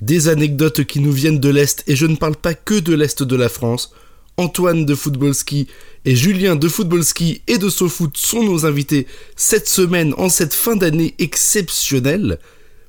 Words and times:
Des 0.00 0.28
anecdotes 0.28 0.84
qui 0.84 1.00
nous 1.00 1.10
viennent 1.10 1.40
de 1.40 1.48
l'Est, 1.48 1.82
et 1.88 1.96
je 1.96 2.06
ne 2.06 2.14
parle 2.14 2.36
pas 2.36 2.54
que 2.54 2.78
de 2.78 2.94
l'Est 2.94 3.22
de 3.22 3.36
la 3.36 3.48
France. 3.48 3.92
Antoine 4.36 4.86
de 4.86 4.94
Football 4.94 5.34
Ski 5.34 5.66
et 6.04 6.14
Julien 6.14 6.54
de 6.54 6.68
Football 6.68 7.02
Ski 7.02 7.42
et 7.48 7.58
de 7.58 7.68
SoFoot 7.68 8.16
sont 8.16 8.44
nos 8.44 8.64
invités 8.64 9.08
cette 9.34 9.68
semaine 9.68 10.14
en 10.16 10.28
cette 10.28 10.54
fin 10.54 10.76
d'année 10.76 11.16
exceptionnelle. 11.18 12.38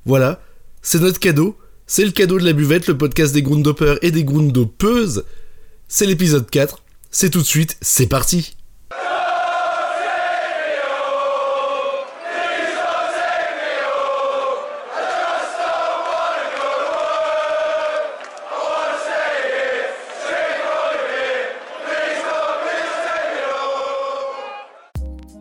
Voilà, 0.05 0.39
c'est 0.83 1.01
notre 1.01 1.19
cadeau. 1.19 1.57
C'est 1.87 2.05
le 2.05 2.11
cadeau 2.11 2.37
de 2.37 2.45
la 2.45 2.53
buvette, 2.53 2.85
le 2.85 2.95
podcast 2.95 3.33
des 3.33 3.41
Grundoppers 3.41 3.97
et 4.03 4.11
des 4.11 4.23
Grundopeuses. 4.23 5.25
C'est 5.87 6.05
l'épisode 6.05 6.47
4. 6.47 6.83
C'est 7.09 7.31
tout 7.31 7.41
de 7.41 7.45
suite, 7.47 7.77
c'est 7.81 8.05
parti. 8.05 8.55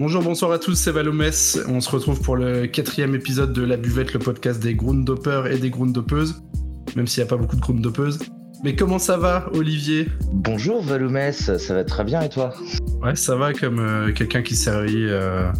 Bonjour, 0.08 0.22
bonsoir 0.22 0.52
à 0.52 0.58
tous, 0.58 0.74
c'est 0.74 0.90
Valomès. 0.90 1.60
On 1.68 1.82
se 1.82 1.90
retrouve 1.90 2.22
pour 2.22 2.34
le 2.34 2.66
quatrième 2.66 3.14
épisode 3.14 3.52
de 3.52 3.60
La 3.60 3.76
Buvette, 3.76 4.14
le 4.14 4.18
podcast 4.18 4.58
des 4.58 4.74
Grundoppers 4.74 5.48
et 5.48 5.58
des 5.58 5.68
Grundoppeuses, 5.68 6.42
même 6.96 7.06
s'il 7.06 7.22
n'y 7.22 7.28
a 7.28 7.30
pas 7.30 7.36
beaucoup 7.36 7.56
de 7.56 7.60
Grundoppeuses. 7.60 8.18
Mais 8.64 8.74
comment 8.74 8.98
ça 8.98 9.18
va, 9.18 9.50
Olivier? 9.52 10.08
Bonjour 10.32 10.82
Valomès, 10.82 11.54
ça 11.58 11.74
va 11.74 11.84
très 11.84 12.04
bien 12.04 12.22
et 12.22 12.30
toi? 12.30 12.54
Ouais, 13.02 13.14
ça 13.16 13.36
va 13.36 13.52
comme 13.52 13.80
euh, 13.80 14.10
quelqu'un 14.12 14.40
qui 14.40 14.56
s'est 14.56 14.70
réveillé 14.70 15.08
euh, 15.10 15.52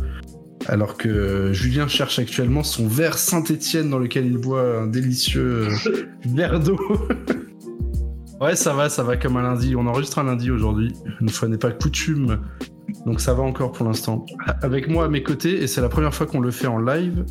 alors 0.64 0.96
que 0.96 1.52
Julien 1.52 1.86
cherche 1.86 2.18
actuellement 2.18 2.62
son 2.62 2.88
verre 2.88 3.18
Saint-Étienne 3.18 3.90
dans 3.90 3.98
lequel 3.98 4.24
il 4.24 4.38
boit 4.38 4.78
un 4.78 4.86
délicieux 4.86 5.68
euh, 5.68 6.06
verre 6.24 6.58
d'eau. 6.58 6.78
ouais, 8.40 8.56
ça 8.56 8.74
va, 8.74 8.88
ça 8.88 9.02
va 9.02 9.16
comme 9.16 9.36
un 9.36 9.42
lundi. 9.42 9.74
On 9.76 9.86
enregistre 9.86 10.18
un 10.18 10.24
lundi 10.24 10.50
aujourd'hui. 10.50 10.92
Une 11.20 11.28
fois 11.28 11.48
n'est 11.48 11.58
pas 11.58 11.70
coutume 11.70 12.38
donc 13.06 13.20
ça 13.20 13.34
va 13.34 13.42
encore 13.42 13.72
pour 13.72 13.86
l'instant. 13.86 14.26
Avec 14.62 14.88
moi 14.88 15.06
à 15.06 15.08
mes 15.08 15.22
côtés, 15.22 15.62
et 15.62 15.66
c'est 15.66 15.80
la 15.80 15.88
première 15.88 16.14
fois 16.14 16.26
qu'on 16.26 16.40
le 16.40 16.50
fait 16.50 16.66
en 16.66 16.78
live, 16.78 17.24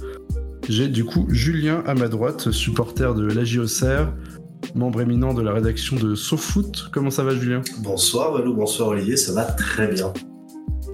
j'ai 0.69 0.87
du 0.87 1.05
coup 1.05 1.27
Julien 1.29 1.83
à 1.85 1.93
ma 1.93 2.07
droite, 2.07 2.51
supporter 2.51 3.13
de 3.15 3.25
la 3.25 3.43
JOCR, 3.43 4.11
membre 4.75 5.01
éminent 5.01 5.33
de 5.33 5.41
la 5.41 5.53
rédaction 5.53 5.95
de 5.95 6.15
SoFoot. 6.15 6.89
Comment 6.91 7.09
ça 7.09 7.23
va 7.23 7.35
Julien? 7.35 7.61
Bonsoir 7.79 8.33
Valou, 8.33 8.53
bonsoir 8.53 8.89
Olivier, 8.89 9.17
ça 9.17 9.33
va 9.33 9.43
très 9.43 9.87
bien. 9.87 10.13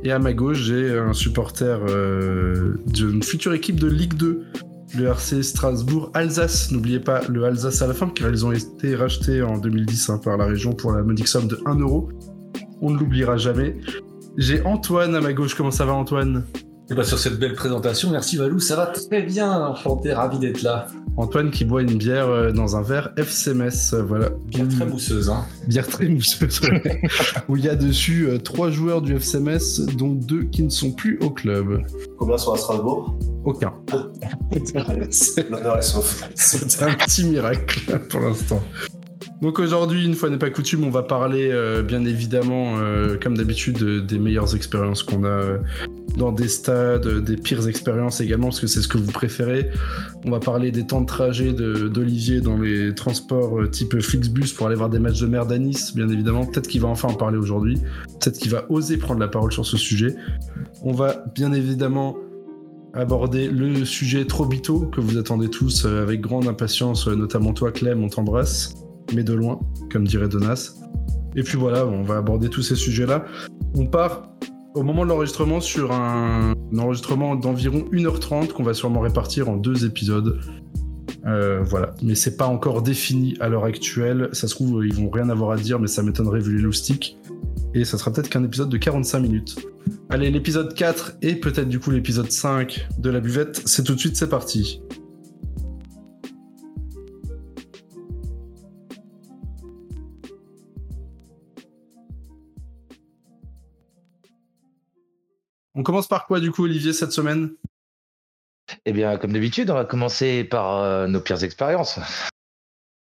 Et 0.03 0.11
à 0.11 0.19
ma 0.19 0.33
gauche, 0.33 0.57
j'ai 0.57 0.97
un 0.97 1.13
supporter 1.13 1.79
euh, 1.87 2.73
d'une 2.87 3.23
future 3.23 3.53
équipe 3.53 3.79
de 3.79 3.87
Ligue 3.87 4.15
2, 4.15 4.43
le 4.95 5.07
RC 5.07 5.43
Strasbourg-Alsace. 5.43 6.71
N'oubliez 6.71 6.99
pas 6.99 7.21
le 7.27 7.43
Alsace 7.45 7.81
à 7.81 7.87
la 7.87 7.93
fin, 7.93 8.09
car 8.09 8.29
ils 8.29 8.45
ont 8.45 8.51
été 8.51 8.95
rachetés 8.95 9.41
en 9.41 9.57
2010 9.57 10.09
hein, 10.09 10.19
par 10.23 10.37
la 10.37 10.45
région 10.45 10.73
pour 10.73 10.91
la 10.91 11.03
modique 11.03 11.27
somme 11.27 11.47
de 11.47 11.59
1 11.65 11.79
euro. 11.79 12.09
On 12.81 12.91
ne 12.91 12.97
l'oubliera 12.97 13.37
jamais. 13.37 13.75
J'ai 14.37 14.63
Antoine 14.65 15.15
à 15.15 15.21
ma 15.21 15.33
gauche. 15.33 15.55
Comment 15.55 15.71
ça 15.71 15.85
va, 15.85 15.93
Antoine? 15.93 16.43
Et 16.89 16.95
bah 16.95 17.05
sur 17.05 17.17
cette 17.17 17.39
belle 17.39 17.53
présentation, 17.53 18.09
merci 18.11 18.35
Valou, 18.35 18.59
ça 18.59 18.75
va 18.75 18.87
très 18.87 19.21
bien. 19.21 19.67
Enchanté, 19.67 20.11
ravi 20.11 20.37
d'être 20.37 20.63
là. 20.63 20.87
Antoine 21.15 21.49
qui 21.49 21.63
boit 21.63 21.81
une 21.81 21.97
bière 21.97 22.27
euh, 22.27 22.51
dans 22.51 22.75
un 22.75 22.81
verre 22.81 23.13
FCMS, 23.15 23.93
euh, 23.93 24.03
voilà. 24.03 24.29
Bière 24.47 24.67
très 24.67 24.85
mousseuse, 24.85 25.29
hein. 25.29 25.45
Bière 25.67 25.87
très 25.87 26.09
mousseuse, 26.09 26.61
Où 27.49 27.55
il 27.55 27.63
y 27.63 27.69
a 27.69 27.75
dessus 27.75 28.27
euh, 28.27 28.37
trois 28.37 28.69
joueurs 28.69 29.01
du 29.01 29.15
FCMS, 29.15 29.95
dont 29.95 30.09
deux 30.09 30.43
qui 30.43 30.63
ne 30.63 30.69
sont 30.69 30.91
plus 30.91 31.19
au 31.19 31.29
club. 31.29 31.83
Combien 32.17 32.37
sont 32.37 32.51
à 32.51 32.57
Strasbourg 32.57 33.17
Aucun. 33.45 33.73
L'honneur 35.49 35.77
est 35.77 35.81
sauf. 35.81 36.29
C'est 36.35 36.83
un 36.83 36.93
petit 36.93 37.25
miracle 37.25 37.99
pour 38.09 38.21
l'instant. 38.21 38.61
Donc 39.43 39.59
aujourd'hui, 39.59 40.05
une 40.05 40.15
fois 40.15 40.29
n'est 40.29 40.37
pas 40.37 40.49
coutume, 40.49 40.85
on 40.85 40.89
va 40.89 41.03
parler 41.03 41.49
euh, 41.51 41.83
bien 41.83 42.05
évidemment, 42.05 42.77
euh, 42.77 43.17
comme 43.21 43.35
d'habitude, 43.35 44.05
des 44.05 44.17
meilleures 44.17 44.55
expériences 44.55 45.03
qu'on 45.03 45.25
a 45.25 45.27
euh, 45.27 45.57
dans 46.17 46.31
des 46.31 46.47
stades, 46.47 47.05
des 47.05 47.35
pires 47.35 47.67
expériences 47.67 48.21
également, 48.21 48.47
parce 48.47 48.61
que 48.61 48.67
c'est 48.67 48.81
ce 48.81 48.87
que 48.87 48.97
vous 48.97 49.11
préférez. 49.11 49.69
On 50.25 50.31
va 50.31 50.39
parler 50.39 50.71
des 50.71 50.87
temps 50.87 51.01
de 51.01 51.07
trajet 51.07 51.51
d'Olivier 51.51 52.39
dans 52.39 52.57
les 52.57 52.95
transports 52.95 53.69
type 53.69 53.99
Flixbus 53.99 54.53
pour 54.55 54.67
aller 54.67 54.77
voir 54.77 54.89
des 54.89 54.99
matchs 54.99 55.19
de 55.19 55.27
merde 55.27 55.51
à 55.51 55.57
Nice, 55.57 55.93
bien 55.93 56.07
évidemment. 56.07 56.45
Peut-être 56.45 56.67
qu'il 56.67 56.79
va 56.79 56.87
enfin 56.87 57.09
en 57.09 57.15
parler 57.15 57.37
aujourd'hui. 57.37 57.81
Peut-être 58.21 58.37
qu'il 58.37 58.51
va 58.51 58.65
oser 58.69 58.95
prendre 58.95 59.19
la 59.19 59.27
parole 59.27 59.51
sur 59.51 59.65
ce 59.65 59.75
sujet. 59.75 60.15
On 60.83 60.93
va 60.93 61.25
bien 61.35 61.51
évidemment 61.51 62.15
aborder 62.93 63.49
le 63.49 63.85
sujet 63.85 64.25
Trobito 64.25 64.81
que 64.81 65.01
vous 65.01 65.17
attendez 65.17 65.49
tous 65.49 65.85
avec 65.85 66.21
grande 66.21 66.47
impatience, 66.47 67.07
notamment 67.07 67.53
toi 67.53 67.71
Clem, 67.71 68.03
on 68.03 68.09
t'embrasse 68.09 68.75
mais 69.13 69.23
de 69.23 69.33
loin, 69.33 69.59
comme 69.91 70.05
dirait 70.05 70.27
Donas. 70.27 70.75
Et 71.35 71.43
puis 71.43 71.57
voilà, 71.57 71.85
on 71.85 72.03
va 72.03 72.17
aborder 72.17 72.49
tous 72.49 72.61
ces 72.61 72.75
sujets-là. 72.75 73.25
On 73.75 73.85
part 73.85 74.29
au 74.75 74.83
moment 74.83 75.03
de 75.03 75.09
l'enregistrement 75.09 75.59
sur 75.59 75.91
un, 75.91 76.53
enregistrement 76.77 77.35
d'environ 77.35 77.85
1h30 77.91 78.53
qu'on 78.53 78.63
va 78.63 78.73
sûrement 78.73 79.01
répartir 79.01 79.49
en 79.49 79.57
deux 79.57 79.85
épisodes. 79.85 80.39
Euh, 81.25 81.61
voilà, 81.63 81.91
mais 82.01 82.15
c'est 82.15 82.37
pas 82.37 82.47
encore 82.47 82.81
défini 82.81 83.35
à 83.39 83.49
l'heure 83.49 83.65
actuelle. 83.65 84.29
Ça 84.33 84.47
se 84.47 84.55
trouve, 84.55 84.85
ils 84.85 84.93
vont 84.93 85.09
rien 85.09 85.29
avoir 85.29 85.51
à 85.51 85.57
dire, 85.57 85.79
mais 85.79 85.87
ça 85.87 86.03
m'étonnerait 86.03 86.39
vu 86.39 86.57
les 86.57 86.61
loustiques. 86.61 87.17
Et 87.75 87.85
ça 87.85 87.97
sera 87.97 88.11
peut-être 88.11 88.29
qu'un 88.29 88.43
épisode 88.43 88.69
de 88.69 88.77
45 88.77 89.19
minutes. 89.19 89.55
Allez, 90.09 90.29
l'épisode 90.29 90.75
4 90.75 91.13
et 91.21 91.35
peut-être 91.35 91.69
du 91.69 91.79
coup 91.79 91.89
l'épisode 91.89 92.31
5 92.31 92.87
de 92.99 93.09
la 93.09 93.19
buvette, 93.19 93.67
c'est 93.67 93.83
tout 93.83 93.95
de 93.95 93.99
suite, 93.99 94.15
c'est 94.15 94.29
parti. 94.29 94.81
On 105.75 105.81
commence 105.81 106.07
par 106.07 106.27
quoi 106.27 106.39
du 106.39 106.51
coup, 106.51 106.63
Olivier, 106.65 106.93
cette 106.93 107.11
semaine? 107.11 107.55
Eh 108.85 108.93
bien, 108.93 109.17
comme 109.17 109.33
d'habitude, 109.33 109.71
on 109.71 109.73
va 109.73 109.85
commencer 109.85 110.43
par 110.43 110.77
euh, 110.77 111.07
nos 111.07 111.19
pires 111.19 111.43
expériences. 111.43 111.99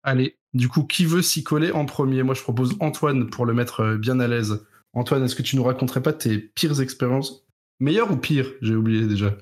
Allez, 0.09 0.39
du 0.55 0.69
coup, 0.69 0.85
qui 0.85 1.05
veut 1.05 1.21
s'y 1.21 1.45
coller 1.45 1.71
en 1.71 1.85
premier? 1.85 2.23
Moi, 2.23 2.35
je 2.35 2.41
propose 2.41 2.77
Antoine 2.81 3.29
pour 3.29 3.45
le 3.45 3.53
mettre 3.53 3.81
euh, 3.81 3.97
bien 3.99 4.21
à 4.21 4.27
l'aise. 4.27 4.65
Antoine, 4.95 5.23
est-ce 5.23 5.37
que 5.37 5.43
tu 5.43 5.55
nous 5.55 5.63
raconterais 5.63 6.03
pas 6.03 6.15
tes 6.15 6.39
pires 6.39 6.81
expériences? 6.81 7.45
Meilleures 7.79 8.11
ou 8.11 8.17
pires? 8.17 8.51
J'ai 8.63 8.75
oublié 8.75 9.07
déjà. 9.07 9.37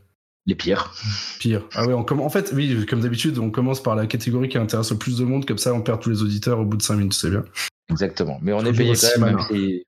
Les 0.44 0.56
pires. 0.56 0.92
Pires. 1.38 1.62
Ah 1.74 1.86
ouais, 1.86 1.94
on 1.94 2.04
en 2.04 2.28
fait, 2.30 2.52
oui, 2.52 2.84
comme 2.86 3.00
d'habitude, 3.00 3.38
on 3.38 3.50
commence 3.50 3.80
par 3.80 3.94
la 3.94 4.06
catégorie 4.06 4.48
qui 4.48 4.58
intéresse 4.58 4.90
le 4.90 4.98
plus 4.98 5.18
de 5.18 5.24
monde, 5.24 5.46
comme 5.46 5.58
ça 5.58 5.72
on 5.72 5.82
perd 5.82 6.00
tous 6.00 6.10
les 6.10 6.22
auditeurs 6.22 6.58
au 6.58 6.64
bout 6.64 6.76
de 6.76 6.82
5 6.82 6.96
minutes, 6.96 7.14
c'est 7.14 7.30
bien. 7.30 7.44
Exactement. 7.88 8.38
Mais 8.42 8.52
on 8.52 8.64
est 8.64 8.72
payé 8.72 8.94
quand 8.94 9.20
même, 9.20 9.38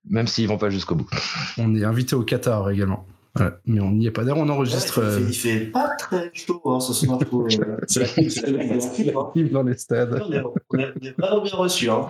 même 0.09 0.27
s'ils 0.27 0.47
vont 0.47 0.57
pas 0.57 0.69
jusqu'au 0.69 0.95
bout. 0.95 1.09
On 1.57 1.75
est 1.75 1.83
invité 1.83 2.15
au 2.15 2.23
Qatar 2.23 2.69
également 2.69 3.05
mais 3.65 3.79
on 3.79 3.91
n'y 3.91 4.07
est 4.07 4.11
pas. 4.11 4.23
D'ailleurs, 4.23 4.37
on 4.37 4.49
enregistre. 4.49 5.01
il, 5.19 5.33
fait, 5.33 5.59
fait, 5.59 5.65
pas 5.65 5.89
très 5.97 6.31
chaud 6.33 6.61
hein, 6.65 6.79
ce 6.79 6.93
soir. 6.93 7.19
c'est 7.87 9.03
la 9.03 9.49
dans 9.49 9.63
les 9.63 9.77
stades. 9.77 10.21
On 10.21 10.79
est, 10.79 11.17
vraiment 11.17 11.41
bien 11.41 11.55
reçu. 11.55 11.89
Hein. 11.89 12.09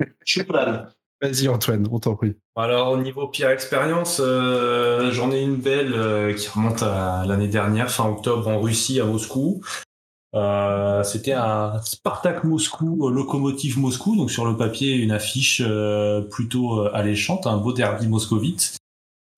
Je 0.00 0.32
suis 0.32 0.44
plein. 0.44 0.88
Vas-y, 1.22 1.48
Antoine, 1.48 1.86
on 1.90 1.98
t'en 1.98 2.16
prie. 2.16 2.34
Alors, 2.56 2.92
au 2.92 2.98
niveau 2.98 3.28
pire 3.28 3.48
expérience, 3.48 4.20
euh, 4.22 5.10
j'en 5.12 5.30
ai 5.32 5.40
une 5.40 5.56
belle 5.56 5.94
euh, 5.94 6.34
qui 6.34 6.48
remonte 6.48 6.82
à 6.82 7.24
l'année 7.26 7.48
dernière, 7.48 7.90
fin 7.90 8.08
octobre, 8.08 8.46
en 8.48 8.60
Russie, 8.60 9.00
à 9.00 9.04
Moscou. 9.04 9.62
Euh, 10.34 11.02
c'était 11.04 11.32
un 11.32 11.80
Spartak 11.82 12.44
Moscou, 12.44 13.08
Locomotive 13.08 13.78
Moscou, 13.78 14.16
donc 14.16 14.30
sur 14.30 14.44
le 14.44 14.56
papier 14.56 14.96
une 14.96 15.12
affiche 15.12 15.62
plutôt 16.30 16.80
alléchante, 16.92 17.46
un 17.46 17.56
beau 17.56 17.72
derby 17.72 18.08
moscovite 18.08 18.76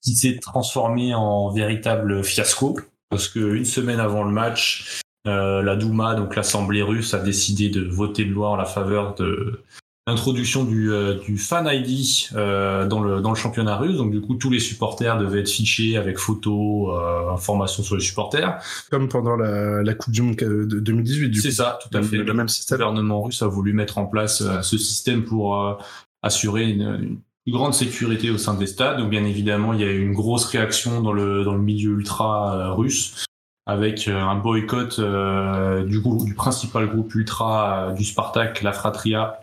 qui 0.02 0.14
s'est 0.14 0.38
transformé 0.40 1.14
en 1.14 1.50
véritable 1.50 2.22
fiasco 2.22 2.78
parce 3.10 3.28
que 3.28 3.54
une 3.54 3.64
semaine 3.64 4.00
avant 4.00 4.24
le 4.24 4.30
match, 4.30 5.00
euh, 5.26 5.62
la 5.62 5.76
Douma, 5.76 6.14
donc 6.14 6.36
l'Assemblée 6.36 6.82
russe, 6.82 7.14
a 7.14 7.18
décidé 7.18 7.68
de 7.68 7.82
voter 7.82 8.22
une 8.22 8.32
loi 8.32 8.50
en 8.50 8.56
la 8.56 8.64
faveur 8.64 9.14
de 9.14 9.62
l'introduction 10.08 10.64
du, 10.64 10.92
euh, 10.92 11.18
du 11.18 11.36
fan 11.36 11.68
ID 11.70 12.30
euh, 12.34 12.86
dans, 12.86 13.00
le, 13.00 13.20
dans 13.20 13.30
le 13.30 13.36
championnat 13.36 13.76
russe. 13.76 13.96
Donc 13.96 14.12
du 14.12 14.20
coup, 14.20 14.34
tous 14.34 14.50
les 14.50 14.60
supporters 14.60 15.18
devaient 15.18 15.40
être 15.40 15.50
fichés 15.50 15.96
avec 15.96 16.18
photos, 16.18 16.90
euh, 16.96 17.32
informations 17.32 17.82
sur 17.82 17.96
les 17.96 18.02
supporters. 18.02 18.60
Comme 18.90 19.08
pendant 19.08 19.36
la, 19.36 19.82
la 19.82 19.94
Coupe 19.94 20.12
du 20.12 20.22
Monde 20.22 20.36
de 20.36 20.78
2018. 20.80 21.40
C'est 21.40 21.50
ça, 21.50 21.78
tout 21.82 21.96
à 21.96 22.02
fait. 22.02 22.18
Le, 22.18 22.34
même 22.34 22.48
système. 22.48 22.78
Le 22.78 22.84
gouvernement 22.84 23.22
russe 23.22 23.42
a 23.42 23.48
voulu 23.48 23.72
mettre 23.72 23.98
en 23.98 24.06
place 24.06 24.44
ce 24.62 24.78
système 24.78 25.24
pour 25.24 25.78
assurer 26.22 26.70
une, 26.70 26.82
une 26.82 27.18
grande 27.52 27.74
sécurité 27.74 28.30
au 28.30 28.38
sein 28.38 28.54
des 28.54 28.66
stades. 28.66 28.98
Donc 28.98 29.10
bien 29.10 29.24
évidemment, 29.24 29.72
il 29.72 29.80
y 29.80 29.84
a 29.84 29.90
eu 29.90 30.02
une 30.02 30.12
grosse 30.12 30.44
réaction 30.46 31.00
dans 31.00 31.12
le, 31.12 31.44
dans 31.44 31.54
le 31.54 31.62
milieu 31.62 31.92
ultra 31.92 32.56
euh, 32.56 32.72
russe 32.72 33.24
avec 33.66 34.08
euh, 34.08 34.20
un 34.20 34.36
boycott 34.36 34.98
euh, 34.98 35.84
du, 35.84 36.00
groupe, 36.00 36.24
du 36.24 36.34
principal 36.34 36.88
groupe 36.88 37.14
ultra 37.14 37.92
du 37.96 38.04
Spartak, 38.04 38.62
la 38.62 38.72
Fratria, 38.72 39.40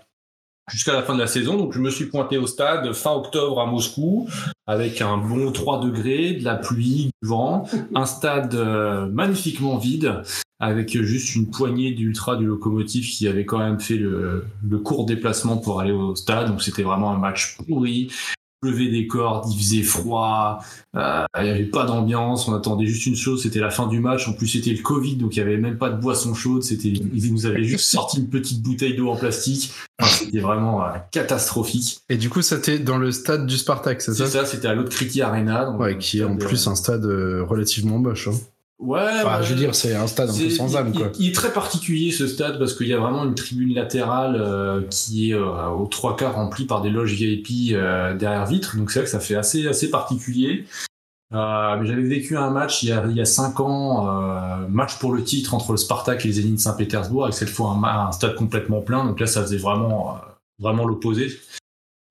jusqu'à 0.72 0.94
la 0.94 1.04
fin 1.04 1.14
de 1.16 1.20
la 1.20 1.28
saison. 1.28 1.58
Donc 1.58 1.74
je 1.74 1.80
me 1.80 1.90
suis 1.90 2.06
pointé 2.06 2.38
au 2.38 2.48
stade 2.48 2.92
fin 2.94 3.12
octobre 3.12 3.60
à 3.60 3.66
Moscou 3.66 4.28
avec 4.66 5.02
un 5.02 5.18
bon 5.18 5.52
3 5.52 5.82
degrés, 5.82 6.34
de 6.34 6.44
la 6.44 6.56
pluie, 6.56 7.10
du 7.22 7.30
vent, 7.30 7.68
un 7.96 8.06
stade 8.06 8.56
magnifiquement 9.12 9.78
vide 9.78 10.22
avec 10.60 10.98
juste 11.02 11.36
une 11.36 11.50
poignée 11.50 11.92
d'ultra 11.92 12.38
du 12.38 12.46
locomotive 12.46 13.06
qui 13.06 13.28
avait 13.28 13.46
quand 13.46 13.58
même 13.58 13.82
fait 13.82 13.98
le, 13.98 14.46
le 14.68 14.78
court 14.78 15.06
déplacement 15.06 15.58
pour 15.58 15.82
aller 15.82 15.92
au 15.92 16.16
stade. 16.16 16.48
Donc 16.48 16.62
c'était 16.62 16.84
vraiment 16.84 17.12
un 17.12 17.18
match 17.18 17.58
pourri 17.58 18.10
pleuvait 18.64 18.88
des 18.88 19.08
cordes, 19.08 19.52
il 19.52 19.58
faisait 19.58 19.84
froid, 19.84 20.64
euh, 20.96 21.26
il 21.38 21.44
n'y 21.44 21.50
avait 21.50 21.66
pas 21.66 21.86
d'ambiance, 21.86 22.48
on 22.48 22.54
attendait 22.54 22.86
juste 22.86 23.06
une 23.06 23.16
chose, 23.16 23.44
c'était 23.44 23.60
la 23.60 23.70
fin 23.70 23.88
du 23.88 24.00
match. 24.00 24.28
En 24.30 24.34
plus, 24.34 24.48
c'était 24.48 24.72
le 24.72 24.82
Covid, 24.82 25.18
donc 25.18 25.36
il 25.36 25.40
n'y 25.40 25.50
avait 25.50 25.58
même 25.58 25.78
pas 25.78 25.90
de 25.90 26.00
boisson 26.00 26.34
chaude. 26.34 26.64
C'était, 26.64 26.88
ils 26.88 27.34
nous 27.34 27.46
avaient 27.46 27.66
juste 27.66 27.92
sorti 27.92 28.20
une 28.20 28.30
petite 28.30 28.62
bouteille 28.62 28.96
d'eau 28.96 29.10
en 29.10 29.18
plastique. 29.18 29.74
Enfin, 30.00 30.16
c'était 30.18 30.40
vraiment 30.40 30.84
euh, 30.84 30.92
catastrophique. 31.12 32.00
Et 32.10 32.16
du 32.16 32.30
coup, 32.30 32.42
c'était 32.42 32.80
dans 32.80 32.98
le 32.98 33.12
stade 33.12 33.46
du 33.46 33.58
Spartak, 33.58 34.02
c'est 34.02 34.14
ça 34.14 34.26
C'est 34.28 34.38
ça, 34.40 34.46
c'était 34.46 34.70
à 34.70 34.76
l'autre 34.76 34.92
Criti 34.92 35.22
Arena. 35.22 35.66
donc, 35.66 35.82
Ouais, 35.82 35.98
qui 35.98 36.20
est 36.20 36.24
en 36.24 36.36
euh, 36.36 36.38
plus 36.38 36.68
un 36.68 36.76
stade 36.76 37.04
relativement 37.04 38.00
moche. 38.00 38.30
Hein. 38.30 38.38
Ouais, 38.84 39.00
Enfin, 39.24 39.42
je 39.42 39.54
veux 39.54 39.60
dire, 39.60 39.74
c'est 39.74 39.96
un 39.96 40.08
stade 40.08 40.30
un 40.30 40.38
peu 40.38 40.50
sans 40.50 40.76
âme, 40.76 40.92
il, 40.94 41.00
quoi. 41.00 41.10
il 41.18 41.30
est 41.30 41.36
très 41.36 41.54
particulier 41.54 42.12
ce 42.12 42.28
stade 42.28 42.60
parce 42.60 42.74
qu'il 42.74 42.88
y 42.88 42.94
a 42.94 43.00
vraiment 43.00 43.24
une 43.24 43.34
tribune 43.34 43.74
latérale 43.74 44.36
euh, 44.38 44.82
qui 44.90 45.32
est 45.32 45.34
euh, 45.34 45.70
aux 45.70 45.86
trois 45.86 46.18
quarts 46.18 46.36
remplie 46.36 46.66
par 46.66 46.82
des 46.82 46.90
loges 46.90 47.14
VIP 47.14 47.72
euh, 47.72 48.14
derrière 48.14 48.46
vitre. 48.46 48.76
Donc 48.76 48.92
c'est 48.92 49.00
vrai 49.00 49.06
que 49.06 49.12
ça 49.12 49.22
fait 49.22 49.36
assez 49.36 49.68
assez 49.68 49.90
particulier. 49.90 50.66
Mais 51.32 51.86
j'avais 51.86 52.04
vécu 52.04 52.38
un 52.38 52.50
match 52.50 52.84
il 52.84 52.90
y 52.90 52.92
a 52.92 53.06
il 53.10 53.16
y 53.16 53.22
a 53.22 53.26
cinq 53.26 53.60
ans, 53.62 54.06
match 54.70 55.00
pour 55.00 55.14
le 55.14 55.24
titre 55.24 55.56
entre 55.56 55.72
le 55.72 55.78
Spartak 55.78 56.24
et 56.24 56.28
les 56.28 56.34
Zénith 56.36 56.60
Saint-Pétersbourg, 56.60 57.24
avec 57.24 57.36
cette 57.36 57.50
fois 57.50 57.72
un, 57.72 57.84
un 57.84 58.12
stade 58.12 58.36
complètement 58.36 58.82
plein. 58.82 59.04
Donc 59.06 59.20
là, 59.20 59.26
ça 59.26 59.42
faisait 59.42 59.58
vraiment 59.58 60.20
vraiment 60.60 60.86
l'opposé. 60.86 61.40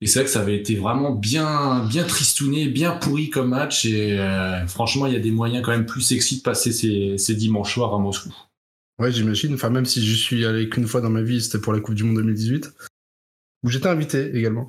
Et 0.03 0.07
c'est 0.07 0.19
vrai 0.19 0.25
que 0.27 0.31
ça 0.33 0.41
avait 0.41 0.57
été 0.57 0.75
vraiment 0.75 1.13
bien, 1.13 1.87
bien 1.89 2.03
tristouné, 2.05 2.67
bien 2.67 2.91
pourri 2.93 3.31
comme 3.31 3.51
match. 3.51 3.85
Et 3.87 4.19
euh, 4.19 4.67
franchement, 4.67 5.07
il 5.07 5.13
y 5.13 5.17
a 5.17 5.21
des 5.21 5.31
moyens 5.31 5.65
quand 5.65 5.71
même 5.71 5.87
plus 5.87 6.01
sexy 6.01 6.39
de 6.39 6.43
passer 6.43 6.73
ces, 6.73 7.17
ces 7.19 7.35
dimanches 7.37 7.73
soirs 7.75 7.95
à 7.95 7.99
Moscou. 7.99 8.35
Ouais, 8.99 9.13
j'imagine. 9.13 9.55
Enfin, 9.55 9.71
même 9.71 9.87
si 9.87 10.05
je 10.05 10.15
suis 10.15 10.45
allé 10.45 10.69
qu'une 10.69 10.87
fois 10.89 11.01
dans 11.01 11.09
ma 11.11 11.23
vie, 11.23 11.41
c'était 11.41 11.61
pour 11.61 11.73
la 11.73 11.79
Coupe 11.81 11.95
du 11.95 12.03
Monde 12.03 12.17
2018, 12.17 12.73
où 13.65 13.69
j'étais 13.71 13.87
invité 13.89 14.37
également. 14.37 14.67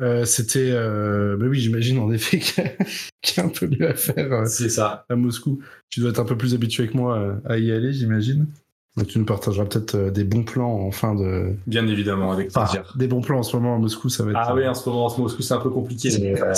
Euh, 0.00 0.24
c'était, 0.24 0.72
euh, 0.72 1.36
bah 1.36 1.46
oui, 1.48 1.60
j'imagine 1.60 1.98
en 2.00 2.10
effet 2.12 2.38
qu'il 3.22 3.36
y 3.36 3.40
a- 3.40 3.44
un 3.44 3.48
peu 3.48 3.68
mieux 3.68 3.88
à 3.88 3.94
faire 3.94 4.32
euh, 4.32 4.44
C'est 4.46 4.68
ça. 4.68 5.06
à 5.08 5.14
Moscou. 5.14 5.60
Tu 5.88 6.00
dois 6.00 6.10
être 6.10 6.18
un 6.18 6.24
peu 6.24 6.36
plus 6.36 6.52
habitué 6.52 6.88
que 6.88 6.96
moi 6.96 7.40
à 7.44 7.58
y 7.58 7.70
aller, 7.70 7.92
j'imagine. 7.92 8.48
Donc 8.96 9.08
tu 9.08 9.18
nous 9.18 9.24
partageras 9.24 9.64
peut-être 9.66 9.96
euh, 9.96 10.10
des 10.10 10.22
bons 10.22 10.44
plans 10.44 10.70
en 10.72 10.90
fin 10.92 11.14
de. 11.16 11.56
Bien 11.66 11.86
évidemment, 11.88 12.30
avec 12.30 12.52
plaisir. 12.52 12.94
des 12.96 13.08
bons 13.08 13.22
plans 13.22 13.38
en 13.38 13.42
ce 13.42 13.56
moment 13.56 13.74
à 13.74 13.78
Moscou, 13.78 14.08
ça 14.08 14.22
va 14.24 14.30
être. 14.30 14.38
Ah 14.40 14.54
oui, 14.54 14.66
en 14.68 14.74
ce 14.74 14.88
moment, 14.88 15.06
en 15.06 15.18
Moscou, 15.18 15.42
c'est 15.42 15.54
un 15.54 15.60
peu 15.60 15.70
compliqué. 15.70 16.10
mais, 16.20 16.40
euh, 16.40 16.52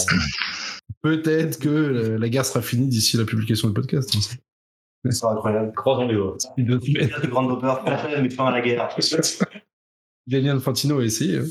Peut-être 1.03 1.59
que 1.59 1.69
euh, 1.69 2.19
la 2.19 2.29
guerre 2.29 2.45
sera 2.45 2.61
finie 2.61 2.89
d'ici 2.89 3.17
la 3.17 3.25
publication 3.25 3.69
du 3.69 3.75
podcast. 3.75 4.15
C'est 5.09 5.25
incroyable. 5.25 5.73
croisons 5.75 6.07
les 6.09 6.15
doigts. 6.15 6.37
Il 6.59 6.67
doit 6.67 6.79
Il 6.83 6.95
y 6.95 7.13
a 7.13 7.21
de 7.21 7.27
grandes 7.29 7.59
vapeurs, 7.61 8.07
mais 8.21 8.29
fin 8.29 8.47
à 8.47 8.51
la 8.51 8.61
guerre. 8.61 8.89
Gianni 10.27 10.49
Infantino 10.49 10.99
a 10.99 11.05
essayé. 11.05 11.39
hein. 11.39 11.45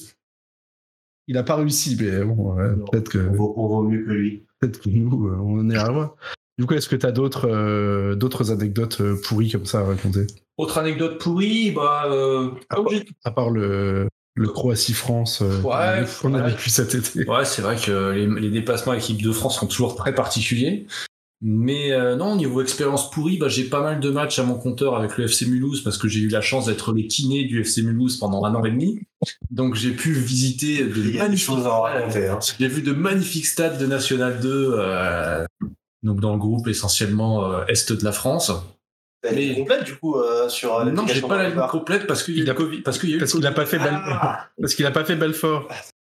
Il 1.27 1.33
n'a 1.35 1.43
pas 1.43 1.55
réussi, 1.55 1.97
mais 1.99 2.23
bon, 2.23 2.53
ouais, 2.53 2.75
peut-être 2.91 3.09
que. 3.09 3.17
On 3.29 3.33
vaut, 3.33 3.53
on 3.57 3.67
vaut 3.67 3.83
mieux 3.83 4.03
que 4.05 4.11
lui. 4.11 4.45
Peut-être 4.59 4.79
que 4.81 4.89
nous, 4.89 5.27
euh, 5.29 5.37
on 5.41 5.67
est 5.69 5.77
à 5.77 5.89
voir. 5.89 6.15
Du 6.57 6.65
coup, 6.65 6.73
est-ce 6.73 6.87
que 6.87 6.95
tu 6.95 7.05
as 7.05 7.11
d'autres 7.11 7.49
euh, 7.49 8.15
d'autres 8.15 8.51
anecdotes 8.51 9.01
euh, 9.01 9.19
pourries 9.21 9.51
comme 9.51 9.65
ça 9.65 9.79
à 9.79 9.83
raconter? 9.83 10.25
Autre 10.57 10.77
anecdote 10.77 11.19
pourrie, 11.19 11.71
bah, 11.71 12.05
euh, 12.09 12.51
À 13.25 13.31
part 13.31 13.49
le, 13.49 14.07
le 14.35 14.47
Croatie-France 14.47 15.41
euh, 15.41 15.61
Ouais, 15.61 16.05
qu'on 16.21 16.33
a 16.33 16.47
vécu 16.47 16.69
cet 16.71 16.95
été. 16.95 17.29
Ouais, 17.29 17.43
c'est 17.43 17.61
vrai 17.61 17.75
que 17.75 18.11
les, 18.11 18.27
les 18.27 18.49
déplacements 18.49 18.93
avec 18.93 19.07
l'équipe 19.07 19.25
de 19.25 19.31
France 19.33 19.59
sont 19.59 19.67
toujours 19.67 19.95
très 19.95 20.15
particuliers. 20.15 20.85
Mais 21.41 21.91
euh, 21.91 22.15
non, 22.15 22.37
niveau 22.37 22.61
expérience 22.61 23.11
pourrie, 23.11 23.37
bah, 23.37 23.49
j'ai 23.49 23.65
pas 23.65 23.81
mal 23.81 23.99
de 23.99 24.09
matchs 24.09 24.39
à 24.39 24.43
mon 24.43 24.55
compteur 24.55 24.95
avec 24.95 25.17
le 25.17 25.25
FC 25.25 25.45
Mulhouse 25.45 25.83
parce 25.83 25.97
que 25.97 26.07
j'ai 26.07 26.21
eu 26.21 26.29
la 26.29 26.41
chance 26.41 26.67
d'être 26.67 26.93
le 26.93 27.01
kiné 27.03 27.43
du 27.43 27.59
FC 27.61 27.81
Mulhouse 27.83 28.17
pendant 28.17 28.45
un 28.45 28.55
an 28.55 28.63
et 28.63 28.71
demi. 28.71 29.01
Donc 29.51 29.75
j'ai 29.75 29.91
pu 29.91 30.13
visiter 30.13 30.85
de 30.85 31.17
magnifiques 31.17 31.45
choses 31.45 31.65
à 31.67 31.73
en 31.73 31.81
raconter. 31.81 32.27
Hein. 32.29 32.39
J'ai 32.57 32.67
vu 32.69 32.81
de 32.81 32.93
magnifiques 32.93 33.45
stades 33.45 33.77
de 33.77 33.85
National 33.85 34.39
2, 34.39 34.73
euh, 34.77 35.45
donc 36.05 36.21
dans 36.21 36.31
le 36.31 36.39
groupe 36.39 36.67
essentiellement 36.67 37.51
euh, 37.51 37.65
Est 37.67 37.91
de 37.91 38.03
la 38.05 38.11
France. 38.13 38.51
Elle 39.27 39.39
est 39.39 39.49
Mais- 39.49 39.55
complète 39.55 39.83
du 39.83 39.95
coup 39.95 40.15
euh, 40.15 40.47
sur 40.49 40.75
euh, 40.75 40.85
non, 40.91 41.05
j'ai 41.07 41.19
pas 41.21 41.37
la 41.37 41.49
ligne 41.49 41.59
complète 41.69 42.05
parce 42.07 42.21
qu'il 42.23 42.35
y 42.37 42.39
a 42.39 42.43
eu 42.43 42.45
le 42.45 42.53
Covid. 42.53 42.81
Parce 42.81 42.99
qu'il 42.99 43.09
y 43.09 43.13
a 43.13 43.15
eu 43.15 43.19
Parce 43.19 43.31
qu'il 43.33 43.45
a 43.47 43.51
pas 43.51 43.65
fait 43.65 43.79
Ah 43.81 44.47
Parce 44.61 44.75
qu'il 44.75 44.85
a 44.85 44.91
pas 44.91 45.03
fait 45.03 45.15
Belfort, 45.15 45.67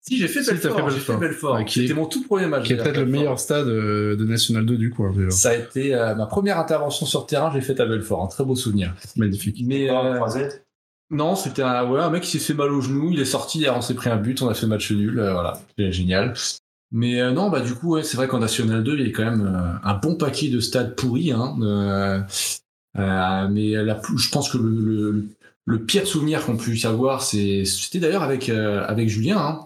si, 0.02 0.18
j'ai 0.18 0.28
fait 0.28 0.42
Si, 0.42 0.46
t'as 0.48 0.54
Belfort. 0.54 0.90
fait 0.90 0.96
j'ai 0.96 1.02
fait 1.02 1.18
Belfort. 1.18 1.60
Est- 1.60 1.70
C'était 1.70 1.94
mon 1.94 2.06
tout 2.06 2.24
premier 2.24 2.46
match. 2.46 2.66
qui 2.66 2.74
est 2.74 2.78
peut-être 2.78 2.98
le 2.98 3.06
meilleur 3.08 3.40
stade 3.40 3.68
euh, 3.68 4.16
de 4.16 4.24
National 4.26 4.66
2 4.66 4.78
du 4.78 4.92
coin. 4.92 5.12
déjà. 5.12 5.32
Ça 5.32 5.50
a 5.50 5.56
été 5.56 5.94
euh, 5.96 6.14
ma 6.16 6.26
première 6.28 6.60
intervention 6.60 7.06
sur 7.08 7.26
terrain, 7.26 7.52
j'ai 7.54 7.62
fait 7.62 7.80
à 7.80 7.86
Belfort, 7.86 8.24
un 8.24 8.28
très 8.28 8.44
beau 8.46 8.56
souvenir. 8.56 8.94
Magnifique. 9.18 9.62
Mais 9.66 9.90
euh, 9.90 10.20
non, 11.12 11.36
c'était 11.36 11.64
un, 11.64 11.90
ouais, 11.90 12.00
un 12.00 12.12
mec 12.12 12.22
qui 12.24 12.30
s'est 12.38 12.40
fait 12.40 12.54
mal 12.54 12.72
au 12.72 12.82
genou, 12.82 13.10
il 13.12 13.20
est 13.20 13.26
sorti, 13.26 13.58
hier 13.60 13.76
on 13.76 13.82
s'est 13.82 13.96
pris 13.96 14.12
un 14.12 14.18
but, 14.18 14.40
on 14.44 14.48
a 14.50 14.54
fait 14.54 14.68
match 14.68 14.92
nul, 14.92 15.20
euh, 15.20 15.34
voilà, 15.34 15.60
c'était 15.70 15.92
génial. 15.92 16.36
Mais 16.92 17.22
euh, 17.22 17.32
non, 17.32 17.50
bah 17.50 17.62
du 17.62 17.74
coup, 17.76 17.94
ouais, 17.96 18.04
c'est 18.04 18.18
vrai 18.18 18.28
qu'en 18.28 18.40
National 18.40 18.84
2, 18.84 18.98
il 18.98 19.08
y 19.08 19.10
a 19.10 19.12
quand 19.14 19.26
même 19.26 19.46
euh, 19.46 19.88
un 19.88 19.94
bon 19.96 20.16
paquet 20.16 20.50
de 20.50 20.60
stades 20.60 20.96
pourris. 20.96 21.32
Hein, 21.32 21.56
euh, 21.62 22.20
euh, 22.98 23.48
mais 23.50 23.72
la, 23.84 24.02
je 24.18 24.30
pense 24.30 24.50
que 24.52 24.58
le, 24.58 24.70
le, 24.70 25.26
le 25.66 25.80
pire 25.80 26.08
souvenir 26.08 26.46
qu'on 26.46 26.58
puisse 26.58 26.86
avoir, 26.86 27.22
c'est, 27.22 27.64
c'était 27.66 28.00
d'ailleurs 28.00 28.24
avec, 28.24 28.50
euh, 28.50 28.84
avec 28.88 29.08
Julien. 29.08 29.38
Hein, 29.38 29.66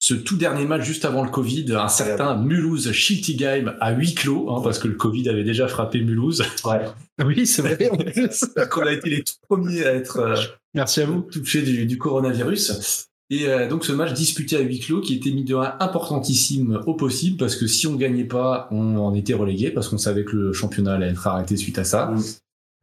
ce 0.00 0.14
tout 0.14 0.36
dernier 0.36 0.64
match 0.64 0.84
juste 0.84 1.04
avant 1.04 1.24
le 1.24 1.28
Covid, 1.30 1.72
un 1.74 1.88
certain 1.88 2.36
Mulhouse 2.36 2.92
Schiltigheim 2.92 3.74
à 3.80 3.90
huis 3.90 4.14
clos, 4.14 4.48
hein, 4.48 4.60
parce 4.62 4.78
que 4.78 4.86
le 4.86 4.94
Covid 4.94 5.28
avait 5.28 5.42
déjà 5.42 5.66
frappé 5.66 6.00
Mulhouse. 6.00 6.44
Ouais. 6.64 6.84
Oui, 7.24 7.46
c'est 7.48 7.62
vrai. 7.62 7.76
qu'on 8.70 8.86
a 8.86 8.92
été 8.92 9.10
les 9.10 9.24
tout 9.24 9.34
premiers 9.48 9.84
à 9.84 9.92
être 9.94 10.18
euh, 10.20 10.36
Merci 10.72 11.00
à 11.00 11.06
vous. 11.06 11.22
touchés 11.22 11.62
du, 11.62 11.84
du 11.84 11.98
coronavirus. 11.98 13.07
Et 13.30 13.46
euh, 13.46 13.68
donc 13.68 13.84
ce 13.84 13.92
match 13.92 14.14
disputé 14.14 14.56
à 14.56 14.60
huis 14.60 14.80
clos 14.80 15.00
qui 15.00 15.14
était 15.14 15.30
mis 15.30 15.44
de 15.44 15.54
un 15.54 15.76
importantissime 15.80 16.80
au 16.86 16.94
possible 16.94 17.36
parce 17.36 17.56
que 17.56 17.66
si 17.66 17.86
on 17.86 17.94
gagnait 17.94 18.24
pas, 18.24 18.68
on 18.70 18.96
en 18.96 19.14
était 19.14 19.34
relégué 19.34 19.70
parce 19.70 19.88
qu'on 19.88 19.98
savait 19.98 20.24
que 20.24 20.36
le 20.36 20.52
championnat 20.52 20.94
allait 20.94 21.08
être 21.08 21.26
arrêté 21.26 21.56
suite 21.56 21.78
à 21.78 21.84
ça. 21.84 22.06
Mm. 22.06 22.22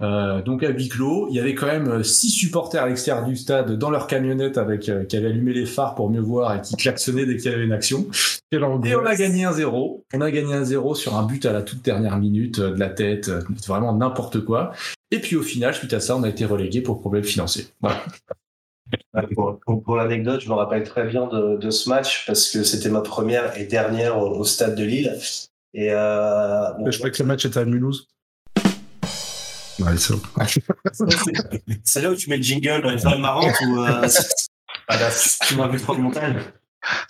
Euh, 0.01 0.41
donc 0.41 0.61
à 0.63 0.69
huis 0.69 0.89
clos, 0.89 1.27
il 1.29 1.35
y 1.35 1.39
avait 1.39 1.55
quand 1.55 1.67
même 1.67 1.87
euh, 1.87 2.03
six 2.03 2.29
supporters 2.29 2.83
à 2.83 2.87
l'extérieur 2.87 3.25
du 3.25 3.37
stade 3.37 3.77
dans 3.77 3.89
leur 3.89 4.07
camionnette 4.07 4.57
avec 4.57 4.89
euh, 4.89 5.05
qui 5.05 5.15
avaient 5.15 5.27
allumé 5.27 5.53
les 5.53 5.65
phares 5.65 5.95
pour 5.95 6.09
mieux 6.09 6.19
voir 6.19 6.53
et 6.53 6.61
qui 6.61 6.75
klaxonnaient 6.75 7.25
dès 7.25 7.37
qu'il 7.37 7.49
y 7.49 7.53
avait 7.53 7.63
une 7.63 7.71
action. 7.71 8.05
Et 8.51 8.57
on 8.57 9.05
a 9.05 9.15
gagné 9.15 9.45
un 9.45 9.53
0. 9.53 10.03
On 10.13 10.21
a 10.21 10.31
gagné 10.31 10.53
un 10.53 10.65
0 10.65 10.95
sur 10.95 11.15
un 11.15 11.25
but 11.25 11.45
à 11.45 11.53
la 11.53 11.61
toute 11.61 11.81
dernière 11.81 12.17
minute 12.17 12.59
euh, 12.59 12.71
de 12.71 12.79
la 12.79 12.89
tête, 12.89 13.31
vraiment 13.65 13.93
n'importe 13.93 14.43
quoi. 14.43 14.73
Et 15.11 15.19
puis 15.19 15.37
au 15.37 15.43
final, 15.43 15.73
suite 15.73 15.93
à 15.93 16.01
ça, 16.01 16.17
on 16.17 16.23
a 16.23 16.29
été 16.29 16.43
relégué 16.43 16.81
pour 16.81 16.99
problème 16.99 17.23
financier. 17.23 17.67
Voilà. 17.81 18.03
Pour, 19.35 19.59
pour- 19.65 19.83
pour 19.83 19.95
l'anecdote, 19.95 20.41
je 20.41 20.49
me 20.49 20.53
rappelle 20.53 20.83
très 20.83 21.05
bien 21.05 21.27
de, 21.27 21.57
de 21.57 21.69
ce 21.71 21.89
match 21.89 22.25
parce 22.27 22.49
que 22.49 22.63
c'était 22.63 22.89
ma 22.89 23.01
première 23.01 23.57
et 23.57 23.65
dernière 23.65 24.17
au, 24.17 24.39
au 24.39 24.43
stade 24.43 24.75
de 24.75 24.83
Lille. 24.83 25.17
Et 25.73 25.89
euh, 25.91 26.71
bon, 26.73 26.89
Je 26.91 26.97
crois 26.97 27.09
que 27.09 27.21
le 27.21 27.27
match 27.27 27.45
était 27.45 27.59
à 27.59 27.65
Mulhouse. 27.65 28.07
Ouais, 29.79 29.97
c'est 29.97 30.13
là 32.01 32.11
où 32.11 32.15
tu 32.15 32.29
mets 32.29 32.37
le 32.37 32.43
jingle 32.43 32.81
dans 32.81 32.91
les 32.91 33.05
oreilles 33.05 33.21
marrantes 33.21 33.55
ou 33.67 33.79
euh, 33.81 34.07
Ah, 34.87 34.97
tu 35.47 35.55
m'as 35.55 35.67
vu 35.67 35.79
trop 35.81 35.95
de 35.95 36.01
montage. 36.01 36.35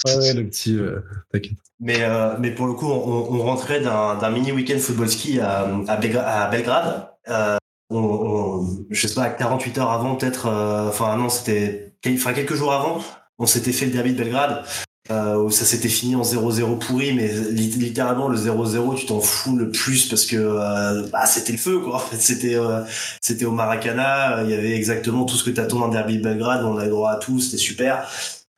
Ouais, 0.05 0.15
ouais, 0.17 0.33
le 0.33 0.47
petit. 0.47 0.77
euh, 0.77 1.01
T'inquiète. 1.31 1.57
Mais, 1.79 2.01
euh, 2.03 2.35
mais 2.39 2.51
pour 2.51 2.67
le 2.67 2.73
coup, 2.73 2.89
on, 2.89 3.33
on 3.35 3.43
rentrait 3.43 3.81
d'un 3.81 4.29
mini 4.29 4.51
week-end 4.53 4.77
football 4.79 5.09
ski 5.09 5.39
à, 5.41 5.61
à, 5.87 5.97
Belgra- 5.99 6.23
à 6.25 6.47
Belgrade. 6.49 7.09
Euh, 7.27 7.57
on, 7.89 7.97
on- 7.99 8.85
je 8.89 9.07
sais 9.07 9.13
pas, 9.15 9.29
48 9.29 9.77
heures 9.77 9.91
avant, 9.91 10.15
peut-être. 10.15 10.47
euh, 10.47 10.89
Enfin, 10.89 11.15
non, 11.17 11.29
c'était. 11.29 11.93
Enfin, 12.07 12.33
quelques 12.33 12.55
jours 12.55 12.73
avant, 12.73 12.99
on 13.39 13.45
s'était 13.45 13.71
fait 13.71 13.85
le 13.85 13.91
derby 13.91 14.13
de 14.13 14.17
Belgrade. 14.17 14.63
Euh, 15.11 15.37
où 15.37 15.51
ça 15.51 15.65
s'était 15.65 15.87
fini 15.87 16.15
en 16.15 16.23
0-0 16.23 16.77
pourri, 16.79 17.13
mais 17.13 17.27
li- 17.27 17.69
littéralement 17.69 18.27
le 18.27 18.37
0-0, 18.37 18.95
tu 18.95 19.05
t'en 19.05 19.19
fous 19.21 19.55
le 19.55 19.69
plus 19.69 20.09
parce 20.09 20.25
que 20.25 20.35
euh, 20.35 21.07
bah, 21.11 21.27
c'était 21.27 21.51
le 21.51 21.59
feu, 21.59 21.77
quoi. 21.79 21.97
En 21.97 21.99
fait, 21.99 22.17
c'était 22.19 22.55
euh, 22.55 22.81
c'était 23.21 23.45
au 23.45 23.51
Maracana, 23.51 24.41
il 24.43 24.49
y 24.49 24.55
avait 24.55 24.75
exactement 24.75 25.25
tout 25.25 25.35
ce 25.35 25.43
que 25.43 25.51
t'attends 25.51 25.81
d'un 25.81 25.89
derby 25.89 26.17
de 26.17 26.23
Belgrade, 26.23 26.63
on 26.65 26.75
avait 26.79 26.89
droit 26.89 27.11
à 27.11 27.17
tout, 27.17 27.39
c'était 27.39 27.57
super. 27.57 28.09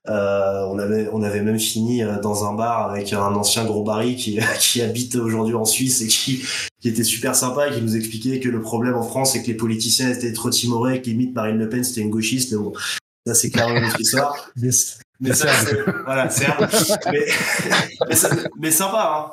Euh, 0.10 0.66
on 0.72 0.80
avait 0.80 1.10
on 1.12 1.22
avait 1.22 1.42
même 1.42 1.60
fini 1.60 2.02
euh, 2.02 2.20
dans 2.22 2.46
un 2.50 2.54
bar 2.54 2.90
avec 2.92 3.12
un 3.12 3.36
ancien 3.36 3.66
gros 3.66 3.84
Barry 3.84 4.16
qui 4.16 4.40
qui 4.60 4.82
habite 4.82 5.16
aujourd'hui 5.16 5.54
en 5.56 5.66
Suisse 5.66 6.02
et 6.02 6.08
qui 6.08 6.44
qui 6.80 6.88
était 6.90 7.04
super 7.04 7.36
sympa 7.36 7.68
et 7.68 7.72
qui 7.72 7.82
nous 7.82 7.96
expliquait 7.98 8.40
que 8.40 8.48
le 8.48 8.62
problème 8.62 8.96
en 8.96 9.04
France 9.04 9.34
c'est 9.34 9.42
que 9.42 9.48
les 9.48 9.54
politiciens 9.56 10.10
étaient 10.10 10.32
trop 10.34 10.50
timorés, 10.50 11.02
que 11.02 11.08
limite 11.10 11.36
Marine 11.36 11.58
Le 11.58 11.68
Pen 11.68 11.84
c'était 11.84 12.02
une 12.02 12.10
gauchiste. 12.10 12.52
Mais 12.54 12.58
bon, 12.58 12.72
ça 13.26 13.34
c'est 13.34 13.50
clairement 13.50 13.76
une 13.78 13.86
autre 13.86 14.00
histoire. 14.00 14.34
Yes. 14.56 15.00
Mais 15.20 15.34
ça, 15.34 15.48
c'est- 15.66 15.84
voilà, 16.06 16.30
c'est 16.30 16.46
mais, 17.12 17.26
mais, 18.08 18.16
ça- 18.16 18.30
mais 18.60 18.70
sympa, 18.72 19.14
hein. 19.28 19.32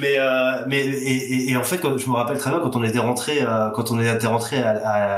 Mais, 0.00 0.14
euh, 0.18 0.64
mais 0.66 0.80
et, 0.86 1.32
et- 1.34 1.50
et 1.50 1.56
en 1.58 1.62
fait, 1.62 1.76
quand, 1.78 1.98
je 1.98 2.08
me 2.08 2.14
rappelle 2.14 2.38
très 2.38 2.50
bien 2.50 2.60
quand 2.60 2.74
on 2.76 2.82
était 2.82 2.98
rentré, 2.98 3.42
euh, 3.42 3.68
quand 3.70 3.90
on 3.90 4.00
était 4.00 4.26
rentré 4.26 4.62
à, 4.62 4.70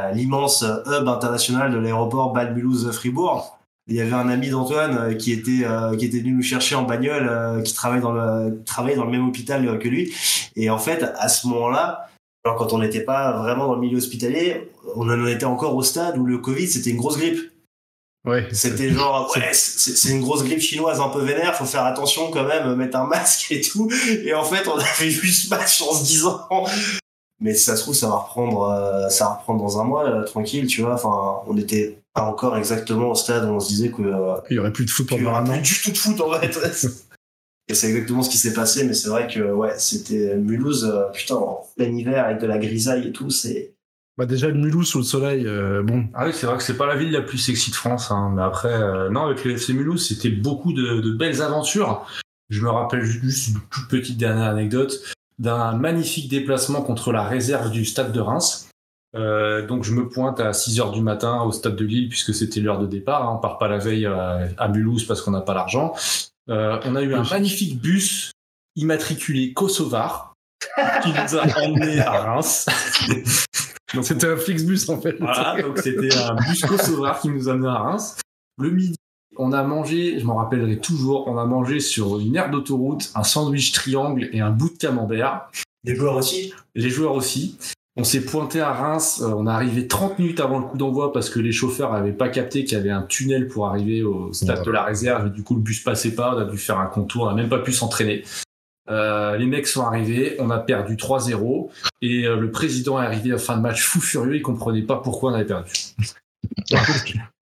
à 0.08 0.10
l'immense 0.12 0.64
hub 0.64 1.06
international 1.08 1.70
de 1.72 1.78
l'aéroport 1.78 2.32
Bâle-Mulhouse-Fribourg, 2.32 3.56
il 3.86 3.96
y 3.96 4.00
avait 4.00 4.12
un 4.12 4.28
ami 4.28 4.48
d'Antoine 4.48 4.96
euh, 4.96 5.14
qui 5.14 5.32
était 5.32 5.64
euh, 5.64 5.96
qui 5.96 6.06
était 6.06 6.20
venu 6.20 6.32
nous 6.32 6.42
chercher 6.42 6.74
en 6.74 6.84
bagnole, 6.84 7.28
euh, 7.28 7.62
qui 7.62 7.74
travaille 7.74 8.00
dans 8.00 8.12
le 8.12 8.56
qui 8.58 8.64
travaillait 8.64 8.96
dans 8.96 9.04
le 9.04 9.10
même 9.10 9.26
hôpital 9.26 9.66
euh, 9.66 9.76
que 9.76 9.88
lui. 9.88 10.14
Et 10.56 10.70
en 10.70 10.78
fait, 10.78 11.02
à 11.02 11.28
ce 11.28 11.46
moment-là, 11.48 12.08
Alors 12.44 12.56
quand 12.56 12.72
on 12.72 12.78
n'était 12.78 13.04
pas 13.04 13.32
vraiment 13.32 13.66
dans 13.66 13.74
le 13.74 13.80
milieu 13.80 13.98
hospitalier, 13.98 14.70
on 14.96 15.08
en 15.08 15.26
était 15.26 15.44
encore 15.44 15.74
au 15.74 15.82
stade 15.82 16.18
où 16.18 16.24
le 16.24 16.38
Covid 16.38 16.66
c'était 16.66 16.90
une 16.90 16.96
grosse 16.96 17.18
grippe. 17.18 17.40
Ouais. 18.26 18.48
C'était 18.52 18.90
genre, 18.90 19.30
ouais, 19.36 19.50
c'est 19.52 20.10
une 20.10 20.22
grosse 20.22 20.44
grippe 20.44 20.60
chinoise 20.60 21.00
un 21.00 21.08
peu 21.10 21.22
vénère, 21.22 21.54
faut 21.54 21.66
faire 21.66 21.84
attention 21.84 22.30
quand 22.30 22.44
même, 22.44 22.74
mettre 22.74 22.96
un 22.96 23.06
masque 23.06 23.52
et 23.52 23.60
tout. 23.60 23.90
Et 24.24 24.32
en 24.32 24.44
fait, 24.44 24.66
on 24.66 24.78
avait 24.78 25.08
vu 25.08 25.28
ce 25.28 25.50
match 25.50 25.82
en 25.82 25.92
se 25.92 26.04
disant, 26.04 26.46
mais 27.40 27.54
si 27.54 27.64
ça 27.64 27.76
se 27.76 27.82
trouve, 27.82 27.94
ça 27.94 28.08
va 28.08 28.16
reprendre, 28.16 28.62
euh, 28.62 29.08
ça 29.10 29.24
va 29.26 29.30
reprendre 29.34 29.62
dans 29.62 29.78
un 29.80 29.84
mois, 29.84 30.08
là, 30.08 30.22
tranquille, 30.22 30.66
tu 30.66 30.82
vois. 30.82 30.94
Enfin, 30.94 31.42
on 31.46 31.54
n'était 31.54 31.98
pas 32.14 32.22
encore 32.22 32.56
exactement 32.56 33.10
au 33.10 33.14
stade 33.14 33.44
où 33.44 33.48
on 33.48 33.60
se 33.60 33.68
disait 33.68 33.90
que, 33.90 34.02
euh, 34.02 34.36
Il 34.50 34.56
y 34.56 34.58
aurait 34.58 34.72
plus 34.72 34.84
de 34.86 34.90
foot 34.90 35.08
pendant 35.08 35.30
aura 35.30 35.40
un 35.40 35.46
an. 35.46 35.52
plus 35.52 35.62
du 35.62 35.82
tout 35.82 35.90
de 35.90 35.96
foot 35.98 36.20
en 36.20 36.32
fait. 36.40 36.58
Et 37.68 37.74
c'est 37.74 37.88
exactement 37.88 38.22
ce 38.22 38.28
qui 38.28 38.36
s'est 38.36 38.52
passé, 38.52 38.84
mais 38.84 38.92
c'est 38.92 39.08
vrai 39.08 39.26
que 39.26 39.40
ouais, 39.40 39.74
c'était 39.78 40.36
Mulhouse, 40.36 40.84
euh, 40.84 41.04
putain, 41.12 41.36
en 41.36 41.66
plein 41.76 41.86
hiver 41.86 42.26
avec 42.26 42.40
de 42.40 42.46
la 42.46 42.58
grisaille 42.58 43.08
et 43.08 43.12
tout, 43.12 43.30
c'est. 43.30 43.74
Bah 44.18 44.26
déjà 44.26 44.48
le 44.48 44.54
Mulhouse 44.54 44.86
sous 44.86 44.98
le 44.98 45.04
soleil, 45.04 45.46
euh, 45.46 45.82
bon. 45.82 46.04
Ah 46.14 46.26
oui, 46.26 46.32
c'est 46.34 46.46
vrai 46.46 46.56
que 46.58 46.62
c'est 46.62 46.76
pas 46.76 46.86
la 46.86 46.94
ville 46.94 47.10
la 47.10 47.22
plus 47.22 47.38
sexy 47.38 47.70
de 47.70 47.76
France, 47.76 48.10
hein. 48.10 48.32
mais 48.36 48.42
après, 48.42 48.72
euh, 48.72 49.08
non, 49.08 49.24
avec 49.24 49.44
le 49.44 49.52
FC 49.52 49.72
Mulhouse, 49.72 50.06
c'était 50.06 50.28
beaucoup 50.28 50.72
de, 50.72 51.00
de 51.00 51.10
belles 51.12 51.40
aventures. 51.40 52.06
Je 52.50 52.60
me 52.60 52.68
rappelle 52.68 53.02
juste 53.02 53.48
une 53.48 53.60
toute 53.70 53.88
petite 53.88 54.18
dernière 54.18 54.50
anecdote 54.50 55.02
d'un 55.38 55.72
magnifique 55.72 56.28
déplacement 56.28 56.82
contre 56.82 57.12
la 57.12 57.24
réserve 57.24 57.70
du 57.70 57.84
stade 57.84 58.12
de 58.12 58.20
Reims. 58.20 58.68
Euh, 59.14 59.64
donc 59.66 59.84
je 59.84 59.92
me 59.92 60.08
pointe 60.08 60.40
à 60.40 60.52
6 60.52 60.80
heures 60.80 60.90
du 60.90 61.00
matin 61.00 61.42
au 61.42 61.52
stade 61.52 61.76
de 61.76 61.84
Lille 61.84 62.08
puisque 62.08 62.34
c'était 62.34 62.60
l'heure 62.60 62.80
de 62.80 62.86
départ. 62.86 63.28
Hein. 63.28 63.34
On 63.36 63.40
part 63.40 63.58
pas 63.58 63.68
la 63.68 63.78
veille 63.78 64.06
à, 64.06 64.48
à 64.58 64.68
Mulhouse 64.68 65.06
parce 65.06 65.22
qu'on 65.22 65.30
n'a 65.30 65.40
pas 65.40 65.54
l'argent. 65.54 65.94
Euh, 66.50 66.78
on 66.84 66.96
a 66.96 67.02
eu 67.02 67.14
un 67.14 67.22
magnifique 67.22 67.80
bus 67.80 68.32
immatriculé 68.76 69.52
Kosovar 69.52 70.34
qui 71.02 71.10
nous 71.10 71.36
a 71.36 71.64
emmenés 71.64 72.00
à 72.00 72.10
Reims. 72.22 72.66
Donc, 73.94 74.04
C'était 74.04 74.26
un 74.26 74.36
Flixbus 74.36 74.88
en 74.88 75.00
fait. 75.00 75.16
voilà, 75.20 75.62
donc 75.62 75.78
c'était 75.78 76.12
un 76.16 76.34
bus 76.34 76.62
Kosovar 76.62 77.20
qui 77.20 77.28
nous 77.28 77.48
amenait 77.48 77.68
à 77.68 77.78
Reims. 77.78 78.16
Le 78.58 78.70
midi, 78.70 78.96
on 79.36 79.52
a 79.52 79.62
mangé, 79.62 80.18
je 80.18 80.24
m'en 80.24 80.34
rappellerai 80.34 80.78
toujours, 80.78 81.28
on 81.28 81.38
a 81.38 81.44
mangé 81.44 81.78
sur 81.78 82.18
une 82.18 82.34
aire 82.34 82.50
d'autoroute 82.50 83.12
un 83.14 83.22
sandwich 83.22 83.70
triangle 83.70 84.28
et 84.32 84.40
un 84.40 84.50
bout 84.50 84.70
de 84.70 84.78
camembert. 84.78 85.48
Des 85.84 85.94
joueurs 85.94 86.16
aussi? 86.16 86.52
Les 86.74 86.90
joueurs 86.90 87.14
aussi. 87.14 87.56
On 87.96 88.02
s'est 88.02 88.22
pointé 88.24 88.60
à 88.60 88.72
Reims, 88.72 89.22
euh, 89.22 89.28
on 89.36 89.46
est 89.46 89.50
arrivé 89.50 89.86
30 89.86 90.18
minutes 90.18 90.40
avant 90.40 90.58
le 90.58 90.64
coup 90.64 90.76
d'envoi 90.76 91.12
parce 91.12 91.30
que 91.30 91.38
les 91.38 91.52
chauffeurs 91.52 91.92
n'avaient 91.92 92.12
pas 92.12 92.28
capté 92.28 92.64
qu'il 92.64 92.76
y 92.76 92.80
avait 92.80 92.90
un 92.90 93.02
tunnel 93.02 93.46
pour 93.46 93.66
arriver 93.68 94.02
au 94.02 94.32
stade 94.32 94.64
de 94.64 94.70
la 94.72 94.82
réserve 94.82 95.28
et 95.28 95.30
du 95.30 95.44
coup 95.44 95.54
le 95.54 95.60
bus 95.60 95.80
passait 95.84 96.12
pas, 96.12 96.34
on 96.34 96.38
a 96.38 96.44
dû 96.44 96.58
faire 96.58 96.78
un 96.80 96.86
contour, 96.86 97.22
on 97.22 97.26
n'a 97.26 97.34
même 97.34 97.48
pas 97.48 97.60
pu 97.60 97.72
s'entraîner. 97.72 98.24
Euh, 98.90 99.36
les 99.36 99.46
mecs 99.46 99.68
sont 99.68 99.82
arrivés, 99.82 100.34
on 100.40 100.50
a 100.50 100.58
perdu 100.58 100.96
3-0 100.96 101.68
et 102.02 102.26
euh, 102.26 102.36
le 102.36 102.50
président 102.50 103.00
est 103.00 103.06
arrivé 103.06 103.32
à 103.32 103.38
fin 103.38 103.56
de 103.56 103.62
match 103.62 103.82
fou 103.84 104.00
furieux, 104.00 104.34
il 104.36 104.42
comprenait 104.42 104.82
pas 104.82 104.96
pourquoi 104.96 105.30
on 105.30 105.34
avait 105.34 105.46
perdu. 105.46 105.70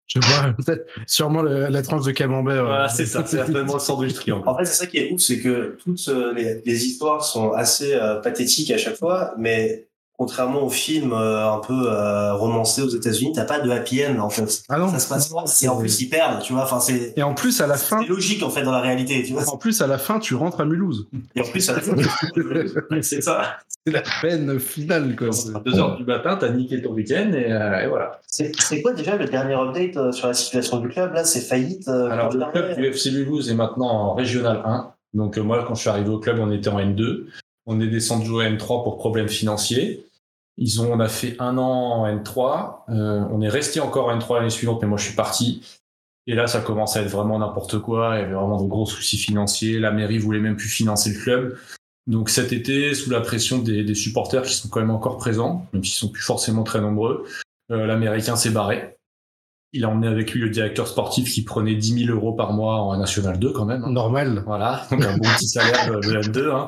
Je 0.07 0.19
vois 0.19 0.51
peut-être 0.57 0.87
sûrement 1.07 1.41
le- 1.41 1.67
la 1.67 1.81
tranche 1.83 2.03
de 2.03 2.11
camembert. 2.11 2.65
Voilà, 2.65 2.85
euh, 2.85 2.87
c'est 2.93 3.05
ça, 3.05 3.23
c'est 3.25 3.37
certainement 3.37 3.75
le 3.75 3.79
sandwich 3.79 4.13
triangle. 4.15 4.49
En 4.49 4.57
fait, 4.57 4.65
c'est 4.65 4.73
ça 4.73 4.87
qui 4.87 4.97
est 4.97 5.11
ouf, 5.13 5.21
c'est 5.21 5.39
que 5.39 5.77
toutes 5.81 6.05
les, 6.35 6.61
les 6.65 6.85
histoires 6.85 7.23
sont 7.23 7.51
assez 7.53 7.93
euh, 7.93 8.15
pathétiques 8.15 8.71
à 8.71 8.77
chaque 8.77 8.97
fois, 8.97 9.33
mais 9.37 9.87
contrairement 10.21 10.61
aux 10.63 10.69
films 10.69 11.13
euh, 11.13 11.51
un 11.51 11.57
peu 11.57 11.73
euh, 11.73 12.35
romancés 12.35 12.83
aux 12.83 12.89
États-Unis, 12.89 13.31
t'as 13.33 13.45
pas 13.45 13.59
de 13.59 13.71
happy 13.71 14.05
end 14.05 14.19
en 14.19 14.29
fait. 14.29 14.61
Ah 14.69 14.77
non. 14.77 14.87
ça 14.89 14.99
se 14.99 15.09
passe 15.09 15.29
pas. 15.29 15.45
Et 15.63 15.67
en 15.67 15.77
plus, 15.77 15.99
ils 15.99 16.09
perdent, 16.09 16.43
tu 16.43 16.53
vois. 16.53 16.61
Enfin, 16.61 16.79
c'est 16.79 17.13
Et 17.17 17.23
en 17.23 17.33
plus 17.33 17.59
à 17.59 17.65
la 17.65 17.75
fin, 17.75 18.01
c'est 18.01 18.07
logique 18.07 18.43
en 18.43 18.51
fait 18.51 18.61
dans 18.61 18.71
la 18.71 18.81
réalité, 18.81 19.23
tu 19.23 19.33
vois. 19.33 19.49
en 19.51 19.57
plus 19.57 19.81
à 19.81 19.87
la 19.87 19.97
fin, 19.97 20.19
tu 20.19 20.35
rentres 20.35 20.61
à 20.61 20.65
Mulhouse. 20.65 21.07
Et 21.35 21.41
en 21.41 21.45
plus, 21.45 21.67
à 21.69 21.73
la 21.73 21.79
fin, 21.81 21.95
C'est 23.01 23.21
ça. 23.21 23.57
C'est 23.83 23.93
la 23.93 24.03
peine 24.21 24.59
finale 24.59 25.15
quoi. 25.15 25.29
À 25.29 25.59
2h 25.59 25.97
du 25.97 26.03
matin, 26.03 26.37
t'as 26.39 26.49
niqué 26.49 26.79
ton 26.83 26.91
week-end 26.91 27.31
et, 27.33 27.51
euh, 27.51 27.79
et 27.83 27.87
voilà. 27.87 28.19
c'est 28.27 28.51
c'est 28.59 28.83
quoi 28.83 28.93
déjà 28.93 29.15
le 29.15 29.25
dernier 29.25 29.55
update 29.55 29.97
euh, 29.97 30.11
sur 30.11 30.27
la 30.27 30.35
situation 30.35 30.77
du 30.77 30.89
club 30.89 31.13
là? 31.15 31.23
C'est 31.23 31.41
faillite. 31.41 31.87
euh, 31.87 32.11
Alors, 32.11 32.31
le 32.31 32.45
club 32.51 32.75
du 32.75 32.85
FC 32.85 33.09
Mulhouse 33.09 33.49
est 33.49 33.55
maintenant 33.55 33.87
en 33.89 34.13
Régional 34.13 34.61
1. 34.63 34.91
Donc, 35.15 35.39
euh, 35.39 35.41
moi, 35.41 35.63
quand 35.67 35.73
je 35.73 35.81
suis 35.81 35.89
arrivé 35.89 36.09
au 36.09 36.19
club, 36.19 36.37
on 36.39 36.51
était 36.51 36.69
en 36.69 36.77
N2. 36.79 37.23
On 37.65 37.79
est 37.81 37.87
descendu 37.87 38.29
au 38.29 38.41
N3 38.41 38.83
pour 38.83 38.97
problèmes 38.97 39.27
financiers. 39.29 40.05
Ils 40.57 40.81
ont, 40.81 40.91
on 40.91 40.99
a 40.99 41.07
fait 41.07 41.35
un 41.39 41.57
an 41.57 41.63
en 42.03 42.07
N3. 42.07 42.83
Euh, 42.89 43.23
on 43.31 43.41
est 43.41 43.49
resté 43.49 43.79
encore 43.79 44.07
en 44.07 44.17
N3 44.17 44.35
l'année 44.37 44.49
suivante, 44.49 44.79
mais 44.81 44.87
moi, 44.87 44.97
je 44.97 45.05
suis 45.05 45.15
parti. 45.15 45.61
Et 46.27 46.35
là, 46.35 46.45
ça 46.47 46.61
commence 46.61 46.95
à 46.97 47.01
être 47.01 47.09
vraiment 47.09 47.39
n'importe 47.39 47.79
quoi. 47.79 48.15
Il 48.15 48.21
y 48.21 48.23
avait 48.23 48.33
vraiment 48.33 48.61
de 48.61 48.67
gros 48.67 48.85
soucis 48.85 49.17
financiers. 49.17 49.79
La 49.79 49.91
mairie 49.91 50.19
voulait 50.19 50.39
même 50.39 50.55
plus 50.57 50.69
financer 50.69 51.11
le 51.13 51.19
club. 51.19 51.57
Donc, 52.07 52.29
cet 52.29 52.53
été, 52.53 52.93
sous 52.93 53.09
la 53.09 53.21
pression 53.21 53.59
des, 53.59 53.83
des 53.83 53.95
supporters 53.95 54.43
qui 54.43 54.53
sont 54.55 54.69
quand 54.69 54.79
même 54.79 54.91
encore 54.91 55.17
présents, 55.17 55.65
même 55.73 55.83
s'ils 55.83 55.97
sont 55.97 56.09
plus 56.09 56.21
forcément 56.23 56.63
très 56.63 56.81
nombreux, 56.81 57.25
euh, 57.71 57.85
l'Américain 57.87 58.35
s'est 58.35 58.49
barré. 58.49 58.97
Il 59.73 59.85
a 59.85 59.89
emmené 59.89 60.07
avec 60.07 60.33
lui 60.33 60.41
le 60.41 60.49
directeur 60.49 60.87
sportif 60.87 61.31
qui 61.31 61.43
prenait 61.43 61.75
10 61.75 62.05
000 62.05 62.15
euros 62.17 62.33
par 62.33 62.51
mois 62.53 62.81
en 62.81 62.97
National 62.97 63.39
2 63.39 63.51
quand 63.53 63.65
même. 63.65 63.83
hein. 63.85 63.89
Normal. 63.89 64.43
Voilà, 64.45 64.85
donc 64.91 65.03
un 65.05 65.15
bon 65.17 65.29
petit 65.37 65.47
salaire 65.47 65.89
de, 65.89 66.07
de 66.07 66.11
la 66.11 66.21
2. 66.21 66.51
Hein. 66.51 66.67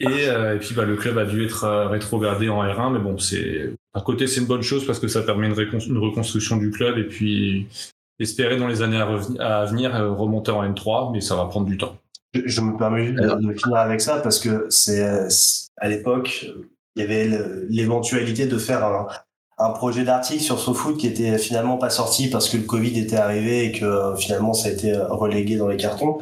Et, 0.00 0.28
euh, 0.28 0.56
et 0.56 0.58
puis 0.58 0.74
bah, 0.74 0.84
le 0.84 0.96
club 0.96 1.18
a 1.18 1.24
dû 1.24 1.44
être 1.44 1.64
euh, 1.64 1.86
rétrogradé 1.88 2.48
en 2.48 2.62
R1, 2.64 2.92
mais 2.92 2.98
bon, 2.98 3.16
c'est 3.18 3.72
d'un 3.94 4.00
côté 4.00 4.26
c'est 4.26 4.40
une 4.40 4.46
bonne 4.46 4.62
chose 4.62 4.84
parce 4.86 4.98
que 4.98 5.06
ça 5.08 5.22
permet 5.22 5.46
une, 5.46 5.54
récon- 5.54 5.86
une 5.86 5.98
reconstruction 5.98 6.56
du 6.56 6.70
club 6.70 6.98
et 6.98 7.04
puis 7.04 7.68
espérer 8.18 8.56
dans 8.56 8.66
les 8.66 8.82
années 8.82 9.00
à, 9.38 9.64
venir 9.64 9.94
euh, 9.94 10.10
remonter 10.10 10.50
en 10.50 10.64
N3, 10.64 11.12
mais 11.12 11.20
ça 11.20 11.36
va 11.36 11.44
prendre 11.46 11.66
du 11.66 11.78
temps. 11.78 11.96
Je, 12.34 12.40
je 12.44 12.60
me 12.60 12.76
permets 12.76 13.06
juste 13.06 13.20
de, 13.20 13.52
de 13.52 13.54
finir 13.54 13.76
avec 13.76 14.00
ça 14.00 14.18
parce 14.18 14.40
que 14.40 14.66
c'est 14.68 15.04
à 15.76 15.88
l'époque 15.88 16.46
il 16.96 17.02
y 17.02 17.04
avait 17.04 17.28
l'éventualité 17.68 18.46
de 18.46 18.58
faire 18.58 18.84
un, 18.84 19.06
un 19.58 19.70
projet 19.70 20.04
d'article 20.04 20.42
sur 20.42 20.58
SoFoot 20.58 20.96
qui 20.96 21.06
était 21.06 21.38
finalement 21.38 21.76
pas 21.76 21.90
sorti 21.90 22.28
parce 22.28 22.48
que 22.48 22.56
le 22.56 22.64
Covid 22.64 22.98
était 22.98 23.16
arrivé 23.16 23.66
et 23.66 23.72
que 23.72 24.14
finalement 24.16 24.52
ça 24.52 24.68
a 24.68 24.72
été 24.72 24.96
relégué 24.96 25.56
dans 25.56 25.68
les 25.68 25.76
cartons. 25.76 26.18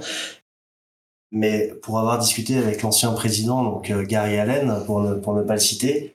Mais 1.34 1.72
pour 1.82 1.98
avoir 1.98 2.18
discuté 2.18 2.58
avec 2.58 2.82
l'ancien 2.82 3.10
président, 3.12 3.64
donc 3.64 3.90
euh, 3.90 4.04
Gary 4.04 4.38
Allen, 4.38 4.82
pour 4.86 5.00
ne, 5.00 5.14
pour 5.14 5.32
ne 5.34 5.42
pas 5.42 5.54
le 5.54 5.60
citer, 5.60 6.14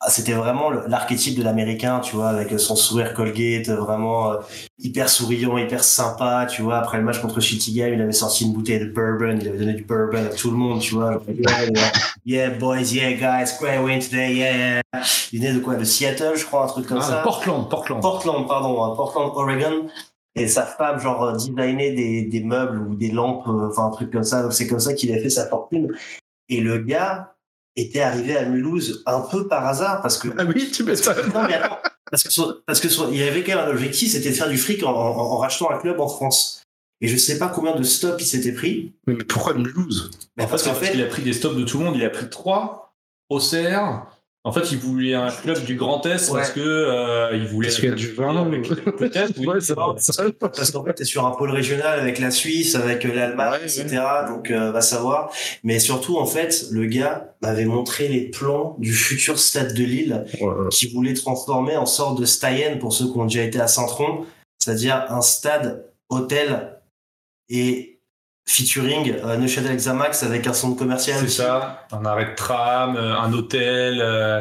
ah, 0.00 0.10
c'était 0.10 0.32
vraiment 0.34 0.68
l'archétype 0.68 1.38
de 1.38 1.42
l'américain, 1.42 2.00
tu 2.00 2.14
vois, 2.16 2.28
avec 2.28 2.60
son 2.60 2.76
sourire 2.76 3.14
Colgate, 3.14 3.68
vraiment 3.70 4.32
euh, 4.32 4.36
hyper 4.78 5.08
souriant, 5.08 5.56
hyper 5.56 5.82
sympa, 5.82 6.46
tu 6.46 6.60
vois. 6.60 6.76
Après 6.76 6.98
le 6.98 7.04
match 7.04 7.20
contre 7.22 7.40
Chittagam, 7.40 7.94
il 7.94 8.02
avait 8.02 8.12
sorti 8.12 8.44
une 8.44 8.52
bouteille 8.52 8.80
de 8.80 8.92
bourbon, 8.92 9.38
il 9.40 9.48
avait 9.48 9.56
donné 9.56 9.72
du 9.72 9.84
bourbon 9.84 10.18
à 10.26 10.34
tout 10.34 10.50
le 10.50 10.58
monde, 10.58 10.80
tu 10.80 10.94
vois. 10.94 11.22
Yeah, 12.26 12.50
boys, 12.50 12.92
yeah, 12.92 13.12
guys, 13.14 13.52
great 13.58 13.80
win 13.82 13.98
today, 13.98 14.34
yeah. 14.34 14.82
Il 15.32 15.40
venait 15.40 15.54
de 15.54 15.60
quoi? 15.60 15.76
De 15.76 15.84
Seattle, 15.84 16.32
je 16.36 16.44
crois, 16.44 16.64
un 16.64 16.66
truc 16.66 16.86
comme 16.86 16.98
Ah, 16.98 17.02
ça. 17.02 17.16
Portland, 17.22 17.66
Portland. 17.70 18.02
Portland, 18.02 18.46
pardon, 18.46 18.84
hein, 18.84 18.92
Portland, 18.94 19.32
Oregon. 19.34 19.86
Et 20.36 20.48
sa 20.48 20.62
femme, 20.66 20.98
genre, 20.98 21.22
euh, 21.24 21.32
designait 21.34 21.92
des, 21.92 22.22
des 22.22 22.40
meubles 22.42 22.78
ou 22.78 22.94
des 22.96 23.10
lampes, 23.10 23.46
euh, 23.46 23.68
enfin, 23.70 23.86
un 23.86 23.90
truc 23.90 24.10
comme 24.12 24.24
ça. 24.24 24.42
Donc, 24.42 24.52
c'est 24.52 24.66
comme 24.66 24.80
ça 24.80 24.92
qu'il 24.94 25.12
a 25.12 25.18
fait 25.18 25.30
sa 25.30 25.46
fortune. 25.46 25.92
Et 26.48 26.60
le 26.60 26.78
gars 26.78 27.34
était 27.76 28.00
arrivé 28.00 28.36
à 28.36 28.44
Mulhouse 28.44 29.02
un 29.06 29.20
peu 29.20 29.46
par 29.48 29.66
hasard 29.66 30.02
parce 30.02 30.18
que. 30.18 30.28
Ah 30.38 30.44
oui, 30.44 30.70
tu 30.72 30.82
mets 30.84 30.96
ça. 30.96 31.14
Non, 31.34 31.44
mais 31.46 31.54
attends. 31.54 31.78
Parce 32.10 32.22
que, 32.22 32.30
son- 32.30 32.54
parce 32.66 32.80
que 32.80 32.88
son- 32.88 33.10
il 33.10 33.22
avait 33.22 33.42
quand 33.44 33.56
même 33.56 33.66
un 33.66 33.70
objectif, 33.70 34.10
c'était 34.12 34.30
de 34.30 34.34
faire 34.34 34.48
du 34.48 34.58
fric 34.58 34.82
en, 34.84 34.90
en- 34.90 35.16
en 35.16 35.36
rachetant 35.38 35.70
un 35.70 35.78
club 35.78 35.98
en 36.00 36.08
France. 36.08 36.62
Et 37.00 37.08
je 37.08 37.16
sais 37.16 37.38
pas 37.38 37.48
combien 37.48 37.74
de 37.74 37.82
stops 37.82 38.22
il 38.22 38.26
s'était 38.26 38.52
pris. 38.52 38.92
Mais 39.06 39.14
pourquoi 39.16 39.54
Mulhouse? 39.54 40.10
Mais 40.36 40.44
En 40.44 40.48
fait, 40.48 40.58
c'est 40.58 40.70
parce 40.70 40.90
qu'il 40.90 41.02
a 41.02 41.06
pris 41.06 41.22
des 41.22 41.32
stops 41.32 41.56
de 41.56 41.64
tout 41.64 41.78
le 41.78 41.84
monde. 41.84 41.96
Il 41.96 42.04
a 42.04 42.10
pris 42.10 42.28
trois 42.28 42.94
au 43.30 43.38
CR. 43.40 44.06
En 44.46 44.52
fait, 44.52 44.72
il 44.72 44.78
voulait 44.78 45.14
un 45.14 45.30
club 45.30 45.64
du 45.64 45.74
Grand 45.74 46.04
Est 46.04 46.30
parce 46.30 46.50
que 46.50 46.60
euh, 46.60 47.30
il 47.34 47.46
voulait. 47.46 47.68
Parce 47.68 47.80
qu'il 47.80 47.88
y 47.88 47.92
a 47.92 47.94
du 47.94 48.12
vin. 48.12 48.50
Peut-être. 48.98 49.32
oui. 49.38 49.46
Ouais, 49.46 49.60
ça 49.60 49.74
va. 49.74 49.94
ça. 49.96 50.24
Parce 50.38 50.70
qu'en 50.70 50.84
fait, 50.84 50.92
t'es 50.92 51.04
sur 51.04 51.24
un 51.26 51.30
pôle 51.30 51.50
régional 51.50 51.98
avec 51.98 52.18
la 52.18 52.30
Suisse, 52.30 52.74
avec 52.74 53.06
euh, 53.06 53.14
l'Allemagne, 53.14 53.62
Ouais, 53.62 53.64
etc. 53.64 54.02
Donc, 54.28 54.50
euh, 54.50 54.70
va 54.70 54.82
savoir. 54.82 55.32
Mais 55.62 55.78
surtout, 55.78 56.18
en 56.18 56.26
fait, 56.26 56.66
le 56.70 56.84
gars 56.84 57.34
m'avait 57.42 57.64
montré 57.64 58.06
les 58.08 58.28
plans 58.28 58.76
du 58.78 58.92
futur 58.92 59.38
stade 59.38 59.72
de 59.72 59.82
Lille 59.82 60.26
Ouais, 60.42 60.68
qui 60.70 60.88
voulait 60.92 61.14
transformer 61.14 61.78
en 61.78 61.86
sorte 61.86 62.20
de 62.20 62.26
Steyen 62.26 62.76
pour 62.76 62.92
ceux 62.92 63.10
qui 63.10 63.16
ont 63.16 63.24
déjà 63.24 63.42
été 63.44 63.60
à 63.60 63.66
Saint-Tron, 63.66 64.26
c'est-à-dire 64.58 65.06
un 65.08 65.22
stade 65.22 65.86
hôtel 66.10 66.78
et 67.48 67.93
featuring 68.46 69.14
euh, 69.24 69.36
Neuchâtel 69.36 69.76
Xamax 69.76 70.22
avec 70.22 70.46
un 70.46 70.52
centre 70.52 70.76
commercial. 70.78 71.18
C'est 71.20 71.28
ça. 71.42 71.86
Un 71.92 72.04
arrêt 72.04 72.30
de 72.30 72.34
tram, 72.34 72.96
euh, 72.96 73.16
un 73.16 73.32
hôtel. 73.32 73.98
euh, 74.00 74.40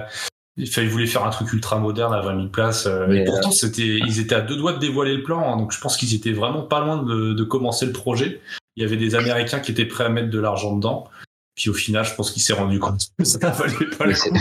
il 0.57 0.69
fallait- 0.69 0.86
il 0.88 0.91
voulait 0.91 1.07
faire 1.07 1.25
un 1.25 1.29
truc 1.31 1.51
ultra 1.53 1.79
moderne 1.79 2.13
à 2.13 2.22
20 2.22 2.36
000 2.36 2.48
places. 2.50 2.86
euh, 2.86 3.07
et 3.12 3.24
pourtant, 3.25 3.51
c'était, 3.51 3.98
ils 4.05 4.19
étaient 4.19 4.36
à 4.36 4.41
deux 4.41 4.55
doigts 4.55 4.74
de 4.74 4.79
dévoiler 4.79 5.15
le 5.15 5.24
plan. 5.24 5.53
hein, 5.53 5.57
donc, 5.57 5.72
je 5.72 5.79
pense 5.79 5.98
qu'ils 5.98 6.13
étaient 6.13 6.31
vraiment 6.33 6.62
pas 6.62 6.79
loin 6.81 6.98
de, 7.01 7.33
de 7.33 7.43
commencer 7.43 7.86
le 7.86 7.91
projet. 7.93 8.39
Il 8.75 8.83
y 8.83 8.86
avait 8.86 8.98
des 8.98 9.15
Américains 9.15 9.60
qui 9.60 9.72
étaient 9.72 9.86
prêts 9.86 10.03
à 10.05 10.10
mettre 10.10 10.29
de 10.29 10.39
l'argent 10.39 10.75
dedans. 10.75 11.07
Puis 11.55 11.69
au 11.69 11.74
final, 11.74 12.03
je 12.03 12.13
pense 12.15 12.31
qu'il 12.31 12.41
s'est 12.41 12.53
rendu 12.53 12.79
compte 12.79 13.00
que 13.19 13.24
ça 13.25 13.50
valait 13.51 13.89
pas 13.98 14.05
le 14.05 14.13
coup. 14.13 14.36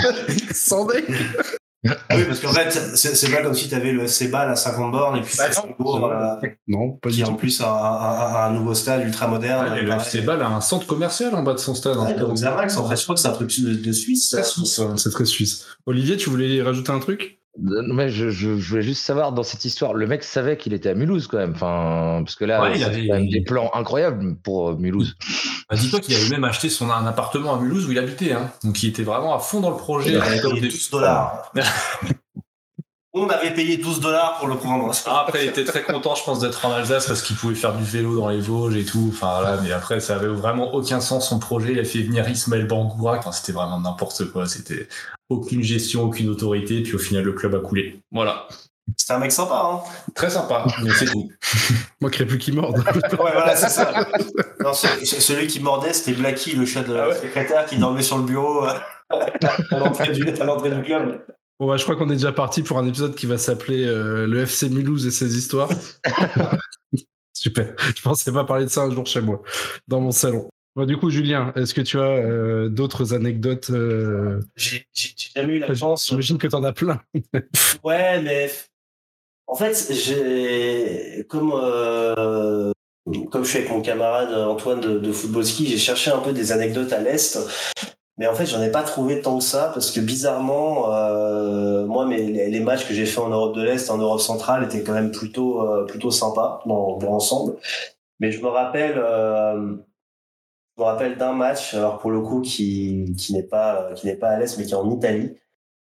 Sans 0.54 0.86
oui, 1.84 2.24
parce 2.26 2.38
qu'en 2.40 2.52
fait, 2.52 2.70
c'est 2.70 3.16
c'est 3.16 3.30
pas 3.30 3.42
comme 3.42 3.54
si 3.54 3.68
tu 3.68 3.74
avais 3.74 3.92
le 3.92 4.06
Cébal 4.06 4.48
à 4.50 4.54
50 4.56 4.92
bornes 4.92 5.16
et 5.16 5.20
puis 5.22 5.34
Bah, 5.36 5.50
Strasbourg, 5.50 6.04
euh, 6.06 6.48
Non, 6.68 6.92
pas 6.92 7.10
qui 7.10 7.16
du 7.16 7.24
en 7.24 7.28
tout. 7.28 7.34
plus 7.36 7.60
a, 7.60 7.66
a- 7.66 8.44
a 8.44 8.48
un 8.48 8.52
nouveau 8.52 8.72
stade 8.74 9.04
ultra 9.04 9.26
moderne. 9.26 9.76
Et 9.76 9.82
le 9.82 10.22
Bâle 10.26 10.42
a 10.42 10.48
un 10.48 10.60
centre 10.60 10.86
commercial 10.86 11.34
en 11.34 11.42
bas 11.42 11.54
de 11.54 11.58
son 11.58 11.74
stade. 11.74 11.96
Ouais, 11.96 12.14
donc 12.14 12.36
Zermax, 12.36 12.76
en 12.76 12.88
fait, 12.88 12.96
je 12.96 13.02
crois 13.02 13.14
que 13.16 13.20
c'est 13.20 13.28
un 13.28 13.32
truc 13.32 13.50
de, 13.60 13.74
de 13.74 13.92
Suisse. 13.92 14.30
Très 14.30 14.44
suisse, 14.44 14.78
ouais. 14.78 14.86
C'est 14.96 15.10
très 15.10 15.24
suisse. 15.24 15.66
Olivier, 15.86 16.16
tu 16.16 16.30
voulais 16.30 16.62
rajouter 16.62 16.92
un 16.92 17.00
truc? 17.00 17.40
Mais 17.58 18.08
je, 18.08 18.30
je, 18.30 18.56
je 18.56 18.68
voulais 18.70 18.82
juste 18.82 19.04
savoir 19.04 19.32
dans 19.32 19.42
cette 19.42 19.64
histoire, 19.66 19.92
le 19.92 20.06
mec 20.06 20.22
savait 20.24 20.56
qu'il 20.56 20.72
était 20.72 20.88
à 20.88 20.94
Mulhouse 20.94 21.26
quand 21.26 21.36
même, 21.36 21.52
enfin 21.54 22.22
parce 22.24 22.34
que 22.34 22.46
là, 22.46 22.62
Ouais, 22.62 22.78
il 22.78 22.82
avait- 22.82 23.06
quand 23.08 23.14
même 23.14 23.28
des 23.28 23.42
plans 23.42 23.70
incroyables 23.74 24.36
pour 24.36 24.70
euh, 24.70 24.76
Mulhouse. 24.76 25.16
Bah, 25.70 25.76
Dis-toi 25.76 26.00
qu'il 26.00 26.14
avait 26.14 26.28
même 26.28 26.44
acheté 26.44 26.68
son 26.68 26.90
un 26.90 27.06
appartement 27.06 27.54
à 27.54 27.58
Mulhouse 27.60 27.86
où 27.88 27.92
il 27.92 27.98
habitait. 27.98 28.32
Hein. 28.32 28.50
Donc 28.64 28.82
il 28.82 28.88
était 28.90 29.04
vraiment 29.04 29.34
à 29.34 29.38
fond 29.38 29.60
dans 29.60 29.70
le 29.70 29.76
projet. 29.76 30.10
Il 30.10 30.16
avait 30.16 30.40
payé 30.40 30.60
des- 30.60 30.68
12 30.68 30.90
dollars. 30.90 31.52
On 33.14 33.28
avait 33.28 33.52
payé 33.52 33.76
12 33.76 34.00
dollars 34.00 34.38
pour 34.38 34.48
le 34.48 34.56
prendre. 34.56 34.90
Ah, 35.06 35.24
après, 35.26 35.44
il 35.44 35.48
était 35.50 35.64
très 35.64 35.82
content, 35.82 36.14
je 36.14 36.24
pense, 36.24 36.38
d'être 36.40 36.64
en 36.64 36.72
Alsace 36.72 37.06
parce 37.06 37.20
qu'il 37.20 37.36
pouvait 37.36 37.54
faire 37.54 37.76
du 37.76 37.84
vélo 37.84 38.16
dans 38.18 38.28
les 38.30 38.40
Vosges 38.40 38.74
et 38.76 38.86
tout. 38.86 39.10
Enfin, 39.12 39.38
voilà, 39.42 39.60
mais 39.60 39.70
après, 39.70 40.00
ça 40.00 40.14
avait 40.16 40.28
vraiment 40.28 40.72
aucun 40.72 40.98
sens 41.00 41.28
son 41.28 41.38
projet. 41.38 41.72
Il 41.72 41.78
a 41.78 41.84
fait 41.84 42.00
venir 42.02 42.26
Ismaël 42.26 42.66
Bangoura. 42.66 43.18
Enfin, 43.18 43.30
c'était 43.32 43.52
vraiment 43.52 43.78
n'importe 43.78 44.24
quoi. 44.32 44.46
C'était 44.46 44.88
aucune 45.32 45.62
gestion, 45.62 46.04
aucune 46.04 46.28
autorité. 46.28 46.82
Puis 46.82 46.94
au 46.94 46.98
final, 46.98 47.24
le 47.24 47.32
club 47.32 47.54
a 47.54 47.58
coulé. 47.60 48.00
Voilà. 48.10 48.46
C'était 48.96 49.12
un 49.14 49.18
mec 49.20 49.32
sympa, 49.32 49.62
hein. 49.64 49.80
Très 50.14 50.28
sympa, 50.28 50.66
mais 50.82 50.90
c'est 50.90 51.06
tout. 51.06 51.30
Moi, 52.00 52.10
plus 52.10 52.38
qui 52.38 52.52
morde. 52.52 52.78
Ouais, 53.12 53.16
voilà, 53.18 53.54
c'est 53.56 53.68
ça. 53.68 54.06
Non, 54.60 54.72
ce- 54.74 55.04
ce- 55.06 55.20
celui 55.20 55.46
qui 55.46 55.60
mordait, 55.60 55.92
c'était 55.92 56.12
Blacky, 56.18 56.54
le 56.56 56.66
chat 56.66 56.82
de 56.82 56.94
Ah 56.94 57.08
ouais. 57.08 57.14
secrétaire 57.14 57.64
qui 57.66 57.78
dormait 57.78 58.02
sur 58.02 58.18
le 58.18 58.24
bureau 58.24 58.66
euh, 58.66 58.72
à 59.10 59.78
l'entrée 59.78 60.10
du, 60.12 60.28
à 60.28 60.44
l'entrée 60.44 60.70
du 60.70 60.82
club. 60.82 61.24
Bon, 61.60 61.68
bah, 61.68 61.76
je 61.76 61.84
crois 61.84 61.94
qu'on 61.96 62.10
est 62.10 62.14
déjà 62.16 62.32
parti 62.32 62.62
pour 62.62 62.78
un 62.78 62.86
épisode 62.86 63.14
qui 63.14 63.26
va 63.26 63.38
s'appeler 63.38 63.86
euh, 63.86 64.26
le 64.26 64.40
FC 64.40 64.68
Mulhouse 64.68 65.06
et 65.06 65.10
ses 65.12 65.36
histoires. 65.38 65.68
Super. 67.32 67.74
Je 67.96 68.02
pensais 68.02 68.32
pas 68.32 68.44
parler 68.44 68.64
de 68.66 68.70
ça 68.70 68.82
un 68.82 68.90
jour 68.90 69.06
chez 69.06 69.20
moi, 69.20 69.42
dans 69.88 70.00
mon 70.00 70.10
salon. 70.12 70.48
Bon, 70.74 70.86
du 70.86 70.96
coup, 70.96 71.10
Julien, 71.10 71.52
est-ce 71.54 71.74
que 71.74 71.82
tu 71.82 71.98
as 71.98 72.02
euh, 72.02 72.70
d'autres 72.70 73.12
anecdotes 73.12 73.68
euh, 73.70 74.40
J'ai 74.56 74.86
jamais 75.34 75.54
eu 75.54 75.58
la 75.58 75.74
chance. 75.74 76.08
J'imagine 76.08 76.38
que 76.38 76.46
t'en 76.46 76.64
as 76.64 76.72
plein. 76.72 77.00
Ouais, 77.84 78.22
mais 78.22 78.50
en 79.46 79.54
fait, 79.54 79.92
j'ai 79.92 81.26
comme 81.28 81.52
euh, 81.54 82.72
comme 83.30 83.44
je 83.44 83.50
suis 83.50 83.58
avec 83.58 83.70
mon 83.70 83.82
camarade 83.82 84.32
Antoine 84.32 84.80
de, 84.80 84.98
de 84.98 85.12
football 85.12 85.44
ski, 85.44 85.66
j'ai 85.66 85.76
cherché 85.76 86.10
un 86.10 86.20
peu 86.20 86.32
des 86.32 86.52
anecdotes 86.52 86.92
à 86.92 87.00
l'est, 87.00 87.38
mais 88.16 88.26
en 88.28 88.34
fait, 88.34 88.46
j'en 88.46 88.62
ai 88.62 88.70
pas 88.70 88.82
trouvé 88.82 89.20
tant 89.20 89.38
que 89.38 89.44
ça 89.44 89.72
parce 89.74 89.90
que 89.90 90.00
bizarrement, 90.00 90.94
euh, 90.94 91.84
moi, 91.86 92.06
mes, 92.06 92.22
les, 92.22 92.50
les 92.50 92.60
matchs 92.60 92.86
que 92.86 92.94
j'ai 92.94 93.04
fait 93.04 93.20
en 93.20 93.30
Europe 93.30 93.56
de 93.56 93.62
l'Est, 93.62 93.90
en 93.90 93.98
Europe 93.98 94.20
centrale, 94.20 94.64
étaient 94.64 94.84
quand 94.84 94.94
même 94.94 95.10
plutôt 95.10 95.68
euh, 95.68 95.84
plutôt 95.84 96.10
sympas 96.10 96.62
dans, 96.64 96.96
dans 96.98 97.10
l'ensemble. 97.10 97.56
Mais 98.20 98.32
je 98.32 98.40
me 98.40 98.48
rappelle. 98.48 99.02
Me 100.82 100.86
rappelle 100.86 101.16
d'un 101.16 101.32
match, 101.32 101.74
alors 101.74 101.98
pour 101.98 102.10
le 102.10 102.20
coup 102.20 102.40
qui, 102.40 103.14
qui 103.18 103.32
n'est 103.32 103.42
pas 103.42 103.92
qui 103.94 104.06
n'est 104.06 104.16
pas 104.16 104.30
à 104.30 104.38
l'est 104.38 104.58
mais 104.58 104.64
qui 104.64 104.72
est 104.72 104.76
en 104.76 104.90
Italie, 104.90 105.34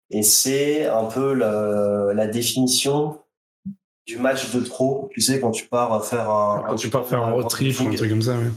et 0.10 0.24
c'est 0.24 0.88
un 0.88 1.06
peu 1.06 1.34
la, 1.34 2.14
la 2.14 2.28
définition 2.28 3.20
du 4.10 4.18
match 4.18 4.52
de 4.52 4.60
trop. 4.62 5.10
Tu 5.14 5.22
sais, 5.22 5.40
quand 5.40 5.52
tu 5.52 5.68
pars 5.68 6.04
faire 6.06 6.30
un. 6.30 6.64
Quand 6.68 6.76
tu 6.76 6.90
pars 6.90 7.06
faire 7.06 7.24
un 7.24 7.32
road 7.32 7.48
trip 7.48 7.80
ou 7.80 7.88
un 7.88 7.96
truc 7.96 8.10
comme 8.10 8.22
ça, 8.22 8.38
ouais. 8.38 8.52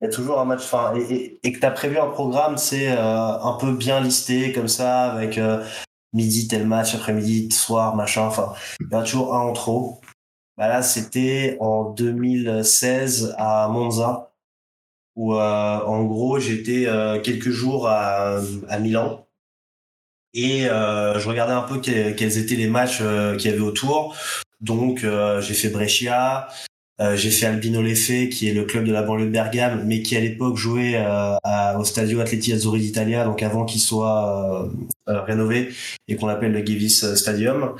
Il 0.00 0.06
y 0.06 0.08
a 0.08 0.10
toujours 0.10 0.40
un 0.40 0.44
match, 0.44 0.62
enfin, 0.64 0.94
et, 0.96 1.14
et, 1.14 1.40
et 1.44 1.52
que 1.52 1.60
tu 1.60 1.66
as 1.66 1.70
prévu 1.70 1.96
un 1.96 2.08
programme, 2.08 2.56
c'est 2.56 2.90
euh, 2.90 3.38
un 3.38 3.56
peu 3.60 3.72
bien 3.72 4.00
listé 4.00 4.52
comme 4.52 4.66
ça, 4.66 5.12
avec 5.12 5.38
euh, 5.38 5.64
midi 6.12 6.48
tel 6.48 6.66
match, 6.66 6.94
après-midi, 6.96 7.52
soir, 7.52 7.94
machin, 7.94 8.22
enfin, 8.22 8.52
il 8.80 8.88
y 8.90 8.94
en 8.96 8.98
a 8.98 9.02
toujours 9.04 9.34
un 9.34 9.40
en 9.40 9.52
trop. 9.52 10.00
Bah 10.56 10.66
là, 10.66 10.82
c'était 10.82 11.56
en 11.60 11.90
2016 11.90 13.36
à 13.38 13.68
Monza, 13.68 14.31
où 15.16 15.34
euh, 15.34 15.78
en 15.80 16.04
gros, 16.04 16.38
j'étais 16.38 16.86
euh, 16.86 17.20
quelques 17.20 17.50
jours 17.50 17.88
à, 17.88 18.40
à 18.68 18.78
Milan. 18.78 19.26
Et 20.34 20.66
euh, 20.66 21.18
je 21.18 21.28
regardais 21.28 21.52
un 21.52 21.62
peu 21.62 21.78
que- 21.78 22.12
quels 22.12 22.38
étaient 22.38 22.54
les 22.54 22.66
matchs 22.68 23.02
qu'il 23.38 23.50
y 23.50 23.52
avait 23.54 23.60
autour. 23.60 24.16
Donc, 24.60 25.04
j'ai 25.40 25.54
fait 25.54 25.68
Brescia, 25.68 26.48
euh, 27.00 27.16
j'ai 27.16 27.30
fait 27.30 27.46
Albino 27.46 27.82
Leffe, 27.82 28.28
qui 28.30 28.48
est 28.48 28.54
le 28.54 28.64
club 28.64 28.84
de 28.84 28.92
la 28.92 29.02
banlieue 29.02 29.26
de 29.26 29.30
Bergame, 29.30 29.82
mais 29.84 30.02
qui 30.02 30.16
à 30.16 30.20
l'époque 30.20 30.56
jouait 30.56 30.94
euh, 30.96 31.34
au 31.76 31.84
Stadio 31.84 32.20
Atleti 32.20 32.52
Azzurri 32.52 32.80
d'Italia, 32.80 33.24
donc 33.24 33.42
avant 33.42 33.64
qu'il 33.64 33.80
soit 33.80 34.70
euh, 35.08 35.20
rénové 35.22 35.70
et 36.06 36.14
qu'on 36.16 36.28
appelle 36.28 36.52
le 36.52 36.64
Gevis 36.64 37.16
Stadium. 37.16 37.74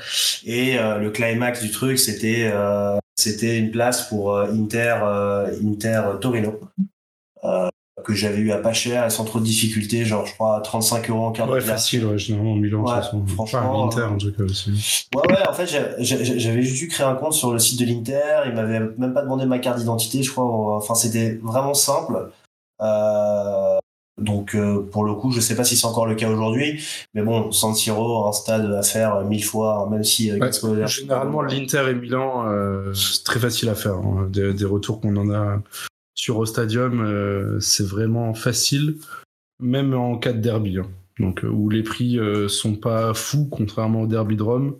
Et 0.45 0.75
le 0.75 1.09
climax 1.09 1.61
du 1.63 1.71
truc, 1.71 1.97
c'était 1.97 2.51
c'était 3.15 3.57
une 3.57 3.71
place 3.71 4.09
pour 4.09 4.37
Inter 4.37 4.97
Inter 5.65 6.01
Torino. 6.19 6.59
Euh, 7.45 7.69
que 8.03 8.13
j'avais 8.13 8.39
eu 8.39 8.51
à 8.51 8.57
pas 8.57 8.73
cher 8.73 9.05
et 9.05 9.09
sans 9.09 9.23
trop 9.23 9.39
de 9.39 9.45
difficultés, 9.45 10.03
genre 10.03 10.25
je 10.25 10.33
crois 10.33 10.59
35 10.61 11.09
euros 11.09 11.25
en 11.27 11.31
quart 11.31 11.47
de 11.47 11.53
Ouais, 11.53 11.61
finale. 11.61 11.77
facile, 11.77 12.05
ouais, 12.05 12.17
généralement, 12.17 12.55
Milan, 12.55 12.81
de 12.81 12.87
Ouais, 12.87 12.93
toute 12.95 13.03
façon. 13.03 13.25
franchement, 13.27 13.85
Enfin, 13.87 14.01
l'Inter, 14.01 14.13
en 14.13 14.17
tout 14.17 14.33
cas 14.35 14.43
aussi. 14.43 15.07
Ouais, 15.15 15.27
ouais, 15.31 15.47
en 15.47 15.53
fait, 15.53 15.67
j'avais 15.99 16.61
juste 16.63 16.77
dû 16.79 16.87
créer 16.87 17.05
un 17.05 17.15
compte 17.15 17.33
sur 17.33 17.53
le 17.53 17.59
site 17.59 17.79
de 17.79 17.85
l'Inter. 17.85 18.43
Il 18.47 18.53
m'avait 18.53 18.79
même 18.97 19.13
pas 19.13 19.21
demandé 19.21 19.45
ma 19.45 19.59
carte 19.59 19.77
d'identité, 19.77 20.23
je 20.23 20.31
crois. 20.31 20.75
Enfin, 20.75 20.95
c'était 20.95 21.39
vraiment 21.43 21.75
simple. 21.75 22.29
Euh, 22.81 23.77
donc, 24.21 24.55
euh, 24.55 24.81
pour 24.91 25.05
le 25.05 25.13
coup, 25.13 25.31
je 25.31 25.39
sais 25.39 25.55
pas 25.55 25.63
si 25.63 25.75
c'est 25.77 25.85
encore 25.87 26.05
le 26.05 26.15
cas 26.15 26.29
aujourd'hui. 26.29 26.83
Mais 27.13 27.21
bon, 27.21 27.51
San 27.51 27.73
Siro, 27.73 28.27
un 28.27 28.31
stade 28.31 28.71
à 28.73 28.83
faire 28.83 29.21
mille 29.23 29.43
fois, 29.45 29.87
même 29.89 30.03
si. 30.03 30.31
euh, 30.31 30.39
Ouais, 30.39 30.87
Généralement, 30.87 31.41
l'Inter 31.41 31.85
et 31.89 31.93
Milan, 31.95 32.43
euh, 32.47 32.93
c'est 32.93 33.23
très 33.23 33.39
facile 33.39 33.69
à 33.69 33.75
faire. 33.75 33.93
hein. 33.95 34.27
Des, 34.29 34.53
des 34.53 34.65
retours 34.65 34.99
qu'on 34.99 35.15
en 35.15 35.29
a 35.31 35.59
sur 36.15 36.37
au 36.37 36.45
stadium, 36.45 37.01
euh, 37.01 37.59
c'est 37.59 37.85
vraiment 37.85 38.33
facile, 38.33 38.97
même 39.59 39.93
en 39.93 40.17
cas 40.17 40.33
de 40.33 40.39
derby. 40.39 40.77
hein. 40.79 40.89
Donc, 41.19 41.43
euh, 41.43 41.47
où 41.47 41.69
les 41.69 41.83
prix 41.83 42.17
euh, 42.19 42.47
sont 42.47 42.75
pas 42.75 43.13
fous, 43.13 43.47
contrairement 43.51 44.01
au 44.01 44.07
derby 44.07 44.35
de 44.35 44.43
Rome. 44.43 44.77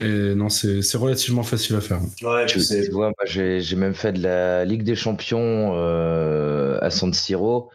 Et 0.00 0.34
non, 0.34 0.48
c'est 0.48 0.82
c'est 0.82 0.98
relativement 0.98 1.44
facile 1.44 1.76
à 1.76 1.80
faire. 1.80 2.00
Ouais, 2.22 2.46
Tu, 2.46 2.58
vois, 2.90 3.12
j'ai 3.24 3.60
j'ai 3.60 3.76
même 3.76 3.94
fait 3.94 4.12
de 4.12 4.22
la 4.22 4.64
Ligue 4.64 4.82
des 4.82 4.96
Champions 4.96 5.74
euh, 5.76 6.78
à 6.82 6.90
San 6.90 7.12
Siro. 7.14 7.70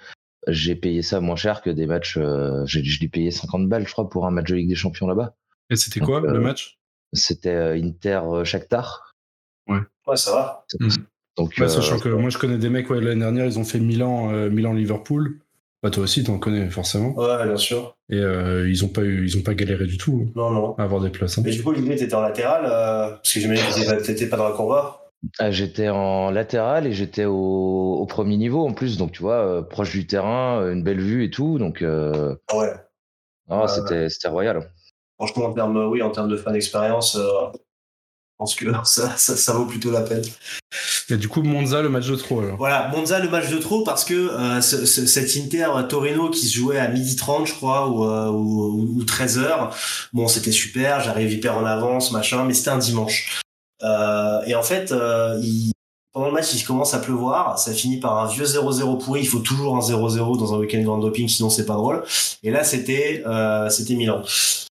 J'ai 0.48 0.76
payé 0.76 1.02
ça 1.02 1.22
moins 1.22 1.38
cher 1.38 1.62
que 1.62 1.70
des 1.70 1.86
matchs. 1.86 2.18
euh, 2.18 2.66
j'ai 2.66 2.84
je 2.84 3.00
l'ai 3.00 3.08
payé 3.08 3.32
50 3.32 3.70
balles, 3.70 3.88
je 3.88 3.92
crois, 3.94 4.10
pour 4.10 4.26
un 4.28 4.32
match 4.32 4.50
de 4.50 4.56
Ligue 4.56 4.68
des 4.70 4.76
Champions 4.76 5.08
là-bas. 5.08 5.36
Et 5.70 5.78
c'était 5.78 6.02
quoi, 6.02 6.20
Donc, 6.20 6.30
euh, 6.30 6.34
le 6.34 6.40
match? 6.42 6.78
C'était 7.14 7.56
euh, 7.56 7.82
Inter 7.82 8.22
Shakhtar. 8.44 9.12
Ouais, 9.68 10.18
ça 10.18 10.32
va. 10.32 10.66
Donc, 11.40 11.54
Bah, 11.58 11.66
euh, 11.66 11.70
Sachant 11.70 12.00
que 12.00 12.10
moi, 12.10 12.30
je 12.30 12.38
connais 12.38 12.58
des 12.58 12.70
mecs, 12.70 12.90
ouais, 12.90 13.00
l'année 13.02 13.22
dernière, 13.22 13.46
ils 13.46 13.58
ont 13.60 13.64
fait 13.64 13.80
Milan, 13.80 14.32
euh, 14.32 14.50
Milan-Liverpool. 14.50 15.40
Bah, 15.82 15.90
toi 15.90 16.04
aussi, 16.04 16.24
t'en 16.26 16.38
connais 16.40 16.70
forcément. 16.70 17.14
Ouais, 17.16 17.46
bien 17.46 17.56
sûr. 17.56 17.96
Et 18.10 18.18
euh, 18.18 18.70
ils 18.70 18.84
ont 18.84 18.90
pas 18.90 19.02
eu, 19.04 19.26
ils 19.26 19.38
ont 19.38 19.42
pas 19.44 19.54
galéré 19.54 19.86
du 19.86 19.98
tout 19.98 20.26
hein, 20.28 20.32
Non, 20.36 20.50
non. 20.52 20.76
à 20.78 20.84
avoir 20.84 21.00
des 21.00 21.10
places. 21.10 21.38
hein. 21.38 21.42
Mais 21.46 21.52
du 21.52 21.64
coup, 21.64 21.72
l'idée, 21.72 21.96
t'étais 21.96 22.14
en 22.16 22.22
latéral, 22.22 22.64
euh, 22.66 23.12
parce 23.12 23.34
que 23.34 23.40
j'imagine 23.40 23.64
que 23.66 24.04
t'étais- 24.06 24.28
pas 24.28 24.36
dans 24.36 24.50
la 24.50 24.56
courba. 24.56 25.06
ah, 25.40 25.52
j'étais 25.52 25.88
en 25.90 26.32
latéral 26.32 26.86
et 26.86 26.92
j'étais 26.92 27.24
au, 27.26 27.34
au 28.02 28.06
premier 28.06 28.36
niveau 28.36 28.68
en 28.68 28.74
plus. 28.74 28.98
Donc, 28.98 29.14
tu 29.14 29.22
vois, 29.22 29.36
euh, 29.36 29.62
proche 29.62 29.92
du 29.92 30.06
terrain, 30.06 30.70
une 30.72 30.84
belle 30.84 31.00
vue 31.00 31.24
et 31.24 31.30
tout. 31.30 31.58
Donc, 31.60 31.82
euh, 31.82 32.36
Ah 32.50 32.58
ouais. 32.58 33.68
c'était 33.68 34.10
c'était 34.10 34.28
royal. 34.28 34.70
Franchement, 35.18 35.46
en 35.46 35.54
termes, 35.54 35.78
oui, 35.90 36.02
en 36.02 36.10
termes 36.12 36.30
de 36.30 36.36
fan 36.38 36.54
d'expérience, 36.54 37.16
euh, 37.16 37.24
je 37.54 37.60
pense 38.40 38.56
que 38.56 38.66
ça, 38.86 39.16
ça, 39.18 39.38
ça 39.38 39.54
vaut 39.54 39.66
plutôt 39.66 39.92
la 39.92 40.02
peine. 40.02 40.24
Et 41.12 41.18
du 41.18 41.28
coup, 41.28 41.42
Monza, 41.42 41.82
le 41.82 41.90
match 41.90 42.08
de 42.08 42.16
trop, 42.16 42.40
alors. 42.42 42.58
Voilà, 42.58 42.88
Monza, 42.96 43.20
le 43.20 43.30
match 43.30 43.50
de 43.50 43.58
trop, 43.58 43.84
parce 43.84 44.06
que 44.06 44.14
euh, 44.14 44.62
ce, 44.62 44.86
ce- 44.86 45.06
cet 45.06 45.36
Inter 45.38 45.68
Torino 45.88 46.30
qui 46.30 46.46
se 46.46 46.56
jouait 46.58 46.78
à 46.80 46.88
12h30, 46.92 47.48
je 47.48 47.54
crois, 47.54 47.88
ou, 47.90 48.06
euh, 48.06 48.28
ou, 48.30 49.00
ou 49.00 49.04
13h, 49.04 49.72
bon, 50.14 50.28
c'était 50.28 50.52
super, 50.52 51.02
j'arrive 51.02 51.32
hyper 51.34 51.58
en 51.58 51.66
avance, 51.66 52.12
machin, 52.12 52.44
mais 52.46 52.54
c'était 52.54 52.70
un 52.70 52.78
dimanche. 52.78 53.42
Euh, 53.84 54.42
et 54.46 54.56
en 54.56 54.62
fait, 54.64 54.92
euh, 54.92 55.40
il- 55.42 55.72
pendant 56.14 56.28
le 56.28 56.34
match, 56.34 56.54
il 56.54 56.64
commence 56.64 56.94
à 56.94 57.00
pleuvoir, 57.00 57.58
ça 57.60 57.72
finit 57.74 58.00
par 58.00 58.18
un 58.20 58.28
vieux 58.28 58.46
0-0 58.46 58.98
pourri, 58.98 59.22
il 59.22 59.28
faut 59.28 59.40
toujours 59.40 59.76
un 59.78 59.82
0-0 59.82 60.38
dans 60.38 60.54
un 60.54 60.58
week-end 60.58 60.82
grand 60.82 60.98
doping, 60.98 61.28
sinon 61.28 61.50
c'est 61.50 61.66
pas 61.66 61.76
drôle. 61.76 62.04
Et 62.44 62.52
là, 62.52 62.64
c'était 62.64 63.24
c'était 63.70 63.96
Milan. 63.96 64.22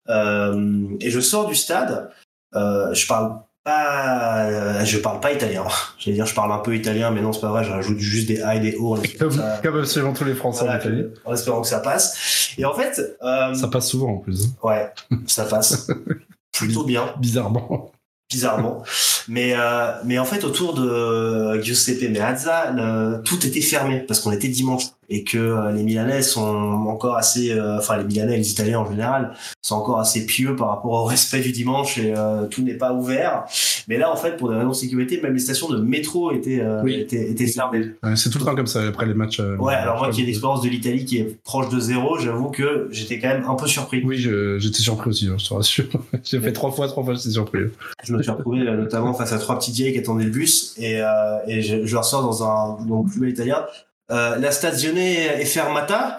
Et 0.09 1.09
je 1.09 1.19
sors 1.19 1.45
du 1.47 1.55
stade, 1.55 2.09
je 2.53 3.07
parle 3.07 3.37
pas, 3.65 4.45
euh, 4.45 4.85
je 4.85 4.97
parle 4.99 5.19
pas 5.19 5.33
italien. 5.33 5.65
J'allais 5.99 6.15
dire, 6.15 6.25
je 6.25 6.33
parle 6.35 6.51
un 6.53 6.59
peu 6.59 6.75
italien, 6.75 7.11
mais 7.11 7.21
non, 7.21 7.33
c'est 7.33 7.41
pas 7.41 7.49
vrai. 7.49 7.63
Je 7.65 7.71
rajoute 7.71 7.97
juste 7.99 8.27
des 8.27 8.41
A 8.41 8.55
et 8.55 8.59
des 8.61 8.75
O 8.79 8.97
Comme, 9.19 9.31
ça, 9.31 9.59
comme 9.61 9.77
absolument 9.79 10.13
tous 10.13 10.23
les 10.23 10.35
Français 10.35 10.63
voilà, 10.63 10.77
en 10.77 10.81
Italie. 10.81 11.03
en 11.25 11.33
espérant 11.33 11.61
que 11.61 11.67
ça 11.67 11.79
passe. 11.79 12.53
Et 12.57 12.63
en 12.63 12.73
fait, 12.73 13.01
euh, 13.23 13.53
Ça 13.53 13.67
passe 13.67 13.89
souvent 13.89 14.11
en 14.13 14.17
plus. 14.17 14.47
ouais, 14.63 14.89
ça 15.27 15.43
passe 15.45 15.87
plutôt 16.53 16.85
bien, 16.85 17.13
Bizarrement. 17.19 17.91
bizarrement. 18.31 18.83
Mais 19.27 19.53
euh, 19.57 19.91
mais 20.05 20.19
en 20.19 20.25
fait, 20.25 20.43
autour 20.43 20.73
de 20.75 21.59
Giuseppe 21.61 22.09
Meazza, 22.11 22.71
le- 22.71 23.21
tout 23.23 23.45
était 23.45 23.61
fermé 23.61 23.99
parce 24.01 24.19
qu'on 24.19 24.31
était 24.31 24.47
dimanche. 24.47 24.83
Et 25.09 25.23
que 25.23 25.37
euh, 25.37 25.71
les 25.71 25.83
Milanais 25.83 26.21
sont 26.21 26.41
encore 26.87 27.15
assez, 27.17 27.51
euh, 27.51 27.77
enfin 27.77 27.97
les 27.97 28.03
Milanais, 28.03 28.37
les 28.37 28.51
Italiens 28.51 28.79
en 28.79 28.89
général, 28.89 29.33
sont 29.61 29.75
encore 29.75 29.99
assez 29.99 30.25
pieux 30.25 30.55
par 30.55 30.69
rapport 30.69 30.91
au 30.91 31.03
respect 31.05 31.41
du 31.41 31.51
dimanche 31.51 31.97
et 31.97 32.13
euh, 32.15 32.45
tout 32.47 32.61
n'est 32.61 32.73
pas 32.77 32.93
ouvert. 32.93 33.45
Mais 33.87 33.97
là, 33.97 34.11
en 34.11 34.15
fait, 34.15 34.37
pour 34.37 34.49
des 34.49 34.55
raisons 34.55 34.69
de 34.69 34.73
sécurité, 34.73 35.19
même 35.21 35.33
les 35.33 35.39
stations 35.39 35.69
de 35.69 35.77
métro 35.79 36.31
étaient, 36.31 36.63
Oui. 36.83 36.95
étaient, 36.95 37.29
étaient 37.31 37.47
fermées. 37.47 37.91
Ouais, 38.03 38.15
c'est 38.15 38.29
tout 38.29 38.39
le 38.39 38.45
temps 38.45 38.55
comme 38.55 38.67
ça 38.67 38.81
après 38.87 39.05
les 39.05 39.13
matchs. 39.13 39.39
euh, 39.39 39.55
Ouais, 39.57 39.73
alors 39.75 39.97
moi 39.97 40.09
qui 40.09 40.21
ai 40.21 40.23
je- 40.23 40.27
l'expérience 40.27 40.61
de 40.61 40.69
l'Italie 40.69 41.05
qui 41.05 41.17
est 41.19 41.37
proche 41.43 41.69
de 41.69 41.79
zéro, 41.79 42.17
j'avoue 42.17 42.49
que 42.49 42.87
j'étais 42.91 43.19
quand 43.19 43.27
même 43.27 43.45
un 43.47 43.55
peu 43.55 43.67
surpris. 43.67 44.01
Oui, 44.05 44.17
j'étais 44.17 44.79
surpris 44.81 45.09
aussi, 45.09 45.27
hein, 45.27 45.35
je 45.37 45.47
te 45.47 45.53
rassure. 45.53 45.85
J'ai 46.23 46.39
fait 46.39 46.53
trois 46.53 46.71
fois, 46.71 46.87
trois 46.87 47.03
fois, 47.03 47.13
j'étais 47.13 47.29
surpris. 47.31 47.59
Je 48.03 48.13
me 48.13 48.21
suis 48.23 48.31
retrouvé 48.31 48.61
euh, 48.61 48.75
notamment 48.77 49.13
face 49.13 49.31
à 49.33 49.37
trois 49.37 49.57
petites 49.59 49.75
vieilles 49.75 49.93
qui 49.93 49.99
attendaient 49.99 50.23
le 50.25 50.29
bus 50.31 50.73
et, 50.77 51.01
euh, 51.01 51.05
et 51.47 51.61
je, 51.61 51.85
je 51.85 51.93
leur 51.93 52.05
sors 52.05 52.23
dans 52.23 52.43
un 52.43 52.77
dans 52.85 53.03
le 53.03 53.09
plus 53.09 53.19
bel 53.19 53.29
italien. 53.29 53.65
Euh, 54.11 54.37
la 54.37 54.51
stazione 54.51 55.35
è 55.35 55.45
fermata. 55.45 56.17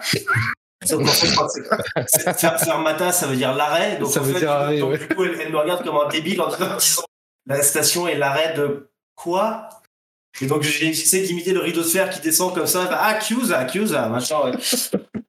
Sauf 0.83 1.03
qu'en 1.03 1.47
fait, 1.47 2.57
fermata, 2.65 3.11
ça 3.11 3.27
veut 3.27 3.35
dire 3.35 3.53
l'arrêt. 3.55 3.97
Donc 3.97 4.11
Ça 4.11 4.19
en 4.19 4.23
veut 4.23 4.33
fait, 4.33 4.39
dire 4.39 4.51
arrêt, 4.51 4.79
donc, 4.79 4.91
ouais. 4.91 4.97
du 4.99 5.07
coup, 5.07 5.23
elle, 5.23 5.39
elle 5.41 5.51
me 5.51 5.57
regarde 5.57 5.83
comme 5.83 5.95
un 5.97 6.07
débile 6.09 6.41
en 6.41 6.49
disant 6.49 6.77
la 7.45 7.61
station 7.61 8.07
est 8.07 8.15
l'arrêt 8.17 8.53
de 8.55 8.89
quoi? 9.15 9.69
Et 10.41 10.45
donc 10.45 10.61
j'essaie 10.61 11.21
d'imiter 11.21 11.51
le 11.51 11.61
rideau 11.61 11.81
de 11.81 11.87
fer 11.87 12.09
qui 12.09 12.19
descend 12.21 12.53
comme 12.53 12.67
ça. 12.67 12.87
Ah, 12.91 13.19
Chiusa, 13.19 13.67
Chiusa, 13.67 14.07
machin. 14.09 14.35
ouais. 14.45 14.51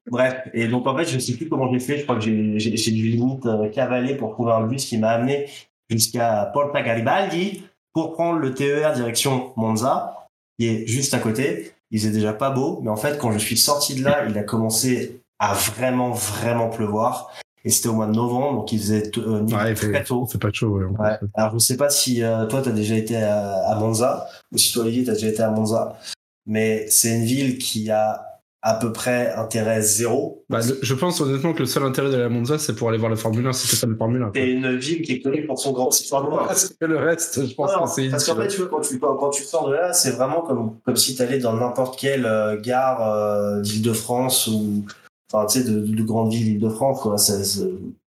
Bref, 0.05 0.35
et 0.53 0.67
donc 0.67 0.85
en 0.85 0.95
fait, 0.97 1.05
je 1.05 1.17
sais 1.17 1.33
plus 1.33 1.47
comment 1.49 1.71
j'ai 1.73 1.79
fait. 1.79 1.97
Je 1.99 2.03
crois 2.03 2.15
que 2.15 2.21
j'ai 2.21 2.91
dû 2.91 3.07
limite 3.07 3.45
euh, 3.45 3.69
cavaler 3.69 4.15
pour 4.15 4.31
trouver 4.33 4.51
un 4.51 4.61
bus 4.67 4.85
qui 4.85 4.97
m'a 4.97 5.09
amené 5.11 5.49
jusqu'à 5.89 6.49
Porta 6.53 6.81
Garibaldi 6.81 7.63
pour 7.93 8.13
prendre 8.13 8.37
le 8.37 8.53
TER 8.53 8.93
direction 8.93 9.51
Monza, 9.55 10.27
qui 10.59 10.67
est 10.67 10.87
juste 10.87 11.13
à 11.15 11.19
côté. 11.19 11.71
Il 11.91 11.99
faisait 11.99 12.11
déjà 12.11 12.33
pas 12.33 12.49
beau, 12.51 12.79
mais 12.83 12.89
en 12.89 12.95
fait, 12.95 13.17
quand 13.17 13.31
je 13.31 13.39
suis 13.39 13.57
sorti 13.57 13.95
de 13.95 14.03
là, 14.03 14.25
il 14.27 14.37
a 14.37 14.43
commencé 14.43 15.21
à 15.39 15.53
vraiment, 15.53 16.11
vraiment 16.11 16.69
pleuvoir. 16.69 17.31
Et 17.65 17.69
c'était 17.71 17.89
au 17.89 17.93
mois 17.93 18.05
de 18.07 18.13
novembre, 18.13 18.59
donc 18.59 18.71
il 18.71 18.79
faisait 18.79 19.11
euh, 19.17 19.41
Ouais, 19.41 19.71
il 19.71 19.75
très 19.75 20.03
tôt. 20.03 20.25
fait 20.27 20.37
pas 20.37 20.51
chaud. 20.53 20.79
Ouais. 20.97 21.17
Alors, 21.33 21.53
je 21.53 21.57
sais 21.59 21.75
pas 21.75 21.89
si 21.89 22.23
euh, 22.23 22.45
toi, 22.45 22.61
tu 22.61 22.69
as 22.69 22.71
déjà 22.71 22.95
été 22.95 23.17
à, 23.17 23.67
à 23.69 23.75
Monza, 23.75 24.27
ou 24.51 24.57
si 24.57 24.71
toi, 24.71 24.83
Olivier, 24.83 25.03
tu 25.03 25.09
as 25.09 25.13
déjà 25.15 25.27
été 25.27 25.41
à 25.41 25.49
Monza, 25.49 25.97
mais 26.45 26.85
c'est 26.89 27.15
une 27.17 27.25
ville 27.25 27.57
qui 27.57 27.91
a 27.91 28.28
à 28.61 28.73
peu 28.73 28.91
près 28.91 29.31
intérêt 29.35 29.81
zéro. 29.81 30.43
Bah, 30.49 30.59
je 30.81 30.93
pense 30.93 31.21
honnêtement 31.21 31.53
que 31.53 31.59
le 31.59 31.65
seul 31.65 31.83
intérêt 31.83 32.09
de 32.11 32.17
la 32.17 32.27
Monza, 32.29 32.57
c'est 32.57 32.75
pour 32.75 32.89
aller 32.89 32.97
voir 32.97 33.09
la 33.09 33.15
Formule 33.15 33.47
1, 33.47 33.53
c'était 33.53 33.75
ça 33.77 33.87
le 33.87 33.95
Formule 33.95 34.21
1. 34.21 34.25
quoi. 34.25 34.31
C'est 34.35 34.49
une 34.49 34.75
ville 34.75 35.01
qui 35.01 35.13
est 35.13 35.21
connue 35.21 35.45
pour 35.45 35.57
son 35.59 35.71
grand 35.71 35.91
cinéma. 35.91 36.27
Parce 36.47 36.67
que 36.69 36.85
le 36.85 36.97
reste, 36.97 37.45
je 37.47 37.53
pense 37.55 37.71
Non, 37.71 37.83
que 37.85 37.89
c'est 37.89 38.09
parce 38.09 38.25
qu'en 38.25 38.35
fait, 38.35 38.47
tu 38.49 38.57
vois, 38.57 38.67
quand 38.69 38.81
tu, 38.81 38.99
quand, 38.99 39.29
tu 39.29 39.43
sors 39.43 39.69
de 39.69 39.75
là, 39.75 39.93
c'est 39.93 40.11
vraiment 40.11 40.41
comme, 40.41 40.77
comme 40.85 40.95
si 40.97 41.15
tu 41.15 41.21
allais 41.21 41.39
dans 41.39 41.53
n'importe 41.53 41.97
quelle 41.97 42.25
euh, 42.25 42.59
gare 42.59 43.01
euh, 43.13 43.61
d'Île-de-France 43.61 44.47
ou, 44.47 44.83
enfin, 45.31 45.45
tu 45.45 45.59
sais, 45.59 45.65
de, 45.65 45.79
de 45.79 46.03
grande 46.03 46.31
ville 46.31 46.43
d'Île-de-France, 46.59 46.99
quoi. 47.01 47.17
C'est, 47.17 47.43
c'est- 47.45 47.69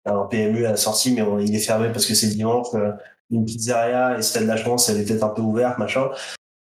t'as 0.06 0.16
un 0.16 0.26
PMU 0.26 0.66
à 0.66 0.72
la 0.72 0.78
sortie, 0.78 1.12
mais 1.14 1.22
on- 1.22 1.40
il 1.40 1.54
est 1.54 1.60
fermé 1.60 1.90
parce 1.92 2.06
que 2.06 2.14
c'est 2.16 2.28
dimanche. 2.28 2.68
euh, 2.76 2.92
une 3.32 3.46
pizzeria 3.46 4.18
et 4.18 4.24
Stade 4.24 4.44
de 4.44 4.48
la 4.48 4.58
France, 4.58 4.90
elle 4.90 4.98
est 5.02 5.04
peut-être 5.06 5.22
un 5.24 5.30
peu 5.30 5.42
ouverte, 5.44 5.78
machin. 5.78 6.10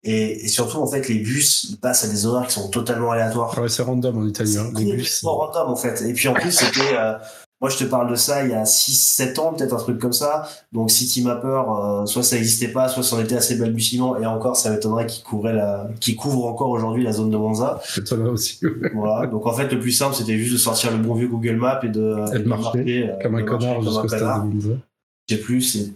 Et, 0.04 0.44
et 0.44 0.48
surtout, 0.48 0.78
en 0.78 0.86
fait, 0.86 1.08
les 1.08 1.18
bus, 1.18 1.76
passent 1.82 2.04
à 2.04 2.08
des 2.08 2.24
horaires 2.26 2.46
qui 2.46 2.54
sont 2.54 2.68
totalement 2.70 3.10
aléatoires. 3.10 3.52
Ah 3.56 3.62
ouais, 3.62 3.68
c'est 3.68 3.82
random 3.82 4.18
en 4.18 4.26
Italie. 4.26 4.56
Hein. 4.56 4.70
C'est 4.76 4.84
bus. 4.84 5.20
complètement 5.20 5.36
random 5.46 5.72
en 5.72 5.76
fait. 5.76 6.02
Et 6.08 6.12
puis 6.12 6.28
en 6.28 6.34
plus, 6.34 6.52
c'était. 6.52 6.96
euh, 6.96 7.14
moi, 7.60 7.70
je 7.70 7.76
te 7.78 7.82
parle 7.84 8.08
de 8.08 8.14
ça 8.14 8.44
il 8.44 8.50
y 8.52 8.54
a 8.54 8.62
6-7 8.62 9.40
ans, 9.40 9.52
peut-être 9.52 9.74
un 9.74 9.78
truc 9.78 9.98
comme 9.98 10.12
ça. 10.12 10.48
Donc, 10.70 10.92
City 10.92 11.24
Mapper, 11.24 11.62
euh, 11.68 12.06
soit 12.06 12.22
ça 12.22 12.36
n'existait 12.36 12.68
pas, 12.68 12.88
soit 12.88 13.02
c'en 13.02 13.20
était 13.20 13.34
assez 13.34 13.56
balbutiement. 13.56 14.16
Et 14.16 14.26
encore, 14.26 14.54
ça 14.54 14.70
m'étonnerait 14.70 15.06
qu'il 15.06 15.24
couvrait 15.24 15.54
la, 15.54 15.88
qu'il 15.98 16.14
couvre 16.14 16.46
encore 16.46 16.70
aujourd'hui 16.70 17.02
la 17.02 17.10
zone 17.10 17.30
de 17.30 17.36
Monza. 17.36 17.80
C'est 17.84 18.06
ça 18.06 18.16
là 18.16 18.30
aussi. 18.30 18.60
Voilà. 18.94 19.26
Donc, 19.26 19.44
en 19.48 19.52
fait, 19.52 19.72
le 19.72 19.80
plus 19.80 19.90
simple, 19.90 20.14
c'était 20.14 20.38
juste 20.38 20.52
de 20.52 20.58
sortir 20.58 20.92
le 20.92 20.98
bon 20.98 21.14
vieux 21.14 21.26
Google 21.26 21.56
Maps 21.56 21.80
et 21.82 21.88
de, 21.88 22.36
Et 22.36 22.38
de 22.38 22.44
marcher 22.48 23.08
euh, 23.10 23.16
Comme 23.20 23.34
un 23.34 23.42
marcher 23.44 23.58
connard 23.58 23.74
comme 23.74 23.84
jusqu'au 23.84 24.04
un 24.04 24.06
stade 24.08 24.20
connard. 24.20 24.44
de 24.44 24.54
Monza. 24.54 24.68
Je 25.28 25.34
sais 25.34 25.40
plus, 25.40 25.62
c'est 25.62 25.92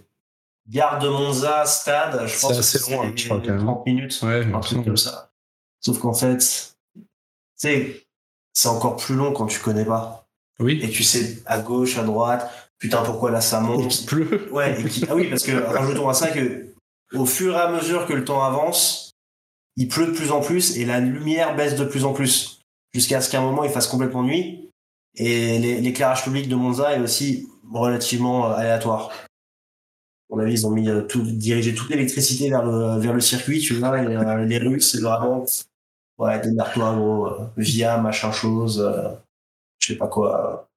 gare 0.68 0.98
de 0.98 1.08
Monza, 1.08 1.64
stade. 1.66 2.26
Je 2.26 2.40
pense 2.40 2.58
assez 2.58 2.78
que 2.78 2.90
loin, 2.92 3.10
c'est 3.10 3.18
je 3.22 3.24
crois, 3.28 3.40
quand 3.40 3.46
même. 3.48 3.58
30 3.64 3.86
minutes 3.86 4.20
Ouais, 4.22 4.44
un 4.52 4.60
truc 4.60 4.84
comme 4.84 4.96
ça. 4.96 5.30
Sauf 5.80 5.98
qu'en 5.98 6.14
fait, 6.14 6.38
tu 6.38 7.02
sais, 7.56 8.06
c'est 8.52 8.68
encore 8.68 8.96
plus 8.96 9.14
long 9.14 9.32
quand 9.32 9.46
tu 9.46 9.58
connais 9.60 9.84
pas. 9.84 10.26
Oui. 10.60 10.78
Et 10.82 10.90
tu 10.90 11.02
sais, 11.02 11.42
à 11.46 11.58
gauche, 11.58 11.98
à 11.98 12.02
droite, 12.04 12.50
putain, 12.78 13.02
pourquoi 13.02 13.30
là 13.30 13.40
ça 13.40 13.58
Et 13.58 13.62
monte? 13.62 13.88
Qu'il 13.88 14.06
pleut. 14.06 14.48
Ouais, 14.52 14.80
et 14.80 14.84
qui- 14.88 15.04
ah 15.08 15.14
oui, 15.14 15.28
parce 15.28 15.42
que 15.42 15.52
rajoutons 15.52 16.08
à 16.08 16.14
ça 16.14 16.30
que 16.30 16.72
au 17.14 17.26
fur 17.26 17.54
et 17.54 17.60
à 17.60 17.68
mesure 17.70 18.06
que 18.06 18.12
le 18.12 18.24
temps 18.24 18.42
avance, 18.44 19.10
il 19.76 19.88
pleut 19.88 20.06
de 20.06 20.12
plus 20.12 20.30
en 20.30 20.40
plus 20.40 20.76
et 20.76 20.84
la 20.84 21.00
lumière 21.00 21.56
baisse 21.56 21.74
de 21.76 21.84
plus 21.84 22.04
en 22.04 22.12
plus. 22.12 22.60
Jusqu'à 22.94 23.20
ce 23.20 23.30
qu'à 23.30 23.38
un 23.38 23.42
moment 23.42 23.64
il 23.64 23.70
fasse 23.70 23.86
complètement 23.88 24.22
nuit. 24.22 24.70
Et 25.16 25.58
l'é- 25.58 25.80
l'éclairage 25.80 26.22
public 26.24 26.48
de 26.48 26.54
Monza 26.54 26.94
est 26.94 27.00
aussi 27.00 27.48
relativement 27.72 28.50
euh, 28.50 28.54
aléatoire. 28.54 29.10
Mon 30.32 30.38
avis, 30.38 30.54
ils 30.54 30.66
ont 30.66 30.70
mis 30.70 30.88
euh, 30.88 31.02
tout, 31.02 31.20
dirigé 31.22 31.74
toute 31.74 31.90
l'électricité 31.90 32.48
vers 32.48 32.64
le, 32.64 32.98
vers 32.98 33.12
le 33.12 33.20
circuit, 33.20 33.60
tu 33.60 33.74
vois, 33.74 34.02
et, 34.02 34.06
euh, 34.06 34.44
les 34.46 34.56
rues, 34.56 34.80
c'est 34.80 35.00
vraiment, 35.02 35.44
ouais, 36.18 36.40
démarre-toi, 36.40 36.94
gros, 36.96 37.26
euh, 37.26 37.38
via, 37.58 37.98
machin 37.98 38.32
chose, 38.32 38.82
je 39.78 39.86
sais 39.86 39.96
pas 39.96 40.08
quoi. 40.08 40.70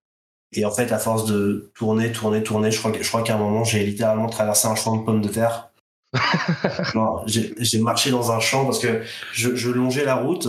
Et 0.52 0.66
en 0.66 0.72
fait, 0.72 0.92
à 0.92 1.00
force 1.00 1.26
de 1.26 1.72
tourner, 1.74 2.12
tourner, 2.12 2.44
tourner, 2.44 2.70
je 2.70 2.80
crois, 2.80 2.92
je 3.00 3.08
crois 3.08 3.24
qu'à 3.24 3.36
un 3.36 3.38
moment, 3.38 3.64
j'ai 3.64 3.86
littéralement 3.86 4.28
traversé 4.28 4.68
un 4.68 4.76
champ 4.76 4.98
de 4.98 5.06
pommes 5.06 5.22
de 5.22 5.30
terre. 5.30 5.70
J'ai 7.26 7.54
j'ai 7.58 7.80
marché 7.80 8.10
dans 8.10 8.32
un 8.32 8.40
champ 8.40 8.64
parce 8.64 8.80
que 8.80 9.04
je, 9.34 9.54
je 9.56 9.70
longeais 9.70 10.06
la 10.06 10.16
route, 10.16 10.48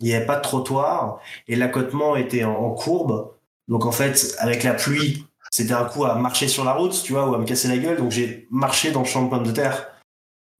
il 0.00 0.06
n'y 0.06 0.14
avait 0.14 0.26
pas 0.26 0.36
de 0.36 0.42
trottoir 0.42 1.18
et 1.48 1.56
l'accotement 1.56 2.14
était 2.14 2.44
en, 2.44 2.52
en 2.54 2.70
courbe. 2.70 3.32
Donc 3.66 3.84
en 3.84 3.90
fait, 3.90 4.36
avec 4.38 4.62
la 4.62 4.74
pluie, 4.74 5.26
c'était 5.50 5.72
un 5.72 5.84
coup 5.84 6.04
à 6.04 6.14
marcher 6.14 6.48
sur 6.48 6.64
la 6.64 6.72
route, 6.72 7.00
tu 7.02 7.12
vois, 7.12 7.28
ou 7.28 7.34
à 7.34 7.38
me 7.38 7.44
casser 7.44 7.68
la 7.68 7.78
gueule. 7.78 7.96
Donc 7.98 8.10
j'ai 8.10 8.46
marché 8.50 8.90
dans 8.90 9.00
le 9.00 9.06
champ 9.06 9.24
de 9.24 9.30
pommes 9.30 9.46
de 9.46 9.52
terre 9.52 9.88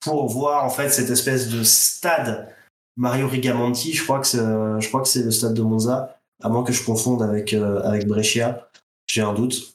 pour 0.00 0.28
voir 0.28 0.64
en 0.64 0.70
fait 0.70 0.90
cette 0.90 1.10
espèce 1.10 1.48
de 1.48 1.62
stade 1.62 2.54
Mario 2.96 3.28
Rigamonti. 3.28 3.92
Je 3.92 4.04
crois 4.04 4.20
que 4.20 4.26
c'est, 4.26 4.38
je 4.38 4.88
crois 4.88 5.02
que 5.02 5.08
c'est 5.08 5.22
le 5.22 5.30
stade 5.30 5.54
de 5.54 5.62
Monza, 5.62 6.20
à 6.42 6.48
moins 6.48 6.64
que 6.64 6.72
je 6.72 6.84
confonde 6.84 7.22
avec 7.22 7.52
euh, 7.54 7.80
avec 7.82 8.06
Brescia. 8.06 8.68
J'ai 9.06 9.22
un 9.22 9.34
doute. 9.34 9.74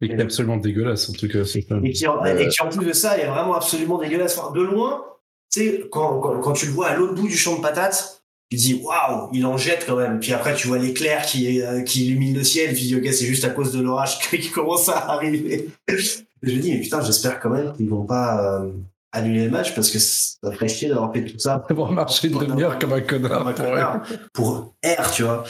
Et 0.00 0.08
qui 0.08 0.14
est 0.14 0.20
absolument 0.20 0.56
dégueulasse, 0.56 1.08
en 1.08 1.12
tout 1.12 1.28
cas. 1.28 1.44
Et 1.84 1.92
qui, 1.92 2.08
en, 2.08 2.24
Euh. 2.24 2.36
et 2.36 2.48
qui 2.48 2.60
en 2.60 2.68
plus 2.68 2.84
de 2.84 2.92
ça 2.92 3.18
est 3.18 3.26
vraiment 3.26 3.54
absolument 3.54 3.98
dégueulasse. 3.98 4.36
Enfin, 4.36 4.50
de 4.50 4.60
loin, 4.60 5.04
tu 5.52 5.60
sais, 5.60 5.84
quand, 5.92 6.18
quand, 6.18 6.40
quand 6.40 6.52
tu 6.54 6.66
le 6.66 6.72
vois 6.72 6.88
à 6.88 6.96
l'autre 6.96 7.14
bout 7.14 7.28
du 7.28 7.36
champ 7.36 7.56
de 7.56 7.60
patates, 7.60 8.21
tu 8.52 8.58
te 8.58 8.62
dis 8.64 8.82
waouh, 8.84 9.30
il 9.32 9.46
en 9.46 9.56
jette 9.56 9.86
quand 9.86 9.96
même. 9.96 10.20
Puis 10.20 10.34
après, 10.34 10.54
tu 10.54 10.68
vois 10.68 10.76
l'éclair 10.76 11.22
qui, 11.24 11.62
euh, 11.62 11.80
qui 11.80 12.04
illumine 12.06 12.36
le 12.36 12.44
ciel. 12.44 12.74
Dis 12.74 12.94
ok, 12.94 13.06
c'est 13.06 13.24
juste 13.24 13.44
à 13.46 13.48
cause 13.48 13.72
de 13.72 13.80
l'orage 13.80 14.18
qui 14.30 14.50
commence 14.50 14.90
à 14.90 15.10
arriver. 15.10 15.68
Je 15.88 16.20
me 16.42 16.60
dis, 16.60 16.72
mais 16.72 16.80
putain, 16.80 17.00
j'espère 17.00 17.40
quand 17.40 17.48
même 17.48 17.72
qu'ils 17.72 17.88
vont 17.88 18.04
pas 18.04 18.60
euh, 18.60 18.70
annuler 19.10 19.46
le 19.46 19.50
match 19.50 19.74
parce 19.74 19.90
que 19.90 19.98
ça 19.98 20.52
ferait 20.52 20.68
chier 20.68 20.90
d'avoir 20.90 21.14
fait 21.14 21.24
tout 21.24 21.38
ça 21.38 21.60
Pour 21.60 21.90
marcher 21.92 22.28
une 22.28 22.40
demi-heure 22.40 22.78
comme 22.78 22.92
un 22.92 23.00
connard. 23.00 23.38
comme 23.38 23.46
un 23.48 23.52
pour 23.54 23.64
connard. 23.64 24.02
pour 24.34 24.74
R, 24.84 25.10
tu 25.12 25.22
vois. 25.22 25.44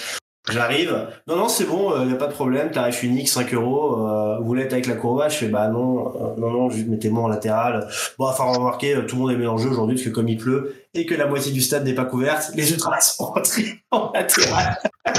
J'arrive. 0.50 1.08
Non, 1.28 1.36
non, 1.36 1.48
c'est 1.48 1.64
bon, 1.64 2.00
il 2.02 2.08
n'y 2.08 2.12
a 2.12 2.16
pas 2.16 2.26
de 2.26 2.32
problème. 2.32 2.72
Tarif 2.72 3.02
unique, 3.04 3.28
5 3.28 3.54
euros. 3.54 4.06
Euh, 4.06 4.38
vous 4.40 4.56
être 4.56 4.72
avec 4.72 4.86
la 4.86 4.96
courbache 4.96 5.34
Je 5.34 5.38
fais, 5.38 5.48
bah 5.48 5.68
non, 5.68 6.08
euh, 6.16 6.34
non, 6.36 6.50
non, 6.50 6.70
juste 6.70 6.88
mettez-moi 6.88 7.22
en 7.22 7.28
latéral. 7.28 7.88
Bon, 8.18 8.26
enfin, 8.26 8.44
remarquer, 8.44 8.96
euh, 8.96 9.06
tout 9.06 9.16
le 9.16 9.22
monde 9.22 9.30
est 9.30 9.36
mélangé 9.36 9.68
aujourd'hui 9.68 9.94
parce 9.94 10.06
que 10.06 10.12
comme 10.12 10.28
il 10.28 10.38
pleut 10.38 10.74
et 10.94 11.06
que 11.06 11.14
la 11.14 11.26
moitié 11.26 11.52
du 11.52 11.60
stade 11.60 11.84
n'est 11.84 11.94
pas 11.94 12.06
couverte, 12.06 12.50
les 12.54 12.72
ultras 12.72 13.00
sont 13.00 13.26
rentrés 13.26 13.82
en 13.92 14.10
latéral. 14.12 14.78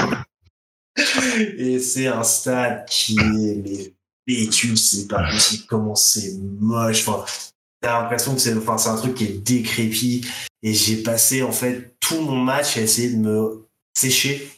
et 1.58 1.80
c'est 1.80 2.08
un 2.08 2.24
stade 2.24 2.86
qui 2.86 3.18
est 3.18 3.64
mais, 3.64 3.94
vécu, 4.28 4.76
c'est 4.76 5.08
pas 5.08 5.24
possible 5.32 5.64
comment 5.70 5.96
c'est 5.96 6.34
moche. 6.60 7.08
Enfin, 7.08 7.24
t'as 7.80 8.02
l'impression 8.02 8.36
que 8.36 8.42
c'est 8.42 8.56
enfin, 8.58 8.78
c'est 8.78 8.90
un 8.90 8.98
truc 8.98 9.16
qui 9.16 9.24
est 9.24 9.42
décrépit. 9.42 10.28
Et 10.64 10.74
j'ai 10.74 10.98
passé 10.98 11.44
en 11.44 11.52
fait 11.54 11.96
tout 12.02 12.20
mon 12.20 12.38
match 12.38 12.78
à 12.78 12.82
essayer 12.82 13.10
de 13.10 13.18
me 13.18 13.66
sécher 13.94 14.50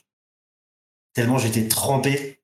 tellement 1.16 1.40
j'étais 1.40 1.68
trempé 1.68 2.40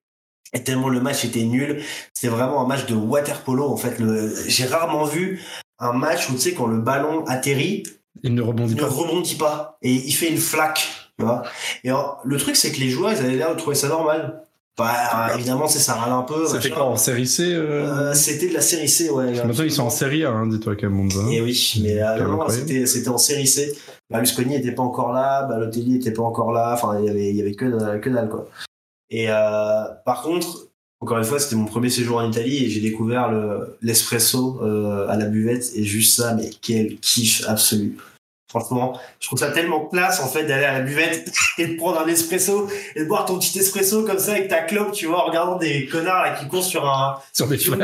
et 0.54 0.64
tellement 0.64 0.90
le 0.90 1.00
match 1.00 1.24
était 1.24 1.44
nul. 1.44 1.84
C'était 2.14 2.34
vraiment 2.34 2.62
un 2.64 2.68
match 2.68 2.88
de 2.88 2.96
water 2.96 3.42
polo 3.44 3.70
en 3.70 3.78
fait. 3.78 4.00
Le... 4.00 4.34
J'ai 4.48 4.66
rarement 4.66 5.06
vu 5.06 5.40
un 5.78 5.94
match 5.94 6.30
où 6.30 6.34
tu 6.34 6.40
sais 6.40 6.54
quand 6.54 6.66
le 6.68 6.80
ballon 6.80 7.24
atterrit, 7.26 7.84
Il 8.24 8.34
ne 8.34 8.42
rebondit 8.42 8.74
il 8.74 8.78
ne 8.78 8.82
pas. 8.82 8.88
rebondit 8.88 9.36
pas 9.36 9.78
et 9.84 9.94
il 9.94 10.12
fait 10.14 10.30
une 10.30 10.40
flaque. 10.40 10.88
Tu 11.20 11.26
vois 11.26 11.44
et 11.84 11.90
alors, 11.90 12.20
le 12.24 12.38
truc 12.38 12.56
c'est 12.56 12.72
que 12.72 12.80
les 12.80 12.90
joueurs 12.90 13.12
ils 13.12 13.20
avaient 13.20 13.36
l'air 13.36 13.54
de 13.54 13.60
trouver 13.60 13.76
ça 13.76 13.88
normal. 13.90 14.44
Bah 14.78 15.32
évidemment 15.36 15.68
c'est 15.68 15.80
ça 15.80 15.96
râle 15.96 16.14
un 16.14 16.22
peu. 16.22 16.48
C'était 16.48 16.70
quoi 16.70 16.86
en 16.86 16.96
série 16.96 17.28
C 17.28 17.54
euh... 17.54 18.12
Euh, 18.12 18.14
C'était 18.14 18.48
de 18.48 18.54
la 18.54 18.62
série 18.62 18.88
C 18.88 19.10
ouais. 19.10 19.32
Maintenant 19.44 19.64
ils 19.64 19.72
sont 19.72 19.84
en 19.84 19.90
série 19.90 20.24
A, 20.24 20.32
hein, 20.32 20.48
dis-toi 20.48 20.76
quand 20.76 20.90
même, 20.90 20.96
Monza. 20.96 21.22
Et 21.30 21.42
oui, 21.42 21.80
mais 21.84 22.02
euh, 22.02 22.48
c'était 22.48 22.86
c'était 22.86 23.10
en 23.10 23.18
série 23.18 23.48
C. 23.48 23.76
Berlusconi 24.10 24.56
était 24.56 24.72
pas 24.72 24.84
encore 24.84 25.12
là, 25.12 25.44
Balotelli 25.44 25.98
était 25.98 26.12
pas 26.12 26.24
encore 26.24 26.52
là. 26.52 26.74
Enfin, 26.74 27.00
il 27.00 27.06
y 27.06 27.10
avait 27.10 27.30
il 27.30 27.36
y 27.36 27.42
avait 27.42 27.54
que 27.54 27.98
que 27.98 28.10
dalle 28.10 28.30
quoi. 28.30 28.48
Et 29.10 29.30
euh, 29.30 29.84
par 30.06 30.22
contre, 30.24 30.70
encore 31.02 31.18
une 31.18 31.24
fois, 31.26 31.40
c'était 31.40 31.56
mon 31.56 31.66
premier 31.66 31.90
séjour 31.90 32.18
en 32.18 32.30
Italie 32.30 32.64
et 32.64 32.70
j'ai 32.70 32.80
découvert 32.80 33.30
le 33.30 33.78
l'espresso 33.82 34.60
euh, 34.62 35.08
à 35.10 35.18
la 35.18 35.26
buvette 35.26 35.72
et 35.76 35.84
juste 35.84 36.16
ça, 36.16 36.34
mais 36.34 36.50
quel 36.62 36.98
kiff 37.00 37.44
absolu. 37.48 37.98
Franchement, 38.52 39.00
je 39.22 39.28
trouve 39.28 39.40
ça 39.40 39.50
tellement 39.50 39.86
classe 39.86 40.20
en 40.20 40.28
fait 40.28 40.44
d'aller 40.44 40.66
à 40.66 40.74
la 40.74 40.82
buvette 40.82 41.32
et 41.58 41.68
de 41.68 41.78
prendre 41.78 42.02
un 42.02 42.08
espresso 42.08 42.68
et 42.96 43.04
de 43.04 43.06
boire 43.08 43.24
ton 43.24 43.40
petit 43.40 43.58
espresso 43.58 44.04
comme 44.04 44.20
ça 44.20 44.34
avec 44.34 44.50
ta 44.50 44.60
clope, 44.60 44.92
tu 44.92 45.06
vois, 45.06 45.24
en 45.24 45.28
regardant 45.28 45.56
des 45.56 45.86
connards 45.86 46.22
là, 46.22 46.36
qui 46.36 46.50
courent 46.50 46.66
sur 46.66 46.86
un 46.86 47.18
sur 47.32 47.48
des 47.48 47.58
sur 47.58 47.78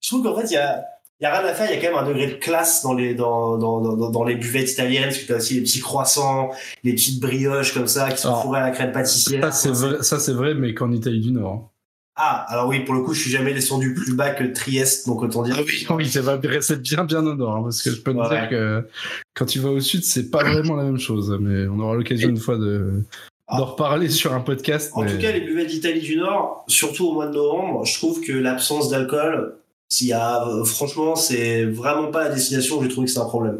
je 0.00 0.08
trouve 0.08 0.22
qu'en 0.22 0.40
fait, 0.40 0.46
il 0.46 0.54
y 0.54 0.58
a, 0.58 0.84
il 1.18 1.24
y 1.24 1.26
a 1.26 1.36
rien 1.36 1.48
à 1.48 1.54
faire, 1.54 1.68
il 1.68 1.74
y 1.74 1.78
a 1.78 1.80
quand 1.80 1.96
même 1.96 2.04
un 2.04 2.08
degré 2.08 2.28
de 2.28 2.34
classe 2.34 2.84
dans 2.84 2.94
les, 2.94 3.14
dans, 3.14 3.58
dans, 3.58 3.80
dans, 3.80 4.10
dans 4.10 4.24
les 4.24 4.36
buvettes 4.36 4.70
italiennes, 4.70 5.06
parce 5.06 5.18
que 5.18 5.26
t'as 5.26 5.38
aussi 5.38 5.54
les 5.54 5.62
petits 5.62 5.80
croissants, 5.80 6.50
les 6.84 6.92
petites 6.92 7.20
brioches 7.20 7.74
comme 7.74 7.88
ça, 7.88 8.12
qui 8.12 8.18
sont 8.18 8.28
Alors, 8.28 8.42
fourrées 8.42 8.60
à 8.60 8.68
la 8.68 8.70
crème 8.70 8.92
pâtissière. 8.92 9.42
Ça 9.42 9.50
c'est 9.50 9.70
vrai, 9.70 10.02
ça 10.02 10.20
c'est 10.20 10.34
vrai, 10.34 10.54
mais 10.54 10.74
qu'en 10.74 10.92
Italie 10.92 11.20
du 11.20 11.32
Nord. 11.32 11.72
Ah, 12.18 12.46
alors 12.48 12.68
oui, 12.68 12.80
pour 12.80 12.94
le 12.94 13.02
coup, 13.02 13.12
je 13.12 13.20
suis 13.20 13.30
jamais 13.30 13.52
descendu 13.52 13.92
plus 13.92 14.14
bas 14.14 14.30
que 14.30 14.44
Trieste, 14.44 15.06
donc 15.06 15.22
autant 15.22 15.42
dire. 15.42 15.56
oui, 15.66 15.86
oui, 15.90 16.08
c'est 16.08 16.20
vrai, 16.20 16.38
c'est 16.62 16.80
bien 16.80 17.04
bien 17.04 17.24
au 17.26 17.34
nord, 17.34 17.56
hein, 17.56 17.62
parce 17.64 17.82
que 17.82 17.90
je 17.90 18.00
peux 18.00 18.14
te 18.14 18.28
dire 18.30 18.48
que 18.48 18.86
quand 19.34 19.44
tu 19.44 19.58
vas 19.60 19.68
au 19.68 19.80
sud, 19.80 20.02
c'est 20.02 20.30
pas 20.30 20.42
vraiment 20.42 20.76
la 20.76 20.84
même 20.84 20.98
chose. 20.98 21.36
Mais 21.40 21.66
on 21.68 21.78
aura 21.78 21.94
l'occasion 21.94 22.30
une 22.30 22.38
fois 22.38 22.56
de 22.56 23.02
Ah. 23.48 23.58
d'en 23.58 23.66
reparler 23.66 24.08
sur 24.08 24.32
un 24.32 24.40
podcast. 24.40 24.90
En 24.94 25.02
mais- 25.04 25.12
tout 25.12 25.18
cas, 25.18 25.30
les 25.30 25.40
buvettes 25.42 25.68
d'Italie 25.68 26.00
du 26.00 26.16
Nord, 26.16 26.64
surtout 26.68 27.06
au 27.08 27.12
mois 27.12 27.26
de 27.28 27.34
novembre, 27.34 27.84
je 27.84 27.94
trouve 27.94 28.20
que 28.22 28.32
l'absence 28.32 28.88
d'alcool, 28.90 29.54
s'il 29.88 30.08
y 30.08 30.12
a, 30.14 30.44
euh, 30.48 30.64
franchement, 30.64 31.14
c'est 31.16 31.64
vraiment 31.64 32.10
pas 32.10 32.24
la 32.28 32.34
destination 32.34 32.78
où 32.78 32.82
j'ai 32.82 32.88
trouvé 32.88 33.06
que 33.06 33.12
c'est 33.12 33.20
un 33.20 33.24
problème. 33.26 33.58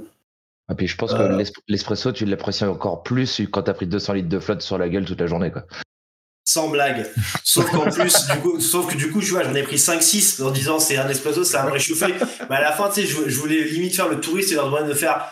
Et 0.73 0.75
puis 0.75 0.89
je 0.89 0.97
pense 0.97 1.13
Euh. 1.13 1.29
que 1.29 1.35
l'es- 1.37 1.53
l'espresso, 1.69 2.11
tu 2.11 2.25
l'apprécies 2.25 2.65
encore 2.65 3.03
plus 3.05 3.43
quand 3.53 3.63
t'as 3.63 3.75
pris 3.75 3.87
200 3.87 4.15
litres 4.15 4.29
de 4.29 4.41
flotte 4.41 4.63
sur 4.63 4.77
la 4.79 4.89
gueule 4.89 5.05
toute 5.05 5.21
la 5.21 5.29
journée. 5.29 5.53
Quoi. 5.53 5.63
Sans 6.57 6.69
blague. 6.69 7.07
Sauf 7.45 7.71
qu'en 7.71 7.85
plus, 7.85 8.27
du 8.29 8.39
coup, 8.39 8.61
sauf 8.61 8.91
que 8.91 8.97
du 8.97 9.11
coup, 9.11 9.21
tu 9.21 9.33
vois, 9.33 9.43
j'en 9.43 9.55
ai 9.55 9.63
pris 9.63 9.77
5-6 9.77 10.43
en 10.43 10.51
disant 10.51 10.79
c'est 10.79 10.97
un 10.97 11.07
espresso, 11.07 11.45
ça 11.45 11.59
va 11.59 11.67
me 11.67 11.73
réchauffer. 11.73 12.15
Mais 12.49 12.57
à 12.57 12.63
la 12.63 12.73
fin, 12.73 12.89
tu 12.89 13.03
sais, 13.03 13.07
je, 13.07 13.39
voulais 13.39 13.63
limite 13.65 13.95
faire 13.95 14.09
le 14.09 14.21
touriste 14.21 14.53
et 14.53 14.55
leur 14.55 14.65
demander 14.65 14.89
de 14.89 14.95
faire 14.95 15.31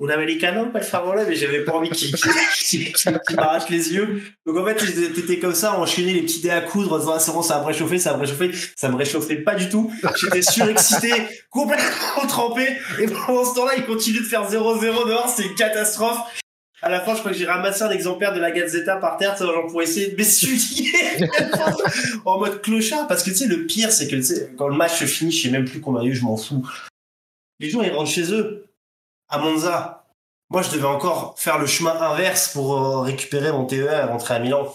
un 0.00 0.08
americano, 0.10 0.66
pas 0.66 0.78
le 0.78 0.84
favori, 0.84 1.24
mais 1.26 1.34
j'avais 1.34 1.64
pas 1.64 1.72
envie 1.72 1.90
qu'ils 1.90 2.14
qu'ils 2.14 3.36
m'arrachent 3.36 3.68
les 3.68 3.92
yeux. 3.92 4.22
Donc 4.46 4.58
en 4.58 4.64
fait, 4.64 4.76
t'étais 5.12 5.40
comme 5.40 5.56
ça, 5.56 5.76
enchaîner 5.76 6.12
les 6.12 6.22
petits 6.22 6.40
dés 6.40 6.50
à 6.50 6.60
coudre 6.60 6.92
en 6.92 6.98
disant 7.00 7.14
ah, 7.16 7.18
c'est 7.18 7.32
bon, 7.32 7.42
ça 7.42 7.56
va 7.56 7.62
me 7.62 7.66
réchauffer, 7.66 7.98
ça 7.98 8.12
va 8.12 8.18
me. 8.18 8.52
Ça 8.76 8.88
me 8.90 8.94
réchauffait 8.94 9.38
pas 9.38 9.56
du 9.56 9.68
tout. 9.68 9.92
J'étais 10.20 10.42
surexcité, 10.42 11.12
complètement 11.50 12.28
trempé. 12.28 12.76
Et 13.00 13.08
pendant 13.08 13.44
ce 13.44 13.56
temps-là, 13.56 13.72
ils 13.76 13.86
continuent 13.86 14.22
de 14.22 14.24
faire 14.24 14.48
0-0 14.48 15.08
dehors, 15.08 15.34
c'est 15.36 15.46
une 15.46 15.56
catastrophe. 15.56 16.20
À 16.82 16.88
la 16.88 17.00
fin, 17.00 17.14
je 17.14 17.20
crois 17.20 17.32
que 17.32 17.36
j'ai 17.36 17.46
ramassé 17.46 17.82
un 17.82 17.90
exemplaire 17.90 18.32
de 18.32 18.40
la 18.40 18.50
Gazzetta 18.50 18.96
par 18.96 19.18
terre, 19.18 19.36
genre 19.36 19.66
pour 19.66 19.82
essayer 19.82 20.08
de 20.08 20.16
m'essuyer 20.16 20.92
en 22.24 22.38
mode 22.38 22.62
clochard. 22.62 23.06
Parce 23.06 23.22
que 23.22 23.30
tu 23.30 23.36
sais, 23.36 23.46
le 23.46 23.66
pire, 23.66 23.92
c'est 23.92 24.08
que 24.08 24.16
tu 24.16 24.22
sais, 24.22 24.54
quand 24.56 24.68
le 24.68 24.76
match 24.76 24.98
se 24.98 25.04
finit, 25.04 25.30
je 25.30 25.42
sais 25.42 25.50
même 25.50 25.66
plus 25.66 25.80
combien 25.80 26.00
il 26.02 26.06
y 26.06 26.08
a 26.08 26.12
eu, 26.12 26.16
je 26.16 26.24
m'en 26.24 26.36
fous. 26.36 26.66
Les 27.58 27.68
gens, 27.68 27.82
ils 27.82 27.92
rentrent 27.92 28.10
chez 28.10 28.32
eux, 28.32 28.66
à 29.28 29.38
Monza. 29.38 30.06
Moi, 30.48 30.62
je 30.62 30.70
devais 30.70 30.86
encore 30.86 31.38
faire 31.38 31.58
le 31.58 31.66
chemin 31.66 31.92
inverse 32.00 32.48
pour 32.52 32.76
euh, 32.76 33.00
récupérer 33.02 33.52
mon 33.52 33.66
TER 33.66 33.92
et 33.92 34.04
rentrer 34.04 34.34
à 34.34 34.38
Milan. 34.38 34.72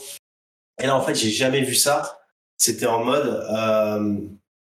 Et 0.81 0.85
là, 0.85 0.95
en 0.95 1.01
fait, 1.01 1.15
j'ai 1.15 1.31
jamais 1.31 1.61
vu 1.61 1.73
ça. 1.73 2.19
C'était 2.57 2.85
en 2.85 3.03
mode, 3.03 3.27
euh, 3.27 4.17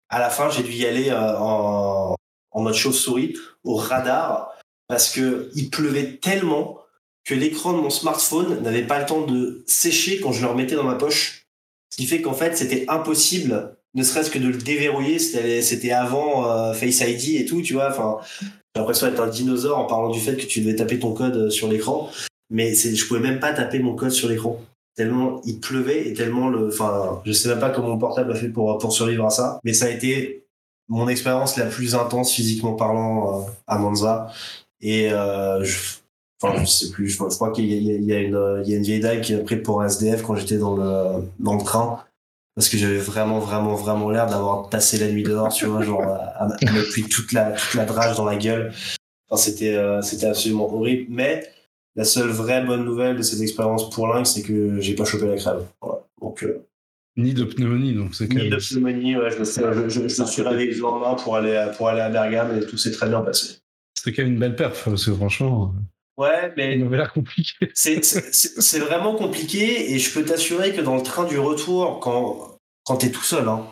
à 0.09 0.19
la 0.19 0.29
fin, 0.29 0.49
j'ai 0.49 0.63
dû 0.63 0.71
y 0.71 0.85
aller 0.85 1.09
euh, 1.09 1.37
en, 1.37 2.15
en 2.51 2.61
mode 2.61 2.73
chauve-souris, 2.73 3.37
au 3.63 3.75
radar, 3.75 4.53
parce 4.87 5.11
que 5.11 5.51
il 5.55 5.69
pleuvait 5.69 6.17
tellement 6.17 6.82
que 7.25 7.33
l'écran 7.33 7.73
de 7.73 7.81
mon 7.81 7.89
smartphone 7.89 8.61
n'avait 8.61 8.85
pas 8.85 8.99
le 8.99 9.05
temps 9.05 9.21
de 9.21 9.63
sécher 9.65 10.19
quand 10.19 10.31
je 10.31 10.41
le 10.41 10.47
remettais 10.47 10.75
dans 10.75 10.83
ma 10.83 10.95
poche. 10.95 11.45
Ce 11.89 11.97
qui 11.97 12.05
fait 12.05 12.21
qu'en 12.21 12.33
fait, 12.33 12.57
c'était 12.57 12.85
impossible, 12.87 13.77
ne 13.95 14.03
serait-ce 14.03 14.31
que 14.31 14.39
de 14.39 14.47
le 14.47 14.57
déverrouiller. 14.57 15.19
C'était 15.19 15.91
avant 15.91 16.49
euh, 16.49 16.73
Face 16.73 17.01
ID 17.01 17.41
et 17.41 17.45
tout, 17.45 17.61
tu 17.61 17.73
vois. 17.73 17.89
Enfin, 17.89 18.17
j'ai 18.41 18.79
l'impression 18.79 19.07
d'être 19.07 19.21
un 19.21 19.27
dinosaure 19.27 19.77
en 19.77 19.85
parlant 19.85 20.09
du 20.09 20.19
fait 20.19 20.35
que 20.35 20.45
tu 20.45 20.61
devais 20.61 20.75
taper 20.75 20.99
ton 20.99 21.13
code 21.13 21.37
euh, 21.37 21.49
sur 21.49 21.67
l'écran. 21.67 22.09
Mais 22.49 22.73
je 22.73 23.07
pouvais 23.07 23.19
même 23.19 23.39
pas 23.39 23.53
taper 23.53 23.79
mon 23.79 23.95
code 23.95 24.11
sur 24.11 24.27
l'écran. 24.27 24.59
Tellement 24.95 25.41
il 25.45 25.59
pleuvait 25.59 26.07
et 26.07 26.13
tellement 26.13 26.49
le. 26.49 26.67
Enfin, 26.67 27.21
je 27.25 27.31
sais 27.31 27.49
même 27.49 27.59
pas 27.59 27.69
comment 27.69 27.89
mon 27.89 27.97
portable 27.97 28.31
a 28.31 28.35
fait 28.35 28.49
pour, 28.49 28.77
pour 28.77 28.93
survivre 28.93 29.25
à 29.25 29.29
ça. 29.29 29.59
Mais 29.63 29.73
ça 29.73 29.85
a 29.85 29.89
été 29.89 30.45
mon 30.87 31.07
expérience 31.07 31.57
la 31.57 31.65
plus 31.65 31.95
intense 31.95 32.33
physiquement 32.33 32.73
parlant 32.73 33.41
euh, 33.41 33.43
à 33.67 33.77
Monza. 33.77 34.31
Et 34.81 35.09
je, 35.09 35.77
enfin, 36.43 36.63
je 36.63 36.69
sais 36.69 36.91
plus, 36.91 37.07
je, 37.07 37.13
je 37.17 37.35
crois 37.35 37.51
qu'il 37.51 37.65
y, 37.65 37.75
y 37.75 37.91
a- 37.91 37.95
il 37.95 38.03
y 38.05 38.13
a 38.13 38.19
une, 38.77 38.83
vieille 38.83 38.99
dame 38.99 39.21
qui 39.21 39.33
m'a 39.35 39.41
pris 39.43 39.55
pour 39.57 39.81
un 39.81 39.85
SDF 39.87 40.21
quand 40.23 40.35
j'étais 40.35 40.57
dans 40.57 40.75
le, 40.75 41.23
dans 41.39 41.55
le 41.55 41.63
train. 41.63 41.99
Parce 42.55 42.69
que 42.69 42.77
j'avais 42.77 42.99
vraiment, 42.99 43.39
vraiment, 43.39 43.73
vraiment 43.73 44.11
l'air 44.11 44.27
d'avoir 44.27 44.69
passé 44.69 44.99
la 44.99 45.11
nuit 45.11 45.23
dehors, 45.23 45.51
tu 45.51 45.65
vois, 45.65 45.81
genre, 45.81 46.03
à, 46.03 46.43
à 46.43 46.47
me 46.47 46.87
pris 46.91 47.01
toute 47.03 47.31
la, 47.31 47.51
toute 47.53 47.73
la 47.73 47.85
drage 47.85 48.15
dans 48.15 48.25
la 48.25 48.35
gueule. 48.35 48.71
Enfin, 49.29 49.41
c'était, 49.41 49.73
euh, 49.75 50.01
c'était 50.03 50.27
absolument 50.27 50.71
horrible. 50.71 51.07
Mais 51.09 51.47
la 51.95 52.03
seule 52.03 52.29
vraie 52.29 52.63
bonne 52.63 52.85
nouvelle 52.85 53.17
de 53.17 53.23
cette 53.23 53.41
expérience 53.41 53.89
pour 53.89 54.07
Lynx, 54.07 54.33
c'est 54.35 54.43
que 54.43 54.79
j'ai 54.81 54.93
pas 54.93 55.03
chopé 55.05 55.25
la 55.25 55.35
crève. 55.37 55.63
Voilà. 55.81 56.01
Donc, 56.21 56.43
euh, 56.43 56.63
Ni 57.17 57.33
de 57.33 57.43
pneumonie, 57.43 57.93
donc 57.95 58.13
c'est 58.13 58.27
quand 58.27 58.35
ni 58.35 58.49
même. 58.49 58.51
de 58.51 58.57
pneumonie, 58.57 59.15
ouais, 59.17 59.31
je 59.31 59.39
me 59.39 59.45
suis, 59.45 59.61
je, 59.61 59.89
je- 59.89 60.07
je 60.07 60.21
me 60.21 60.27
suis 60.27 60.41
réveillé 60.43 60.73
le 60.73 60.79
lendemain 60.79 61.15
pour 61.15 61.35
aller, 61.35 61.55
à- 61.55 61.67
pour 61.69 61.89
aller 61.89 62.01
à 62.01 62.09
Bergame 62.09 62.55
et 62.57 62.65
tout 62.67 62.77
s'est 62.77 62.91
très 62.91 63.09
bien 63.09 63.21
passé. 63.21 63.55
C'était 63.95 64.15
quand 64.15 64.23
même 64.23 64.33
une 64.33 64.39
belle 64.39 64.55
perf, 64.55 64.83
parce 64.85 65.05
que 65.05 65.13
franchement, 65.13 65.73
Ouais, 66.17 66.53
mais 66.55 66.77
il 66.77 66.83
avait 66.85 66.97
l'air 66.97 67.11
compliqué. 67.11 67.71
c'est 67.73 68.79
vraiment 68.79 69.15
compliqué 69.15 69.91
et 69.93 69.99
je 69.99 70.11
peux 70.13 70.23
t'assurer 70.23 70.73
que 70.73 70.81
dans 70.81 70.95
le 70.95 71.01
train 71.03 71.23
du 71.23 71.39
retour, 71.39 71.99
quand, 71.99 72.57
quand 72.83 72.97
t'es 72.97 73.09
tout 73.09 73.23
seul, 73.23 73.47
hein, 73.47 73.65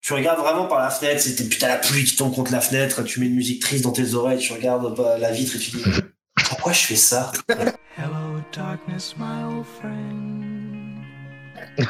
tu 0.00 0.12
regardes 0.12 0.40
vraiment 0.40 0.66
par 0.66 0.80
la 0.80 0.90
fenêtre, 0.90 1.20
c'est 1.20 1.48
putain 1.48 1.68
la 1.68 1.76
pluie 1.78 2.04
qui 2.04 2.16
tombe 2.16 2.34
contre 2.34 2.52
la 2.52 2.60
fenêtre, 2.60 3.02
tu 3.04 3.20
mets 3.20 3.26
une 3.26 3.34
musique 3.34 3.62
triste 3.62 3.84
dans 3.84 3.92
tes 3.92 4.14
oreilles, 4.14 4.38
tu 4.38 4.52
regardes 4.52 4.96
bah, 4.96 5.18
la 5.18 5.30
vitre 5.30 5.56
et 5.56 5.58
tu 5.58 5.70
dis 5.70 5.82
pourquoi 6.48 6.72
je 6.72 6.80
fais 6.86 6.96
ça? 6.96 7.30
Hello, 7.48 8.40
darkness, 8.52 9.14
my 9.18 9.44
old 9.56 9.64
friend. 9.78 10.42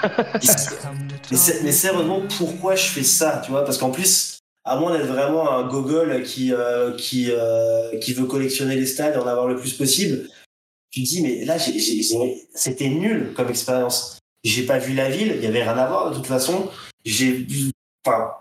Mais, 1.31 1.37
c'est- 1.37 1.63
mais 1.63 1.73
sérieusement, 1.73 2.23
pourquoi 2.39 2.75
je 2.77 2.87
fais 2.89 3.03
ça, 3.05 3.41
tu 3.45 3.51
vois 3.53 3.65
Parce 3.65 3.79
qu'en 3.79 3.91
plus, 3.91 4.36
à 4.67 4.77
moins 4.77 4.93
d'être 4.93 5.07
vraiment 5.07 5.51
un 5.51 5.67
gogol 5.69 6.25
qui, 6.25 6.53
euh, 6.53 6.95
qui, 6.97 7.31
euh, 7.31 7.97
qui 7.99 8.13
veut 8.13 8.27
collectionner 8.27 8.75
les 8.75 8.85
stades 8.85 9.15
et 9.15 9.19
en 9.19 9.27
avoir 9.27 9.47
le 9.47 9.57
plus 9.57 9.73
possible, 9.73 10.29
tu 10.91 11.03
te 11.03 11.09
dis, 11.09 11.23
mais 11.23 11.45
là, 11.45 11.57
c'était 11.59 12.89
nul 12.89 13.33
comme 13.35 13.49
expérience. 13.49 14.19
J'ai 14.43 14.67
pas 14.67 14.79
vu 14.79 14.93
la 14.95 15.09
ville, 15.09 15.35
il 15.37 15.43
y 15.43 15.47
avait 15.47 15.63
rien 15.63 15.79
à 15.79 15.87
voir 15.87 16.11
de 16.11 16.17
toute 16.17 16.27
façon. 16.27 16.69
J'ai. 17.05 17.47
Enfin. 18.05 18.33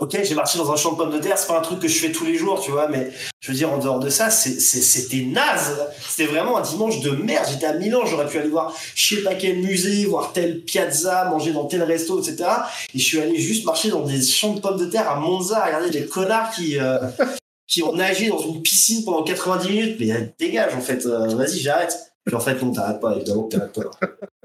Ok, 0.00 0.16
j'ai 0.22 0.34
marché 0.36 0.58
dans 0.58 0.70
un 0.70 0.76
champ 0.76 0.92
de 0.92 0.96
pommes 0.96 1.10
de 1.10 1.18
terre, 1.18 1.36
c'est 1.36 1.48
pas 1.48 1.58
un 1.58 1.62
truc 1.62 1.80
que 1.80 1.88
je 1.88 1.98
fais 1.98 2.12
tous 2.12 2.24
les 2.24 2.36
jours, 2.36 2.60
tu 2.60 2.70
vois, 2.70 2.86
mais 2.86 3.10
je 3.40 3.50
veux 3.50 3.56
dire, 3.56 3.72
en 3.72 3.78
dehors 3.78 3.98
de 3.98 4.08
ça, 4.10 4.30
c'était 4.30 5.22
naze. 5.22 5.76
C'était 6.08 6.30
vraiment 6.30 6.56
un 6.56 6.62
dimanche 6.62 7.00
de 7.00 7.10
merde. 7.10 7.46
J'étais 7.50 7.66
à 7.66 7.72
Milan, 7.72 8.06
j'aurais 8.06 8.28
pu 8.28 8.38
aller 8.38 8.48
voir 8.48 8.72
je 8.94 9.16
sais 9.16 9.22
pas 9.22 9.34
quel 9.34 9.58
musée, 9.58 10.04
voir 10.06 10.32
telle 10.32 10.62
piazza, 10.62 11.24
manger 11.24 11.52
dans 11.52 11.64
tel 11.64 11.82
resto, 11.82 12.20
etc. 12.20 12.48
Et 12.94 12.98
je 12.98 13.04
suis 13.04 13.20
allé 13.20 13.36
juste 13.38 13.64
marcher 13.64 13.90
dans 13.90 14.02
des 14.02 14.22
champs 14.22 14.54
de 14.54 14.60
pommes 14.60 14.78
de 14.78 14.86
terre 14.86 15.10
à 15.10 15.16
Monza, 15.16 15.64
regarder 15.64 15.90
des 15.90 16.06
connards 16.06 16.52
qui, 16.52 16.78
euh, 16.78 16.98
qui 17.66 17.82
ont 17.82 17.92
nagé 17.92 18.28
dans 18.28 18.38
une 18.38 18.62
piscine 18.62 19.04
pendant 19.04 19.24
90 19.24 19.68
minutes. 19.68 19.96
Mais 19.98 20.12
euh, 20.12 20.26
dégage, 20.38 20.74
en 20.74 20.80
fait, 20.80 21.06
euh, 21.06 21.34
vas-y, 21.34 21.58
j'arrête. 21.58 21.96
Puis 22.24 22.36
en 22.36 22.40
fait, 22.40 22.62
non, 22.62 22.72
t'arrêtes 22.72 23.00
pas, 23.00 23.16
évidemment 23.16 23.44
t'arrêtes 23.44 23.72
pas. 23.72 23.90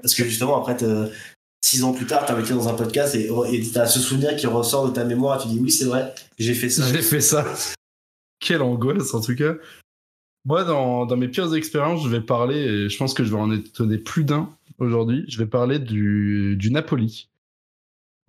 Parce 0.00 0.14
que 0.14 0.24
justement, 0.24 0.58
après, 0.58 0.76
six 1.64 1.82
ans 1.82 1.94
plus 1.94 2.04
tard, 2.04 2.26
t'as 2.26 2.38
été 2.38 2.52
dans 2.52 2.68
un 2.68 2.74
podcast 2.74 3.14
et 3.14 3.30
et 3.50 3.70
t'as 3.72 3.86
ce 3.86 3.98
souvenir 3.98 4.36
qui 4.36 4.46
ressort 4.46 4.86
de 4.86 4.92
ta 4.92 5.04
mémoire 5.04 5.40
et 5.40 5.42
tu 5.42 5.48
dis 5.48 5.58
oui, 5.58 5.70
c'est 5.70 5.86
vrai, 5.86 6.14
j'ai 6.38 6.52
fait 6.52 6.68
ça. 6.68 6.86
J'ai 6.92 7.00
fait 7.00 7.22
ça. 7.22 7.46
Quelle 8.38 8.60
angoisse, 8.60 9.14
en 9.14 9.22
tout 9.22 9.34
cas. 9.34 9.54
Moi, 10.44 10.64
dans, 10.64 11.06
dans 11.06 11.16
mes 11.16 11.28
pires 11.28 11.54
expériences, 11.54 12.04
je 12.04 12.08
vais 12.08 12.20
parler, 12.20 12.58
et 12.58 12.88
je 12.90 12.96
pense 12.98 13.14
que 13.14 13.24
je 13.24 13.30
vais 13.30 13.40
en 13.40 13.50
étonner 13.50 13.96
plus 13.96 14.24
d'un 14.24 14.50
aujourd'hui, 14.78 15.24
je 15.26 15.38
vais 15.38 15.46
parler 15.46 15.78
du, 15.78 16.54
du 16.58 16.70
Napoli. 16.70 17.30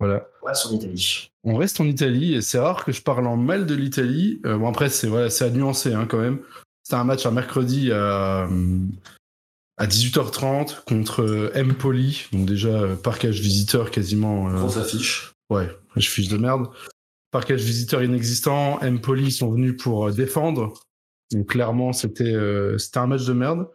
Voilà. 0.00 0.26
Ouais, 0.42 0.54
sur 0.54 0.72
l'Italie. 0.72 1.30
On 1.44 1.56
reste 1.56 1.78
en 1.78 1.84
Italie, 1.84 2.34
et 2.34 2.40
c'est 2.40 2.58
rare 2.58 2.86
que 2.86 2.92
je 2.92 3.02
parle 3.02 3.26
en 3.26 3.36
mal 3.36 3.66
de 3.66 3.74
l'Italie. 3.74 4.40
Euh, 4.46 4.56
bon, 4.56 4.68
après, 4.68 4.88
c'est 4.88 5.08
voilà, 5.08 5.28
à 5.38 5.50
nuancer 5.50 5.92
hein, 5.92 6.06
quand 6.08 6.20
même. 6.20 6.38
C'était 6.82 6.96
un 6.96 7.04
match 7.04 7.26
un 7.26 7.32
mercredi 7.32 7.92
à, 7.92 8.48
à 9.78 9.86
18h30 9.86 10.84
contre 10.84 11.22
euh, 11.22 11.52
Empoli, 11.54 12.26
donc 12.32 12.46
déjà 12.46 12.68
euh, 12.68 12.96
parquage 12.96 13.40
visiteur 13.40 13.90
quasiment. 13.90 14.48
euh, 14.48 14.58
Grosse 14.58 14.76
affiche. 14.78 15.32
Ouais, 15.50 15.68
je 15.96 16.08
fiche 16.08 16.28
de 16.28 16.36
merde. 16.38 16.68
Parquage 17.30 17.62
visiteur 17.62 18.02
inexistant. 18.02 18.78
Empoli 18.82 19.30
sont 19.30 19.50
venus 19.50 19.76
pour 19.76 20.10
défendre. 20.12 20.72
Donc 21.32 21.48
clairement, 21.48 21.92
c'était 21.92 22.32
euh, 22.32 22.78
c'était 22.78 22.98
un 22.98 23.06
match 23.06 23.24
de 23.26 23.32
merde. 23.32 23.68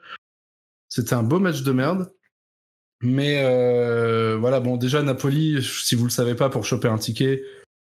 C'était 0.90 1.14
un 1.14 1.24
beau 1.24 1.40
match 1.40 1.62
de 1.62 1.72
merde. 1.72 2.12
Mais 3.04 3.42
euh, 3.44 4.38
voilà, 4.40 4.60
bon, 4.60 4.78
déjà 4.78 5.02
Napoli, 5.02 5.64
si 5.64 5.96
vous 5.96 6.04
le 6.06 6.10
savez 6.12 6.36
pas, 6.36 6.50
pour 6.50 6.66
choper 6.66 6.88
un 6.88 6.98
ticket, 6.98 7.44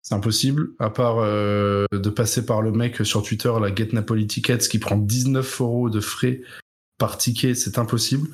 c'est 0.02 0.16
impossible. 0.16 0.70
À 0.80 0.90
part 0.90 1.18
euh, 1.20 1.86
de 1.92 2.10
passer 2.10 2.46
par 2.46 2.62
le 2.62 2.72
mec 2.72 3.06
sur 3.06 3.22
Twitter, 3.24 3.52
la 3.62 3.74
Get 3.74 3.90
Napoli 3.94 4.28
Tickets, 4.28 4.68
qui 4.68 4.80
prend 4.80 4.98
19 4.98 5.62
euros 5.62 5.90
de 5.90 6.00
frais 6.00 6.42
par 6.98 7.18
ticket, 7.18 7.56
c'est 7.56 7.78
impossible. 7.78 8.28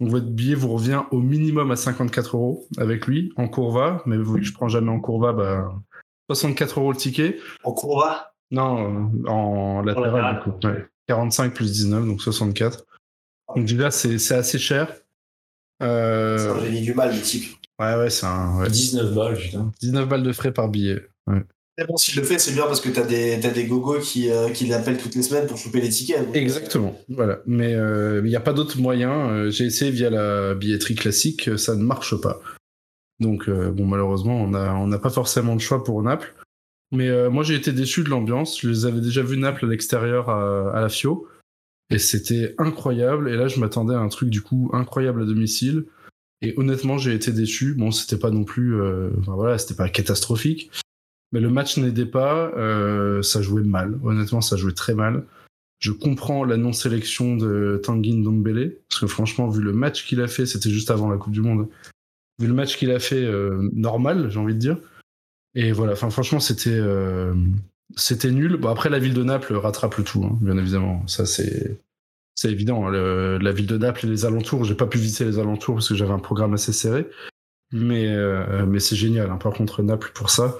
Donc 0.00 0.10
votre 0.10 0.26
billet 0.28 0.54
vous 0.54 0.72
revient 0.72 1.02
au 1.10 1.20
minimum 1.20 1.70
à 1.70 1.76
54 1.76 2.36
euros 2.36 2.66
avec 2.78 3.06
lui 3.06 3.32
en 3.36 3.48
courva, 3.48 4.02
mais 4.06 4.16
vu 4.16 4.36
que 4.40 4.42
je 4.42 4.52
prends 4.54 4.68
jamais 4.68 4.90
en 4.90 5.00
courva, 5.00 5.32
bah 5.32 5.74
64 6.30 6.80
euros 6.80 6.92
le 6.92 6.96
ticket. 6.98 7.38
En 7.64 7.72
courva? 7.72 8.32
Non, 8.50 9.10
euh, 9.24 9.28
en 9.28 9.82
latéral, 9.82 10.36
du 10.44 10.50
coup. 10.50 10.66
Ouais. 10.66 10.86
45 11.08 11.52
plus 11.54 11.70
19, 11.72 12.06
donc 12.06 12.22
64. 12.22 12.84
Donc 13.56 13.64
déjà, 13.66 13.90
c'est 13.90 14.18
c'est 14.18 14.34
assez 14.34 14.58
cher. 14.58 14.92
Euh, 15.82 16.38
C'est 16.38 16.48
un 16.48 16.64
génie 16.64 16.82
du 16.82 16.94
mal, 16.94 17.14
le 17.14 17.20
type. 17.20 17.56
ouais, 17.78 17.96
ouais, 17.96 18.10
c'est 18.10 18.26
un. 18.26 18.58
ouais. 18.60 18.68
19 18.70 19.14
balles, 19.14 19.36
putain. 19.36 19.72
19 19.80 20.08
balles 20.08 20.22
de 20.22 20.32
frais 20.32 20.52
par 20.52 20.68
billet. 20.68 21.00
Bon, 21.86 21.96
s'il 21.96 22.18
le 22.18 22.24
fait, 22.24 22.38
c'est 22.38 22.52
bien 22.52 22.64
parce 22.64 22.80
que 22.80 22.88
t'as 22.88 23.04
des, 23.04 23.38
t'as 23.40 23.50
des 23.50 23.66
gogos 23.66 24.00
qui, 24.00 24.30
euh, 24.30 24.50
qui 24.50 24.66
l'appellent 24.66 24.98
toutes 24.98 25.14
les 25.14 25.22
semaines 25.22 25.46
pour 25.46 25.56
choper 25.56 25.80
les 25.80 25.88
tickets. 25.88 26.26
donc, 26.26 26.36
Exactement, 26.36 26.98
voilà. 27.08 27.40
Mais 27.46 27.74
euh, 27.74 28.20
il 28.24 28.28
n'y 28.28 28.36
a 28.36 28.40
pas 28.40 28.52
d'autre 28.52 28.78
moyen. 28.80 29.30
Euh, 29.30 29.50
J'ai 29.50 29.64
essayé 29.66 29.90
via 29.90 30.10
la 30.10 30.54
billetterie 30.54 30.94
classique, 30.94 31.48
euh, 31.48 31.56
ça 31.56 31.74
ne 31.74 31.82
marche 31.82 32.20
pas. 32.20 32.40
Donc, 33.20 33.48
euh, 33.48 33.70
bon, 33.70 33.86
malheureusement, 33.86 34.42
on 34.42 34.48
n'a 34.48 34.74
on 34.74 34.90
pas 34.98 35.10
forcément 35.10 35.52
le 35.52 35.60
choix 35.60 35.84
pour 35.84 36.02
Naples. 36.02 36.34
Mais 36.92 37.08
euh, 37.08 37.30
moi, 37.30 37.44
j'ai 37.44 37.54
été 37.54 37.72
déçu 37.72 38.02
de 38.02 38.08
l'ambiance. 38.08 38.60
Je 38.60 38.68
les 38.68 38.86
avais 38.86 39.00
déjà 39.00 39.22
vus 39.22 39.36
Naples 39.36 39.66
à 39.66 39.68
l'extérieur 39.68 40.28
à, 40.28 40.80
la 40.80 40.88
Fio. 40.88 41.28
Et 41.90 41.98
c'était 41.98 42.54
incroyable. 42.58 43.28
Et 43.28 43.36
là, 43.36 43.46
je 43.46 43.60
m'attendais 43.60 43.94
à 43.94 43.98
un 43.98 44.08
truc, 44.08 44.30
du 44.30 44.42
coup, 44.42 44.70
incroyable 44.72 45.22
à 45.22 45.24
domicile. 45.24 45.84
Et 46.42 46.54
honnêtement, 46.56 46.98
j'ai 46.98 47.14
été 47.14 47.32
déçu. 47.32 47.74
Bon, 47.74 47.90
c'était 47.90 48.18
pas 48.18 48.30
non 48.30 48.44
plus. 48.44 48.80
euh, 48.80 49.10
voilà, 49.26 49.58
c'était 49.58 49.74
pas 49.74 49.88
catastrophique. 49.88 50.70
Mais 51.32 51.40
le 51.40 51.50
match 51.50 51.76
n'aidait 51.78 52.06
pas. 52.06 52.52
euh, 52.56 53.22
ça 53.22 53.42
jouait 53.42 53.62
mal. 53.62 53.98
Honnêtement, 54.02 54.40
ça 54.40 54.56
jouait 54.56 54.72
très 54.72 54.94
mal. 54.94 55.24
Je 55.78 55.92
comprends 55.92 56.44
la 56.44 56.56
non-sélection 56.56 57.36
de 57.36 57.80
Tanguy 57.82 58.14
Ndombele, 58.14 58.76
parce 58.88 59.00
que 59.00 59.06
franchement, 59.06 59.48
vu 59.48 59.62
le 59.62 59.72
match 59.72 60.06
qu'il 60.06 60.20
a 60.20 60.28
fait, 60.28 60.44
c'était 60.44 60.70
juste 60.70 60.90
avant 60.90 61.08
la 61.08 61.16
Coupe 61.16 61.32
du 61.32 61.40
Monde, 61.40 61.68
vu 62.38 62.46
le 62.46 62.52
match 62.52 62.76
qu'il 62.76 62.90
a 62.90 62.98
fait, 62.98 63.24
euh, 63.24 63.70
normal, 63.72 64.30
j'ai 64.30 64.38
envie 64.38 64.54
de 64.54 64.58
dire. 64.58 64.76
Et 65.54 65.72
voilà, 65.72 65.92
enfin, 65.92 66.10
franchement, 66.10 66.38
c'était 66.38 66.70
euh, 66.70 67.34
c'était 67.96 68.30
nul. 68.30 68.56
Bon, 68.56 68.68
après, 68.68 68.90
la 68.90 68.98
ville 68.98 69.14
de 69.14 69.24
Naples 69.24 69.54
rattrape 69.54 69.96
le 69.96 70.04
tout, 70.04 70.22
hein, 70.24 70.38
bien 70.40 70.58
évidemment. 70.58 71.06
Ça, 71.06 71.24
c'est 71.26 71.80
c'est 72.34 72.50
évident. 72.50 72.88
la 72.88 73.52
ville 73.52 73.66
de 73.66 73.76
Naples 73.76 74.06
et 74.06 74.08
les 74.08 74.24
alentours, 74.24 74.64
j'ai 74.64 74.74
pas 74.74 74.86
pu 74.86 74.98
visiter 74.98 75.24
les 75.24 75.38
alentours 75.38 75.74
parce 75.74 75.88
que 75.88 75.94
j'avais 75.94 76.12
un 76.12 76.18
programme 76.18 76.54
assez 76.54 76.72
serré. 76.72 77.06
Mais, 77.72 78.08
euh, 78.08 78.64
mais 78.66 78.80
c'est 78.80 78.96
génial, 78.96 79.30
hein. 79.30 79.36
par 79.36 79.52
contre, 79.52 79.82
Naples 79.82 80.10
pour 80.14 80.30
ça. 80.30 80.56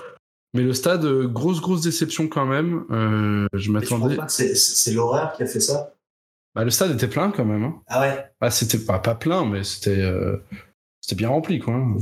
Mais 0.55 0.63
le 0.63 0.73
stade, 0.73 1.05
euh, 1.05 1.29
grosse, 1.29 1.61
grosse 1.61 1.83
déception 1.83 2.27
quand 2.29 2.47
même. 2.47 2.85
Euh, 2.91 3.47
je 3.53 3.71
m'attendais. 3.71 4.17
c'est, 4.29 4.93
l'horaire 4.93 5.33
qui 5.37 5.43
a 5.43 5.47
fait 5.47 5.61
ça? 5.61 5.95
Bah, 6.55 6.65
le 6.65 6.71
stade 6.71 6.91
était 6.91 7.07
plein 7.07 7.31
quand 7.31 7.45
même. 7.45 7.63
Hein. 7.63 7.81
Ah 7.87 8.01
ouais? 8.01 8.25
Ah, 8.41 8.51
c'était 8.51 8.79
pas, 8.85 8.99
pas 8.99 9.15
plein, 9.15 9.45
mais 9.45 9.63
c'était 9.63 10.01
euh, 10.01 10.39
c'était 11.01 11.15
bien 11.17 11.29
rempli, 11.29 11.61
quoi. 11.61 11.75
hein. 11.75 11.97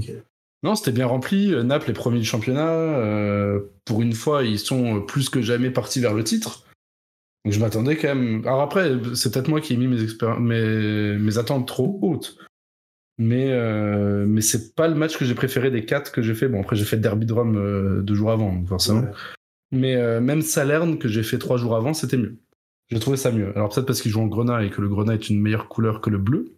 Non, 0.62 0.74
c'était 0.74 0.92
bien 0.92 1.06
rempli. 1.06 1.52
Euh, 1.52 1.62
Naples 1.62 1.90
est 1.90 1.94
premier 1.94 2.18
du 2.18 2.24
championnat. 2.24 2.68
Euh, 2.70 3.60
pour 3.84 4.00
une 4.00 4.14
fois, 4.14 4.42
ils 4.44 4.58
sont 4.58 5.02
plus 5.02 5.28
que 5.28 5.42
jamais 5.42 5.70
partis 5.70 6.00
vers 6.00 6.14
le 6.14 6.24
titre. 6.24 6.64
Donc 7.44 7.52
je 7.54 7.60
m'attendais 7.60 7.96
quand 7.96 8.08
même. 8.14 8.40
Alors 8.46 8.62
après, 8.62 8.92
c'est 9.14 9.32
peut-être 9.32 9.48
moi 9.48 9.60
qui 9.60 9.74
ai 9.74 9.76
mis 9.76 9.86
mes, 9.86 10.02
expéri- 10.02 10.40
mes, 10.40 11.18
mes 11.18 11.38
attentes 11.38 11.68
trop 11.68 11.98
hautes. 12.02 12.38
Mais, 13.18 13.50
euh, 13.50 14.26
mais 14.26 14.40
c'est 14.40 14.74
pas 14.76 14.86
le 14.86 14.94
match 14.94 15.18
que 15.18 15.24
j'ai 15.24 15.34
préféré 15.34 15.70
des 15.70 15.84
quatre 15.84 16.12
que 16.12 16.22
j'ai 16.22 16.34
fait. 16.34 16.48
Bon, 16.48 16.60
après, 16.60 16.76
j'ai 16.76 16.84
fait 16.84 16.96
Derby 16.96 17.26
de 17.26 17.32
Rome 17.32 17.56
euh, 17.56 18.00
deux 18.00 18.14
jours 18.14 18.30
avant, 18.30 18.52
donc 18.52 18.68
forcément. 18.68 19.00
Ouais. 19.00 19.12
Mais 19.72 19.96
euh, 19.96 20.20
même 20.20 20.42
Salerne, 20.42 20.98
que 20.98 21.08
j'ai 21.08 21.22
fait 21.22 21.38
trois 21.38 21.58
jours 21.58 21.76
avant, 21.76 21.94
c'était 21.94 22.16
mieux. 22.16 22.38
J'ai 22.90 23.00
trouvé 23.00 23.16
ça 23.16 23.30
mieux. 23.30 23.50
Alors 23.50 23.68
peut-être 23.68 23.86
parce 23.86 24.00
qu'ils 24.00 24.12
jouent 24.12 24.22
en 24.22 24.28
grenat 24.28 24.64
et 24.64 24.70
que 24.70 24.80
le 24.80 24.88
grenat 24.88 25.14
est 25.14 25.28
une 25.28 25.40
meilleure 25.40 25.68
couleur 25.68 26.00
que 26.00 26.08
le 26.08 26.18
bleu. 26.18 26.54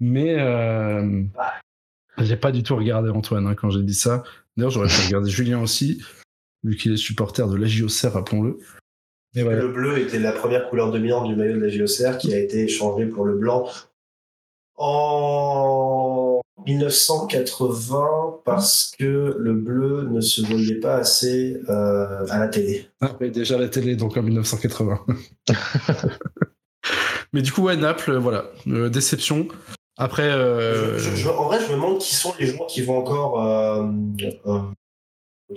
Mais 0.00 0.38
euh, 0.38 1.22
j'ai 2.18 2.36
pas 2.36 2.52
du 2.52 2.62
tout 2.62 2.76
regardé 2.76 3.08
Antoine 3.08 3.46
hein, 3.46 3.54
quand 3.54 3.70
j'ai 3.70 3.82
dit 3.82 3.94
ça. 3.94 4.24
D'ailleurs, 4.56 4.72
j'aurais 4.72 4.88
pu 4.88 5.06
regarder 5.06 5.30
Julien 5.30 5.62
aussi, 5.62 6.02
vu 6.62 6.76
qu'il 6.76 6.92
est 6.92 6.96
supporter 6.96 7.48
de 7.48 7.56
la 7.56 7.66
JOCR, 7.66 8.12
rappelons-le. 8.12 8.58
Mais. 9.34 9.44
Le 9.44 9.68
bleu 9.68 9.98
était 9.98 10.18
la 10.18 10.32
première 10.32 10.68
couleur 10.68 10.92
dominante 10.92 11.28
du 11.28 11.36
maillot 11.36 11.54
de 11.54 11.60
la 11.60 11.68
JOCR 11.70 12.18
qui 12.18 12.34
a 12.34 12.38
été 12.38 12.64
échangé 12.64 13.06
pour 13.06 13.24
le 13.24 13.34
blanc 13.34 13.66
en 14.76 16.40
1980 16.66 18.40
parce 18.44 18.92
que 18.98 19.36
le 19.38 19.52
bleu 19.54 20.08
ne 20.10 20.20
se 20.20 20.42
voyait 20.42 20.80
pas 20.80 20.96
assez 20.96 21.60
euh, 21.68 22.26
à 22.28 22.38
la 22.38 22.48
télé. 22.48 22.86
Ah, 23.00 23.12
mais 23.20 23.30
déjà 23.30 23.58
la 23.58 23.68
télé, 23.68 23.96
donc 23.96 24.16
en 24.16 24.22
1980. 24.22 25.00
Mais 27.34 27.40
du 27.40 27.50
coup, 27.50 27.62
ouais, 27.62 27.76
Naples, 27.76 28.16
voilà, 28.16 28.44
Euh, 28.68 28.90
déception. 28.90 29.48
Après, 29.96 30.28
euh, 30.30 30.98
Je- 30.98 31.10
je- 31.10 31.16
je- 31.16 31.28
en 31.30 31.44
vrai, 31.46 31.60
je 31.60 31.68
me 31.68 31.72
demande 31.76 31.98
qui 31.98 32.14
sont 32.14 32.34
les 32.38 32.46
joueurs 32.46 32.66
qui 32.66 32.82
vont 32.82 32.98
encore 32.98 33.42
euh, 33.42 33.86
euh, 34.46 34.60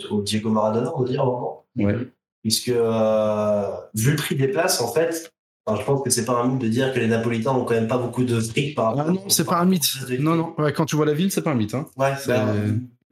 au 0.09 0.21
Diego 0.21 0.49
Maradona, 0.49 0.93
on 0.95 1.01
va 1.01 1.07
dire, 1.09 1.25
vraiment. 1.25 1.65
ouais. 1.77 1.97
Puisque, 2.43 2.69
euh, 2.69 3.65
vu 3.93 4.11
le 4.11 4.15
prix 4.17 4.35
des 4.35 4.47
places, 4.47 4.79
en 4.79 4.87
fait, 4.93 5.33
enfin, 5.65 5.79
je 5.79 5.85
pense 5.85 6.03
que 6.03 6.09
c'est 6.09 6.25
pas 6.25 6.33
un 6.41 6.47
mythe 6.47 6.61
de 6.61 6.67
dire 6.67 6.93
que 6.93 6.99
les 6.99 7.07
Napolitains 7.07 7.51
ont 7.51 7.63
quand 7.63 7.73
même 7.73 7.87
pas 7.87 7.97
beaucoup 7.97 8.23
de 8.23 8.39
fric 8.39 8.75
par 8.75 8.97
Ah 8.97 9.05
non, 9.11 9.23
c'est 9.29 9.45
pas 9.45 9.57
un 9.59 9.65
mythe. 9.65 9.85
Non, 10.19 10.35
non, 10.35 10.53
ouais, 10.57 10.73
quand 10.73 10.85
tu 10.85 10.95
vois 10.95 11.05
la 11.05 11.13
ville, 11.13 11.31
c'est 11.31 11.41
pas 11.41 11.51
un 11.51 11.55
mythe. 11.55 11.73
Hein. 11.73 11.85
Ouais, 11.97 12.13
bah, 12.27 12.45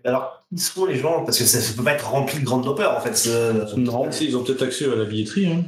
alors, 0.06 0.44
qui 0.56 0.62
sont 0.62 0.86
les 0.86 0.96
gens? 0.98 1.24
Parce 1.26 1.38
que 1.40 1.46
ça, 1.46 1.60
ça 1.62 1.74
peut 1.76 1.84
pas 1.84 1.94
être 1.94 2.10
rempli 2.10 2.40
de 2.40 2.46
grandes 2.46 2.66
dopeurs, 2.66 2.98
en 2.98 3.02
fait. 3.02 3.16
ce- 3.18 3.76
Non. 3.78 4.12
Sais, 4.12 4.26
Ils 4.26 4.36
ont 4.38 4.44
peut-être 4.44 4.64
accès 4.64 4.86
à 4.92 4.96
la 4.96 5.06
billetterie. 5.06 5.48
Hein. 5.48 5.64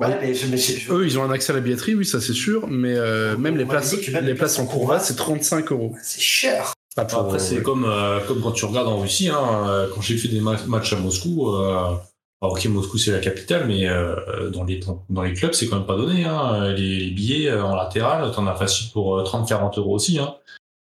Ouais, 0.00 0.16
mais 0.20 0.32
je, 0.32 0.46
mais 0.46 0.56
je- 0.56 0.78
je- 0.78 0.92
Eux, 0.92 1.04
ils 1.06 1.18
ont 1.18 1.24
un 1.24 1.30
accès 1.30 1.52
à 1.52 1.56
la 1.56 1.60
billetterie, 1.60 1.94
oui, 1.96 2.04
ça 2.06 2.20
c'est 2.20 2.32
sûr, 2.32 2.68
mais 2.68 2.94
euh, 2.94 3.36
même 3.36 3.56
les 3.56 3.64
places, 3.64 3.94
même 4.12 4.26
les 4.26 4.34
places 4.34 4.58
en 4.60 4.66
courva, 4.66 5.00
c'est 5.00 5.16
35 5.16 5.72
euros. 5.72 5.92
c'est 6.02 6.20
cher. 6.20 6.72
Pas 6.96 7.02
Après, 7.02 7.38
c'est 7.38 7.56
ouais. 7.56 7.62
comme, 7.62 7.84
euh, 7.84 8.18
comme 8.26 8.40
quand 8.40 8.52
tu 8.52 8.64
regardes 8.64 8.88
en 8.88 8.98
Russie. 8.98 9.28
Hein, 9.28 9.66
euh, 9.68 9.88
quand 9.94 10.00
j'ai 10.00 10.16
fait 10.16 10.28
des 10.28 10.40
ma- 10.40 10.60
matchs 10.66 10.92
à 10.92 10.96
Moscou, 10.96 11.48
euh, 11.54 11.94
alors, 12.40 12.54
ok, 12.54 12.64
Moscou 12.66 12.98
c'est 12.98 13.10
la 13.10 13.18
capitale, 13.18 13.66
mais 13.66 13.88
euh, 13.88 14.50
dans, 14.50 14.62
les, 14.64 14.80
dans 15.08 15.22
les 15.22 15.32
clubs, 15.32 15.52
c'est 15.54 15.66
quand 15.68 15.76
même 15.76 15.86
pas 15.86 15.96
donné. 15.96 16.24
Hein. 16.24 16.72
Les, 16.72 16.98
les 17.00 17.10
billets 17.10 17.48
euh, 17.50 17.64
en 17.64 17.74
latéral, 17.74 18.30
t'en 18.32 18.46
as 18.46 18.54
facile 18.54 18.92
pour 18.92 19.18
euh, 19.18 19.24
30-40 19.24 19.78
euros 19.78 19.94
aussi. 19.96 20.18
Hein. 20.20 20.36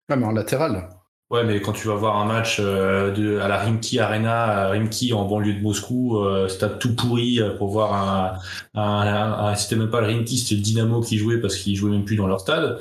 Ah, 0.09 0.17
mais 0.17 0.27
en 0.27 0.33
latéral. 0.33 0.89
Ouais, 1.31 1.43
mais 1.45 1.61
quand 1.61 1.73
tu 1.73 1.89
vas 1.89 1.95
voir 1.97 2.17
un 2.19 2.25
match 2.25 2.59
euh, 2.61 3.11
de, 3.13 3.39
à 3.39 3.49
la 3.49 3.59
Rimki 3.59 3.99
Arena, 3.99 4.45
à 4.45 4.69
Rimki 4.71 5.13
en 5.13 5.25
banlieue 5.25 5.55
de 5.55 5.61
Moscou, 5.61 6.19
euh, 6.19 6.49
stade 6.49 6.79
tout 6.79 6.95
pourri 6.95 7.41
euh, 7.41 7.57
pour 7.57 7.69
voir 7.69 7.93
un, 7.95 8.39
un, 8.75 8.83
un- 8.83 9.33
un- 9.49 9.55
c'était 9.57 9.75
même 9.77 9.91
pas 9.91 10.01
le 10.01 10.07
Rimki, 10.07 10.39
c'était 10.39 10.55
le 10.57 10.61
Dynamo 10.63 11.01
qui 11.01 11.19
jouait 11.19 11.41
parce 11.41 11.57
qu'ils 11.57 11.75
jouaient 11.75 11.91
même 11.91 12.05
plus 12.05 12.15
dans 12.17 12.29
leur 12.29 12.41
stade. 12.41 12.79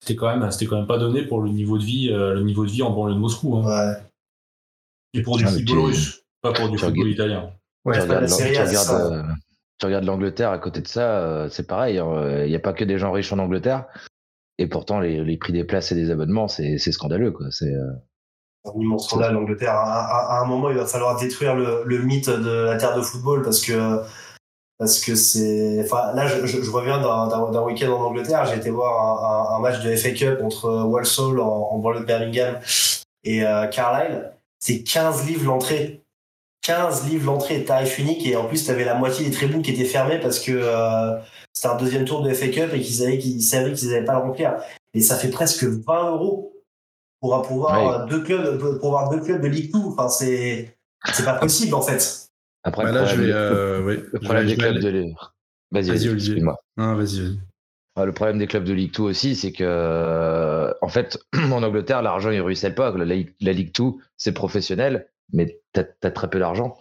C'était 0.00 0.16
quand 0.16 0.34
même, 0.36 0.50
c'était 0.50 0.66
quand 0.66 0.76
même 0.76 0.86
pas 0.86 0.98
donné 0.98 1.22
pour 1.22 1.40
le 1.40 1.50
niveau 1.50 1.78
de 1.78 1.84
vie, 1.84 2.10
euh, 2.10 2.34
le 2.34 2.42
niveau 2.42 2.64
de 2.66 2.70
vie 2.70 2.82
en 2.82 2.90
banlieue 2.90 3.14
de 3.14 3.18
Moscou. 3.18 3.56
Hein. 3.56 3.64
Ouais. 3.66 4.02
Et 5.14 5.22
pour 5.22 5.36
du 5.38 5.44
football 5.46 5.78
russe, 5.86 6.22
pas 6.42 6.52
pour 6.52 6.68
du 6.68 6.76
football 6.78 7.08
italien. 7.10 7.50
Ouais, 7.86 7.94
tu 7.94 8.08
regardes, 8.08 8.26
tu 8.52 8.60
regardes, 8.68 8.86
euh, 9.12 9.22
tu 9.78 9.86
regardes 9.86 10.04
l'Angleterre 10.04 10.50
à 10.50 10.58
côté 10.58 10.80
de 10.80 10.88
ça, 10.88 11.18
euh, 11.20 11.48
c'est 11.48 11.66
pareil. 11.66 11.96
Il 11.96 12.48
n'y 12.48 12.56
a 12.56 12.60
pas 12.60 12.72
que 12.72 12.84
des 12.84 12.98
gens 12.98 13.12
riches 13.12 13.32
en 13.32 13.38
Angleterre. 13.38 13.86
Et 14.58 14.66
pourtant, 14.66 15.00
les, 15.00 15.22
les 15.22 15.36
prix 15.36 15.52
des 15.52 15.64
places 15.64 15.92
et 15.92 15.94
des 15.94 16.10
abonnements, 16.10 16.48
c'est 16.48 16.78
c'est 16.78 16.92
scandaleux. 16.92 17.30
Quoi. 17.30 17.46
C'est, 17.50 17.72
euh, 17.74 17.92
un 18.64 18.72
immense 18.80 19.06
scandale 19.06 19.34
l'Angleterre. 19.34 19.72
À, 19.74 20.00
à- 20.00 20.38
à 20.38 20.42
un 20.42 20.46
moment, 20.46 20.70
il 20.70 20.76
va 20.76 20.86
falloir 20.86 21.18
détruire 21.20 21.54
le, 21.54 21.82
le 21.84 21.98
mythe 21.98 22.28
de 22.30 22.64
la 22.64 22.76
terre 22.76 22.96
de 22.96 23.02
football 23.02 23.42
parce 23.42 23.60
que 23.60 24.00
parce 24.78 24.98
que 25.04 25.14
c'est. 25.14 25.80
Enfin, 25.84 26.12
là, 26.14 26.26
je, 26.26 26.46
je, 26.46 26.62
je 26.62 26.70
reviens 26.70 26.98
d'un 27.00 27.28
d'un- 27.28 27.50
d'un 27.50 27.62
week-end 27.62 27.92
en 27.92 28.00
Angleterre. 28.06 28.44
J'ai 28.46 28.56
été 28.56 28.70
voir 28.70 28.92
un, 28.98 29.54
un- 29.54 29.56
un 29.56 29.60
match 29.60 29.82
de 29.84 29.94
FA 29.94 30.10
Cup 30.12 30.40
entre 30.42 30.68
Walsall 30.84 31.38
en, 31.38 31.68
en 31.72 31.78
banlieue 31.78 32.00
de 32.00 32.04
Birmingham 32.06 32.56
et 33.24 33.46
euh, 33.46 33.66
Carlisle. 33.68 34.32
C'est 34.58 34.82
15 34.82 35.26
livres 35.28 35.44
l'entrée. 35.46 36.02
15 36.66 37.08
livres 37.08 37.26
l'entrée, 37.26 37.64
tarif 37.64 37.98
unique. 37.98 38.26
Et 38.26 38.34
en 38.36 38.46
plus, 38.46 38.64
tu 38.64 38.70
avais 38.70 38.84
la 38.84 38.94
moitié 38.94 39.24
des 39.24 39.30
tribunes 39.30 39.62
qui 39.62 39.70
étaient 39.70 39.84
fermées 39.84 40.18
parce 40.20 40.40
que 40.40 40.52
euh, 40.52 41.16
c'était 41.52 41.68
un 41.68 41.76
deuxième 41.76 42.04
tour 42.04 42.22
de 42.22 42.32
FA 42.32 42.48
Cup 42.48 42.70
et 42.74 42.80
qu'ils 42.80 42.94
savaient 42.96 43.18
qu'ils 43.18 43.42
savaient 43.42 43.72
qu'ils 43.72 43.88
n'allaient 43.90 44.04
pas 44.04 44.14
le 44.14 44.20
remplir. 44.20 44.56
Et 44.94 45.00
ça 45.00 45.16
fait 45.16 45.30
presque 45.30 45.64
20 45.64 46.10
euros 46.10 46.52
pour 47.20 47.32
Ouais. 47.32 47.88
euh, 47.88 48.06
deux 48.06 48.22
clubs 48.22 48.78
pour 48.78 48.88
avoir 48.98 49.10
deux 49.10 49.20
clubs 49.20 49.40
de 49.42 49.48
Ligue 49.48 49.72
2 49.72 49.78
enfin 49.80 50.08
c'est 50.08 50.76
c'est 51.12 51.24
pas 51.24 51.34
possible 51.34 51.74
en 51.74 51.82
fait 51.82 52.28
Après, 52.62 52.84
Bah 52.84 52.90
le 52.92 52.98
là, 52.98 53.04
je 53.04 53.14
problème, 53.14 53.30
vais. 53.30 53.32
euh, 53.36 53.82
oui, 53.84 53.94
le 53.96 54.10
je 54.12 54.24
problème 54.24 54.44
vais- 54.46 54.50
des 54.50 54.56
clubs 54.56 54.76
aller- 54.76 54.92
de. 55.04 55.12
Vas-y, 55.72 55.88
Vas-y, 55.90 56.08
Olivier. 56.08 56.42
Ah, 56.76 56.94
vas-y, 56.94 57.20
vas-y. 57.20 57.38
Le 58.06 58.12
problème 58.12 58.38
des 58.38 58.46
clubs 58.46 58.64
de 58.64 58.72
Ligue 58.72 58.94
2 58.94 59.02
aussi, 59.04 59.34
c'est 59.34 59.50
que, 59.52 59.64
euh, 59.66 60.70
en 60.82 60.88
fait, 60.88 61.18
en 61.34 61.62
Angleterre, 61.62 62.02
l'argent, 62.02 62.30
il 62.30 62.40
ruisselle 62.40 62.74
pas. 62.74 62.90
La, 62.96 63.04
Ligue- 63.04 63.34
la 63.40 63.52
Ligue 63.52 63.74
2, 63.74 63.94
c'est 64.16 64.32
professionnel, 64.32 65.08
mais 65.32 65.60
t'as 65.72 65.84
as 66.02 66.10
très 66.10 66.28
peu 66.28 66.38
d'argent. 66.38 66.76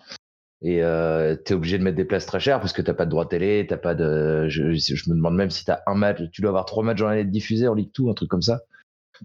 Et 0.62 0.82
euh, 0.84 1.36
t'es 1.36 1.54
obligé 1.54 1.78
de 1.78 1.84
mettre 1.84 1.98
des 1.98 2.06
places 2.06 2.26
très 2.26 2.40
chères 2.40 2.60
parce 2.60 2.74
que 2.74 2.82
t'as 2.82 2.94
pas 2.94 3.06
de 3.06 3.12
droit 3.12 3.28
télé, 3.28 3.66
t'as 3.70 3.78
pas 3.78 3.94
de. 3.94 4.48
Je, 4.50 4.74
je 4.74 5.10
me 5.10 5.16
demande 5.16 5.36
même 5.36 5.52
si 5.52 5.66
t'as 5.66 5.82
un 5.86 5.96
match, 5.96 6.22
tu 6.32 6.42
dois 6.42 6.50
avoir 6.50 6.66
trois 6.66 6.84
matchs 6.84 7.00
dans 7.00 7.08
l'année 7.10 7.26
diffusés 7.26 7.68
en 7.68 7.74
Ligue 7.76 7.92
2, 7.98 8.10
un 8.10 8.14
truc 8.14 8.30
comme 8.30 8.42
ça. 8.42 8.62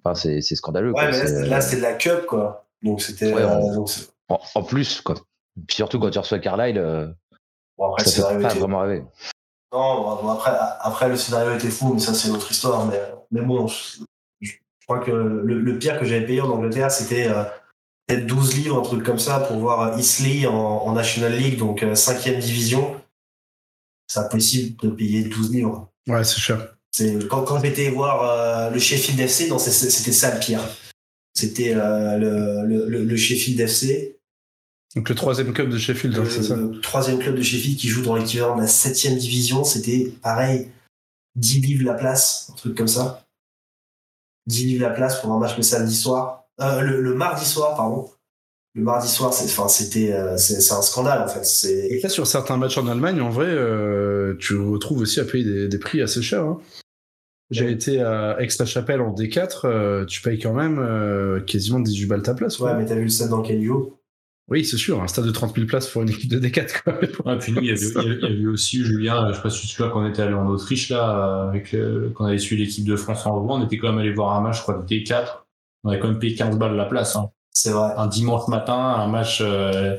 Enfin, 0.05 0.15
c'est 0.15 0.41
scandaleux. 0.43 0.93
quoi. 0.93 1.05
ouais 1.05 1.11
mais 1.11 1.47
là, 1.49 1.61
C'est, 1.61 1.77
de 1.77 1.83
la 1.83 1.95
cup 1.95 2.27
quoi 2.27 2.67
donc 2.83 3.01
c'était 3.03 3.33
Ouais, 3.33 3.43
euh, 3.43 3.85
en, 4.29 4.41
en 4.55 4.63
plus, 4.63 5.01
quoi. 5.01 5.15
Puis 5.67 5.77
surtout 5.77 5.99
quand 5.99 6.11
tu 6.11 6.19
reçois 6.19 6.39
Carlisle, 6.39 6.79
euh, 6.79 7.09
bon, 7.77 7.91
après 7.93 8.05
ça 8.05 8.11
c'est 8.11 8.35
fait 8.35 8.41
pas 8.41 8.47
arrivé 8.47 8.61
vraiment 8.61 8.81
rêver. 8.81 9.05
non 9.73 10.03
bon, 10.23 10.29
après 10.31 10.53
après 10.81 11.09
le 11.09 11.17
scénario 11.17 11.55
était 11.55 11.71
fou 11.71 11.93
mais 11.93 12.01
ça 12.01 12.15
c'est 12.15 12.29
une 12.29 12.37
autre 12.37 12.51
histoire 12.51 12.87
mais 12.87 13.01
mais 13.31 13.43
bon 13.43 13.67
je, 13.67 13.99
je 14.41 14.53
crois 14.87 15.01
que 15.01 15.11
le, 15.11 15.61
le 15.61 15.79
pire 15.79 15.99
que 15.99 16.05
j'avais 16.07 16.25
payé 16.25 16.41
en 16.41 16.49
Angleterre 16.51 16.91
c'était 16.91 17.29
euh, 17.29 17.43
peut-être 18.15 18.27
12 18.27 18.57
livres, 18.57 18.79
un 18.79 18.83
truc 18.83 19.05
comme 19.05 19.19
ça, 19.19 19.41
pour 19.41 19.59
voir 19.59 19.99
Isley 19.99 20.47
en, 20.47 20.55
en 20.55 20.93
National 20.93 21.37
League, 21.37 21.59
donc 21.59 21.85
5 21.95 22.39
division. 22.39 23.01
C'est 24.07 24.21
impossible 24.21 24.77
de 24.83 24.91
payer 24.91 25.25
12 25.25 25.53
livres. 25.53 25.91
Ouais, 26.09 26.25
c'est 26.25 26.41
cher. 26.41 26.77
C'est 26.93 27.29
quand, 27.29 27.45
quand 27.45 27.61
j'étais 27.63 27.91
voir 27.91 28.25
euh, 28.25 28.71
le 28.71 28.79
Sheffield 28.81 29.21
FC, 29.21 29.49
c'était 29.59 30.13
ça 30.13 30.35
le 30.35 30.41
pire. 30.41 30.61
C'était 31.35 31.75
euh, 31.75 32.17
le, 32.19 32.67
le, 32.67 32.89
le- 32.89 33.05
le 33.05 33.17
Sheffield 33.17 33.61
FC, 33.61 34.19
Donc 34.97 35.09
le 35.09 35.15
troisième 35.15 35.53
club 35.53 35.71
de 35.71 35.79
Sheffield, 35.79 36.19
hein, 36.19 36.25
c'est 36.29 36.43
ça. 36.43 36.57
le, 36.57 36.81
troisième 36.81 37.21
club 37.21 37.37
de 37.37 37.43
Sheffield 37.43 37.79
qui 37.79 37.87
joue 37.89 38.03
dans 38.03 38.17
l'équivalent 38.17 38.57
de 38.57 38.63
la 38.63 38.67
septième 38.67 39.17
division. 39.17 39.63
C'était 39.63 40.13
pareil, 40.23 40.69
10 41.37 41.61
livres 41.61 41.85
la 41.85 41.95
place, 41.95 42.51
un 42.53 42.57
truc 42.57 42.77
comme 42.77 42.89
ça. 42.89 43.25
10 44.49 44.65
livres 44.65 44.83
la 44.89 44.91
place 44.91 45.21
pour 45.21 45.31
un 45.33 45.39
match 45.39 45.57
le 45.57 45.63
samedi 45.63 45.95
soir, 45.95 46.40
euh, 46.63 46.81
le, 46.83 47.01
le 47.01 47.15
mardi 47.15 47.45
soir, 47.45 47.77
pardon. 47.77 48.09
Le 48.75 48.83
mardi 48.83 49.09
soir, 49.09 49.33
c'est, 49.35 49.45
enfin, 49.47 49.69
c'était, 49.69 50.13
euh, 50.13 50.37
c'est, 50.37 50.61
c'est 50.61 50.75
un 50.75 50.83
scandale 50.83 51.23
en 51.23 51.29
fait. 51.29 51.45
C'est, 51.45 51.89
Et 51.89 52.01
là, 52.01 52.09
sur 52.09 52.27
certains 52.27 52.57
matchs 52.57 52.79
en 52.79 52.87
Allemagne, 52.87 53.21
en 53.21 53.31
vrai, 53.31 53.47
euh, 53.49 54.35
tu 54.39 54.57
retrouves 54.57 55.01
aussi 55.01 55.19
à 55.21 55.25
payer 55.25 55.45
des, 55.45 55.69
des 55.69 55.79
prix 55.79 56.01
assez 56.03 56.23
chers. 56.23 56.45
hein. 56.45 56.59
J'ai 57.51 57.69
été 57.73 58.01
à 58.01 58.37
Aix-la-Chapelle 58.41 59.01
en 59.01 59.13
D4, 59.13 59.63
euh, 59.65 60.05
tu 60.05 60.23
payes 60.23 60.39
quand 60.39 60.55
même 60.55 60.79
euh, 60.79 61.41
quasiment 61.41 61.81
18 61.81 62.07
balles 62.07 62.23
ta 62.23 62.33
place. 62.35 62.59
quoi. 62.59 62.71
ouais, 62.73 62.79
mais 62.79 62.87
t'as 62.87 62.95
vu 62.95 63.03
le 63.03 63.09
stade 63.09 63.31
dans 63.31 63.43
joue 63.43 63.95
Oui, 64.49 64.65
c'est 64.65 64.77
sûr, 64.77 65.03
un 65.03 65.09
stade 65.09 65.25
de 65.25 65.33
30 65.33 65.57
000 65.57 65.67
places 65.67 65.89
pour 65.89 66.03
une 66.03 66.11
équipe 66.11 66.31
de 66.31 66.39
D4. 66.39 66.83
Quoi. 66.85 67.01
Ouais, 67.27 67.39
puis 67.41 67.51
nous, 67.51 67.63
il 67.63 67.67
y 67.67 67.71
avait, 67.73 67.81
il 67.81 67.93
y 67.95 67.99
avait- 67.99 68.19
il 68.23 68.23
y 68.23 68.39
avait 68.39 68.47
aussi 68.47 68.85
Julien, 68.85 69.31
je 69.33 69.35
sais 69.37 69.43
pas 69.43 69.51
si 69.51 69.63
tu 69.63 69.67
te 69.67 69.73
souviens, 69.73 69.91
quand 69.91 70.05
on 70.05 70.09
était 70.09 70.23
allé 70.23 70.35
en 70.35 70.47
Autriche, 70.47 70.91
là, 70.91 71.49
avec, 71.49 71.75
euh, 71.75 72.13
quand 72.15 72.23
on 72.23 72.29
avait 72.29 72.39
suivi 72.39 72.65
l'équipe 72.65 72.85
de 72.85 72.95
France 72.95 73.27
en 73.27 73.41
Rouen, 73.41 73.61
on 73.61 73.67
était 73.67 73.79
quand 73.79 73.89
même 73.89 73.99
allé 73.99 74.13
voir 74.13 74.37
un 74.37 74.41
match, 74.43 74.59
je 74.59 74.63
crois, 74.63 74.75
de 74.79 74.87
T4. 74.87 75.45
On 75.85 75.91
avait 75.91 75.99
quand 75.99 76.09
même 76.09 76.19
payé 76.19 76.35
15 76.35 76.57
balles 76.59 76.77
la 76.77 76.85
place. 76.85 77.17
hein. 77.17 77.31
C'est 77.53 77.71
vrai. 77.71 77.91
Un 77.97 78.07
dimanche 78.07 78.47
matin, 78.49 78.75
un 78.75 79.09
match. 79.09 79.41
euh, 79.41 79.97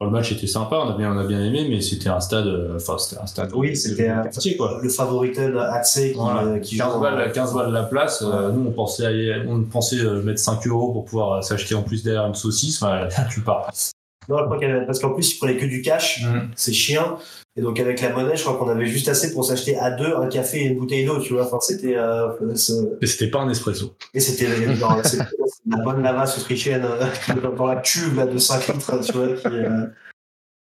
le 0.00 0.10
match 0.10 0.32
était 0.32 0.46
sympa, 0.46 0.76
on 0.76 0.90
a 0.90 0.96
bien, 0.96 1.14
on 1.14 1.18
a 1.18 1.24
bien 1.24 1.42
aimé, 1.42 1.66
mais 1.68 1.80
c'était 1.80 2.08
un 2.08 2.20
stade. 2.20 2.46
euh, 2.46 2.76
Enfin, 2.76 2.96
c'était 2.98 3.20
un 3.20 3.26
stade. 3.26 3.50
Oui, 3.54 3.76
c'était 3.76 4.08
un- 4.08 4.22
quartier, 4.22 4.56
quoi. 4.56 4.78
Le 4.82 4.88
favoritel 4.88 5.56
Hatse 5.58 5.94
qui, 6.00 6.12
Voilà. 6.14 6.42
euh, 6.44 6.58
qui 6.60 6.76
15 6.78 6.94
joue. 6.94 7.00
balles, 7.00 7.32
15 7.32 7.54
balles 7.54 7.72
la 7.72 7.82
place. 7.84 8.22
nous, 8.22 8.66
on 8.68 8.72
pensait, 8.72 9.04
aller- 9.06 9.42
on 9.48 9.62
pensait 9.64 10.02
mettre 10.24 10.40
5 10.40 10.66
euros 10.66 10.92
pour 10.92 11.04
pouvoir 11.04 11.44
s'acheter 11.44 11.74
en 11.74 11.82
plus 11.82 12.02
derrière 12.02 12.26
une 12.26 12.34
saucisse. 12.34 12.82
Enfin, 12.82 13.06
tu 13.30 13.40
pars. 13.42 13.70
Non, 14.28 14.38
parce 14.86 14.98
qu'en 14.98 15.10
plus, 15.12 15.34
ils 15.34 15.38
prenaient 15.38 15.58
que 15.58 15.66
du 15.66 15.82
cash. 15.82 16.24
c'est 16.56 16.72
chiant. 16.72 17.18
Et 17.56 17.62
donc 17.62 17.78
avec 17.78 18.00
la 18.00 18.10
monnaie, 18.12 18.36
je 18.36 18.42
crois 18.42 18.56
qu'on 18.58 18.68
avait 18.68 18.86
juste 18.86 19.08
assez 19.08 19.32
pour 19.32 19.44
s'acheter 19.44 19.76
à 19.78 19.92
deux 19.92 20.16
un 20.16 20.26
café 20.26 20.58
et 20.58 20.64
une 20.64 20.78
bouteille 20.78 21.04
d'eau, 21.04 21.20
tu 21.20 21.34
vois. 21.34 21.46
Enfin, 21.46 21.60
c'était 21.60 21.96
euh, 21.96 22.32
Et 23.00 23.06
c'était 23.06 23.30
pas 23.30 23.40
un 23.40 23.48
espresso. 23.48 23.94
et 24.12 24.18
c'était 24.20 24.46
c'était 25.04 25.24
la 25.68 25.76
bonne 25.84 26.02
lavasse 26.02 26.36
autrichienne 26.38 26.84
euh, 26.84 27.06
dans 27.56 27.66
la 27.66 27.76
cuve 27.76 28.16
là 28.16 28.26
de 28.26 28.38
5 28.38 28.66
litres, 28.68 28.98
tu 29.06 29.12
vois. 29.12 29.28
Qui, 29.36 29.46
euh, 29.46 29.86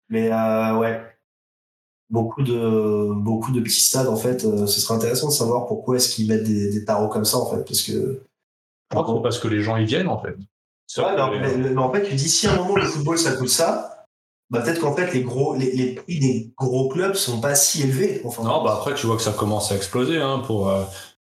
Mais 0.09 0.33
euh, 0.33 0.79
ouais, 0.79 1.03
beaucoup 2.09 2.43
de 2.43 3.13
beaucoup 3.15 3.53
de 3.53 3.61
petits 3.61 3.83
stades 3.83 4.09
en 4.09 4.17
fait. 4.17 4.45
euh, 4.45 4.67
ce 4.67 4.81
serait 4.81 4.95
intéressant 4.95 5.29
de 5.29 5.33
savoir 5.35 5.67
pourquoi 5.67 5.97
est-ce 5.97 6.09
qu'ils 6.15 6.29
mettent 6.29 6.45
des, 6.45 6.71
des 6.71 6.85
tarots 6.85 7.09
comme 7.09 7.25
ça 7.27 7.37
en 7.39 7.47
fait, 7.51 7.63
parce 7.65 7.83
que 7.83 8.23
Je 8.93 8.97
que 8.99 9.23
parce 9.23 9.39
que 9.39 9.49
les 9.49 9.61
gens 9.63 9.77
y 9.77 9.85
viennent, 9.85 10.09
en 10.09 10.21
fait. 10.21 10.35
C'est 10.87 11.03
Ouais, 11.03 11.15
vrai 11.15 11.39
mais, 11.39 11.49
les- 11.51 11.57
mais- 11.59 11.71
mais 11.71 11.79
en 11.83 11.93
fait, 11.93 12.03
tu 12.03 12.15
dis 12.15 12.29
si 12.29 12.47
à 12.49 12.53
un 12.55 12.57
moment 12.57 12.75
le 12.77 12.83
football 12.87 13.19
ça 13.19 13.33
coûte 13.33 13.49
ça, 13.51 14.00
bah 14.51 14.61
peut-être 14.61 14.81
qu'en 14.81 14.95
fait 14.95 15.13
les 15.15 15.23
gros 15.23 15.55
les, 15.55 15.73
les 15.73 15.95
prix 15.95 16.19
des 16.19 16.53
gros 16.57 16.89
clubs 16.89 17.15
sont 17.15 17.41
pas 17.41 17.55
si 17.55 17.83
élevés. 17.83 18.21
Enfin, 18.25 18.43
Non, 18.43 18.63
bah 18.63 18.77
après, 18.79 18.95
tu 18.95 19.07
vois 19.07 19.17
que 19.17 19.23
ça 19.23 19.33
commence 19.33 19.71
à 19.73 19.77
exploser. 19.77 20.19
Hein, 20.21 20.43
pour, 20.47 20.69
euh, 20.69 20.83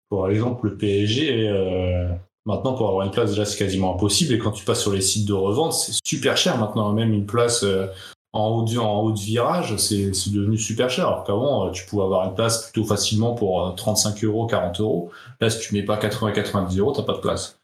pour 0.08 0.28
exemple, 0.28 0.66
le 0.68 0.76
PSG, 0.76 1.48
euh, 1.48 2.08
maintenant, 2.46 2.74
pour 2.74 2.88
avoir 2.88 3.04
une 3.04 3.12
place, 3.12 3.30
déjà, 3.30 3.44
c'est 3.44 3.58
quasiment 3.58 3.94
impossible. 3.94 4.34
Et 4.34 4.38
quand 4.38 4.52
tu 4.52 4.64
passes 4.64 4.80
sur 4.80 4.92
les 4.92 5.02
sites 5.02 5.26
de 5.26 5.34
revente, 5.34 5.74
c'est 5.74 5.92
super 6.04 6.36
cher 6.36 6.56
maintenant. 6.58 6.92
Même 6.92 7.12
une 7.12 7.26
place 7.26 7.62
euh, 7.62 7.86
en, 8.32 8.48
haut 8.48 8.64
de, 8.64 8.78
en 8.78 9.00
haut 9.02 9.12
de 9.12 9.20
virage, 9.20 9.76
c'est 9.76 10.14
c'est 10.14 10.30
devenu 10.32 10.56
super 10.56 10.88
cher. 10.88 11.06
Alors 11.06 11.24
qu'avant, 11.24 11.66
euh, 11.68 11.70
tu 11.72 11.84
pouvais 11.86 12.04
avoir 12.04 12.26
une 12.26 12.34
place 12.34 12.70
plutôt 12.70 12.86
facilement 12.86 13.34
pour 13.34 13.66
euh, 13.66 13.72
35 13.72 14.24
euros, 14.24 14.46
40 14.46 14.80
euros. 14.80 15.10
Là, 15.40 15.50
si 15.50 15.60
tu 15.60 15.74
mets 15.74 15.82
pas 15.82 15.96
80-90 15.98 16.78
euros, 16.78 16.92
t'as 16.92 17.02
pas 17.02 17.14
de 17.14 17.20
place. 17.20 17.60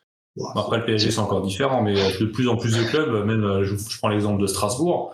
Après, 0.55 0.79
le 0.79 0.85
PSG, 0.85 1.11
c'est 1.11 1.19
encore 1.19 1.41
différent, 1.41 1.83
mais 1.83 1.99
euh, 1.99 2.19
de 2.21 2.27
plus 2.27 2.49
en 2.49 2.57
plus 2.57 2.77
de 2.77 2.83
clubs, 2.85 3.25
même, 3.25 3.45
euh, 3.45 3.65
je, 3.65 3.75
je 3.77 3.99
prends 3.99 4.09
l'exemple 4.09 4.41
de 4.41 4.47
Strasbourg. 4.47 5.13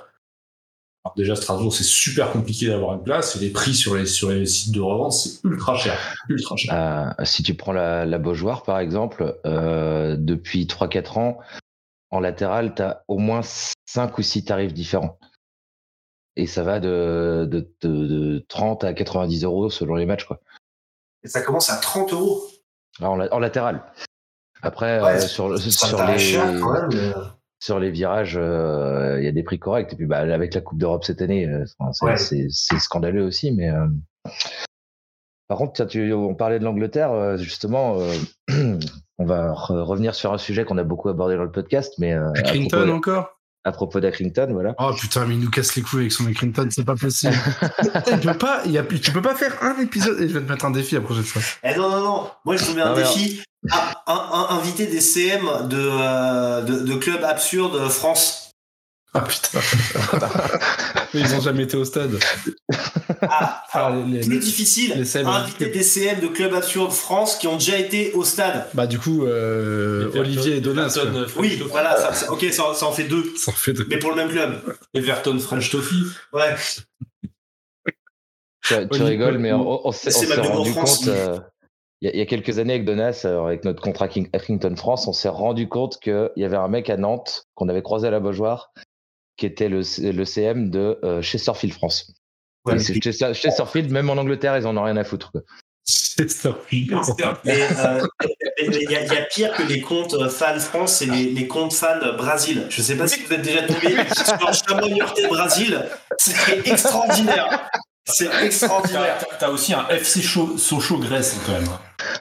Alors 1.04 1.14
déjà, 1.16 1.34
Strasbourg, 1.34 1.74
c'est 1.74 1.82
super 1.82 2.30
compliqué 2.30 2.68
d'avoir 2.68 2.94
une 2.94 3.02
place, 3.02 3.34
et 3.34 3.40
les 3.40 3.50
prix 3.50 3.74
sur 3.74 3.96
les, 3.96 4.06
sur 4.06 4.30
les 4.30 4.46
sites 4.46 4.72
de 4.72 4.80
revente, 4.80 5.12
c'est 5.12 5.42
ultra 5.44 5.76
cher. 5.76 5.98
Ultra 6.28 6.56
cher. 6.56 6.72
Euh, 7.20 7.24
si 7.24 7.42
tu 7.42 7.54
prends 7.54 7.72
la, 7.72 8.06
la 8.06 8.18
Beaujoire, 8.18 8.62
par 8.62 8.78
exemple, 8.78 9.36
euh, 9.44 10.16
depuis 10.16 10.66
3-4 10.66 11.18
ans, 11.18 11.38
en 12.10 12.20
latéral, 12.20 12.74
tu 12.76 12.82
as 12.82 13.02
au 13.08 13.18
moins 13.18 13.40
5 13.42 14.16
ou 14.18 14.22
6 14.22 14.44
tarifs 14.44 14.72
différents. 14.74 15.18
Et 16.36 16.46
ça 16.46 16.62
va 16.62 16.78
de, 16.78 17.48
de, 17.50 17.68
de, 17.82 18.06
de 18.06 18.44
30 18.48 18.84
à 18.84 18.92
90 18.94 19.42
euros 19.44 19.70
selon 19.70 19.96
les 19.96 20.06
matchs. 20.06 20.24
Quoi. 20.24 20.38
Et 21.24 21.28
ça 21.28 21.42
commence 21.42 21.68
à 21.68 21.76
30 21.78 22.12
euros. 22.12 22.46
Alors, 23.00 23.12
en, 23.14 23.16
la- 23.16 23.34
en 23.34 23.38
latéral. 23.40 23.82
Après, 24.62 25.02
Ouais, 25.02 25.16
euh, 25.16 25.20
sur, 25.20 25.58
Ça 25.58 25.88
sur, 25.88 26.06
les, 26.06 26.18
cher 26.18 26.44
quand 26.60 26.72
même. 26.72 26.88
mais- 26.92 27.12
sur 27.62 27.78
les 27.78 27.92
virages, 27.92 28.36
euh, 28.36 29.18
il 29.20 29.24
y 29.24 29.28
a 29.28 29.32
des 29.32 29.44
prix 29.44 29.60
corrects. 29.60 29.92
Et 29.92 29.96
puis, 29.96 30.06
bah, 30.06 30.18
avec 30.18 30.52
la 30.52 30.60
Coupe 30.60 30.78
d'Europe 30.78 31.04
cette 31.04 31.22
année, 31.22 31.46
euh, 31.46 31.64
c'est 31.92 32.42
Ouais. 32.44 32.78
scandaleux 32.80 33.22
aussi. 33.24 33.52
Mais 33.52 33.70
euh, 33.70 33.86
par 35.46 35.58
contre, 35.58 35.74
tiens, 35.74 35.86
tu, 35.86 36.12
on 36.12 36.34
parlait 36.34 36.58
de 36.58 36.64
l'Angleterre, 36.64 37.38
justement. 37.38 37.98
on 39.18 39.24
va 39.24 39.52
re- 39.52 39.80
revenir 39.80 40.16
sur 40.16 40.32
un 40.32 40.38
sujet 40.38 40.64
qu'on 40.64 40.76
a 40.78 40.82
beaucoup 40.82 41.08
abordé 41.08 41.36
dans 41.36 41.44
le 41.44 41.52
podcast, 41.52 41.94
mais 41.98 42.16
propos, 42.68 42.90
encore? 42.90 43.40
À 43.64 43.72
propos 43.72 44.00
d'Accrington, 44.00 44.48
voilà. 44.52 44.74
Oh 44.78 44.90
putain, 44.98 45.24
mais 45.26 45.34
il 45.34 45.40
nous 45.40 45.50
casse 45.50 45.74
les 45.76 45.82
couilles 45.82 46.00
avec 46.00 46.12
son 46.12 46.26
Accrington, 46.26 46.68
c'est 46.70 46.84
pas 46.84 46.96
possible. 46.96 47.34
il 48.10 48.18
peut 48.20 48.34
pas, 48.38 48.62
il 48.66 48.72
y 48.72 48.78
a, 48.78 48.82
tu 48.82 49.12
peux 49.12 49.22
pas 49.22 49.34
faire 49.34 49.54
un 49.62 49.78
épisode 49.80 50.20
et 50.20 50.28
je 50.28 50.34
vais 50.38 50.44
te 50.44 50.50
mettre 50.50 50.64
un 50.64 50.70
défi 50.70 50.94
la 50.96 51.00
prochaine 51.02 51.22
fois. 51.24 51.42
Eh 51.62 51.76
non, 51.76 51.88
non, 51.90 52.00
non. 52.02 52.30
Moi, 52.44 52.56
je 52.56 52.64
vous 52.64 52.74
mets 52.74 52.82
un 52.82 52.90
Non, 52.90 52.96
défi. 52.96 53.42
Ah, 53.70 54.02
un- 54.08 54.14
un- 54.54 54.56
inviter 54.58 54.86
des 54.86 55.00
CM 55.00 55.68
de, 55.68 55.76
euh, 55.78 56.62
de, 56.62 56.80
de 56.80 56.94
clubs 56.96 57.22
absurdes 57.22 57.88
France. 57.88 58.41
Ah 59.14 59.20
putain. 59.20 59.58
mais 61.12 61.20
ils 61.20 61.34
ont 61.34 61.40
jamais 61.40 61.64
été 61.64 61.76
au 61.76 61.84
stade. 61.84 62.18
Ah, 63.20 63.62
Ah, 63.72 63.92
les- 64.06 64.20
les- 64.20 64.26
plus 64.26 64.38
difficile. 64.38 64.94
les 64.96 65.04
CM 65.04 65.26
inviter 65.26 65.66
des 65.66 65.82
CM 65.82 66.20
de 66.20 66.28
clubs 66.28 66.54
absurdes 66.54 66.92
France 66.92 67.36
qui 67.36 67.46
ont 67.46 67.56
déjà 67.56 67.76
été 67.78 68.12
au 68.14 68.24
stade. 68.24 68.66
Bah 68.74 68.86
du 68.86 68.98
coup, 68.98 69.24
euh, 69.26 70.10
Olivier 70.14 70.56
et 70.56 70.60
Donas. 70.62 70.94
Everton, 70.96 71.26
Oui, 71.40 71.58
Toffee. 71.58 71.70
voilà. 71.70 71.96
Ça, 71.98 72.12
ça- 72.14 72.32
ok, 72.32 72.44
ça, 72.50 72.72
ça 72.74 72.86
en 72.86 72.92
fait 72.92 73.04
deux. 73.04 73.24
Ça 73.36 73.50
en 73.50 73.54
fait 73.54 73.72
deux. 73.74 73.86
Mais 73.90 73.98
pour 73.98 74.10
le 74.10 74.16
même 74.16 74.30
club. 74.30 74.60
Everton 74.94 75.38
French 75.38 75.70
Toffee. 75.70 76.04
Ouais. 76.32 76.54
Tu, 78.64 79.02
rigoles, 79.02 79.38
mais 79.38 79.52
on, 79.52 79.86
on 79.86 79.92
s'est 79.92 80.10
rendu 80.40 80.70
France. 80.70 80.98
compte. 81.00 81.08
euh, 81.08 81.38
Il 82.00 82.06
y, 82.06 82.08
a- 82.08 82.14
il 82.14 82.18
y 82.18 82.22
a 82.22 82.26
quelques 82.26 82.58
années 82.58 82.74
avec 82.74 82.84
Donas, 82.84 83.22
euh, 83.24 83.44
avec 83.44 83.64
notre 83.64 83.82
contrat 83.82 84.08
King- 84.08 84.28
France, 84.76 85.06
on 85.06 85.12
s'est 85.12 85.28
rendu 85.28 85.68
compte 85.68 85.98
qu'il 86.00 86.30
y 86.36 86.44
avait 86.44 86.56
un 86.56 86.68
mec 86.68 86.88
à 86.90 86.96
Nantes 86.96 87.44
qu'on 87.54 87.68
avait 87.68 87.82
croisé 87.82 88.08
à 88.08 88.10
la 88.10 88.20
Beaujoire, 88.20 88.72
qui 89.42 89.46
était 89.46 89.68
le, 89.68 89.80
le 89.98 90.24
CM 90.24 90.70
de 90.70 91.00
euh, 91.02 91.20
Chesterfield 91.20 91.74
France. 91.74 92.12
Ouais, 92.64 92.78
c'est 92.78 92.94
Chester- 93.00 93.34
Chesterfield, 93.34 93.90
même 93.90 94.08
en 94.08 94.12
Angleterre, 94.12 94.56
ils 94.56 94.68
en 94.68 94.76
ont 94.76 94.84
rien 94.84 94.96
à 94.96 95.02
foutre. 95.02 95.32
quoi. 95.32 95.40
Mais 97.44 97.60
euh, 97.76 98.06
il 98.62 98.88
y, 98.88 98.94
a- 98.94 99.02
il 99.04 99.12
y 99.12 99.16
a 99.16 99.22
pire 99.22 99.52
que 99.54 99.64
les 99.64 99.80
comptes 99.80 100.14
euh, 100.14 100.28
fans 100.28 100.60
France, 100.60 100.92
c'est 100.98 101.06
les, 101.06 101.24
les 101.32 101.48
comptes 101.48 101.72
fans 101.72 101.98
Brésil. 102.16 102.66
Je 102.70 102.82
sais 102.82 102.94
pas 102.96 103.08
si 103.08 103.20
vous 103.24 103.32
êtes 103.32 103.42
déjà 103.42 103.62
tombé 103.62 103.96
sur 104.52 104.80
Niortais 104.88 105.26
Brésil. 105.26 105.84
C'est 106.18 106.64
extraordinaire. 106.68 107.68
C'est 108.04 108.30
extraordinaire. 108.44 109.18
T'as 109.40 109.48
aussi 109.48 109.74
un 109.74 109.88
FC 109.88 110.22
Sochaux 110.22 110.98
Grèce 110.98 111.36
quand 111.44 111.52
même. 111.52 111.68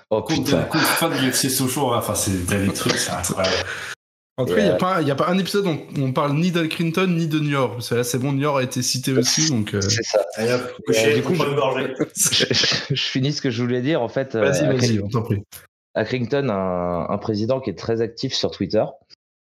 Oh 0.09 0.23
Compte, 0.23 0.49
fan 0.79 1.11
du 1.19 1.27
FC 1.29 1.49
Sochaux, 1.49 1.93
enfin 1.93 2.15
c'est 2.15 2.31
des 2.47 2.73
trucs. 2.73 2.97
En 4.41 4.45
tout 4.45 4.53
cas, 4.55 4.59
il 4.59 4.65
n'y 4.65 4.69
a, 4.71 4.75
pas- 4.75 5.01
y 5.01 5.11
a 5.11 5.15
pas 5.15 5.27
un 5.29 5.37
épisode 5.37 5.65
où 5.67 5.69
on, 5.69 6.03
on 6.03 6.13
parle 6.13 6.33
ni 6.33 6.51
d'Alcrington 6.51 7.07
ni 7.07 7.27
de 7.27 7.39
Niort. 7.39 7.71
Parce 7.73 7.89
que 7.89 7.95
là, 7.95 8.03
c'est 8.03 8.17
bon, 8.17 8.33
Niort 8.33 8.57
a 8.57 8.63
été 8.63 8.81
cité 8.81 9.13
aussi. 9.13 9.49
Donc, 9.49 9.73
euh, 9.73 9.81
C'est 9.81 10.03
ça. 10.03 10.19
Hop, 10.19 10.27
Euh, 10.39 10.57
cocher, 10.85 11.13
du 11.15 11.21
coup, 11.21 11.33
contre 11.35 11.95
je- 12.15 12.45
je, 12.45 12.53
je- 12.53 12.75
je 12.95 13.01
finis 13.03 13.33
ce 13.33 13.41
que 13.41 13.49
je 13.49 13.61
voulais 13.61 13.81
dire. 13.81 14.01
En 14.01 14.07
fait, 14.09 14.35
euh, 14.35 14.41
vas-y, 14.41 14.67
vas-y, 14.67 14.99
on 14.99 15.07
t'en 15.09 15.21
prie. 15.21 15.41
Accrington 15.95 16.47
a 16.49 16.53
un, 16.53 17.09
un 17.09 17.17
président 17.17 17.59
qui 17.59 17.69
est 17.69 17.77
très 17.77 18.01
actif 18.01 18.33
sur 18.33 18.51
Twitter. 18.51 18.83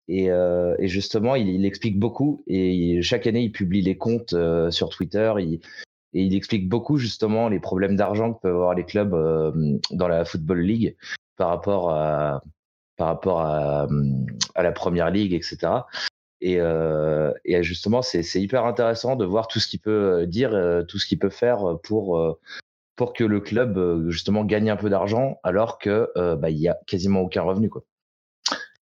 Et, 0.07 0.29
euh, 0.31 0.75
et 0.79 0.87
justement, 0.87 1.35
il, 1.35 1.47
il 1.49 1.65
explique 1.65 1.97
beaucoup. 1.99 2.43
Et 2.47 2.71
il- 2.73 3.01
chaque 3.03 3.27
année, 3.27 3.41
il 3.43 3.51
publie 3.51 3.81
les 3.81 3.97
comptes 3.97 4.33
euh, 4.33 4.71
sur 4.71 4.89
Twitter. 4.89 5.31
Il- 5.39 5.59
et 6.13 6.23
il 6.23 6.35
explique 6.35 6.67
beaucoup 6.67 6.97
justement 6.97 7.47
les 7.47 7.61
problèmes 7.61 7.95
d'argent 7.95 8.33
que 8.33 8.41
peuvent 8.41 8.55
avoir 8.55 8.73
les 8.73 8.83
clubs 8.83 9.13
euh, 9.13 9.51
dans 9.91 10.09
la 10.09 10.25
Football 10.25 10.59
League 10.59 10.97
par 11.37 11.47
rapport 11.47 11.91
à, 11.91 12.41
par 13.02 13.08
rapport 13.08 13.41
à, 13.41 13.88
à 14.54 14.62
la 14.62 14.72
Première 14.72 15.10
Ligue, 15.10 15.34
etc. 15.34 15.58
Et, 16.39 16.58
euh, 16.60 17.32
et 17.45 17.64
justement, 17.64 18.04
c'est 18.04 18.22
hyper 18.36 18.64
intéressant 18.66 19.16
de 19.16 19.26
voir 19.26 19.47
tout 19.47 19.60
ce 19.60 19.68
qu'il 19.68 19.80
peut 19.80 20.28
dire, 20.28 20.54
euh, 20.54 20.84
tout 20.84 20.99
ce 20.99 21.08
qu'il 21.08 21.18
peut 21.18 21.32
faire 21.32 21.78
pour, 21.82 22.20
euh, 22.20 22.39
pour 22.95 23.14
que 23.14 23.24
le 23.24 23.39
club 23.39 23.80
euh, 23.80 24.12
justement 24.12 24.43
gagne 24.45 24.70
un 24.70 24.76
peu 24.76 24.88
d'argent 24.91 25.39
alors 25.41 25.80
que 25.80 26.10
euh, 26.16 26.36
bah, 26.36 26.52
il 26.52 26.60
y 26.60 26.68
a 26.68 26.78
quasiment 26.86 27.22
aucun 27.22 27.41
revenu 27.41 27.70
quoi. 27.70 27.82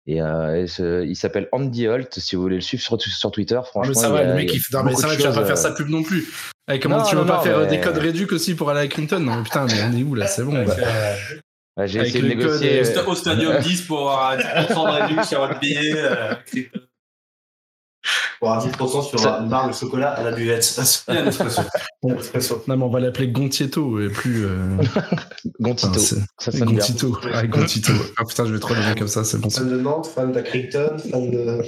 Et, 0.05 0.21
euh, 0.21 0.63
et 0.63 0.67
ce- 0.67 1.05
il 1.05 1.15
s'appelle 1.15 1.47
Andy 1.53 1.87
Holt, 1.87 2.13
si 2.19 2.35
vous 2.35 2.41
voulez 2.41 2.55
le 2.55 2.61
suivre 2.61 2.83
sur, 2.83 2.99
sur 3.01 3.31
Twitter. 3.31 3.55
Ah, 3.57 3.63
Franchement, 3.63 3.93
mais 3.95 4.01
ça 4.01 4.09
va, 4.09 4.23
le 4.25 4.33
mec, 4.33 4.53
il. 4.53 4.59
Non, 4.73 4.83
mais 4.83 4.95
ça 4.95 5.07
va, 5.07 5.15
tu 5.15 5.21
vas 5.21 5.29
pas 5.31 5.45
faire 5.45 5.51
euh, 5.51 5.55
sa 5.55 5.71
pub 5.71 5.87
non 5.87 6.03
plus. 6.03 6.25
Eh, 6.69 6.77
comment 6.79 6.97
Non, 6.97 7.03
tu 7.05 7.15
non, 7.15 7.21
veux 7.21 7.27
pas 7.27 7.37
non, 7.37 7.41
faire 7.43 7.57
euh, 7.59 7.65
des 7.67 7.79
codes 7.79 7.97
réducs 7.99 8.33
aussi 8.33 8.53
pour 8.53 8.69
aller 8.69 8.81
à 8.81 8.87
Clinton 8.87 9.19
Non, 9.21 9.37
mais 9.37 9.43
putain, 9.43 9.65
mais 9.65 9.73
on 9.89 9.97
est 9.97 10.03
où 10.03 10.13
là 10.15 10.27
C'est 10.27 10.43
bon. 10.43 10.65
bah. 10.65 10.75
Ouais, 11.79 11.87
J'ai 11.87 11.99
essayé 11.99 12.21
de 12.21 12.27
code, 12.29 12.37
négocier. 12.37 12.79
euh, 12.79 12.81
Au 12.81 12.85
sta- 12.85 13.05
Au 13.05 13.15
stadium 13.15 13.57
10 13.61 13.81
pour 13.83 14.11
avoir 14.11 14.37
10% 14.37 14.85
de 14.85 15.01
réduction 15.01 15.23
sur 15.23 15.39
votre 15.47 15.59
billet. 15.59 15.93
euh, 15.95 16.33
Pour 18.39 18.51
avoir 18.51 18.65
10% 18.67 19.01
sur 19.09 19.19
Ça- 19.19 19.39
une 19.41 19.49
barre 19.49 19.67
de 19.69 19.73
chocolat 19.73 20.11
à 20.11 20.23
la 20.23 20.31
buvette. 20.31 20.79
Non, 22.03 22.15
mais 22.77 22.83
on 22.83 22.89
va 22.89 22.99
l'appeler 23.01 23.27
Gontieto 23.29 23.99
et 23.99 24.09
plus. 24.09 24.45
euh, 24.45 24.77
Gontito. 25.59 25.89
enfin, 25.89 25.99
ça 26.39 26.51
sonne 26.51 26.59
bien. 26.69 26.77
Gontito. 26.79 27.17
Ah, 27.33 27.45
Gontito. 27.47 27.91
Ah 28.17 28.23
putain, 28.25 28.45
je 28.45 28.53
vais 28.53 28.59
trop 28.59 28.73
le 28.73 28.81
dire 28.81 28.95
comme 28.95 29.07
ça, 29.09 29.23
c'est 29.25 29.37
bon. 29.37 29.49
Fan 29.49 29.69
de 29.69 29.77
Nantes, 29.77 30.07
fan 30.07 30.31
d'Acrington, 30.31 30.97
fan 31.11 31.29
de. 31.31 31.61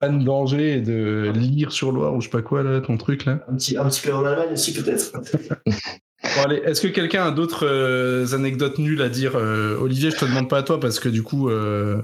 Fan 0.00 0.24
d'Angers 0.24 0.74
et 0.76 0.80
de 0.80 1.32
lire 1.34 1.72
sur 1.72 1.90
Loire 1.90 2.14
ou 2.14 2.20
je 2.20 2.26
sais 2.26 2.30
pas 2.30 2.42
quoi 2.42 2.62
là, 2.62 2.80
ton 2.80 2.96
truc 2.96 3.24
là. 3.24 3.40
Un 3.48 3.54
petit, 3.56 3.76
un 3.76 3.88
petit 3.88 4.00
peu 4.02 4.14
en 4.14 4.24
Allemagne 4.24 4.52
aussi, 4.52 4.72
peut-être. 4.72 5.12
Bon, 6.36 6.42
allez, 6.44 6.56
est-ce 6.64 6.80
que 6.80 6.88
quelqu'un 6.88 7.26
a 7.26 7.30
d'autres 7.30 7.66
euh, 7.66 8.26
anecdotes 8.34 8.78
nulles 8.78 9.02
à 9.02 9.08
dire 9.08 9.32
euh, 9.36 9.76
Olivier, 9.78 10.10
je 10.10 10.16
te 10.16 10.24
demande 10.24 10.48
pas 10.48 10.58
à 10.58 10.62
toi 10.62 10.78
parce 10.80 11.00
que 11.00 11.08
du 11.08 11.22
coup, 11.22 11.48
euh, 11.50 12.00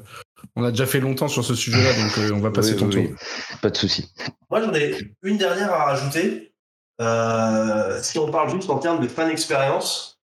on 0.56 0.64
a 0.64 0.70
déjà 0.70 0.86
fait 0.86 1.00
longtemps 1.00 1.28
sur 1.28 1.44
ce 1.44 1.54
sujet-là, 1.54 1.92
donc 2.02 2.18
euh, 2.18 2.30
on 2.34 2.40
va 2.40 2.50
passer 2.50 2.72
Oui, 2.72 2.78
ton 2.78 2.86
oui, 2.86 2.92
tour. 2.92 3.02
oui. 3.02 3.56
Pas 3.62 3.70
de 3.70 3.76
souci. 3.76 4.10
Moi, 4.50 4.60
j'en 4.62 4.74
ai 4.74 4.96
une 5.22 5.38
dernière 5.38 5.72
à 5.72 5.84
rajouter. 5.84 6.52
Euh, 7.00 7.98
si 8.02 8.18
on 8.18 8.30
parle 8.30 8.50
juste 8.50 8.70
en 8.70 8.78
termes 8.78 9.02
de 9.02 9.08
fan 9.08 9.28
expérience, 9.30 10.18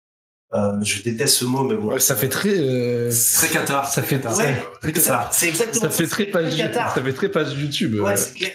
euh, 0.54 0.72
je 0.82 1.02
déteste 1.02 1.36
ce 1.36 1.44
mot, 1.44 1.64
mais 1.64 1.76
bon. 1.76 1.92
Ouais, 1.92 1.98
ça 2.00 2.14
fait 2.16 2.28
très. 2.28 2.50
euh, 2.58 3.10
Très 3.36 3.48
Qatar. 3.48 3.86
ça 3.88 4.02
fait 4.02 4.16
Qatar. 4.16 4.36
Ouais, 4.38 4.62
très- 4.82 4.94
c'est 4.94 5.00
ça. 5.00 5.28
C'est 5.32 5.48
exactement 5.48 5.82
Ça 5.84 5.90
fait 5.90 6.06
très 6.06 6.24
page, 6.26 6.56
Qatar. 6.56 6.94
ça 6.94 7.02
fait 7.02 7.12
très 7.12 7.28
page 7.30 7.52
YouTube. 7.54 7.94
Ouais, 8.00 8.12
euh. 8.12 8.16
c'est 8.16 8.34
clair. 8.34 8.52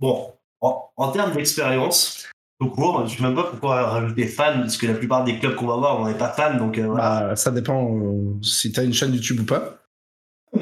Bon, 0.00 0.32
en, 0.60 0.90
en 0.96 1.12
termes 1.12 1.32
d'expérience, 1.32 2.26
tout 2.60 2.68
court, 2.70 3.06
je 3.06 3.16
sais 3.16 3.22
même 3.22 3.34
pas 3.34 3.44
pourquoi 3.44 3.82
rajouter 3.88 4.26
fan, 4.26 4.60
parce 4.60 4.76
que 4.76 4.86
la 4.86 4.94
plupart 4.94 5.24
des 5.24 5.38
clubs 5.38 5.54
qu'on 5.56 5.66
va 5.66 5.76
voir, 5.76 6.00
on 6.00 6.06
n'est 6.06 6.14
pas 6.14 6.28
fan, 6.30 6.56
donc 6.58 6.78
euh, 6.78 6.86
voilà. 6.86 7.28
Bah, 7.28 7.36
ça 7.36 7.50
dépend 7.50 7.96
euh, 7.96 8.36
si 8.42 8.70
t'as 8.72 8.84
une 8.84 8.94
chaîne 8.94 9.12
YouTube 9.14 9.40
ou 9.40 9.44
pas. 9.44 9.78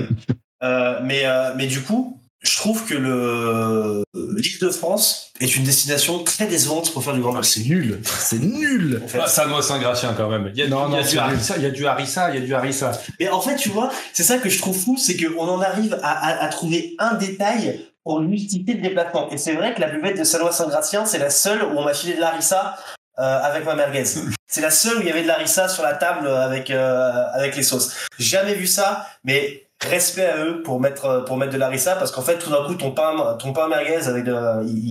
Euh, 0.65 1.01
mais, 1.03 1.23
euh, 1.25 1.55
mais 1.57 1.67
du 1.67 1.81
coup, 1.83 2.21
je 2.41 2.55
trouve 2.57 2.85
que 2.87 2.95
le 2.95 4.05
l'île 4.15 4.59
de 4.61 4.69
France 4.71 5.33
est 5.41 5.57
une 5.57 5.65
destination 5.65 6.23
très 6.23 6.47
décevante 6.47 6.93
pour 6.93 7.03
faire 7.03 7.15
du 7.15 7.21
grand 7.21 7.35
Ah, 7.37 7.43
c'est 7.43 7.65
nul, 7.65 7.99
c'est 8.05 8.39
nul. 8.39 9.01
En 9.05 9.09
fait. 9.09 9.19
Ah, 9.21 9.27
ça 9.27 9.47
doit 9.49 9.61
Saint-Gratien 9.61 10.15
quand 10.17 10.29
même. 10.31 10.53
Il 10.55 10.61
y 10.61 10.63
a, 10.63 10.69
Non, 10.69 10.87
il 10.89 10.93
y 10.93 10.99
a 10.99 11.03
non, 11.03 11.09
du 11.11 11.19
harissa, 11.19 11.57
il 11.57 11.65
y 11.65 11.67
a 11.67 11.71
du 11.71 11.85
harissa, 11.85 12.31
il 12.31 12.39
y 12.39 12.43
a 12.45 12.47
du 12.47 12.55
harissa. 12.55 12.93
Mais 13.19 13.29
en 13.29 13.41
fait, 13.41 13.57
tu 13.57 13.71
vois, 13.71 13.91
c'est 14.13 14.23
ça 14.23 14.39
que 14.39 14.49
je 14.49 14.61
trouve 14.61 14.79
fou, 14.79 14.97
c'est 14.97 15.17
qu'on 15.17 15.49
en 15.49 15.61
arrive 15.61 15.99
à, 16.01 16.11
à- 16.13 16.45
à 16.45 16.49
trouver 16.49 16.95
un 17.01 17.15
détail 17.15 17.81
pour 18.05 18.23
justifier 18.29 18.75
le 18.75 18.83
déplacement. 18.83 19.31
Et 19.31 19.39
c'est 19.39 19.55
vrai 19.55 19.75
que 19.75 19.81
la 19.81 19.89
buvette 19.89 20.19
de 20.19 20.25
Sanois-Saint-Gratien, 20.25 21.05
c'est 21.05 21.19
la 21.19 21.31
seule 21.31 21.63
où 21.63 21.79
on 21.79 21.85
m'a 21.85 21.95
filé 21.95 22.15
de 22.15 22.21
l'arissa 22.21 22.77
euh, 23.19 23.41
avec 23.43 23.65
ma 23.65 23.75
merguez. 23.75 24.05
C'est 24.47 24.61
la 24.61 24.71
seule 24.71 24.99
où 24.99 25.01
il 25.01 25.07
y 25.07 25.11
avait 25.11 25.23
de 25.23 25.29
l'arissa 25.29 25.69
sur 25.69 25.83
la 25.83 25.95
table 25.95 26.29
avec 26.29 26.71
euh, 26.71 27.25
avec 27.33 27.57
les 27.57 27.63
sauces. 27.63 27.95
Jamais 28.19 28.55
vu 28.55 28.67
ça, 28.67 29.07
mais 29.25 29.67
respect 29.81 30.27
à 30.27 30.45
eux 30.45 30.63
pour 30.63 30.81
mettre 30.81 31.25
pour 31.27 31.37
mettre 31.37 31.53
de 31.53 31.59
l'arissa 31.59 31.97
parce 31.97 32.11
qu'en 32.11 32.23
fait, 32.23 32.39
tout 32.39 32.51
d'un 32.51 32.65
coup, 32.67 32.75
ton 32.75 32.93
pain 32.93 33.37
ton 33.39 33.53
pain 33.53 33.69
merguez 33.69 34.07
avec 34.07 34.25
de 34.25 34.65
il 34.67 34.91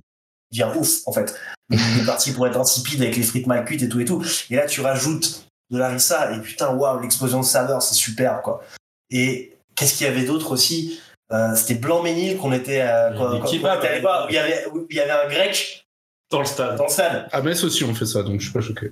devient 0.51 0.71
ouf 0.77 1.07
en 1.07 1.11
fait. 1.11 1.35
Il 1.69 2.01
est 2.01 2.05
parti 2.05 2.31
pour 2.31 2.45
être 2.47 2.59
insipide 2.59 3.01
avec 3.01 3.15
les 3.15 3.23
frites 3.23 3.47
mal 3.47 3.63
cuites 3.65 3.83
et 3.83 3.89
tout 3.89 3.99
et 3.99 4.05
tout. 4.05 4.23
Et 4.49 4.55
là, 4.55 4.65
tu 4.65 4.81
rajoutes 4.81 5.45
de 5.71 5.77
l'arissa 5.77 6.33
et 6.33 6.41
putain, 6.41 6.73
waouh, 6.73 6.99
l'explosion 6.99 7.39
de 7.39 7.45
saveur, 7.45 7.81
c'est 7.81 7.95
super 7.95 8.41
quoi. 8.41 8.61
Et 9.09 9.57
qu'est-ce 9.75 9.97
qu'il 9.97 10.05
y 10.05 10.09
avait 10.09 10.25
d'autre 10.25 10.51
aussi? 10.51 10.99
Euh, 11.33 11.55
C'était 11.55 11.75
Blanc-Ménil 11.75 12.37
qu'on 12.37 12.51
était, 12.51 12.81
euh, 12.81 13.09
allé 13.09 13.99
voir, 14.01 14.25
où 14.25 14.29
il 14.29 14.35
y 14.35 14.37
avait 14.37 14.65
où 14.73 14.85
il 14.89 14.95
y 14.95 14.99
avait 14.99 15.11
un 15.11 15.27
grec 15.29 15.85
Dans 16.29 16.39
le 16.39 16.45
stade. 16.45 16.77
dans 16.77 16.85
le 16.85 16.89
stade. 16.89 17.27
À 17.31 17.41
Metz 17.41 17.63
aussi, 17.63 17.83
on 17.83 17.93
fait 17.93 18.05
ça, 18.05 18.23
donc 18.23 18.39
je 18.39 18.45
suis 18.45 18.53
pas 18.53 18.61
choqué. 18.61 18.91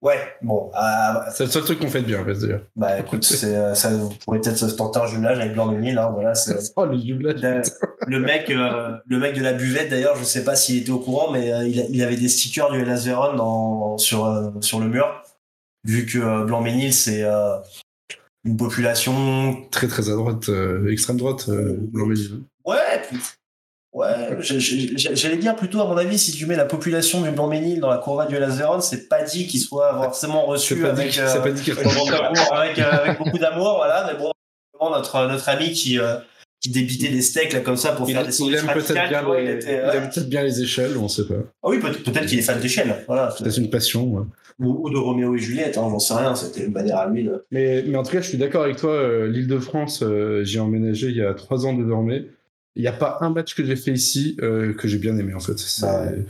Ouais, 0.00 0.18
bon, 0.42 0.68
euh, 0.74 1.20
C'est 1.32 1.44
le 1.44 1.50
seul 1.50 1.62
truc 1.62 1.78
qu'on 1.78 1.88
fait 1.88 2.00
de 2.02 2.06
bien, 2.06 2.20
à 2.20 2.24
Metz 2.24 2.40
d'ailleurs. 2.40 2.62
bah 2.74 2.98
écoute, 2.98 3.22
c'est, 3.22 3.54
euh, 3.54 3.72
ça 3.74 3.90
vous 3.90 4.08
pourrez 4.24 4.40
peut-être 4.40 4.56
se 4.56 4.66
tenter 4.66 4.98
un 4.98 5.06
jumelage 5.06 5.38
avec 5.38 5.52
Blanc-Ménil, 5.54 5.96
hein, 5.96 6.10
voilà, 6.12 6.34
c'est 6.34 6.56
Oh, 6.76 6.84
le 6.86 6.98
jumelage. 6.98 7.40
Le, 7.40 7.62
le 8.08 8.18
mec, 8.18 8.50
euh, 8.50 8.96
le 9.06 9.18
mec 9.20 9.36
de 9.36 9.42
la 9.42 9.52
buvette 9.52 9.90
d'ailleurs, 9.90 10.16
je 10.16 10.24
sais 10.24 10.42
pas 10.42 10.56
s'il 10.56 10.78
était 10.82 10.90
au 10.90 10.98
courant, 10.98 11.30
mais 11.30 11.52
euh, 11.52 11.66
il, 11.68 11.80
a- 11.80 11.84
il 11.88 12.02
avait 12.02 12.16
des 12.16 12.28
stickers 12.28 12.70
du 12.72 12.80
Hellas 12.82 13.08
sur, 13.98 14.24
euh, 14.26 14.50
sur 14.60 14.80
le 14.80 14.86
mur. 14.88 15.22
Vu 15.84 16.04
que 16.06 16.18
euh, 16.18 16.44
Blanc-Ménil, 16.46 16.92
c'est 16.92 17.22
euh, 17.22 17.58
une 18.44 18.56
population. 18.56 19.56
Très 19.70 19.86
très 19.88 20.08
à 20.08 20.12
droite, 20.12 20.48
euh, 20.48 20.90
extrême 20.90 21.16
droite, 21.16 21.46
euh. 21.48 21.76
Ouais, 22.64 22.76
ouais. 23.92 24.36
J'allais 24.40 25.36
dire 25.36 25.54
plutôt, 25.56 25.80
à 25.80 25.86
mon 25.86 25.96
avis, 25.96 26.18
si 26.18 26.32
tu 26.32 26.46
mets 26.46 26.56
la 26.56 26.64
population 26.64 27.20
du 27.20 27.30
Blanc-Ménil 27.30 27.80
dans 27.80 27.90
la 27.90 27.98
courva 27.98 28.26
du 28.26 28.36
Vérone, 28.36 28.80
c'est 28.80 29.08
pas 29.08 29.22
dit 29.22 29.46
qu'il 29.46 29.60
soit 29.60 29.92
forcément 30.04 30.46
reçu 30.46 30.74
avec. 30.86 31.18
euh, 31.18 31.42
avec 32.78 33.18
beaucoup 33.18 33.38
d'amour, 33.38 33.74
voilà. 33.76 34.10
Mais 34.12 34.18
bon, 34.18 34.32
notre, 34.90 35.26
notre 35.28 35.48
ami 35.48 35.72
qui, 35.72 35.98
euh, 35.98 36.16
qui 36.62 36.70
débitait 36.70 37.08
des 37.08 37.20
steaks 37.22 37.52
là 37.52 37.60
comme 37.60 37.76
ça 37.76 37.92
pour 37.92 38.08
Il, 38.08 38.12
faire 38.14 38.24
des 38.26 38.40
il 38.40 38.54
aime 38.54 38.66
peut-être 38.72 39.08
bien, 39.08 39.24
il 39.38 39.44
les- 39.44 39.52
était, 39.54 39.82
il 39.84 39.96
aime 39.96 40.08
peut-être 40.10 40.28
bien 40.28 40.42
les 40.44 40.62
échelles, 40.62 40.96
on 40.96 41.08
sait 41.08 41.26
pas. 41.26 41.34
Ah 41.62 41.68
oui, 41.68 41.78
peut- 41.80 41.90
peut-être 41.92 42.26
qu'il 42.26 42.38
est 42.38 42.42
fan 42.42 42.60
d'échelle, 42.60 43.04
voilà. 43.06 43.34
C'est 43.36 43.56
une 43.60 43.68
passion. 43.68 44.04
ouais. 44.06 44.22
Ou, 44.60 44.86
ou 44.86 44.90
de 44.90 44.96
Roméo 44.96 45.34
et 45.34 45.38
Juliette, 45.38 45.76
hein, 45.76 45.88
j'en 45.90 45.98
sais 45.98 46.14
rien, 46.14 46.34
c'était 46.36 46.64
une 46.66 46.72
manière 46.72 46.98
à 46.98 47.08
lui 47.08 47.24
de... 47.24 47.44
Mais, 47.50 47.82
mais 47.86 47.96
en 47.96 48.02
tout 48.04 48.12
cas, 48.12 48.20
je 48.20 48.28
suis 48.28 48.38
d'accord 48.38 48.62
avec 48.62 48.76
toi. 48.76 48.92
euh, 48.92 49.26
L'île 49.26 49.48
de 49.48 49.58
France, 49.58 50.02
euh, 50.02 50.44
j'y 50.44 50.58
ai 50.58 50.60
emménagé 50.60 51.08
il 51.08 51.16
y 51.16 51.22
a 51.22 51.34
trois 51.34 51.66
ans 51.66 51.72
désormais. 51.72 52.26
Il 52.76 52.82
n'y 52.82 52.88
a 52.88 52.92
pas 52.92 53.18
un 53.22 53.30
match 53.30 53.54
que 53.54 53.64
j'ai 53.64 53.74
fait 53.76 53.90
ici 53.92 54.36
euh, 54.42 54.72
que 54.74 54.86
j'ai 54.88 54.98
bien 54.98 55.16
aimé 55.18 55.34
en 55.34 55.40
fait. 55.40 55.56
Bah 55.80 56.04
ouais. 56.04 56.24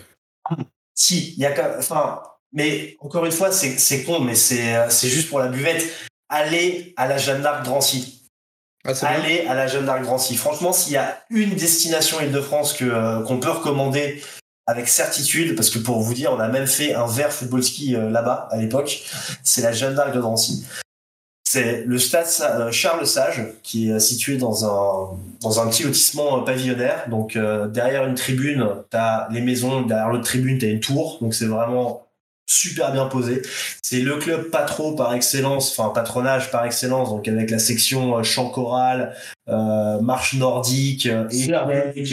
Si, 0.95 1.35
il 1.37 1.41
y 1.41 1.47
a 1.47 1.79
Enfin, 1.79 2.23
mais 2.53 2.97
encore 3.01 3.27
une 3.27 3.33
fois, 3.33 3.51
c'est 3.53 4.05
con, 4.05 4.21
mais 4.21 4.35
c'est 4.35 4.77
euh, 4.77 4.87
c'est 4.89 5.09
juste 5.09 5.29
pour 5.29 5.39
la 5.41 5.49
buvette. 5.49 5.85
Allez 6.29 6.95
à 6.97 7.07
la 7.09 7.19
Jeanne 7.19 7.43
d'Arc 7.43 7.65
Drancy. 7.65 8.22
Ah. 8.85 8.93
Allez 9.03 9.47
à 9.47 9.55
la 9.55 9.67
Jeanne 9.67 9.87
d'Arc 9.87 10.03
Drancy. 10.03 10.37
Franchement, 10.37 10.73
s'il 10.73 10.95
y 10.95 10.97
a 10.97 11.23
une 11.31 11.55
destination 11.55 12.21
Île-de-France 12.21 12.73
que 12.73 12.85
euh, 12.85 13.23
qu'on 13.23 13.39
peut 13.39 13.51
recommander 13.51 14.23
avec 14.67 14.89
certitude, 14.89 15.55
parce 15.57 15.71
que 15.71 15.79
pour 15.79 16.01
vous 16.01 16.15
dire, 16.15 16.33
on 16.33 16.41
a 16.41 16.49
même 16.49 16.67
fait 16.67 16.95
un 16.95 17.07
verre 17.07 17.33
football 17.33 17.63
ski 17.63 17.95
euh, 17.95 18.11
là-bas 18.11 18.49
à 18.51 18.57
l'époque, 18.57 19.03
c'est 19.43 19.63
la 19.63 19.73
Jeanne 19.73 19.95
d'Arc 19.95 20.13
de 20.15 20.21
Drancy. 20.21 20.65
C'est 21.53 21.85
le 21.85 21.99
stade 21.99 22.27
euh, 22.41 22.73
Charles 22.73 23.07
Sage, 23.07 23.43
qui 23.63 23.91
est 23.91 23.93
euh, 23.93 23.99
situé 23.99 24.39
dans 24.39 24.65
un, 24.65 25.19
dans 25.43 25.61
un 25.61 25.69
petit 25.69 25.83
lotissement 25.83 26.39
euh, 26.41 26.45
pavillonnaire. 26.45 27.11
Donc, 27.11 27.37
derrière 27.37 28.07
une 28.07 28.15
tribune, 28.15 28.67
t'as 28.89 29.29
les 29.29 29.43
maisons, 29.43 29.83
derrière 29.83 30.09
l'autre 30.09 30.25
tribune, 30.25 30.57
t'as 30.57 30.69
une 30.69 30.81
tour. 30.81 31.19
Donc, 31.21 31.35
c'est 31.35 31.45
vraiment 31.45 32.07
super 32.47 32.93
bien 32.93 33.07
posé. 33.07 33.43
C'est 33.83 34.01
le 34.01 34.17
club 34.17 34.51
patro 34.51 34.95
par 34.95 35.15
excellence, 35.15 35.71
enfin 35.79 35.91
patronage 35.91 36.51
par 36.51 36.65
excellence, 36.65 37.09
donc 37.11 37.27
avec 37.29 37.51
la 37.51 37.59
section 37.59 38.19
euh, 38.19 38.23
chant 38.23 38.51
choral, 38.51 39.15
euh, 39.49 40.01
marche 40.01 40.35
nordique, 40.35 41.07
euh, 41.07 41.29
et, 41.31 41.47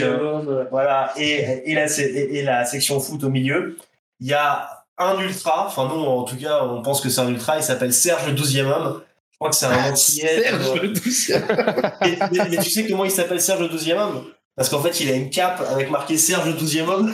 euh, 0.03 0.65
voilà, 0.71 1.13
et, 1.17 1.61
et, 1.65 1.73
la, 1.75 1.85
et, 1.99 2.43
la 2.43 2.65
section 2.65 2.99
foot 2.99 3.23
au 3.23 3.29
milieu. 3.29 3.77
Il 4.19 4.27
y 4.27 4.33
a 4.33 4.85
un 4.97 5.17
ultra, 5.19 5.65
enfin 5.67 5.87
nous 5.87 6.01
en 6.03 6.23
tout 6.23 6.35
cas 6.37 6.63
on 6.63 6.81
pense 6.81 6.99
que 7.01 7.09
c'est 7.09 7.21
un 7.21 7.29
ultra, 7.29 7.57
il 7.57 7.63
s'appelle 7.63 7.93
Serge 7.93 8.27
le 8.27 8.33
12e 8.33 8.65
homme. 8.65 9.01
Je 9.31 9.37
crois 9.37 9.49
que 9.51 9.55
c'est 9.55 9.67
un 9.67 9.91
antillais. 9.91 10.41
Serge 10.43 10.81
le 10.81 10.87
douzième. 10.89 11.45
mais, 12.01 12.19
mais- 12.31 12.49
mais 12.49 12.57
tu 12.57 12.69
sais 12.69 12.85
comment 12.85 13.05
il 13.05 13.11
s'appelle 13.11 13.39
Serge 13.39 13.61
le 13.61 13.67
12e 13.69 13.97
homme? 13.97 14.25
Parce 14.57 14.67
qu'en 14.67 14.81
fait 14.81 14.99
il 14.99 15.09
a 15.09 15.13
une 15.15 15.29
cape 15.29 15.61
avec 15.71 15.89
marqué 15.89 16.17
Serge 16.17 16.47
le 16.47 16.53
12e 16.53 16.89
homme. 16.89 17.13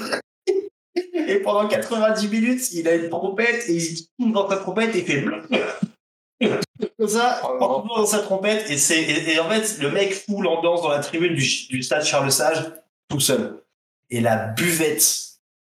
Et 1.28 1.39
pendant 1.39 1.67
90 1.67 2.28
minutes, 2.30 2.71
il 2.73 2.88
a 2.88 2.95
une 2.95 3.09
trompette 3.09 3.67
et 3.67 3.76
il 3.76 4.07
tourne 4.17 4.32
dans 4.34 4.49
sa 4.49 4.57
trompette 4.57 4.95
et 4.95 4.99
il 4.99 5.05
fait 5.05 5.26
comme 6.99 7.07
ça, 7.07 7.41
en 7.45 7.86
dans 7.86 8.05
sa 8.05 8.19
trompette. 8.19 8.69
Et, 8.69 8.78
c'est, 8.78 9.01
et, 9.01 9.34
et 9.34 9.39
en 9.39 9.49
fait, 9.49 9.78
le 9.80 9.91
mec 9.91 10.13
fout 10.13 10.43
l'ambiance 10.43 10.82
dans 10.82 10.89
la 10.89 10.99
tribune 10.99 11.36
du, 11.36 11.47
du 11.69 11.84
stade 11.84 12.03
Charles 12.03 12.32
Sage 12.32 12.71
tout 13.09 13.19
seul. 13.19 13.61
Et 14.09 14.21
la 14.21 14.36
buvette 14.36 15.26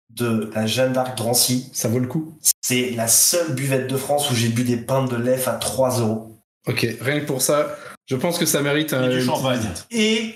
de 0.09 0.49
la 0.53 0.65
Jeanne 0.65 0.93
d'Arc 0.93 1.17
Drancy, 1.17 1.69
Ça 1.73 1.87
vaut 1.87 1.99
le 1.99 2.07
coup. 2.07 2.37
c'est 2.61 2.91
la 2.91 3.07
seule 3.07 3.53
buvette 3.53 3.87
de 3.87 3.97
France 3.97 4.29
où 4.31 4.35
j'ai 4.35 4.49
bu 4.49 4.63
des 4.63 4.77
pintes 4.77 5.11
de 5.11 5.15
lait 5.15 5.47
à 5.47 5.53
3 5.53 5.99
euros. 5.99 6.35
Ok, 6.67 6.85
rien 6.99 7.19
que 7.19 7.25
pour 7.25 7.41
ça, 7.41 7.75
je 8.07 8.15
pense 8.15 8.37
que 8.37 8.45
ça 8.45 8.61
mérite 8.61 8.93
un. 8.93 9.09
Et 9.09 9.17
du 9.19 9.23
champagne. 9.23 9.61
Et 9.91 10.33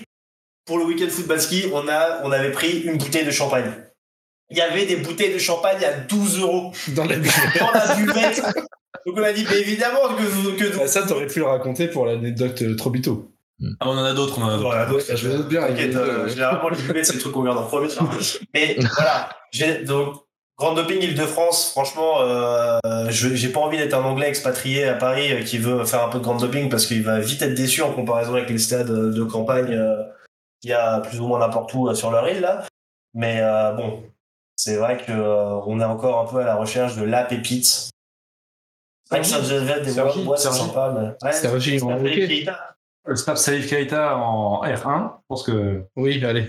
pour 0.64 0.78
le 0.78 0.84
week-end 0.84 1.08
football 1.10 1.40
ski, 1.40 1.64
on, 1.72 1.86
a, 1.88 2.22
on 2.24 2.30
avait 2.32 2.52
pris 2.52 2.80
une 2.80 2.98
bouteille 2.98 3.26
de 3.26 3.30
champagne. 3.30 3.70
Il 4.54 4.58
y 4.58 4.60
avait 4.60 4.86
des 4.86 4.96
bouteilles 4.96 5.34
de 5.34 5.38
champagne 5.38 5.82
à 5.84 5.92
12 5.92 6.38
euros 6.40 6.70
Dans 6.94 7.04
la 7.04 7.16
dans 7.16 7.72
la 7.72 7.94
buvette. 7.96 8.40
Donc 9.04 9.16
on 9.18 9.22
a 9.24 9.32
dit, 9.32 9.44
mais 9.50 9.58
évidemment 9.58 9.98
que, 10.16 10.56
que 10.56 10.80
Ah, 10.80 10.86
ça, 10.86 11.02
t'aurais 11.02 11.26
pu 11.26 11.40
le 11.40 11.46
raconter 11.46 11.88
pour 11.88 12.06
l'anecdote 12.06 12.62
euh, 12.62 12.76
Trobito. 12.76 13.32
Ah, 13.80 13.88
on 13.88 13.98
en 13.98 14.04
a 14.04 14.12
d'autres, 14.12 14.38
on 14.38 14.42
en 14.44 14.70
a 14.70 14.86
d'autres. 14.86 15.16
Je 15.16 15.28
doute 15.28 15.48
bien. 15.48 15.62
T'inquiète, 15.62 15.96
euh, 15.96 16.28
généralement, 16.28 16.68
les 16.68 16.76
buvettes, 16.76 17.06
c'est 17.06 17.14
le 17.14 17.18
truc 17.18 17.32
qu'on 17.32 17.40
regarde 17.40 17.58
en 17.58 17.64
premier. 17.64 17.88
Mais 18.54 18.76
voilà, 18.96 19.28
j'ai- 19.50 19.82
donc, 19.82 20.14
Grand 20.56 20.74
Doping 20.74 21.02
Île-de-France, 21.02 21.70
franchement, 21.72 22.20
euh, 22.20 22.78
je 23.10 23.34
j'ai 23.34 23.48
pas 23.48 23.58
envie 23.58 23.76
d'être 23.76 23.94
un 23.94 24.04
Anglais 24.04 24.28
expatrié 24.28 24.86
à 24.86 24.94
Paris 24.94 25.32
euh, 25.32 25.42
qui 25.42 25.58
veut 25.58 25.84
faire 25.84 26.04
un 26.04 26.08
peu 26.08 26.18
de 26.18 26.22
Grand 26.22 26.36
Doping 26.36 26.68
parce 26.68 26.86
qu'il 26.86 27.02
va 27.02 27.18
vite 27.18 27.42
être 27.42 27.54
déçu 27.54 27.82
en 27.82 27.90
comparaison 27.90 28.34
avec 28.36 28.48
les 28.50 28.58
stades 28.58 28.86
de 28.88 29.24
campagne 29.24 29.72
euh, 29.74 29.96
qu'il 30.60 30.70
y 30.70 30.74
a 30.74 31.00
plus 31.00 31.18
ou 31.18 31.26
moins 31.26 31.40
n'importe 31.40 31.74
où 31.74 31.88
euh, 31.88 31.94
sur 31.94 32.12
leur 32.12 32.28
île 32.28 32.40
là. 32.40 32.64
Mais 33.14 33.38
euh, 33.40 33.72
bon, 33.72 34.04
c'est 34.56 34.76
vrai 34.76 34.98
que 34.98 35.12
euh, 35.12 35.60
on 35.66 35.80
est 35.80 35.84
encore 35.84 36.20
un 36.28 36.32
peu 36.32 36.38
à 36.40 36.44
la 36.44 36.56
recherche 36.56 36.96
de 36.96 37.04
la 37.04 37.24
pépite. 37.24 37.66
C'est 37.66 37.90
vrai 39.10 39.20
que 39.20 39.84
des 39.84 39.90
Sergi, 39.90 40.26
c'est 40.36 40.52
sympa, 40.52 40.94
mais... 40.98 41.28
Ouais. 41.28 41.32
Le 43.06 43.16
Snap 43.16 43.36
Salif 43.36 43.68
Keita 43.68 44.16
en 44.16 44.62
R1, 44.64 45.10
je 45.18 45.22
pense 45.28 45.42
que. 45.42 45.82
Oui, 45.94 46.24
allez. 46.24 46.48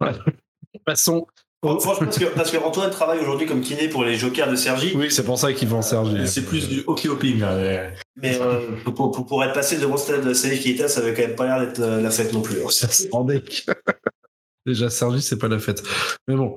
Ouais. 0.00 0.10
Passons. 0.84 1.26
Franchement, 1.62 1.94
parce 1.98 2.18
que, 2.18 2.24
parce 2.34 2.50
que 2.50 2.56
Antoine 2.56 2.90
travaille 2.90 3.18
aujourd'hui 3.18 3.46
comme 3.46 3.60
kiné 3.60 3.88
pour 3.88 4.04
les 4.04 4.16
jokers 4.16 4.50
de 4.50 4.56
Sergi. 4.56 4.92
Oui, 4.94 5.10
c'est 5.10 5.24
pour 5.24 5.38
ça 5.38 5.52
qu'ils 5.52 5.68
vont 5.68 5.82
Sergi. 5.82 6.26
C'est 6.26 6.44
plus 6.44 6.68
du 6.68 6.82
hockey 6.86 7.08
hopping. 7.08 7.40
là, 7.40 7.54
mais- 7.56 7.94
Mais 8.16 8.40
euh, 8.40 8.76
pour, 8.84 9.10
pour, 9.10 9.26
pour 9.26 9.44
être 9.44 9.52
passé 9.52 9.78
devant 9.78 9.96
stade 9.98 10.24
de 10.24 10.32
Salif 10.32 10.62
Keita, 10.62 10.88
ça 10.88 11.00
avait 11.00 11.12
quand 11.14 11.22
même 11.22 11.36
pas 11.36 11.46
l'air 11.46 11.66
d'être 11.66 11.80
euh, 11.80 12.00
la 12.00 12.10
fête 12.10 12.32
non 12.32 12.40
plus. 12.42 12.56
Ça 12.70 12.88
se 12.88 13.04
Déjà, 14.66 14.90
Sergi, 14.90 15.20
c'est 15.22 15.38
pas 15.38 15.48
la 15.48 15.58
fête. 15.58 15.82
Mais 16.28 16.34
bon. 16.36 16.56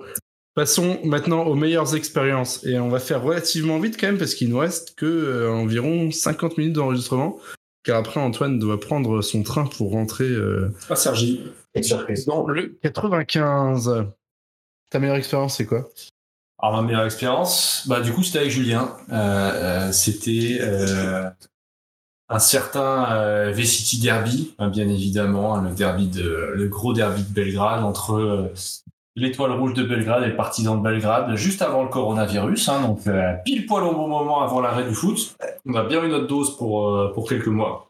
Passons 0.55 0.99
maintenant 1.03 1.43
aux 1.43 1.55
meilleures 1.55 1.95
expériences. 1.95 2.63
Et 2.65 2.77
on 2.79 2.89
va 2.89 2.99
faire 2.99 3.23
relativement 3.23 3.79
vite 3.79 3.97
quand 3.99 4.07
même, 4.07 4.17
parce 4.17 4.35
qu'il 4.35 4.49
nous 4.49 4.59
reste 4.59 4.95
que 4.95 5.05
euh, 5.05 5.51
environ 5.51 6.11
50 6.11 6.57
minutes 6.57 6.73
d'enregistrement. 6.73 7.39
Car 7.83 7.97
après, 7.97 8.19
Antoine 8.19 8.59
doit 8.59 8.79
prendre 8.79 9.21
son 9.21 9.43
train 9.43 9.65
pour 9.65 9.91
rentrer 9.91 10.25
euh, 10.25 10.73
Pas 10.87 10.95
Sergi. 10.95 11.43
dans 12.27 12.47
le 12.47 12.77
95. 12.81 14.05
Ta 14.89 14.99
meilleure 14.99 15.15
expérience, 15.15 15.57
c'est 15.57 15.65
quoi? 15.65 15.89
Alors, 16.59 16.81
ma 16.81 16.87
meilleure 16.87 17.05
expérience, 17.05 17.85
bah, 17.87 17.99
du 17.99 18.13
coup, 18.13 18.23
c'était 18.23 18.39
avec 18.39 18.51
Julien. 18.51 18.95
Euh, 19.11 19.15
euh, 19.15 19.91
c'était 19.91 20.59
euh, 20.61 21.29
un 22.29 22.39
certain 22.39 23.11
euh, 23.11 23.51
V-City 23.51 23.99
Derby, 23.99 24.55
hein, 24.59 24.69
bien 24.69 24.87
évidemment, 24.87 25.55
hein, 25.55 25.63
le, 25.67 25.75
derby 25.75 26.07
de, 26.07 26.51
le 26.55 26.67
gros 26.67 26.93
derby 26.93 27.23
de 27.23 27.33
Belgrade 27.33 27.83
entre 27.83 28.13
euh, 28.13 28.47
l'étoile 29.15 29.51
rouge 29.51 29.73
de 29.73 29.83
Belgrade 29.83 30.23
et 30.23 30.27
le 30.27 30.35
partisan 30.35 30.77
de 30.77 30.83
Belgrade, 30.83 31.35
juste 31.35 31.61
avant 31.61 31.83
le 31.83 31.89
coronavirus, 31.89 32.69
hein, 32.69 32.81
donc 32.81 33.05
euh, 33.07 33.33
pile 33.45 33.65
poil 33.65 33.83
au 33.83 33.93
bon 33.93 34.07
moment 34.07 34.41
avant 34.41 34.59
l'arrêt 34.61 34.85
du 34.87 34.93
foot. 34.93 35.35
On 35.65 35.75
a 35.75 35.83
bien 35.83 36.03
eu 36.03 36.09
notre 36.09 36.27
dose 36.27 36.57
pour, 36.57 36.89
euh, 36.89 37.11
pour 37.13 37.27
quelques 37.29 37.47
mois. 37.47 37.89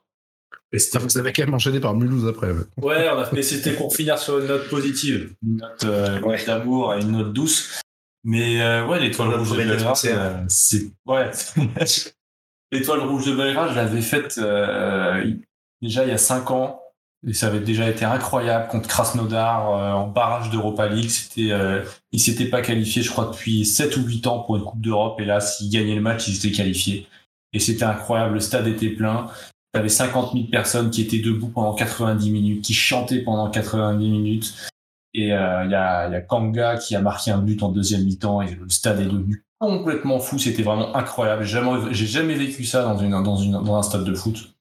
Et 0.74 0.80
c'était 0.80 0.98
Vous 1.00 1.18
avez 1.18 1.32
quand 1.32 1.46
même 1.46 1.54
enchaîné 1.54 1.80
par 1.80 1.94
Mulhouse 1.96 2.28
après. 2.28 2.52
ouais. 2.52 2.64
Ouais, 2.82 3.10
on 3.14 3.20
a, 3.20 3.30
mais 3.32 3.44
c'était 3.44 3.74
pour 3.74 3.96
finir 3.96 4.18
sur 4.18 4.40
une 4.40 4.48
note 4.48 4.68
positive, 4.70 5.34
une 5.44 5.58
note 5.58 5.84
euh, 5.86 6.20
note 6.20 6.46
d'amour 6.48 6.96
et 6.96 7.02
une 7.02 7.12
note 7.12 7.32
douce. 7.32 7.80
Mais 8.24 8.62
euh, 8.62 8.88
ouais, 8.88 9.00
l'étoile 9.00 9.36
rouge 9.36 9.52
de 9.52 9.58
Belgrade, 9.58 9.96
euh, 10.06 10.44
c'est 10.48 10.92
ouais. 11.06 11.30
l'étoile 12.72 13.02
rouge 13.02 13.28
de 13.28 13.36
Belgrade, 13.36 13.70
je 13.72 13.76
l'avais 13.76 14.02
faite 14.02 14.40
euh, 14.40 15.24
déjà 15.82 16.04
il 16.04 16.10
y 16.10 16.14
a 16.14 16.18
cinq 16.18 16.50
ans 16.50 16.82
et 17.26 17.34
ça 17.34 17.48
avait 17.48 17.62
déjà 17.62 17.90
été 17.90 18.04
incroyable 18.04 18.68
contre 18.68 18.88
Krasnodar 18.88 19.70
euh, 19.70 19.92
en 19.94 20.08
barrage 20.08 20.50
d'Europa 20.50 20.88
League. 20.88 21.10
C'était, 21.10 21.52
euh, 21.52 21.82
ils 22.12 22.20
s'étaient 22.20 22.50
pas 22.50 22.62
qualifiés, 22.62 23.02
je 23.02 23.12
crois, 23.12 23.26
depuis 23.26 23.66
7 23.66 23.96
ou 23.98 24.04
8 24.04 24.28
ans 24.28 24.40
pour 24.40 24.58
une 24.58 24.64
Coupe 24.64 24.82
d'Europe 24.82 25.20
et 25.22 25.26
là, 25.26 25.40
s'ils 25.40 25.70
gagnaient 25.70 25.96
le 25.96 26.02
match, 26.02 26.28
ils 26.28 26.36
étaient 26.36 26.52
qualifiés. 26.52 27.08
Et 27.54 27.60
c'était 27.60 27.86
incroyable, 27.86 28.34
le 28.34 28.40
stade 28.40 28.68
était 28.68 28.90
plein. 28.90 29.30
T'avais 29.72 29.90
50 29.90 30.34
000 30.34 30.46
personnes 30.52 30.92
qui 30.92 31.02
étaient 31.02 31.20
debout 31.20 31.48
pendant 31.48 31.74
90 31.74 32.30
minutes, 32.30 32.66
qui 32.66 32.74
chantaient 32.74 33.22
pendant 33.22 33.50
90 33.50 34.10
minutes. 34.10 34.54
Et 35.14 35.32
euh, 35.32 35.64
il 35.66 35.72
y, 35.72 35.76
a, 35.76 36.08
il 36.08 36.14
y 36.14 36.16
a 36.16 36.22
Kanga 36.22 36.78
qui 36.78 36.96
a 36.96 37.02
marqué 37.02 37.32
un 37.32 37.38
but 37.38 37.62
en 37.64 37.70
deuxième 37.70 38.04
mi-temps 38.04 38.42
et 38.42 38.56
le 38.56 38.68
stade 38.70 39.00
est 39.00 39.06
devenu 39.06 39.46
complètement 39.60 40.20
fou. 40.20 40.38
C'était 40.38 40.64
vraiment 40.64 40.96
incroyable. 40.96 41.44
J'ai 41.44 41.60
jamais, 41.60 41.94
jamais 41.94 42.34
vécu 42.36 42.66
ça 42.66 42.84
dans, 42.84 42.98
une, 42.98 43.12
dans, 43.12 43.38
une, 43.38 43.52
dans 43.52 43.76
un 43.76 43.84
stade 43.84 44.04
de 44.04 44.14
foot. 44.14 44.53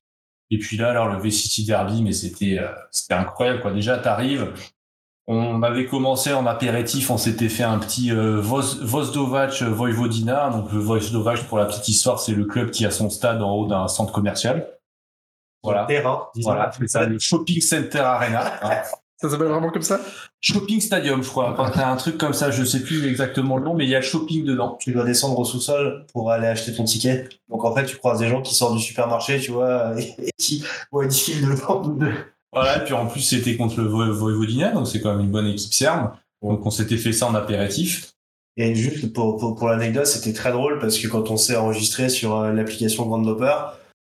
Et 0.52 0.58
puis 0.58 0.76
là, 0.76 0.90
alors 0.90 1.08
le 1.08 1.18
V-City 1.18 1.64
Derby, 1.64 2.02
mais 2.02 2.12
c'était 2.12 2.58
euh, 2.58 2.68
c'était 2.90 3.14
incroyable. 3.14 3.62
Quoi. 3.62 3.72
Déjà, 3.72 3.96
t'arrives, 3.96 4.52
on 5.26 5.62
avait 5.62 5.86
commencé 5.86 6.34
en 6.34 6.44
apéritif, 6.44 7.10
on 7.10 7.16
s'était 7.16 7.48
fait 7.48 7.62
un 7.62 7.78
petit 7.78 8.12
euh, 8.12 8.38
Voz, 8.38 8.82
Vozdovac 8.82 9.62
Vojvodina. 9.62 10.50
Donc 10.50 10.70
le 10.70 10.78
Vozdovac, 10.78 11.44
pour 11.44 11.56
la 11.56 11.64
petite 11.64 11.88
histoire, 11.88 12.20
c'est 12.20 12.34
le 12.34 12.44
club 12.44 12.70
qui 12.70 12.84
a 12.84 12.90
son 12.90 13.08
stade 13.08 13.40
en 13.40 13.50
haut 13.52 13.66
d'un 13.66 13.88
centre 13.88 14.12
commercial. 14.12 14.68
Voilà. 15.62 15.86
Terrain, 15.86 16.28
disons. 16.34 16.50
Voilà, 16.50 16.70
ça, 16.86 17.06
le 17.06 17.18
Shopping 17.18 17.62
Center 17.62 18.00
Arena. 18.00 18.60
Ça 19.22 19.30
s'appelle 19.30 19.46
vraiment 19.46 19.70
comme 19.70 19.82
ça? 19.82 20.00
Shopping 20.40 20.80
Stadium, 20.80 21.22
je 21.22 21.28
crois. 21.28 21.52
Enfin, 21.52 21.70
t'as 21.72 21.88
un 21.90 21.96
truc 21.96 22.18
comme 22.18 22.32
ça, 22.34 22.50
je 22.50 22.64
sais 22.64 22.80
plus 22.82 23.06
exactement 23.08 23.56
le 23.56 23.64
nom, 23.64 23.74
mais 23.74 23.84
il 23.84 23.90
y 23.90 23.94
a 23.94 24.00
le 24.00 24.04
shopping 24.04 24.44
dedans. 24.44 24.76
Tu 24.80 24.92
dois 24.92 25.04
descendre 25.04 25.38
au 25.38 25.44
sous-sol 25.44 26.04
pour 26.12 26.30
aller 26.32 26.48
acheter 26.48 26.74
ton 26.74 26.84
ticket. 26.84 27.28
Donc 27.48 27.64
en 27.64 27.74
fait, 27.74 27.86
tu 27.86 27.96
croises 27.96 28.18
des 28.18 28.28
gens 28.28 28.42
qui 28.42 28.54
sortent 28.54 28.76
du 28.76 28.82
supermarché, 28.82 29.38
tu 29.40 29.52
vois, 29.52 29.94
et 29.98 30.30
qui 30.38 30.64
ouais, 30.90 31.06
disfilent 31.06 31.48
devant. 31.48 31.82
Voilà, 32.52 32.78
et 32.82 32.84
puis 32.84 32.92
en 32.94 33.06
plus, 33.06 33.20
c'était 33.20 33.56
contre 33.56 33.80
le 33.80 33.86
Vo- 33.86 34.12
Vojvodina, 34.12 34.72
donc 34.72 34.86
c'est 34.88 35.00
quand 35.00 35.12
même 35.12 35.24
une 35.24 35.30
bonne 35.30 35.46
équipe 35.46 35.72
serbe. 35.72 36.10
Donc 36.42 36.66
on 36.66 36.70
s'était 36.70 36.96
fait 36.96 37.12
ça 37.12 37.28
en 37.28 37.34
apéritif. 37.36 38.12
Et 38.56 38.74
juste 38.74 39.12
pour, 39.14 39.38
pour, 39.38 39.54
pour 39.54 39.68
l'anecdote, 39.68 40.04
c'était 40.06 40.34
très 40.34 40.52
drôle 40.52 40.78
parce 40.78 40.98
que 40.98 41.06
quand 41.08 41.30
on 41.30 41.36
s'est 41.38 41.56
enregistré 41.56 42.10
sur 42.10 42.36
euh, 42.36 42.52
l'application 42.52 43.06
Grand 43.06 43.18
Dopper, 43.18 43.54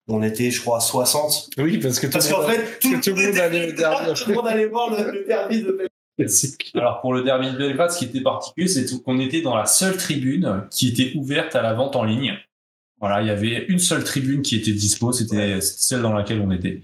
on 0.08 0.24
était, 0.24 0.52
je 0.52 0.62
crois, 0.62 0.78
à 0.78 0.82
60. 0.82 1.50
Oui, 1.58 1.78
parce 1.80 2.00
que 2.00 2.08
tout 2.08 2.14
Parce 2.14 2.30
le 2.30 2.36
qu'en 2.36 2.42
monde- 2.44 2.52
fait, 2.52 2.80
tout, 2.80 2.92
que 3.00 3.10
tout 3.10 3.16
le 3.16 3.28
monde 3.28 3.38
allait 3.38 3.70
au 3.70 3.76
derby 3.76 4.06
tout 4.24 4.30
le 4.30 4.36
monde 4.36 4.48
allait 4.48 4.66
voir 4.68 4.90
le, 4.90 5.12
le 5.12 5.26
derby 5.28 5.62
de 5.64 5.72
Belgrade. 5.72 5.88
Alors 6.76 7.02
pour 7.02 7.14
le 7.14 7.24
derby 7.24 7.52
de 7.52 7.58
Belgrade, 7.58 7.92
ce 7.92 8.00
qui 8.00 8.06
était 8.06 8.22
particulier, 8.22 8.68
c'est 8.68 8.86
qu'on 9.04 9.20
était 9.20 9.42
dans 9.42 9.56
la 9.56 9.66
seule 9.66 9.98
tribune 9.98 10.64
qui 10.72 10.88
était 10.90 11.12
ouverte 11.16 11.56
à 11.56 11.62
la 11.62 11.74
vente 11.74 11.96
en 11.96 12.04
ligne. 12.04 12.34
Voilà, 13.00 13.22
il 13.22 13.28
y 13.28 13.30
avait 13.30 13.66
une 13.68 13.78
seule 13.78 14.04
tribune 14.04 14.42
qui 14.42 14.56
était 14.56 14.72
dispo, 14.72 15.12
c'était 15.12 15.62
celle 15.62 16.02
dans 16.02 16.14
laquelle 16.14 16.42
on 16.42 16.50
était. 16.50 16.82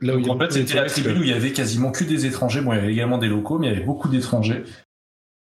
Là, 0.00 0.16
où 0.16 0.20
Donc, 0.20 0.34
en 0.34 0.38
fait, 0.40 0.50
c'était 0.52 0.74
la 0.74 0.86
tribune 0.86 1.18
où 1.18 1.22
il 1.22 1.28
y 1.30 1.32
avait 1.32 1.52
quasiment 1.52 1.92
que 1.92 2.02
des 2.02 2.26
étrangers. 2.26 2.60
Bon, 2.62 2.72
il 2.72 2.76
y 2.76 2.78
avait 2.80 2.92
également 2.92 3.18
des 3.18 3.28
locaux, 3.28 3.60
mais 3.60 3.68
il 3.68 3.72
y 3.72 3.76
avait 3.76 3.84
beaucoup 3.84 4.08
d'étrangers. 4.08 4.64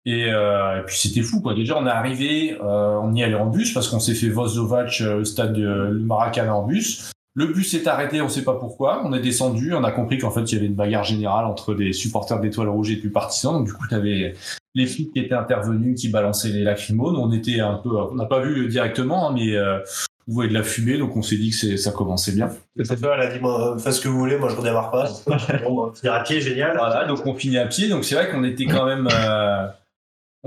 Et, 0.04 0.32
euh, 0.32 0.80
et 0.80 0.84
puis 0.86 0.96
c'était 0.96 1.22
fou, 1.22 1.40
quoi. 1.40 1.54
Déjà, 1.54 1.78
on 1.78 1.86
est 1.86 1.90
arrivé, 1.90 2.56
euh, 2.60 2.98
on 3.00 3.14
y 3.14 3.22
allait 3.22 3.36
en 3.36 3.46
bus 3.46 3.72
parce 3.72 3.86
qu'on 3.86 4.00
s'est 4.00 4.14
fait 4.14 4.28
Vozovac 4.28 5.00
euh, 5.02 5.20
au 5.20 5.24
stade 5.24 5.52
de 5.52 5.90
Maracana 6.02 6.52
en 6.56 6.66
bus. 6.66 7.12
Le 7.38 7.46
bus 7.46 7.70
s'est 7.70 7.86
arrêté, 7.86 8.20
on 8.20 8.28
sait 8.28 8.42
pas 8.42 8.54
pourquoi. 8.54 9.00
On 9.04 9.12
est 9.12 9.20
descendu, 9.20 9.72
on 9.72 9.84
a 9.84 9.92
compris 9.92 10.18
qu'en 10.18 10.32
fait, 10.32 10.40
il 10.50 10.54
y 10.54 10.58
avait 10.58 10.66
une 10.66 10.74
bagarre 10.74 11.04
générale 11.04 11.44
entre 11.44 11.72
des 11.72 11.92
supporters 11.92 12.40
d'étoiles 12.40 12.68
rouges 12.68 12.90
et 12.90 12.96
du 12.96 13.10
partisan. 13.12 13.58
Donc, 13.58 13.66
du 13.66 13.72
coup, 13.74 13.86
tu 13.88 13.94
avais 13.94 14.34
les 14.74 14.86
flics 14.86 15.12
qui 15.12 15.20
étaient 15.20 15.36
intervenus, 15.36 16.00
qui 16.00 16.08
balançaient 16.08 16.48
les 16.48 16.64
lacrymos. 16.64 17.12
Nous, 17.12 17.20
On 17.20 17.30
était 17.30 17.60
un 17.60 17.74
peu, 17.74 17.90
on 17.90 18.16
n'a 18.16 18.24
pas 18.26 18.40
vu 18.40 18.66
directement, 18.66 19.28
hein, 19.28 19.34
mais 19.36 19.54
euh, 19.54 19.78
on 20.26 20.32
voyait 20.32 20.48
de 20.50 20.54
la 20.54 20.64
fumée, 20.64 20.98
donc 20.98 21.16
on 21.16 21.22
s'est 21.22 21.36
dit 21.36 21.50
que 21.50 21.56
c'est- 21.56 21.76
ça 21.76 21.92
commençait 21.92 22.32
bien. 22.32 22.48
Cette 22.82 22.98
fois, 22.98 23.14
elle 23.14 23.28
a 23.28 23.32
dit, 23.32 23.38
moi, 23.40 23.76
faites 23.78 23.92
ce 23.92 24.00
que 24.00 24.08
vous 24.08 24.18
voulez, 24.18 24.36
moi 24.36 24.48
je 24.48 24.56
redémarre 24.56 24.90
pas. 24.90 25.08
bon, 25.64 25.86
bah, 25.86 25.92
finir 25.94 26.14
à 26.14 26.24
pied, 26.24 26.40
génial. 26.40 26.76
Voilà, 26.76 27.06
donc 27.06 27.24
on 27.24 27.34
finit 27.34 27.58
à 27.58 27.66
pied. 27.66 27.88
Donc 27.88 28.04
c'est 28.04 28.16
vrai 28.16 28.30
qu'on 28.32 28.42
était 28.42 28.66
quand 28.66 28.84
même, 28.84 29.06
euh, 29.12 29.68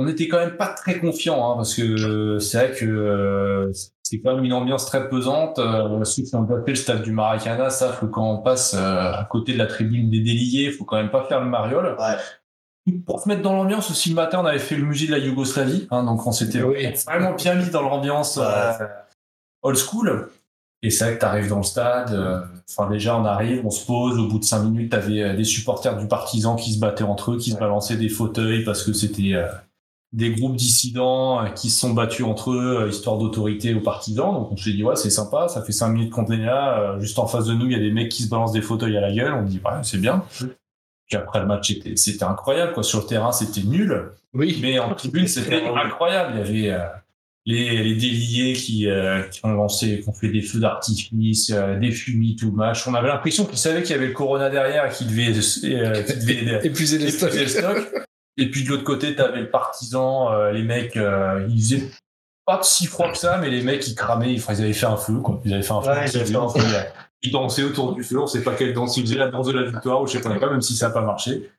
on 0.02 0.08
était 0.08 0.28
quand 0.28 0.40
même 0.40 0.58
pas 0.58 0.68
très 0.68 1.00
confiants, 1.00 1.52
hein, 1.52 1.56
parce 1.58 1.74
que 1.76 2.40
c'est 2.40 2.58
vrai 2.58 2.72
que 2.78 2.86
euh, 2.86 3.72
c'est 4.04 4.20
quand 4.20 4.36
même 4.36 4.44
une 4.44 4.54
ambiance 4.54 4.86
très 4.86 5.08
pesante. 5.10 5.60
Euh, 5.60 6.04
ceux 6.04 6.24
qui 6.24 6.36
ont 6.36 6.48
le 6.50 6.76
stade 6.76 7.04
du 7.04 7.12
Maracana 7.12 7.70
savent 7.70 8.00
que 8.00 8.06
quand 8.06 8.30
on 8.30 8.38
passe 8.40 8.74
euh, 8.74 9.12
à 9.14 9.28
côté 9.30 9.54
de 9.54 9.58
la 9.58 9.68
tribune 9.68 10.10
des 10.10 10.20
déliés, 10.22 10.66
il 10.66 10.72
faut 10.74 10.86
quand 10.86 10.98
même 10.98 11.12
pas 11.12 11.24
faire 11.24 11.40
le 11.40 11.50
mariole. 11.50 11.96
Ouais. 12.00 12.94
Pour 13.06 13.22
se 13.22 13.30
mettre 13.30 13.44
dans 13.44 13.54
l'ambiance, 13.56 13.92
aussi 13.92 14.10
le 14.10 14.16
matin, 14.16 14.40
on 14.42 14.46
avait 14.46 14.58
fait 14.60 14.76
le 14.76 14.86
musée 14.86 15.06
de 15.06 15.12
la 15.12 15.20
Yougoslavie, 15.20 15.88
hein, 15.92 16.04
donc 16.04 16.26
on 16.26 16.32
s'était 16.32 16.64
Oui. 16.64 16.88
vraiment 17.06 17.34
bien 17.36 17.54
mis 17.56 17.70
dans 17.70 17.84
l'ambiance 17.84 18.40
euh, 18.42 18.72
old 19.62 19.78
school. 19.78 20.30
Et 20.84 20.90
c'est 20.90 21.06
vrai 21.06 21.14
que 21.14 21.20
t'arrives 21.20 21.48
dans 21.48 21.58
le 21.58 21.64
stade, 21.64 22.12
euh, 22.12 22.42
enfin 22.68 22.90
déjà 22.90 23.16
on 23.16 23.24
arrive, 23.24 23.64
on 23.64 23.70
se 23.70 23.86
pose, 23.86 24.18
au 24.18 24.28
bout 24.28 24.40
de 24.40 24.44
cinq 24.44 24.64
minutes, 24.64 24.92
t'avais 24.92 25.22
euh, 25.22 25.36
des 25.36 25.44
supporters 25.44 25.96
du 25.96 26.08
partisan 26.08 26.56
qui 26.56 26.74
se 26.74 26.80
battaient 26.80 27.04
entre 27.04 27.34
eux, 27.34 27.38
qui 27.38 27.52
se 27.52 27.58
balançaient 27.60 27.98
des 27.98 28.10
fauteuils 28.10 28.64
parce 28.64 28.82
que 28.84 28.92
c'était 28.92 29.36
euh, 29.36 29.46
des 30.14 30.32
groupes 30.32 30.56
dissidents 30.56 31.44
euh, 31.44 31.50
qui 31.50 31.70
se 31.70 31.80
sont 31.80 31.94
battus 31.94 32.26
entre 32.26 32.52
eux, 32.52 32.82
euh, 32.82 32.90
histoire 32.90 33.18
d'autorité 33.18 33.74
aux 33.74 33.80
partisans. 33.82 34.34
Donc 34.34 34.52
on 34.52 34.58
s'est 34.58 34.74
dit 34.74 34.84
ouais 34.84 34.96
c'est 34.96 35.10
sympa, 35.10 35.48
ça 35.48 35.62
fait 35.62 35.72
cinq 35.72 35.90
minutes 35.90 36.12
qu'on 36.12 36.26
est 36.26 36.38
là, 36.38 36.80
euh, 36.80 37.00
juste 37.00 37.18
en 37.20 37.28
face 37.28 37.46
de 37.46 37.54
nous 37.54 37.66
il 37.66 37.72
y 37.72 37.76
a 37.76 37.80
des 37.80 37.92
mecs 37.92 38.10
qui 38.10 38.24
se 38.24 38.30
balancent 38.30 38.52
des 38.52 38.62
fauteuils 38.62 38.98
à 38.98 39.02
la 39.02 39.14
gueule, 39.14 39.34
on 39.34 39.44
dit 39.44 39.62
ouais 39.64 39.72
c'est 39.84 40.00
bien. 40.00 40.24
Puis 41.08 41.18
après 41.18 41.40
le 41.40 41.46
match 41.46 41.70
c'était 41.70 41.96
c'était 41.96 42.26
incroyable 42.26 42.74
quoi, 42.74 42.84
sur 42.84 43.00
le 43.00 43.06
terrain 43.06 43.32
c'était 43.32 43.62
nul. 43.62 44.12
Oui. 44.34 44.60
Mais 44.62 44.80
en 44.80 44.94
tribune, 44.96 45.28
c'était 45.28 45.64
incroyable. 45.64 46.34
Il 46.36 46.40
y 46.40 46.70
avait 46.70 46.74
euh, 46.74 46.88
les, 47.46 47.84
les 47.84 47.96
déliés 47.96 48.54
qui, 48.54 48.88
euh, 48.88 49.24
qui 49.24 49.46
ont 49.46 49.54
lancé, 49.54 50.02
qui 50.02 50.10
ont 50.10 50.14
fait 50.14 50.30
des 50.30 50.42
feux 50.42 50.60
d'artifice, 50.60 51.52
euh, 51.52 51.80
des 51.80 51.92
fumis, 51.92 52.36
tout 52.36 52.52
match. 52.52 52.88
On 52.88 52.94
avait 52.94 53.08
l'impression 53.08 53.46
qu'ils 53.46 53.58
savaient 53.58 53.82
qu'il 53.82 53.92
y 53.92 53.98
avait 53.98 54.08
le 54.08 54.14
corona 54.14 54.50
derrière 54.50 54.86
et 54.86 54.94
qu'ils 54.94 55.08
devaient, 55.08 55.30
euh, 55.30 56.04
qu'ils 56.04 56.20
devaient 56.20 56.60
Épuiser 56.66 56.98
les 56.98 57.12
stocks. 57.12 57.32
Et 58.42 58.50
puis 58.50 58.64
de 58.64 58.70
l'autre 58.70 58.84
côté, 58.84 59.16
tu 59.16 59.22
avais 59.22 59.42
le 59.42 59.52
partisan, 59.52 60.34
euh, 60.34 60.52
les 60.52 60.64
mecs, 60.64 60.98
euh, 60.98 61.46
ils 61.48 61.62
faisaient 61.62 61.92
pas 62.44 62.60
si 62.64 62.88
froid 62.88 63.12
que 63.12 63.18
ça, 63.18 63.38
mais 63.38 63.52
les 63.52 63.62
mecs, 63.62 63.88
ils 63.88 63.94
cramaient, 63.94 64.34
ils, 64.34 64.42
ils 64.42 64.62
avaient 64.62 64.74
fait 64.74 64.88
un 64.88 64.98
feu, 64.98 65.14
quoi. 65.20 65.40
Ils 65.46 65.54
avaient 65.54 65.62
fait 65.62 65.74
un 65.74 65.82
feu. 65.82 65.90
Ouais, 65.92 66.06
ils 66.08 66.18
avaient 66.18 66.26
fait 66.26 66.36
un 66.36 66.50
feu. 66.50 66.60
Ils 67.22 67.32
dansaient 67.32 67.62
autour 67.62 67.94
du 67.94 68.04
feu, 68.04 68.20
on 68.20 68.26
sait 68.26 68.42
pas 68.42 68.56
quelle 68.56 68.74
danse 68.74 68.98
ils 68.98 69.04
faisaient, 69.04 69.20
la 69.20 69.30
danse 69.30 69.46
de 69.46 69.52
la 69.52 69.70
victoire, 69.70 70.02
ou 70.02 70.08
je 70.08 70.14
sais 70.14 70.22
pas, 70.22 70.50
même 70.50 70.62
si 70.62 70.76
ça 70.76 70.88
n'a 70.88 70.94
pas 70.96 71.02
marché. 71.02 71.52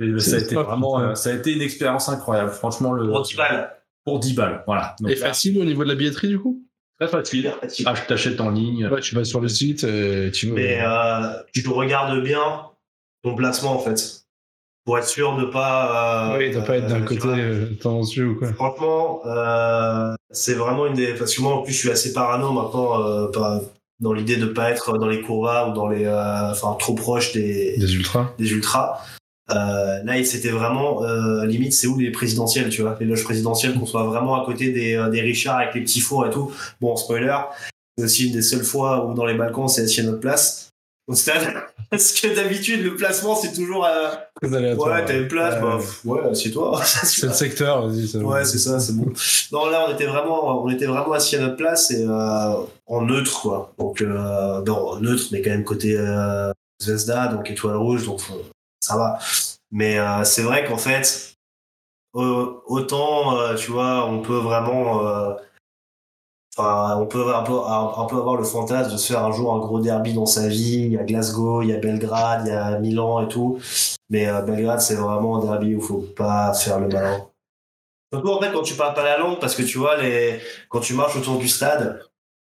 Et 0.00 0.18
ça 0.18 0.36
a 0.36 0.38
été 0.40 0.56
vraiment, 0.56 0.98
euh, 0.98 1.14
ça 1.14 1.30
a 1.30 1.34
été 1.34 1.52
une 1.52 1.62
expérience 1.62 2.08
incroyable. 2.08 2.50
Franchement, 2.50 2.92
le, 2.92 3.14
Antival. 3.14 3.76
pour 4.04 4.18
10 4.18 4.34
balles. 4.34 4.64
Voilà. 4.66 4.96
Donc, 4.98 5.08
Et 5.08 5.14
facile 5.14 5.56
au 5.60 5.64
niveau 5.64 5.84
de 5.84 5.88
la 5.88 5.94
billetterie, 5.94 6.28
du 6.28 6.40
coup? 6.40 6.60
très 6.98 7.06
facile. 7.06 7.52
Ah, 7.86 7.94
je 7.94 8.02
t'achète 8.02 8.40
en 8.40 8.50
ligne. 8.50 8.88
Ouais, 8.88 9.00
tu 9.00 9.14
vas 9.14 9.22
sur 9.22 9.40
le 9.40 9.46
site, 9.46 9.84
et 9.84 10.32
tu 10.32 10.48
veux. 10.48 10.54
Mais 10.54 10.80
euh, 10.80 11.32
tu 11.52 11.68
regardes 11.68 12.20
bien 12.24 12.70
ton 13.22 13.36
placement 13.36 13.72
en 13.72 13.78
fait. 13.78 14.23
Pour 14.84 14.98
être 14.98 15.08
sûr 15.08 15.36
de 15.36 15.46
pas. 15.46 16.34
euh, 16.34 16.38
oui, 16.38 16.50
de 16.50 16.60
pas 16.60 16.76
être 16.76 16.88
d'un 16.88 17.00
euh, 17.02 17.04
côté 17.06 17.26
euh, 17.28 17.66
tendancieux 17.80 18.28
ou 18.28 18.34
quoi. 18.38 18.52
Franchement, 18.52 19.22
euh, 19.26 20.14
c'est 20.30 20.54
vraiment 20.54 20.86
une 20.86 20.92
des. 20.94 21.14
Parce 21.14 21.34
que 21.34 21.40
moi, 21.40 21.54
en 21.54 21.62
plus, 21.62 21.72
je 21.72 21.78
suis 21.78 21.90
assez 21.90 22.12
parano 22.12 22.52
maintenant, 22.52 23.00
euh, 23.02 23.28
pas- 23.28 23.62
dans 24.00 24.12
l'idée 24.12 24.36
de 24.36 24.44
pas 24.46 24.70
être 24.70 24.98
dans 24.98 25.08
les 25.08 25.22
courvas 25.22 25.68
ou 25.68 25.72
dans 25.72 25.88
les. 25.88 26.04
euh, 26.04 26.50
Enfin, 26.50 26.76
trop 26.78 26.94
proche 26.94 27.32
des, 27.32 27.78
Des 27.78 27.94
ultras. 27.94 28.32
des 28.38 28.50
ultras. 28.52 28.98
Euh, 29.50 30.02
là, 30.04 30.18
il- 30.18 30.26
c'était 30.26 30.50
vraiment 30.50 31.02
euh, 31.02 31.46
limite, 31.46 31.72
c'est 31.72 31.86
où 31.86 31.98
les 31.98 32.10
présidentielles, 32.10 32.68
tu 32.68 32.82
vois, 32.82 32.96
les 33.00 33.06
loges 33.06 33.24
présidentielles, 33.24 33.78
qu'on 33.78 33.86
soit 33.86 34.04
vraiment 34.04 34.42
à 34.42 34.44
côté 34.44 34.70
des, 34.72 34.96
euh, 34.96 35.08
des 35.08 35.20
Richards 35.22 35.58
avec 35.58 35.74
les 35.74 35.80
petits 35.82 36.00
fours 36.00 36.26
et 36.26 36.30
tout. 36.30 36.52
Bon, 36.82 36.94
spoiler, 36.96 37.36
c'est 37.96 38.04
aussi 38.04 38.26
une 38.26 38.32
des 38.34 38.42
seules 38.42 38.64
fois 38.64 39.06
où 39.06 39.14
dans 39.14 39.24
les 39.24 39.34
balcons, 39.34 39.68
c'est 39.68 39.82
assis 39.82 40.00
à 40.00 40.04
notre 40.04 40.20
place 40.20 40.68
au 41.06 41.14
stade. 41.14 41.54
Parce 41.90 42.12
que 42.12 42.34
d'habitude, 42.34 42.82
le 42.82 42.96
placement, 42.96 43.34
c'est 43.36 43.52
toujours. 43.52 43.84
euh, 43.86 44.10
ouais, 44.42 45.04
t'as 45.04 45.16
une 45.16 45.28
place, 45.28 45.54
Ouais. 45.54 45.60
bah, 45.60 45.76
pff, 45.78 46.04
ouais, 46.04 46.20
assieds-toi. 46.30 46.80
C'est 46.84 47.26
le 47.26 47.32
secteur, 47.32 47.86
vas-y. 47.88 48.06
ça. 48.08 48.18
Ouais, 48.18 48.44
c'est 48.44 48.58
ça, 48.58 48.80
c'est 48.80 48.94
bon. 48.96 49.12
Non, 49.52 49.66
là, 49.70 49.86
on 49.88 49.92
était 49.94 50.06
vraiment, 50.06 50.62
on 50.64 50.68
était 50.70 50.86
vraiment 50.86 51.12
assis 51.12 51.36
à 51.36 51.40
notre 51.40 51.56
place 51.56 51.90
et 51.90 52.04
euh, 52.06 52.54
en 52.86 53.00
neutre, 53.02 53.40
quoi. 53.42 53.72
Donc, 53.78 54.00
euh, 54.02 54.62
non, 54.62 54.98
neutre, 55.00 55.24
mais 55.32 55.42
quand 55.42 55.50
même 55.50 55.64
côté 55.64 55.94
euh, 55.98 56.52
Zvezda, 56.82 57.28
donc 57.28 57.50
étoile 57.50 57.76
rouge, 57.76 58.04
donc 58.06 58.20
euh, 58.30 58.34
ça 58.80 58.96
va. 58.96 59.18
Mais 59.70 59.98
c'est 60.24 60.42
vrai 60.42 60.64
qu'en 60.64 60.76
fait, 60.78 61.34
autant, 62.12 63.54
tu 63.56 63.70
vois, 63.72 64.06
on 64.06 64.20
peut 64.22 64.36
vraiment. 64.38 65.02
Enfin, 66.56 66.96
on 67.00 67.06
peut 67.06 67.34
un 67.34 67.42
peu, 67.42 67.54
avoir 67.56 68.36
le 68.36 68.44
fantasme 68.44 68.92
de 68.92 68.96
se 68.96 69.12
faire 69.12 69.24
un 69.24 69.32
jour 69.32 69.52
un 69.54 69.58
gros 69.58 69.80
derby 69.80 70.12
dans 70.14 70.26
sa 70.26 70.46
vie. 70.46 70.82
Il 70.84 70.92
y 70.92 70.98
a 70.98 71.02
Glasgow, 71.02 71.62
il 71.62 71.70
y 71.70 71.72
a 71.72 71.78
Belgrade, 71.78 72.42
il 72.46 72.50
y 72.50 72.52
a 72.52 72.78
Milan 72.78 73.24
et 73.24 73.28
tout. 73.28 73.58
Mais 74.08 74.28
euh, 74.28 74.42
Belgrade, 74.42 74.80
c'est 74.80 74.94
vraiment 74.94 75.42
un 75.42 75.44
derby 75.44 75.74
où 75.74 75.78
il 75.78 75.84
faut 75.84 76.04
pas 76.16 76.54
faire 76.54 76.78
le 76.78 76.88
malin. 76.88 77.26
Surtout 78.12 78.28
en 78.28 78.40
fait 78.40 78.52
quand 78.52 78.62
tu 78.62 78.74
parles 78.74 78.94
pas 78.94 79.02
la 79.02 79.18
langue, 79.18 79.40
parce 79.40 79.56
que 79.56 79.62
tu 79.62 79.78
vois, 79.78 79.96
les... 79.96 80.38
quand 80.68 80.78
tu 80.78 80.94
marches 80.94 81.16
autour 81.16 81.38
du 81.38 81.48
stade, 81.48 82.00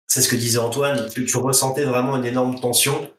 c'est 0.07 0.21
ce 0.21 0.29
que 0.29 0.37
disait 0.37 0.59
Antoine, 0.59 1.09
tu 1.09 1.37
ressentais 1.39 1.85
vraiment 1.85 2.17
une 2.17 2.27
énorme 2.27 2.61
tension. 2.61 3.11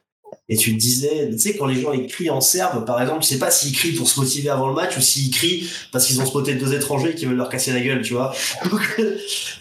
Et 0.50 0.56
tu 0.56 0.72
disais, 0.72 1.28
tu 1.30 1.38
sais, 1.38 1.56
quand 1.56 1.66
les 1.66 1.78
gens 1.78 1.92
ils 1.92 2.06
crient 2.06 2.30
en 2.30 2.40
serbe, 2.40 2.86
par 2.86 3.02
exemple, 3.02 3.20
tu 3.20 3.28
sais 3.28 3.38
pas 3.38 3.50
s'ils 3.50 3.76
crient 3.76 3.92
pour 3.92 4.08
se 4.08 4.18
motiver 4.18 4.48
avant 4.48 4.68
le 4.68 4.74
match 4.74 4.96
ou 4.96 5.00
s'ils 5.02 5.30
crient 5.30 5.68
parce 5.92 6.06
qu'ils 6.06 6.22
ont 6.22 6.26
spoté 6.26 6.54
deux 6.54 6.72
étrangers 6.72 7.14
qui 7.14 7.26
veulent 7.26 7.36
leur 7.36 7.50
casser 7.50 7.70
la 7.70 7.80
gueule, 7.80 8.00
tu 8.00 8.14
vois. 8.14 8.32
Donc, 8.70 8.80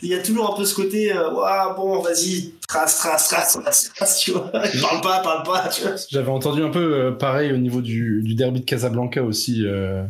il 0.02 0.10
y 0.10 0.14
a 0.14 0.20
toujours 0.20 0.54
un 0.54 0.56
peu 0.56 0.64
ce 0.64 0.74
côté, 0.74 1.12
euh, 1.12 1.34
Ouah, 1.34 1.74
bon, 1.76 2.00
vas-y, 2.00 2.54
trace, 2.70 3.00
trace, 3.00 3.28
trace, 3.28 3.60
trace, 3.62 3.92
trace, 3.94 4.20
tu 4.20 4.32
vois. 4.32 4.48
Parle 4.82 5.02
pas, 5.02 5.20
parle 5.20 5.44
pas, 5.44 5.68
tu 5.68 5.82
vois. 5.82 5.96
J'avais 6.10 6.32
entendu 6.32 6.64
un 6.64 6.70
peu 6.70 6.94
euh, 6.94 7.12
pareil 7.12 7.52
au 7.52 7.58
niveau 7.58 7.82
du, 7.82 8.24
derby 8.36 8.62
de 8.62 8.66
Casablanca 8.66 9.24
aussi, 9.24 9.66
euh, 9.66 10.04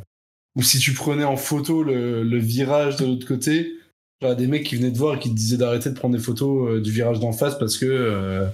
où 0.56 0.62
si 0.62 0.78
tu 0.78 0.94
prenais 0.94 1.24
en 1.24 1.38
photo 1.38 1.82
le, 1.82 2.38
virage 2.38 2.98
de 2.98 3.06
l'autre 3.06 3.28
côté, 3.28 3.74
des 4.22 4.48
mecs 4.48 4.64
qui 4.64 4.76
venaient 4.76 4.92
te 4.92 4.98
voir 4.98 5.16
et 5.16 5.20
qui 5.20 5.30
te 5.30 5.36
disaient 5.36 5.58
d'arrêter 5.58 5.90
de 5.90 5.96
prendre 5.96 6.16
des 6.16 6.22
photos 6.22 6.70
euh, 6.70 6.82
du 6.82 6.92
virage 6.92 7.20
d'en 7.20 7.32
face 7.32 7.58
parce 7.58 7.78
que 7.78 8.48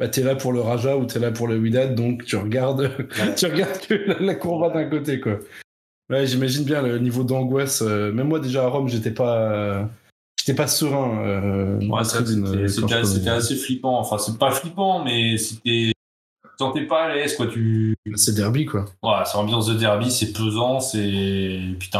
euh, 0.00 0.04
bah, 0.04 0.08
t'es 0.08 0.22
là 0.22 0.34
pour 0.36 0.52
le 0.52 0.60
Raja 0.60 0.96
ou 0.96 1.04
t'es 1.06 1.18
là 1.18 1.30
pour 1.30 1.48
le 1.48 1.58
Wydad, 1.58 1.94
donc 1.94 2.24
tu 2.24 2.36
regardes, 2.36 2.90
tu 3.36 3.46
regardes 3.46 3.78
que 3.86 3.94
la, 3.94 4.18
la 4.20 4.34
courbe 4.34 4.72
d'un 4.72 4.84
côté, 4.88 5.20
quoi. 5.20 5.38
Ouais, 6.10 6.26
j'imagine 6.26 6.64
bien 6.64 6.80
le 6.82 6.98
niveau 6.98 7.22
d'angoisse. 7.22 7.82
euh, 7.82 8.10
même 8.12 8.28
moi, 8.28 8.40
déjà 8.40 8.64
à 8.64 8.68
Rome, 8.68 8.88
j'étais 8.88 9.10
pas, 9.10 9.88
serein. 10.66 11.22
Euh, 11.26 11.78
Ouais, 11.80 12.00
euh, 12.00 12.66
c'était 12.68 12.86
je 12.88 13.16
prenais- 13.18 13.30
assez 13.36 13.56
flippant. 13.56 13.98
Enfin, 13.98 14.16
c'est 14.18 14.38
pas 14.38 14.50
flippant, 14.50 15.04
mais 15.04 15.36
c'était. 15.36 15.92
Tu 16.42 16.64
sentais 16.64 16.86
pas 16.86 17.04
à 17.04 17.14
l'aise, 17.14 17.36
quoi. 17.36 17.46
Tu. 17.46 17.94
C'est 18.14 18.34
derby, 18.34 18.64
quoi. 18.64 18.86
Ouais, 19.02 19.22
c'est 19.26 19.36
ambiance 19.36 19.66
de 19.66 19.74
derby, 19.74 20.10
c'est 20.10 20.32
pesant, 20.32 20.80
c'est. 20.80 21.60
Puis 21.78 21.90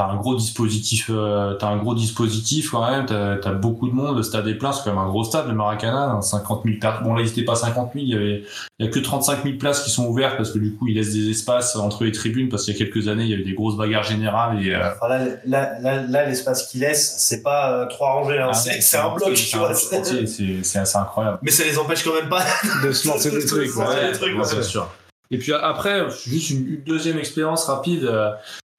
t'as 0.00 0.12
un, 0.12 0.16
gros 0.16 0.34
dispositif, 0.34 1.10
euh, 1.10 1.54
t'as 1.54 1.68
un 1.68 1.76
gros 1.76 1.94
dispositif 1.94 2.70
quand 2.70 2.90
même, 2.90 3.06
t'as 3.06 3.36
as 3.44 3.52
beaucoup 3.52 3.88
de 3.88 3.92
monde, 3.92 4.16
le 4.16 4.22
stade 4.22 4.46
est 4.48 4.54
plein, 4.54 4.72
c'est 4.72 4.82
quand 4.84 4.90
même 4.90 4.98
un 4.98 5.08
gros 5.08 5.24
stade, 5.24 5.46
le 5.48 5.54
Maracana, 5.54 6.12
hein, 6.12 6.22
50 6.22 6.62
000 6.64 6.76
places. 6.80 7.02
Bon, 7.02 7.14
là, 7.14 7.22
il 7.22 7.28
était 7.28 7.44
pas 7.44 7.54
50 7.54 7.92
000, 7.94 8.04
il 8.04 8.10
y 8.10 8.14
avait, 8.14 8.42
il 8.78 8.86
y 8.86 8.88
a 8.88 8.90
que 8.90 8.98
35 8.98 9.42
000 9.42 9.56
places 9.58 9.82
qui 9.82 9.90
sont 9.90 10.06
ouvertes 10.06 10.36
parce 10.36 10.52
que 10.52 10.58
du 10.58 10.74
coup, 10.74 10.88
ils 10.88 10.94
laissent 10.94 11.12
des 11.12 11.30
espaces 11.30 11.76
entre 11.76 12.04
les 12.04 12.12
tribunes 12.12 12.48
parce 12.48 12.64
qu'il 12.64 12.74
y 12.74 12.76
a 12.76 12.84
quelques 12.84 13.08
années, 13.08 13.24
il 13.24 13.30
y 13.30 13.34
avait 13.34 13.44
des 13.44 13.52
grosses 13.52 13.76
bagarres 13.76 14.04
générales 14.04 14.64
et, 14.64 14.74
euh, 14.74 14.90
Enfin, 14.92 15.08
là, 15.08 15.24
là, 15.44 15.78
là, 15.80 16.02
là, 16.02 16.26
l'espace 16.26 16.68
qu'il 16.68 16.80
laisse, 16.80 17.16
c'est 17.18 17.42
pas 17.42 17.72
euh, 17.72 17.86
trois 17.86 18.12
rangées, 18.12 18.38
hein, 18.38 18.48
ah, 18.50 18.54
c'est 18.54 18.80
c'est 18.80 18.96
un 18.96 19.14
bloc, 19.14 19.36
c'est 19.36 19.50
tu 19.50 19.56
vois. 19.58 19.74
C'est 19.74 20.26
c'est 20.62 20.78
assez 20.78 20.98
incroyable. 20.98 21.38
Mais 21.42 21.50
ça 21.50 21.64
les 21.64 21.78
empêche 21.78 22.04
quand 22.04 22.14
même 22.14 22.28
pas. 22.28 22.44
De 22.82 22.92
se 22.92 23.06
lancer 23.08 23.30
des 23.30 23.44
trucs, 23.44 23.76
Ouais, 23.76 23.84
ouais. 23.86 24.12
des 24.12 24.18
trucs, 24.18 24.32
ouais, 24.32 24.38
ouais. 24.38 24.44
c'est 24.44 24.62
sûr. 24.62 24.88
Et 25.30 25.38
puis 25.38 25.52
après, 25.52 26.06
juste 26.26 26.50
une, 26.50 26.66
une 26.66 26.82
deuxième 26.84 27.18
expérience 27.18 27.64
rapide. 27.64 28.10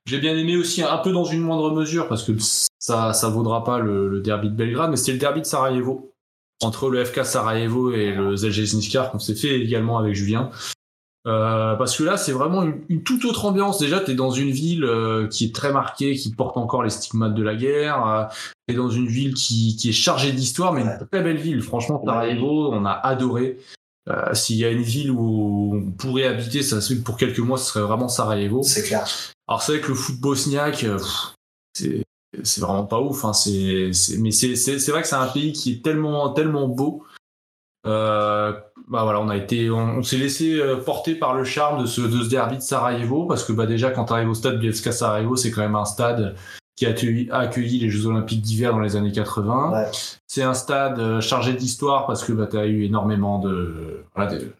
J'ai 0.07 0.19
bien 0.19 0.35
aimé 0.35 0.57
aussi 0.57 0.81
un 0.81 0.97
peu 0.97 1.11
dans 1.11 1.25
une 1.25 1.41
moindre 1.41 1.71
mesure 1.71 2.07
parce 2.07 2.23
que 2.23 2.31
ça 2.79 3.13
ça 3.13 3.29
vaudra 3.29 3.63
pas 3.63 3.79
le, 3.79 4.07
le 4.09 4.19
derby 4.19 4.49
de 4.49 4.55
Belgrade, 4.55 4.89
mais 4.89 4.97
c'était 4.97 5.13
le 5.13 5.19
derby 5.19 5.41
de 5.41 5.45
Sarajevo 5.45 6.11
entre 6.63 6.89
le 6.89 7.03
FK 7.03 7.25
Sarajevo 7.25 7.91
et 7.91 8.11
le 8.11 8.35
Zalgiris 8.35 8.75
qu'on 9.11 9.19
s'est 9.19 9.35
fait 9.35 9.59
également 9.59 9.97
avec 9.97 10.13
Julien. 10.13 10.49
Euh, 11.27 11.75
parce 11.75 11.95
que 11.95 12.03
là, 12.03 12.17
c'est 12.17 12.31
vraiment 12.31 12.63
une, 12.63 12.81
une 12.89 13.03
toute 13.03 13.25
autre 13.25 13.45
ambiance. 13.45 13.77
Déjà, 13.77 13.99
t'es 13.99 14.15
dans 14.15 14.31
une 14.31 14.49
ville 14.49 14.83
euh, 14.83 15.27
qui 15.27 15.45
est 15.45 15.55
très 15.55 15.71
marquée, 15.71 16.15
qui 16.15 16.31
porte 16.31 16.57
encore 16.57 16.83
les 16.83 16.89
stigmates 16.89 17.35
de 17.35 17.43
la 17.43 17.55
guerre. 17.55 18.07
Euh, 18.07 18.23
t'es 18.67 18.73
dans 18.73 18.89
une 18.89 19.07
ville 19.07 19.35
qui, 19.35 19.75
qui 19.75 19.89
est 19.89 19.93
chargée 19.93 20.31
d'histoire, 20.31 20.73
mais 20.73 20.81
une 20.81 21.07
très 21.11 21.21
belle 21.21 21.37
ville. 21.37 21.61
Franchement, 21.61 22.01
Sarajevo, 22.03 22.73
on 22.73 22.85
a 22.85 22.91
adoré. 22.91 23.57
Euh, 24.09 24.33
S'il 24.33 24.57
y 24.57 24.65
a 24.65 24.69
une 24.69 24.81
ville 24.81 25.11
où 25.11 25.75
on 25.75 25.91
pourrait 25.91 26.25
habiter, 26.25 26.63
ça 26.63 26.81
se 26.81 26.93
pour 26.95 27.17
quelques 27.17 27.39
mois, 27.39 27.57
ce 27.57 27.65
serait 27.65 27.85
vraiment 27.85 28.07
Sarajevo. 28.07 28.63
C'est 28.63 28.83
clair. 28.83 29.07
Alors 29.47 29.61
c'est 29.61 29.73
vrai 29.73 29.81
que 29.81 29.89
le 29.89 29.95
foot 29.95 30.19
bosniaque, 30.19 30.83
euh, 30.83 30.99
c'est 31.73 32.03
c'est 32.43 32.61
vraiment 32.61 32.85
pas 32.85 32.99
ouf. 32.99 33.25
Hein. 33.25 33.33
C'est 33.33 33.91
mais 34.19 34.31
c'est 34.31 34.53
vrai 34.87 35.01
que 35.01 35.07
c'est 35.07 35.15
un 35.15 35.27
pays 35.27 35.53
qui 35.53 35.73
est 35.73 35.83
tellement 35.83 36.29
tellement 36.33 36.67
beau. 36.67 37.03
Euh, 37.85 38.53
bah 38.87 39.03
voilà, 39.03 39.19
on 39.19 39.29
a 39.29 39.37
été, 39.37 39.69
on, 39.71 39.97
on 39.97 40.03
s'est 40.03 40.17
laissé 40.17 40.59
porter 40.85 41.15
par 41.15 41.35
le 41.35 41.43
charme 41.43 41.81
de 41.81 41.87
ce 41.87 42.01
de 42.01 42.23
ce 42.23 42.29
derby 42.29 42.57
de 42.57 42.61
Sarajevo 42.61 43.25
parce 43.25 43.43
que 43.43 43.53
bah 43.53 43.65
déjà 43.65 43.91
quand 43.91 44.05
tu 44.05 44.13
arrives 44.13 44.29
au 44.29 44.33
stade 44.33 44.61
FK 44.61 44.93
Sarajevo, 44.93 45.35
c'est 45.35 45.51
quand 45.51 45.61
même 45.61 45.75
un 45.75 45.85
stade 45.85 46.35
qui 46.81 46.87
a 46.87 46.89
accueilli, 46.89 47.29
a 47.29 47.37
accueilli 47.37 47.77
les 47.77 47.91
Jeux 47.91 48.07
Olympiques 48.07 48.41
d'hiver 48.41 48.73
dans 48.73 48.79
les 48.79 48.95
années 48.95 49.11
80. 49.11 49.71
Ouais. 49.71 49.91
C'est 50.25 50.41
un 50.41 50.55
stade 50.55 50.97
euh, 50.97 51.21
chargé 51.21 51.53
d'histoire 51.53 52.07
parce 52.07 52.23
que 52.23 52.33
bah, 52.33 52.47
tu 52.49 52.57
as 52.57 52.65
eu 52.65 52.85
énormément 52.85 53.37
de, 53.37 54.03
voilà, 54.15 54.33
de, 54.33 54.51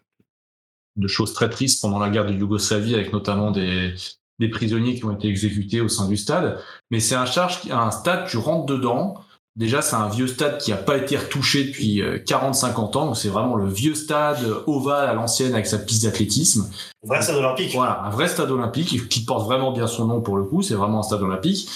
de 0.94 1.08
choses 1.08 1.34
très 1.34 1.50
tristes 1.50 1.82
pendant 1.82 1.98
la 1.98 2.10
guerre 2.10 2.24
de 2.24 2.32
Yougoslavie, 2.32 2.94
avec 2.94 3.12
notamment 3.12 3.50
des, 3.50 3.92
des 4.38 4.48
prisonniers 4.48 4.94
qui 4.94 5.04
ont 5.04 5.10
été 5.10 5.26
exécutés 5.26 5.80
au 5.80 5.88
sein 5.88 6.06
du 6.06 6.16
stade. 6.16 6.60
Mais 6.92 7.00
c'est 7.00 7.16
un, 7.16 7.26
charge, 7.26 7.58
un 7.72 7.90
stade, 7.90 8.28
tu 8.28 8.36
rentres 8.36 8.66
dedans. 8.66 9.16
Déjà, 9.56 9.82
c'est 9.82 9.96
un 9.96 10.08
vieux 10.08 10.28
stade 10.28 10.58
qui 10.58 10.70
n'a 10.70 10.76
pas 10.76 10.98
été 10.98 11.16
retouché 11.16 11.64
depuis 11.64 12.02
40-50 12.02 12.98
ans. 12.98 13.06
Donc, 13.06 13.16
c'est 13.16 13.30
vraiment 13.30 13.56
le 13.56 13.68
vieux 13.68 13.96
stade 13.96 14.38
ovale 14.68 15.08
à 15.08 15.12
l'ancienne 15.12 15.54
avec 15.54 15.66
sa 15.66 15.78
piste 15.78 16.04
d'athlétisme. 16.04 16.70
Vrai 17.02 17.20
stade 17.20 17.36
olympique. 17.36 17.72
Voilà, 17.74 18.00
un 18.04 18.10
vrai 18.10 18.28
stade 18.28 18.52
olympique 18.52 19.08
qui 19.08 19.24
porte 19.24 19.44
vraiment 19.44 19.72
bien 19.72 19.88
son 19.88 20.06
nom 20.06 20.20
pour 20.20 20.36
le 20.36 20.44
coup, 20.44 20.62
c'est 20.62 20.74
vraiment 20.74 21.00
un 21.00 21.02
stade 21.02 21.20
olympique. 21.20 21.68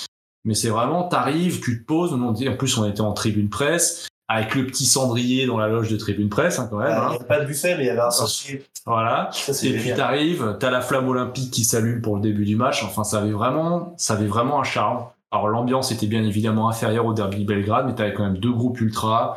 Mais 0.46 0.54
c'est 0.54 0.70
vraiment, 0.70 1.02
t'arrives, 1.04 1.60
tu 1.60 1.80
te 1.80 1.84
poses, 1.84 2.12
on 2.14 2.30
dit- 2.32 2.48
en 2.48 2.56
plus 2.56 2.78
on 2.78 2.88
était 2.88 3.02
en 3.02 3.12
tribune 3.12 3.50
presse, 3.50 4.08
avec 4.28 4.54
le 4.54 4.66
petit 4.66 4.86
cendrier 4.86 5.46
dans 5.46 5.58
la 5.58 5.68
loge 5.68 5.90
de 5.90 5.96
tribune 5.96 6.28
presse 6.28 6.58
hein, 6.58 6.66
quand 6.70 6.78
même. 6.78 6.88
Il 6.88 6.92
hein. 6.94 7.08
n'y 7.10 7.16
avait 7.16 7.24
pas 7.26 7.40
de 7.40 7.46
buffet, 7.46 7.76
mais 7.76 7.84
il 7.84 7.86
y 7.86 7.90
avait 7.90 8.00
un 8.00 8.10
sorcier. 8.10 8.64
Voilà. 8.86 9.28
Ça, 9.32 9.52
Et 9.66 9.70
puis 9.72 9.80
génial. 9.80 9.96
t'arrives, 9.96 10.56
t'as 10.58 10.70
la 10.70 10.80
flamme 10.80 11.08
olympique 11.08 11.50
qui 11.50 11.64
s'allume 11.64 12.00
pour 12.00 12.16
le 12.16 12.22
début 12.22 12.44
du 12.44 12.56
match. 12.56 12.82
Enfin, 12.84 13.04
ça 13.04 13.18
avait 13.18 13.32
vraiment, 13.32 13.94
ça 13.98 14.14
avait 14.14 14.26
vraiment 14.26 14.60
un 14.60 14.64
charme. 14.64 15.04
Alors 15.32 15.48
l'ambiance 15.48 15.90
était 15.92 16.06
bien 16.06 16.22
évidemment 16.24 16.68
inférieure 16.68 17.06
au 17.06 17.12
derby 17.12 17.40
de 17.42 17.46
Belgrade, 17.46 17.86
mais 17.86 17.94
t'avais 17.94 18.14
quand 18.14 18.22
même 18.24 18.38
deux 18.38 18.52
groupes 18.52 18.80
ultra 18.80 19.36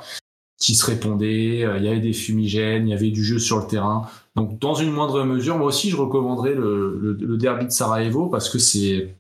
qui 0.60 0.76
se 0.76 0.86
répondaient. 0.86 1.64
euh, 1.64 1.78
Il 1.78 1.84
y 1.84 1.88
avait 1.88 2.00
des 2.00 2.14
fumigènes, 2.14 2.88
il 2.88 2.92
y 2.92 2.94
avait 2.94 3.10
du 3.12 3.24
jeu 3.24 3.40
sur 3.40 3.58
le 3.58 3.66
terrain. 3.66 4.04
Donc 4.36 4.60
dans 4.60 4.76
une 4.76 4.92
moindre 4.92 5.24
mesure, 5.24 5.58
moi 5.58 5.68
aussi 5.68 5.90
je 5.90 5.98
recommanderais 5.98 6.54
le, 6.54 6.98
le, 7.02 7.14
le 7.20 7.38
derby 7.38 7.66
de 7.66 7.72
Sarajevo 7.72 8.28
parce 8.28 8.50
que 8.50 8.60
c'est 8.60 9.16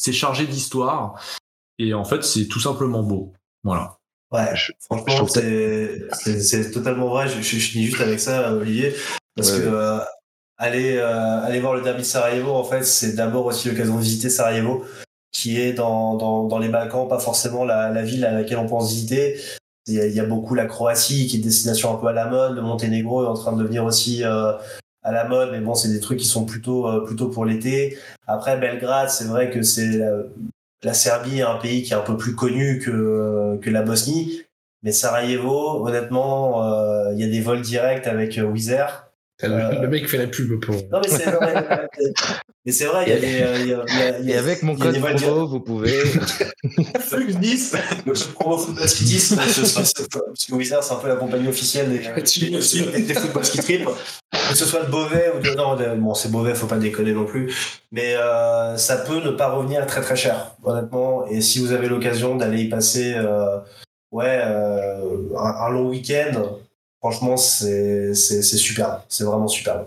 c'est 0.00 0.12
chargé 0.12 0.46
d'histoire 0.46 1.20
et 1.78 1.94
en 1.94 2.04
fait 2.04 2.22
c'est 2.24 2.46
tout 2.46 2.60
simplement 2.60 3.02
beau. 3.02 3.32
Voilà. 3.64 3.96
Ouais, 4.32 4.46
Je- 4.54 4.66
je 4.66 4.72
franchement, 4.86 5.14
trouve 5.16 5.28
ça- 5.28 5.40
c'est 5.40 6.02
c'est- 6.12 6.40
c'est 6.40 6.70
totalement 6.70 7.08
vrai. 7.08 7.28
Je, 7.28 7.42
je, 7.42 7.56
je 7.58 7.70
finis 7.70 7.86
juste 7.86 8.00
avec 8.00 8.20
ça, 8.20 8.52
Olivier. 8.54 8.94
Parce 9.36 9.52
Ouais, 9.52 9.58
que 9.60 9.66
euh, 9.66 9.98
aller, 10.56 10.96
euh, 10.96 11.40
aller 11.42 11.60
voir 11.60 11.74
le 11.74 11.82
derby 11.82 12.02
de 12.02 12.06
Sarajevo, 12.06 12.52
en 12.52 12.64
fait, 12.64 12.84
c'est 12.84 13.14
d'abord 13.14 13.46
aussi 13.46 13.68
l'occasion 13.68 13.96
de 13.96 14.00
visiter 14.02 14.30
Sarajevo, 14.30 14.84
qui 15.32 15.60
est 15.60 15.72
dans, 15.72 16.16
dans, 16.16 16.44
dans 16.44 16.58
les 16.58 16.68
Balkans, 16.68 17.08
pas 17.08 17.18
forcément 17.18 17.64
la, 17.64 17.90
la 17.90 18.02
ville 18.02 18.24
à 18.24 18.32
laquelle 18.32 18.58
on 18.58 18.66
pense 18.68 18.90
visiter. 18.90 19.40
Il 19.86 19.94
y, 19.94 20.00
a, 20.00 20.06
il 20.06 20.14
y 20.14 20.20
a 20.20 20.24
beaucoup 20.26 20.54
la 20.54 20.66
Croatie, 20.66 21.26
qui 21.26 21.36
est 21.36 21.38
une 21.38 21.44
destination 21.44 21.92
un 21.94 21.98
peu 22.00 22.06
à 22.08 22.12
la 22.12 22.26
mode. 22.28 22.54
Le 22.54 22.62
Monténégro 22.62 23.24
est 23.24 23.26
en 23.28 23.34
train 23.34 23.52
de 23.52 23.62
devenir 23.62 23.84
aussi 23.84 24.22
euh, 24.24 24.52
à 25.02 25.12
la 25.12 25.24
mode, 25.24 25.50
mais 25.52 25.60
bon, 25.60 25.74
c'est 25.74 25.88
des 25.88 26.00
trucs 26.00 26.18
qui 26.18 26.26
sont 26.26 26.44
plutôt, 26.44 26.86
euh, 26.86 27.04
plutôt 27.04 27.28
pour 27.28 27.44
l'été. 27.44 27.96
Après, 28.26 28.58
Belgrade, 28.58 29.08
c'est 29.10 29.24
vrai 29.24 29.50
que 29.50 29.62
c'est 29.62 29.98
la, 29.98 30.12
la 30.82 30.94
Serbie 30.94 31.42
un 31.42 31.56
pays 31.56 31.82
qui 31.82 31.92
est 31.92 31.96
un 31.96 32.00
peu 32.02 32.16
plus 32.16 32.34
connu 32.34 32.78
que, 32.78 33.58
que 33.62 33.70
la 33.70 33.82
Bosnie. 33.82 34.42
Mais 34.82 34.92
Sarajevo, 34.92 35.86
honnêtement, 35.86 36.64
euh, 36.64 37.12
il 37.12 37.20
y 37.20 37.24
a 37.24 37.28
des 37.28 37.40
vols 37.40 37.60
directs 37.60 38.06
avec 38.06 38.38
euh, 38.38 38.44
Wizz 38.44 38.70
Air. 38.70 39.09
Le, 39.42 39.48
Euh, 39.48 39.80
le 39.82 39.88
mec 39.88 40.08
fait 40.08 40.18
la 40.18 40.26
pub 40.26 40.60
pour. 40.64 40.74
Non, 40.74 41.00
mais 41.02 41.08
c'est 41.08 41.30
vrai. 41.30 41.88
mais 42.66 42.72
c'est 42.72 42.84
vrai, 42.84 43.04
il 43.06 43.10
y 43.10 43.16
a 43.16 43.20
des. 43.20 43.26
il 43.26 43.38
y 43.38 43.42
a- 43.42 43.56
il 43.58 43.68
y 43.68 43.72
a- 43.74 44.18
il 44.20 44.26
y 44.26 44.32
Et 44.32 44.36
avec 44.36 44.62
mon 44.62 44.76
code 44.76 44.98
promo, 44.98 45.46
vous 45.46 45.60
pouvez. 45.60 45.90
Flux 47.00 47.32
10, 47.34 47.74
le 48.06 48.12
promo 48.34 48.58
Football 48.58 48.88
Ski 48.88 49.04
10, 49.04 49.32
donc 49.36 49.44
ce 49.46 49.64
sera- 49.64 49.84
ce- 49.84 49.92
parce 50.08 50.44
que 50.46 50.54
Wizard 50.54 50.82
c'est 50.84 50.92
un 50.92 50.96
peu 50.96 51.08
la 51.08 51.16
compagnie 51.16 51.48
officielle 51.48 51.88
des, 51.90 51.98
des, 51.98 53.02
des 53.02 53.14
Football 53.14 53.44
Ski 53.44 53.58
Trip. 53.58 53.88
Que 54.50 54.56
ce 54.56 54.64
soit 54.64 54.82
de 54.84 54.90
Beauvais 54.90 55.32
ou 55.36 55.40
de. 55.40 55.50
Non, 55.54 55.76
de- 55.76 55.94
bon, 55.96 56.14
c'est 56.14 56.30
Beauvais, 56.30 56.54
faut 56.54 56.66
pas 56.66 56.76
déconner 56.78 57.12
non 57.12 57.24
plus. 57.24 57.52
Mais 57.92 58.14
euh, 58.16 58.76
ça 58.76 58.96
peut 58.98 59.20
ne 59.24 59.30
pas 59.30 59.50
revenir 59.50 59.86
très 59.86 60.00
très 60.00 60.16
cher, 60.16 60.52
honnêtement. 60.64 61.26
Et 61.28 61.40
si 61.40 61.58
vous 61.60 61.72
avez 61.72 61.88
l'occasion 61.88 62.36
d'aller 62.36 62.62
y 62.62 62.68
passer 62.68 63.14
euh, 63.16 63.58
ouais, 64.12 64.40
euh, 64.44 65.00
un, 65.38 65.66
un 65.66 65.70
long 65.70 65.88
week-end, 65.88 66.58
franchement, 67.00 67.36
c'est 67.36 68.14
c'est- 68.14 68.42
c'est 68.42 68.56
superbe. 68.58 69.00
C'est 69.08 69.24
vraiment 69.24 69.48
superbe. 69.48 69.86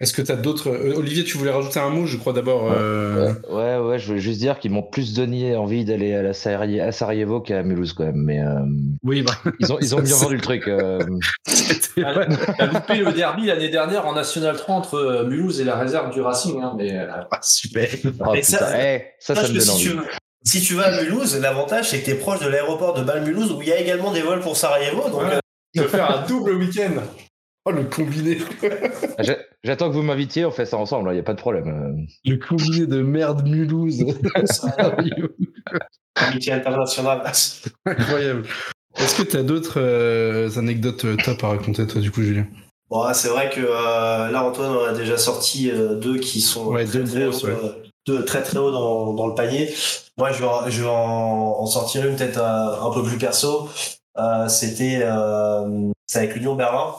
Est-ce 0.00 0.12
que 0.12 0.22
tu 0.22 0.32
as 0.32 0.36
d'autres. 0.36 0.70
euh, 0.70 0.94
Olivier, 0.96 1.22
tu 1.22 1.38
voulais 1.38 1.52
rajouter 1.52 1.78
un 1.78 1.88
mot, 1.88 2.04
je 2.04 2.16
crois 2.16 2.32
d'abord. 2.32 2.68
euh, 2.72 3.32
Ouais, 3.48 3.78
ouais, 3.78 3.98
je 4.00 4.06
voulais 4.08 4.18
juste 4.18 4.40
dire 4.40 4.58
qu'ils 4.58 4.72
m'ont 4.72 4.82
plus 4.82 5.14
donné 5.14 5.54
envie 5.54 5.84
d'aller 5.84 6.12
à, 6.14 6.22
la 6.22 6.32
Sarajevo 6.34 7.40
qu'à 7.40 7.62
Mulhouse 7.62 7.92
quand 7.92 8.02
même. 8.04 8.16
Mais 8.16 8.40
euh, 8.40 8.58
Oui, 9.04 9.22
bah. 9.22 9.34
ils 9.60 9.72
ont, 9.72 9.78
ils 9.80 9.94
ont 9.94 10.00
bien 10.00 10.16
vendu 10.16 10.34
le 10.34 10.40
truc. 10.40 10.66
euh. 10.66 10.98
T'as 11.94 12.66
loupé 12.66 12.96
le 12.96 13.12
derby 13.12 13.46
l'année 13.46 13.68
dernière 13.68 14.04
en 14.06 14.14
National 14.14 14.56
3 14.56 14.74
entre 14.74 14.94
euh, 14.96 15.26
Mulhouse 15.26 15.60
et 15.60 15.64
la 15.64 15.76
réserve 15.76 16.12
du 16.12 16.20
Racing. 16.20 16.60
Hein, 16.60 16.74
mais 16.76 16.98
Ah, 17.30 17.38
super. 17.40 17.88
Oh, 18.20 18.30
Mais 18.32 18.42
ça- 18.42 18.70
eh, 18.76 19.04
ça, 19.20 19.34
me 19.34 19.46
donne 19.48 19.60
si, 19.60 19.70
envie. 19.70 19.82
tu, 19.84 19.98
si 20.44 20.60
tu 20.60 20.74
vas 20.74 20.86
à 20.86 21.02
Mulhouse, 21.02 21.38
l'avantage 21.40 21.90
c'est 21.90 22.00
que 22.00 22.06
tu 22.06 22.10
es 22.10 22.14
proche 22.16 22.40
de 22.40 22.48
l'aéroport 22.48 22.94
de 22.94 23.02
Bâle-Mulhouse 23.04 23.52
où 23.52 23.62
il 23.62 23.68
y 23.68 23.72
a 23.72 23.78
également 23.78 24.10
des 24.12 24.22
vols 24.22 24.40
pour 24.40 24.56
Sarajevo. 24.56 25.08
Donc, 25.08 25.22
Ouais. 25.22 25.38
Veux 25.82 25.88
faire 25.88 26.10
un 26.10 26.26
double 26.26 26.52
week-end. 26.56 26.92
Oh, 27.66 27.70
le 27.70 27.84
combiné. 27.84 28.38
Ah, 29.18 29.22
j'a- 29.22 29.38
J'attends 29.62 29.88
que 29.88 29.94
vous 29.94 30.02
m'invitiez, 30.02 30.44
on 30.44 30.50
fait 30.50 30.66
ça 30.66 30.76
ensemble, 30.76 31.08
il 31.10 31.14
n'y 31.14 31.20
a 31.20 31.22
pas 31.22 31.32
de 31.32 31.38
problème. 31.40 32.06
Le 32.26 32.36
combiné 32.36 32.86
de 32.86 33.00
merde 33.00 33.48
Mulhouse. 33.48 34.04
Amitié 36.16 36.52
internationale. 36.52 37.22
Incroyable. 37.86 38.42
Est-ce 38.98 39.16
que 39.16 39.22
tu 39.28 39.36
as 39.36 39.42
d'autres 39.42 39.80
euh, 39.80 40.50
anecdotes 40.58 41.04
euh, 41.06 41.16
top 41.24 41.42
à 41.44 41.48
raconter, 41.48 41.86
toi, 41.86 42.00
du 42.00 42.10
coup, 42.10 42.22
Julien? 42.22 42.46
Bon, 42.90 43.02
c'est 43.14 43.28
vrai 43.28 43.50
que 43.50 43.60
euh, 43.60 44.30
là, 44.30 44.44
Antoine 44.44 44.70
en 44.70 44.84
a 44.84 44.92
déjà 44.92 45.16
sorti 45.16 45.70
euh, 45.70 45.94
deux 45.96 46.18
qui 46.18 46.40
sont 46.40 46.66
Ouais, 46.68 46.84
très, 46.84 46.98
deux 46.98 47.04
très, 47.04 47.22
grosses, 47.24 47.44
haut, 47.44 47.48
ouais. 47.48 47.82
deux 48.06 48.24
très 48.24 48.42
très 48.42 48.58
haut 48.58 48.70
dans, 48.70 49.14
dans 49.14 49.26
le 49.26 49.34
panier. 49.34 49.68
Moi, 50.18 50.30
je 50.30 50.38
vais 50.40 50.46
en, 50.46 50.68
je 50.68 50.82
vais 50.82 50.88
en, 50.88 50.92
en 51.58 51.66
sortir 51.66 52.06
une 52.06 52.14
peut-être 52.16 52.38
un 52.40 52.90
peu 52.92 53.02
plus 53.02 53.18
perso. 53.18 53.68
Euh, 54.18 54.48
C'était 54.48 55.00
euh, 55.02 55.90
avec 56.14 56.34
l'Union 56.34 56.54
Berlin. 56.54 56.94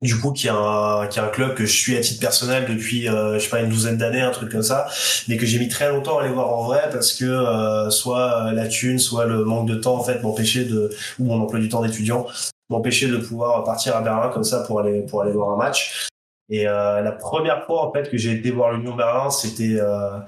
Du 0.00 0.18
coup, 0.18 0.32
qui 0.32 0.48
est 0.48 0.50
un 0.50 1.06
qui 1.08 1.20
est 1.20 1.22
un 1.22 1.28
club 1.28 1.54
que 1.54 1.64
je 1.64 1.70
suis 1.70 1.96
à 1.96 2.00
titre 2.00 2.18
personnel 2.20 2.66
depuis 2.66 3.08
euh, 3.08 3.34
je 3.34 3.38
sais 3.38 3.48
pas 3.50 3.60
une 3.60 3.68
douzaine 3.68 3.96
d'années, 3.98 4.20
un 4.20 4.32
truc 4.32 4.50
comme 4.50 4.64
ça, 4.64 4.88
mais 5.28 5.36
que 5.36 5.46
j'ai 5.46 5.60
mis 5.60 5.68
très 5.68 5.90
longtemps 5.90 6.18
à 6.18 6.24
aller 6.24 6.32
voir 6.32 6.52
en 6.52 6.64
vrai 6.64 6.88
parce 6.90 7.12
que 7.12 7.24
euh, 7.24 7.88
soit 7.88 8.52
la 8.52 8.66
thune, 8.66 8.98
soit 8.98 9.26
le 9.26 9.44
manque 9.44 9.68
de 9.68 9.76
temps 9.76 9.94
en 9.94 10.02
fait 10.02 10.20
m'empêchait 10.20 10.64
de 10.64 10.90
ou 11.20 11.24
mon 11.26 11.40
emploi 11.40 11.60
du 11.60 11.68
temps 11.68 11.82
d'étudiant 11.82 12.26
m'empêcher 12.68 13.06
de 13.06 13.18
pouvoir 13.18 13.62
partir 13.62 13.94
à 13.94 14.00
Berlin 14.00 14.28
comme 14.30 14.42
ça 14.42 14.64
pour 14.64 14.80
aller 14.80 15.02
pour 15.02 15.22
aller 15.22 15.30
voir 15.30 15.50
un 15.50 15.56
match. 15.56 16.08
Et 16.48 16.66
euh, 16.66 17.00
la 17.00 17.12
première 17.12 17.64
fois 17.64 17.86
en 17.86 17.92
fait 17.92 18.10
que 18.10 18.16
j'ai 18.18 18.32
été 18.32 18.50
voir 18.50 18.72
l'Union 18.72 18.96
Berlin, 18.96 19.30
c'était 19.30 19.76
euh, 19.78 20.18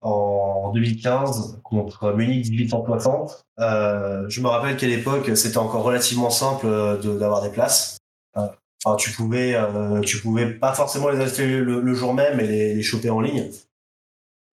en 0.00 0.70
2015 0.72 1.60
contre 1.62 2.12
Munich 2.12 2.50
1860. 2.50 3.44
Euh, 3.58 4.24
je 4.28 4.40
me 4.40 4.48
rappelle 4.48 4.76
qu'à 4.76 4.86
l'époque, 4.86 5.30
c'était 5.36 5.58
encore 5.58 5.82
relativement 5.82 6.30
simple 6.30 6.66
euh, 6.66 7.18
d'avoir 7.18 7.42
des 7.42 7.50
places. 7.50 7.98
Euh, 8.36 8.46
Enfin, 8.84 8.96
tu 8.96 9.10
pouvais, 9.10 9.54
euh, 9.54 10.00
tu 10.00 10.18
pouvais 10.18 10.46
pas 10.46 10.72
forcément 10.72 11.08
les 11.08 11.20
acheter 11.20 11.46
le, 11.46 11.94
jour 11.94 12.14
même 12.14 12.38
et 12.38 12.46
les, 12.46 12.74
les 12.74 12.82
choper 12.82 13.10
en 13.10 13.20
ligne. 13.20 13.50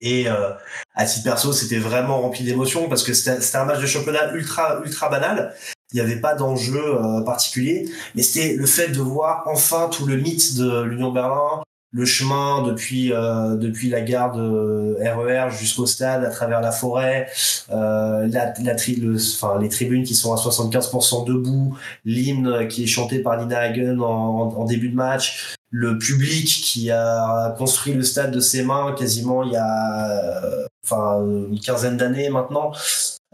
Et 0.03 0.29
euh, 0.29 0.53
à 0.95 1.05
titre 1.05 1.25
perso, 1.25 1.53
c'était 1.53 1.79
vraiment 1.79 2.21
rempli 2.21 2.45
d'émotions 2.45 2.89
parce 2.89 3.03
que 3.03 3.13
c'était 3.13 3.41
c'était 3.41 3.59
un 3.59 3.65
match 3.65 3.81
de 3.81 3.87
championnat 3.87 4.33
ultra 4.33 4.81
ultra 4.85 5.09
banal. 5.09 5.55
Il 5.93 5.97
n'y 5.97 6.01
avait 6.01 6.21
pas 6.21 6.35
d'enjeu 6.35 6.83
euh, 6.83 7.23
particulier, 7.23 7.89
mais 8.15 8.23
c'était 8.23 8.55
le 8.55 8.67
fait 8.67 8.89
de 8.89 9.01
voir 9.01 9.43
enfin 9.47 9.89
tout 9.89 10.07
le 10.07 10.17
mythe 10.17 10.57
de 10.57 10.83
l'Union 10.83 11.13
Berlin, 11.13 11.63
le 11.93 12.05
chemin 12.05 12.63
depuis 12.63 13.13
euh, 13.13 13.57
depuis 13.57 13.89
la 13.89 14.01
gare 14.01 14.33
de 14.37 14.97
RER 15.01 15.51
jusqu'au 15.51 15.87
stade, 15.87 16.25
à 16.25 16.31
travers 16.31 16.61
la 16.61 16.71
forêt, 16.71 17.27
euh, 17.71 18.29
la, 18.29 18.53
la 18.63 18.75
tri- 18.77 18.97
le- 18.97 19.17
enfin 19.17 19.59
les 19.61 19.69
tribunes 19.69 20.05
qui 20.05 20.15
sont 20.15 20.33
à 20.33 20.37
75% 20.37 21.27
debout, 21.27 21.77
l'hymne 22.05 22.69
qui 22.69 22.85
est 22.85 22.87
chanté 22.87 23.19
par 23.19 23.39
Nina 23.41 23.59
Hagen 23.59 23.99
en, 24.01 24.53
en- 24.57 24.65
début 24.65 24.91
de 24.91 24.95
match, 24.95 25.57
le 25.71 25.99
public 25.99 26.47
qui 26.47 26.91
a 26.93 27.55
construit 27.59 27.93
le 27.95 28.03
stade 28.05 28.31
de 28.31 28.41
ses 28.41 28.63
mains 28.63 28.95
quasiment 28.97 29.43
il 29.43 29.53
y 29.53 29.57
a 29.57 30.45
euh, 30.45 30.67
enfin 30.85 31.21
une 31.25 31.59
quinzaine 31.59 31.97
d'années 31.97 32.29
maintenant. 32.31 32.71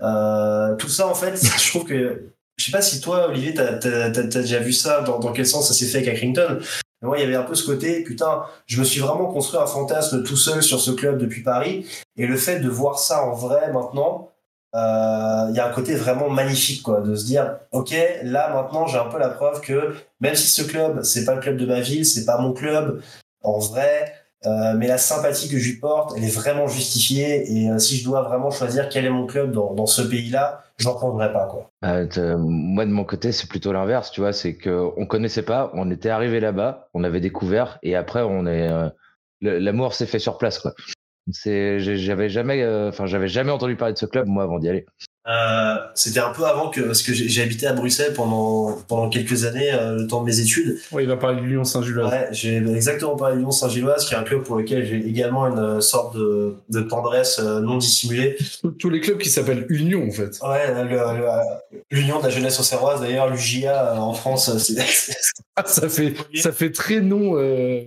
Euh, 0.03 0.75
tout 0.77 0.89
ça 0.89 1.09
en 1.09 1.15
fait, 1.15 1.35
je 1.59 1.69
trouve 1.71 1.85
que 1.85 2.31
je 2.59 2.65
sais 2.65 2.73
pas 2.73 2.81
si 2.83 3.01
toi 3.03 3.29
Olivier 3.29 3.53
t'as 3.55 3.75
t'as- 3.75 4.11
t'as 4.11 4.23
déjà 4.41 4.61
vu 4.61 4.73
ça 4.73 5.03
dans, 5.03 5.19
dans 5.19 5.33
quel 5.33 5.47
sens 5.47 5.69
ça 5.69 5.75
s'est 5.75 5.87
fait 5.87 5.99
avec 5.99 6.09
Accrington. 6.09 6.59
Mais 7.03 7.09
moi, 7.09 7.19
il 7.19 7.23
y 7.23 7.25
avait 7.25 7.37
un 7.37 7.43
peu 7.43 7.55
ce 7.55 7.67
côté, 7.67 8.03
putain, 8.03 8.45
je 8.67 8.79
me 8.81 8.85
suis 8.85 9.01
vraiment 9.01 9.27
construit 9.27 9.61
un 9.61 9.67
fantasme 9.67 10.23
tout 10.23 10.37
seul 10.37 10.63
sur 10.63 10.81
ce 10.81 10.91
club 10.91 11.19
depuis 11.19 11.43
Paris. 11.43 11.87
Et 12.17 12.27
le 12.27 12.37
fait 12.37 12.61
de 12.61 12.69
voir 12.69 12.99
ça 12.99 13.25
en 13.25 13.33
vrai 13.33 13.73
maintenant, 13.73 14.31
euh, 14.75 15.47
il 15.51 15.57
y 15.57 15.61
a 15.61 15.69
un 15.69 15.73
côté 15.73 15.95
vraiment 15.95 16.29
magnifique, 16.29 16.83
quoi, 16.83 17.01
de 17.01 17.15
se 17.15 17.25
dire, 17.25 17.59
ok, 17.73 17.95
là 18.23 18.53
maintenant, 18.53 18.87
j'ai 18.87 18.99
un 18.99 19.07
peu 19.07 19.19
la 19.19 19.31
preuve 19.31 19.61
que 19.61 19.95
même 20.21 20.35
si 20.35 20.49
ce 20.49 20.63
club, 20.63 21.03
c'est 21.03 21.25
pas 21.25 21.35
le 21.35 21.41
club 21.41 21.57
de 21.57 21.67
ma 21.67 21.81
ville, 21.81 22.05
c'est 22.05 22.25
pas 22.25 22.39
mon 22.39 22.53
club, 22.53 23.03
en 23.43 23.59
vrai, 23.59 24.13
euh, 24.45 24.75
mais 24.77 24.87
la 24.87 24.99
sympathie 24.99 25.49
que 25.49 25.59
je 25.59 25.71
lui 25.71 25.77
porte, 25.79 26.13
elle 26.17 26.25
est 26.25 26.35
vraiment 26.35 26.69
justifiée. 26.69 27.51
Et 27.53 27.71
euh, 27.71 27.79
si 27.79 27.97
je 27.97 28.05
dois 28.05 28.23
vraiment 28.23 28.51
choisir 28.51 28.89
quel 28.89 29.07
est 29.07 29.11
mon 29.11 29.27
club 29.27 29.53
dans, 29.53 29.75
dans 29.75 29.87
ce 29.87 30.03
pays-là, 30.03 30.63
prendrai 30.85 31.33
pas, 31.33 31.47
quoi. 31.47 31.71
Euh, 31.85 32.07
t- 32.07 32.21
moi, 32.39 32.85
de 32.85 32.91
mon 32.91 33.05
côté, 33.05 33.33
c'est 33.33 33.49
plutôt 33.49 33.73
l'inverse, 33.73 34.11
tu 34.11 34.21
vois. 34.21 34.33
C'est 34.33 34.57
qu'on 34.57 35.07
connaissait 35.07 35.45
pas, 35.45 35.71
on 35.75 35.91
était 35.91 36.11
arrivé 36.11 36.41
là-bas, 36.41 36.89
on 36.95 37.05
avait 37.05 37.21
découvert, 37.21 37.79
et 37.83 37.97
après, 37.97 38.23
on 38.23 38.47
est. 38.47 38.69
euh, 38.71 38.89
L'amour 39.43 39.93
s'est 39.95 40.07
fait 40.07 40.19
sur 40.19 40.39
place, 40.39 40.59
quoi. 40.59 40.73
J'avais 41.45 42.29
jamais, 42.29 42.63
euh, 42.63 42.91
j'avais 43.05 43.29
jamais 43.29 43.51
entendu 43.51 43.77
parler 43.77 43.95
de 43.95 43.99
ce 43.99 44.07
club, 44.07 44.27
moi, 44.27 44.45
avant 44.45 44.59
d'y 44.59 44.69
aller. 44.69 44.87
Euh, 45.29 45.75
c'était 45.97 46.21
un 46.21 46.31
peu 46.31 46.45
avant 46.45 46.71
que 46.71 46.81
parce 46.83 47.03
que 47.03 47.13
j'ai 47.13 47.43
habité 47.43 47.67
à 47.67 47.73
Bruxelles 47.73 48.13
pendant 48.15 48.79
pendant 48.87 49.09
quelques 49.09 49.45
années 49.45 49.73
euh, 49.73 49.97
le 49.97 50.07
temps 50.07 50.21
de 50.21 50.27
mes 50.27 50.39
études. 50.39 50.79
Ouais, 50.93 51.03
il 51.03 51.09
va 51.09 51.17
parler 51.17 51.41
de 51.41 51.47
Lyon 51.47 51.65
Saint-Gilloise. 51.65 52.13
Ouais, 52.13 52.29
j'ai 52.31 52.59
exactement 52.59 53.17
parlé 53.17 53.35
de 53.35 53.41
Lyon 53.41 53.51
Saint-Gilloise 53.51 54.07
qui 54.07 54.15
est 54.15 54.17
un 54.17 54.23
club 54.23 54.45
pour 54.45 54.55
lequel 54.57 54.87
j'ai 54.87 54.97
également 55.05 55.49
une 55.49 55.59
euh, 55.59 55.81
sorte 55.81 56.17
de, 56.17 56.55
de 56.69 56.81
tendresse 56.81 57.41
euh, 57.41 57.59
non 57.61 57.77
dissimulée. 57.79 58.37
Tous- 58.79 58.89
les 58.91 59.01
clubs 59.01 59.19
qui 59.19 59.29
s'appellent 59.31 59.67
Union, 59.69 60.07
en 60.07 60.13
fait. 60.13 60.39
Ouais, 60.43 60.73
l'Union 61.91 62.19
de 62.21 62.25
la 62.25 62.31
jeunesse 62.31 62.61
auxerroise 62.61 63.01
d'ailleurs 63.01 63.29
l'UJA 63.29 64.01
en 64.01 64.13
France 64.15 64.57
c'est 64.59 64.77
Ah, 65.57 65.65
ça 65.67 65.89
fait, 65.89 66.15
ça 66.37 66.53
fait 66.53 66.71
très 66.71 67.01
euh, 67.01 67.83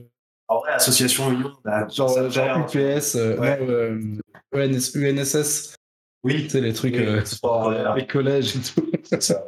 en 0.49 0.59
vrai 0.59 0.71
association 0.73 1.31
Union. 1.31 1.51
bah, 1.63 1.87
genre, 1.89 2.29
gère. 2.29 2.57
UPS, 2.57 3.15
Ouais. 3.15 3.59
non, 3.61 4.61
ENS, 4.61 4.95
UNSS, 4.95 5.75
Oui, 6.23 6.43
tu 6.43 6.49
sais, 6.49 6.61
les 6.61 6.73
trucs, 6.73 6.95
euh, 6.95 7.23
sport, 7.25 7.67
ouais. 7.67 7.83
les 7.95 8.07
collèges 8.07 8.55
et 8.55 8.59
tout. 8.59 8.85
c'est 9.03 9.21
ça. 9.23 9.45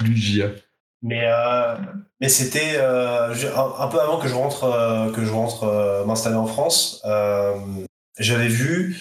L'UJA. 0.00 0.48
Mais 1.02 1.22
euh, 1.24 1.74
mais 2.20 2.28
c'était 2.28 2.74
euh, 2.76 3.32
un, 3.56 3.84
un 3.84 3.88
peu 3.88 3.98
avant 4.00 4.18
que 4.18 4.28
je 4.28 4.34
rentre 4.34 4.64
euh, 4.64 5.10
que 5.12 5.24
je 5.24 5.32
rentre 5.32 5.64
euh, 5.64 6.04
m'installer 6.04 6.36
en 6.36 6.46
France. 6.46 7.00
euh, 7.06 7.54
J'avais 8.18 8.48
vu 8.48 9.00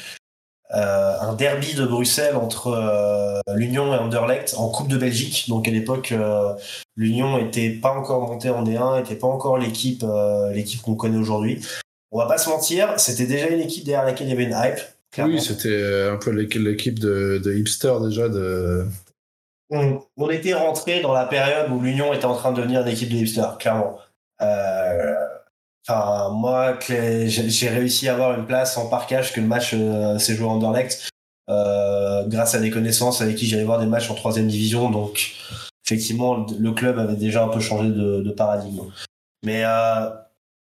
euh, 0.74 1.20
un 1.20 1.34
derby 1.34 1.74
de 1.74 1.86
Bruxelles 1.86 2.38
entre 2.38 2.68
euh, 2.68 3.42
l'Union 3.54 3.94
et 3.94 3.98
Anderlecht 3.98 4.54
en 4.58 4.70
Coupe 4.70 4.88
de 4.88 4.98
Belgique. 4.98 5.46
Donc 5.50 5.68
à 5.68 5.72
l'époque, 5.72 6.14
euh, 6.14 6.54
l'Union 6.96 7.38
était 7.38 7.70
pas 7.72 7.92
encore 7.92 8.22
montée 8.30 8.50
en 8.50 8.64
D1, 8.64 9.02
était 9.02 9.16
pas 9.16 9.28
encore 9.28 9.58
l'équipe 9.58 10.04
euh, 10.04 10.54
l'équipe 10.54 10.82
qu'on 10.82 10.96
connaît 10.96 11.18
aujourd'hui. 11.18 11.66
On 12.12 12.20
va 12.20 12.28
pas 12.28 12.38
se 12.38 12.50
mentir, 12.50 12.98
c'était 12.98 13.26
déjà 13.28 13.48
une 13.50 13.60
équipe 13.60 13.84
derrière 13.84 14.06
laquelle 14.06 14.28
il 14.28 14.32
y 14.32 14.34
avait 14.34 14.46
une 14.46 14.56
hype. 14.58 14.80
Clairement. 15.12 15.34
Oui, 15.34 15.42
c'était 15.42 15.70
euh, 15.70 16.14
un 16.14 16.18
peu 16.18 16.32
l'équipe 16.32 17.00
de, 17.00 17.42
de 17.44 17.54
hipster 17.54 17.94
déjà. 18.02 18.30
De... 18.30 18.86
on, 19.70 20.02
on 20.18 20.30
était 20.30 20.54
rentré 20.54 21.02
dans 21.02 21.14
la 21.14 21.26
période 21.26 21.72
où 21.72 21.80
l'Union 21.80 22.14
était 22.14 22.26
en 22.26 22.36
train 22.36 22.52
de 22.52 22.58
devenir 22.58 22.82
une 22.82 22.88
équipe 22.88 23.10
de 23.10 23.16
hipsters, 23.16 23.58
clairement. 23.58 24.00
Euh, 24.42 25.16
Enfin, 25.88 26.30
moi, 26.30 26.78
j'ai 26.88 27.70
réussi 27.70 28.10
à 28.10 28.14
avoir 28.14 28.38
une 28.38 28.46
place 28.46 28.78
en 28.78 28.90
parkage 28.90 29.34
que 29.34 29.40
le 29.40 29.48
match 29.48 29.72
euh, 29.74 30.20
s'est 30.20 30.36
joué 30.36 30.46
en 30.46 30.58
Anderlecht, 30.58 31.10
euh, 31.50 32.28
grâce 32.28 32.54
à 32.54 32.60
des 32.60 32.70
connaissances 32.70 33.22
avec 33.22 33.38
qui 33.38 33.48
j'allais 33.48 33.64
voir 33.64 33.80
des 33.80 33.88
matchs 33.88 34.12
en 34.12 34.14
troisième 34.14 34.48
division. 34.48 34.92
Donc, 34.92 35.32
effectivement, 35.84 36.46
le 36.60 36.72
club 36.74 37.00
avait 37.00 37.16
déjà 37.16 37.44
un 37.44 37.48
peu 37.48 37.60
changé 37.60 37.90
de, 37.90 38.22
de 38.22 38.32
paradigme. 38.32 38.84
Mais 39.44 39.64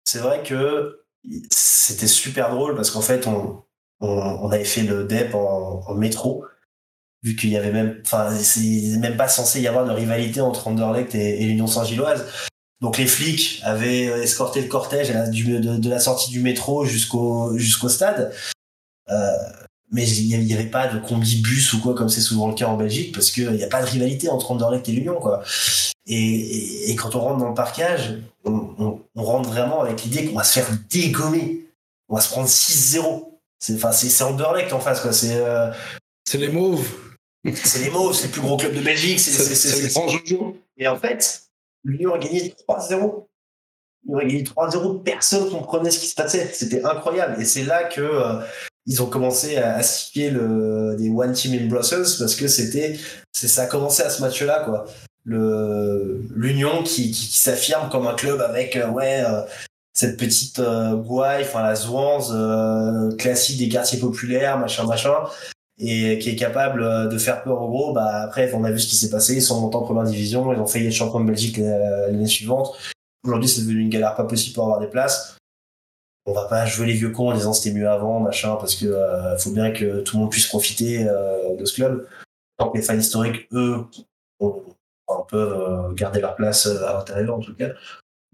c'est 0.04 0.20
vrai 0.20 0.44
que 0.44 1.00
c'était 1.50 2.06
super 2.06 2.50
drôle 2.50 2.76
parce 2.76 2.92
qu'en 2.92 3.00
fait, 3.00 3.26
on, 3.26 3.64
on, 4.00 4.50
avait 4.50 4.64
fait 4.64 4.82
le 4.82 5.04
DEP 5.04 5.34
en, 5.34 5.94
métro, 5.94 6.44
vu 7.22 7.36
qu'il 7.36 7.50
y 7.50 7.56
avait 7.56 7.72
même, 7.72 8.02
pas 8.02 9.28
censé 9.28 9.60
y 9.60 9.68
avoir 9.68 9.84
de 9.84 9.92
rivalité 9.92 10.40
entre 10.40 10.68
Anderlecht 10.68 11.14
et, 11.14 11.44
l'Union 11.44 11.66
Saint-Gilloise. 11.66 12.26
Donc 12.80 12.98
les 12.98 13.06
flics 13.06 13.60
avaient 13.64 14.04
escorté 14.22 14.60
le 14.60 14.68
cortège 14.68 15.08
de, 15.08 15.88
la 15.88 15.98
sortie 15.98 16.30
du 16.30 16.40
métro 16.40 16.84
jusqu'au 16.84 17.88
stade. 17.88 18.32
Euh, 19.08 19.30
mais 19.92 20.06
il 20.08 20.44
n'y 20.44 20.52
avait 20.52 20.66
pas 20.66 20.88
de 20.88 20.98
combi-bus 20.98 21.72
ou 21.74 21.80
quoi, 21.80 21.94
comme 21.94 22.08
c'est 22.08 22.20
souvent 22.20 22.48
le 22.48 22.54
cas 22.54 22.66
en 22.66 22.76
Belgique, 22.76 23.14
parce 23.14 23.30
qu'il 23.30 23.50
n'y 23.52 23.62
a 23.62 23.68
pas 23.68 23.80
de 23.80 23.86
rivalité 23.86 24.28
entre 24.28 24.50
Anderlecht 24.50 24.88
et 24.88 24.92
l'Union. 24.92 25.14
quoi. 25.20 25.42
Et, 26.06 26.94
quand 26.96 27.14
on 27.14 27.20
rentre 27.20 27.38
dans 27.38 27.48
le 27.48 27.54
parquage, 27.54 28.18
on 28.44 29.00
rentre 29.14 29.48
vraiment 29.48 29.80
avec 29.80 30.02
l'idée 30.02 30.26
qu'on 30.26 30.36
va 30.36 30.44
se 30.44 30.58
faire 30.58 30.68
dégommer. 30.90 31.66
On 32.08 32.16
va 32.16 32.20
se 32.20 32.28
prendre 32.28 32.48
6-0. 32.48 33.35
C'est 33.58 33.78
c'est- 33.92 34.22
Anderlecht 34.24 34.72
en 34.72 34.80
face. 34.80 35.00
quoi. 35.00 35.12
C'est 35.12 35.34
euh, 35.36 35.70
C'est 36.24 36.38
les 36.38 36.48
mauves. 36.48 36.86
c'est 37.54 37.78
les 37.80 37.90
Mauves, 37.90 38.14
c'est 38.14 38.26
le 38.26 38.32
plus 38.32 38.40
gros 38.40 38.56
club 38.56 38.74
de 38.74 38.80
Belgique. 38.80 39.20
c'est- 39.20 39.82
le 39.82 39.88
grand 39.92 40.08
Jojo. 40.08 40.56
et 40.76 40.88
en 40.88 40.96
fait, 40.96 41.42
l'Union 41.84 42.14
a 42.14 42.18
gagné 42.18 42.54
3-0. 42.66 43.28
L'Union 44.04 44.18
a 44.18 44.24
gagné 44.24 44.42
3-0. 44.44 44.98
Personne 45.04 45.48
comprenait 45.50 45.90
ce 45.90 46.00
qui 46.00 46.06
se 46.08 46.14
passait. 46.14 46.50
C'était 46.52 46.84
incroyable. 46.84 47.40
Et 47.40 47.44
c'est 47.44 47.64
là 47.64 47.84
que 47.84 48.00
euh, 48.00 48.40
ils 48.86 49.02
ont 49.02 49.06
commencé 49.06 49.56
à, 49.56 49.76
à 49.76 49.82
le, 50.30 50.96
des 50.98 51.08
One 51.10 51.32
Team 51.32 51.54
in 51.54 51.66
Brussels 51.68 52.06
parce 52.18 52.34
que 52.34 52.46
c'était, 52.48 52.98
c'est, 53.32 53.48
ça 53.48 53.62
a 53.62 53.66
commencé 53.66 54.02
à 54.02 54.10
ce 54.10 54.20
match-là, 54.22 54.62
quoi. 54.64 54.84
Le, 55.24 56.22
L'Union 56.34 56.82
qui, 56.84 57.10
qui, 57.10 57.28
qui 57.28 57.38
s'affirme 57.38 57.88
comme 57.90 58.06
un 58.06 58.14
club 58.14 58.40
avec, 58.40 58.76
euh, 58.76 58.88
ouais, 58.90 59.24
cette 59.96 60.18
petite 60.18 60.58
euh, 60.58 60.94
gouaille, 60.96 61.42
enfin 61.42 61.62
la 61.62 61.74
Zouanze 61.74 62.32
euh, 62.34 63.14
classique 63.16 63.58
des 63.58 63.68
quartiers 63.68 63.98
populaires, 63.98 64.58
machin, 64.58 64.86
machin 64.86 65.14
et 65.78 66.18
qui 66.18 66.30
est 66.30 66.36
capable 66.36 66.82
euh, 66.82 67.06
de 67.06 67.18
faire 67.18 67.42
peur 67.42 67.60
au 67.60 67.68
gros, 67.68 67.92
bah 67.92 68.22
après 68.22 68.52
on 68.54 68.64
a 68.64 68.70
vu 68.70 68.78
ce 68.78 68.88
qui 68.88 68.96
s'est 68.96 69.10
passé, 69.10 69.34
ils 69.34 69.42
sont 69.42 69.60
montés 69.60 69.76
en 69.76 69.82
première 69.82 70.04
division, 70.04 70.52
ils 70.52 70.58
ont 70.58 70.66
failli 70.66 70.86
être 70.86 70.92
champions 70.92 71.20
de 71.20 71.26
Belgique 71.26 71.58
euh, 71.58 72.06
l'année 72.06 72.26
suivante. 72.26 72.74
Aujourd'hui 73.24 73.48
c'est 73.48 73.62
devenu 73.62 73.80
une 73.80 73.90
galère 73.90 74.14
pas 74.14 74.24
possible 74.24 74.54
pour 74.54 74.64
avoir 74.64 74.80
des 74.80 74.86
places. 74.86 75.36
On 76.24 76.32
va 76.32 76.46
pas 76.46 76.66
jouer 76.66 76.86
les 76.86 76.94
vieux 76.94 77.10
cons 77.10 77.30
en 77.30 77.34
disant 77.34 77.52
c'était 77.52 77.76
mieux 77.76 77.88
avant, 77.88 78.20
machin, 78.20 78.56
parce 78.56 78.74
que 78.74 78.86
euh, 78.86 79.36
faut 79.38 79.52
bien 79.52 79.70
que 79.70 80.00
tout 80.00 80.16
le 80.16 80.22
monde 80.22 80.30
puisse 80.30 80.46
profiter 80.46 81.06
euh, 81.06 81.54
de 81.56 81.64
ce 81.64 81.74
club. 81.74 82.08
Tant 82.56 82.70
que 82.70 82.78
les 82.78 82.82
fans 82.82 82.96
historiques, 82.96 83.46
eux, 83.52 83.84
on, 84.40 84.62
on 85.08 85.22
peuvent 85.22 85.94
garder 85.94 86.20
leur 86.20 86.34
place 86.36 86.66
à 86.66 86.94
l'intérieur 86.94 87.36
en 87.36 87.40
tout 87.40 87.54
cas. 87.54 87.68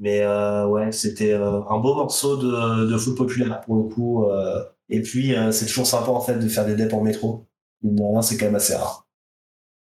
Mais 0.03 0.22
euh, 0.22 0.66
ouais, 0.66 0.90
c'était 0.90 1.32
euh, 1.32 1.61
un 1.70 1.78
beau 1.78 1.94
morceau 1.94 2.36
de, 2.36 2.86
de 2.90 2.98
foot 2.98 3.16
populaire 3.16 3.61
pour 3.61 3.76
le 3.76 3.82
coup. 3.84 4.24
euh, 4.24 4.64
et 4.88 5.00
puis, 5.00 5.32
euh, 5.36 5.53
c'est 5.53 5.64
toujours 5.66 5.86
sympa 5.86 6.11
en 6.11 6.20
fait 6.20 6.40
de 6.40 6.48
faire 6.48 6.66
des 6.66 6.74
deps 6.74 6.92
en 6.92 7.03
métro. 7.03 7.46
Mine 7.82 7.94
de 7.94 8.03
rien, 8.03 8.20
c'est 8.20 8.36
quand 8.36 8.46
même 8.46 8.57
assez 8.57 8.74
rare. 8.74 9.07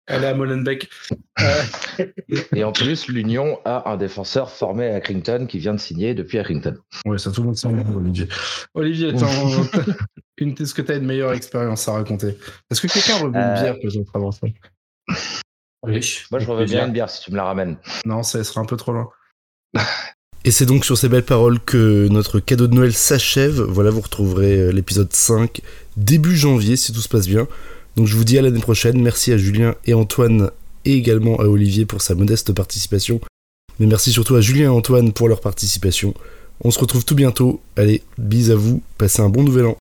Elle 0.07 0.23
est 0.23 0.27
à 0.27 0.33
Molenbeek. 0.33 0.89
Et 2.55 2.63
en 2.63 2.71
plus, 2.71 3.07
l'Union 3.07 3.59
a 3.65 3.87
un 3.91 3.97
défenseur 3.97 4.49
formé 4.49 4.87
à 4.87 4.95
Accrington 4.95 5.45
qui 5.47 5.59
vient 5.59 5.75
de 5.75 5.79
signer 5.79 6.15
depuis 6.15 6.39
Accrington. 6.39 6.75
Ouais, 7.05 7.19
ça 7.19 7.31
tout 7.31 7.41
le 7.41 7.47
monde 7.47 7.57
sent, 7.57 7.67
Olivier. 7.95 8.27
Olivier, 8.73 9.13
une, 10.39 10.55
est-ce 10.59 10.73
que 10.73 10.81
tu 10.81 10.91
as 10.91 10.95
une 10.95 11.05
meilleure 11.05 11.33
expérience 11.33 11.87
à 11.87 11.93
raconter? 11.93 12.35
Est-ce 12.71 12.81
que 12.81 12.87
quelqu'un 12.87 13.19
veut 13.19 13.25
une 13.27 13.31
bière 13.53 13.75
peut-être 13.79 14.15
avant 14.15 14.31
ça? 14.31 14.47
Oui. 15.83 16.23
Moi, 16.31 16.39
je 16.39 16.47
reviens 16.47 16.65
bien 16.65 16.87
une 16.87 16.93
bière 16.93 17.11
si 17.11 17.21
tu 17.21 17.31
me 17.31 17.35
la 17.37 17.43
ramènes. 17.43 17.77
Non, 18.05 18.23
ça 18.23 18.43
sera 18.43 18.61
un 18.61 18.65
peu 18.65 18.75
trop 18.75 18.91
loin. 18.91 19.07
Et 20.45 20.51
c'est 20.51 20.65
donc 20.65 20.85
sur 20.85 20.97
ces 20.97 21.09
belles 21.09 21.25
paroles 21.25 21.59
que 21.59 22.07
notre 22.07 22.39
cadeau 22.39 22.67
de 22.67 22.75
Noël 22.75 22.93
s'achève. 22.93 23.61
Voilà, 23.61 23.89
vous 23.89 24.01
retrouverez 24.01 24.57
euh, 24.59 24.71
l'épisode 24.71 25.11
5 25.11 25.61
début 25.97 26.35
janvier 26.35 26.77
si 26.77 26.93
tout 26.93 27.01
se 27.01 27.09
passe 27.09 27.27
bien. 27.27 27.47
Donc 27.97 28.07
je 28.07 28.15
vous 28.15 28.23
dis 28.23 28.37
à 28.37 28.41
l'année 28.41 28.61
prochaine. 28.61 29.01
Merci 29.01 29.33
à 29.33 29.37
Julien 29.37 29.75
et 29.85 29.93
Antoine 29.93 30.51
et 30.85 30.93
également 30.93 31.39
à 31.39 31.43
Olivier 31.43 31.85
pour 31.85 32.01
sa 32.01 32.15
modeste 32.15 32.53
participation. 32.53 33.19
Mais 33.79 33.85
merci 33.85 34.11
surtout 34.11 34.35
à 34.35 34.41
Julien 34.41 34.65
et 34.65 34.67
Antoine 34.67 35.11
pour 35.11 35.27
leur 35.27 35.41
participation. 35.41 36.13
On 36.61 36.71
se 36.71 36.79
retrouve 36.79 37.05
tout 37.05 37.15
bientôt. 37.15 37.61
Allez, 37.75 38.01
bis 38.17 38.49
à 38.49 38.55
vous. 38.55 38.81
Passez 38.97 39.21
un 39.21 39.29
bon 39.29 39.43
nouvel 39.43 39.65
an. 39.65 39.77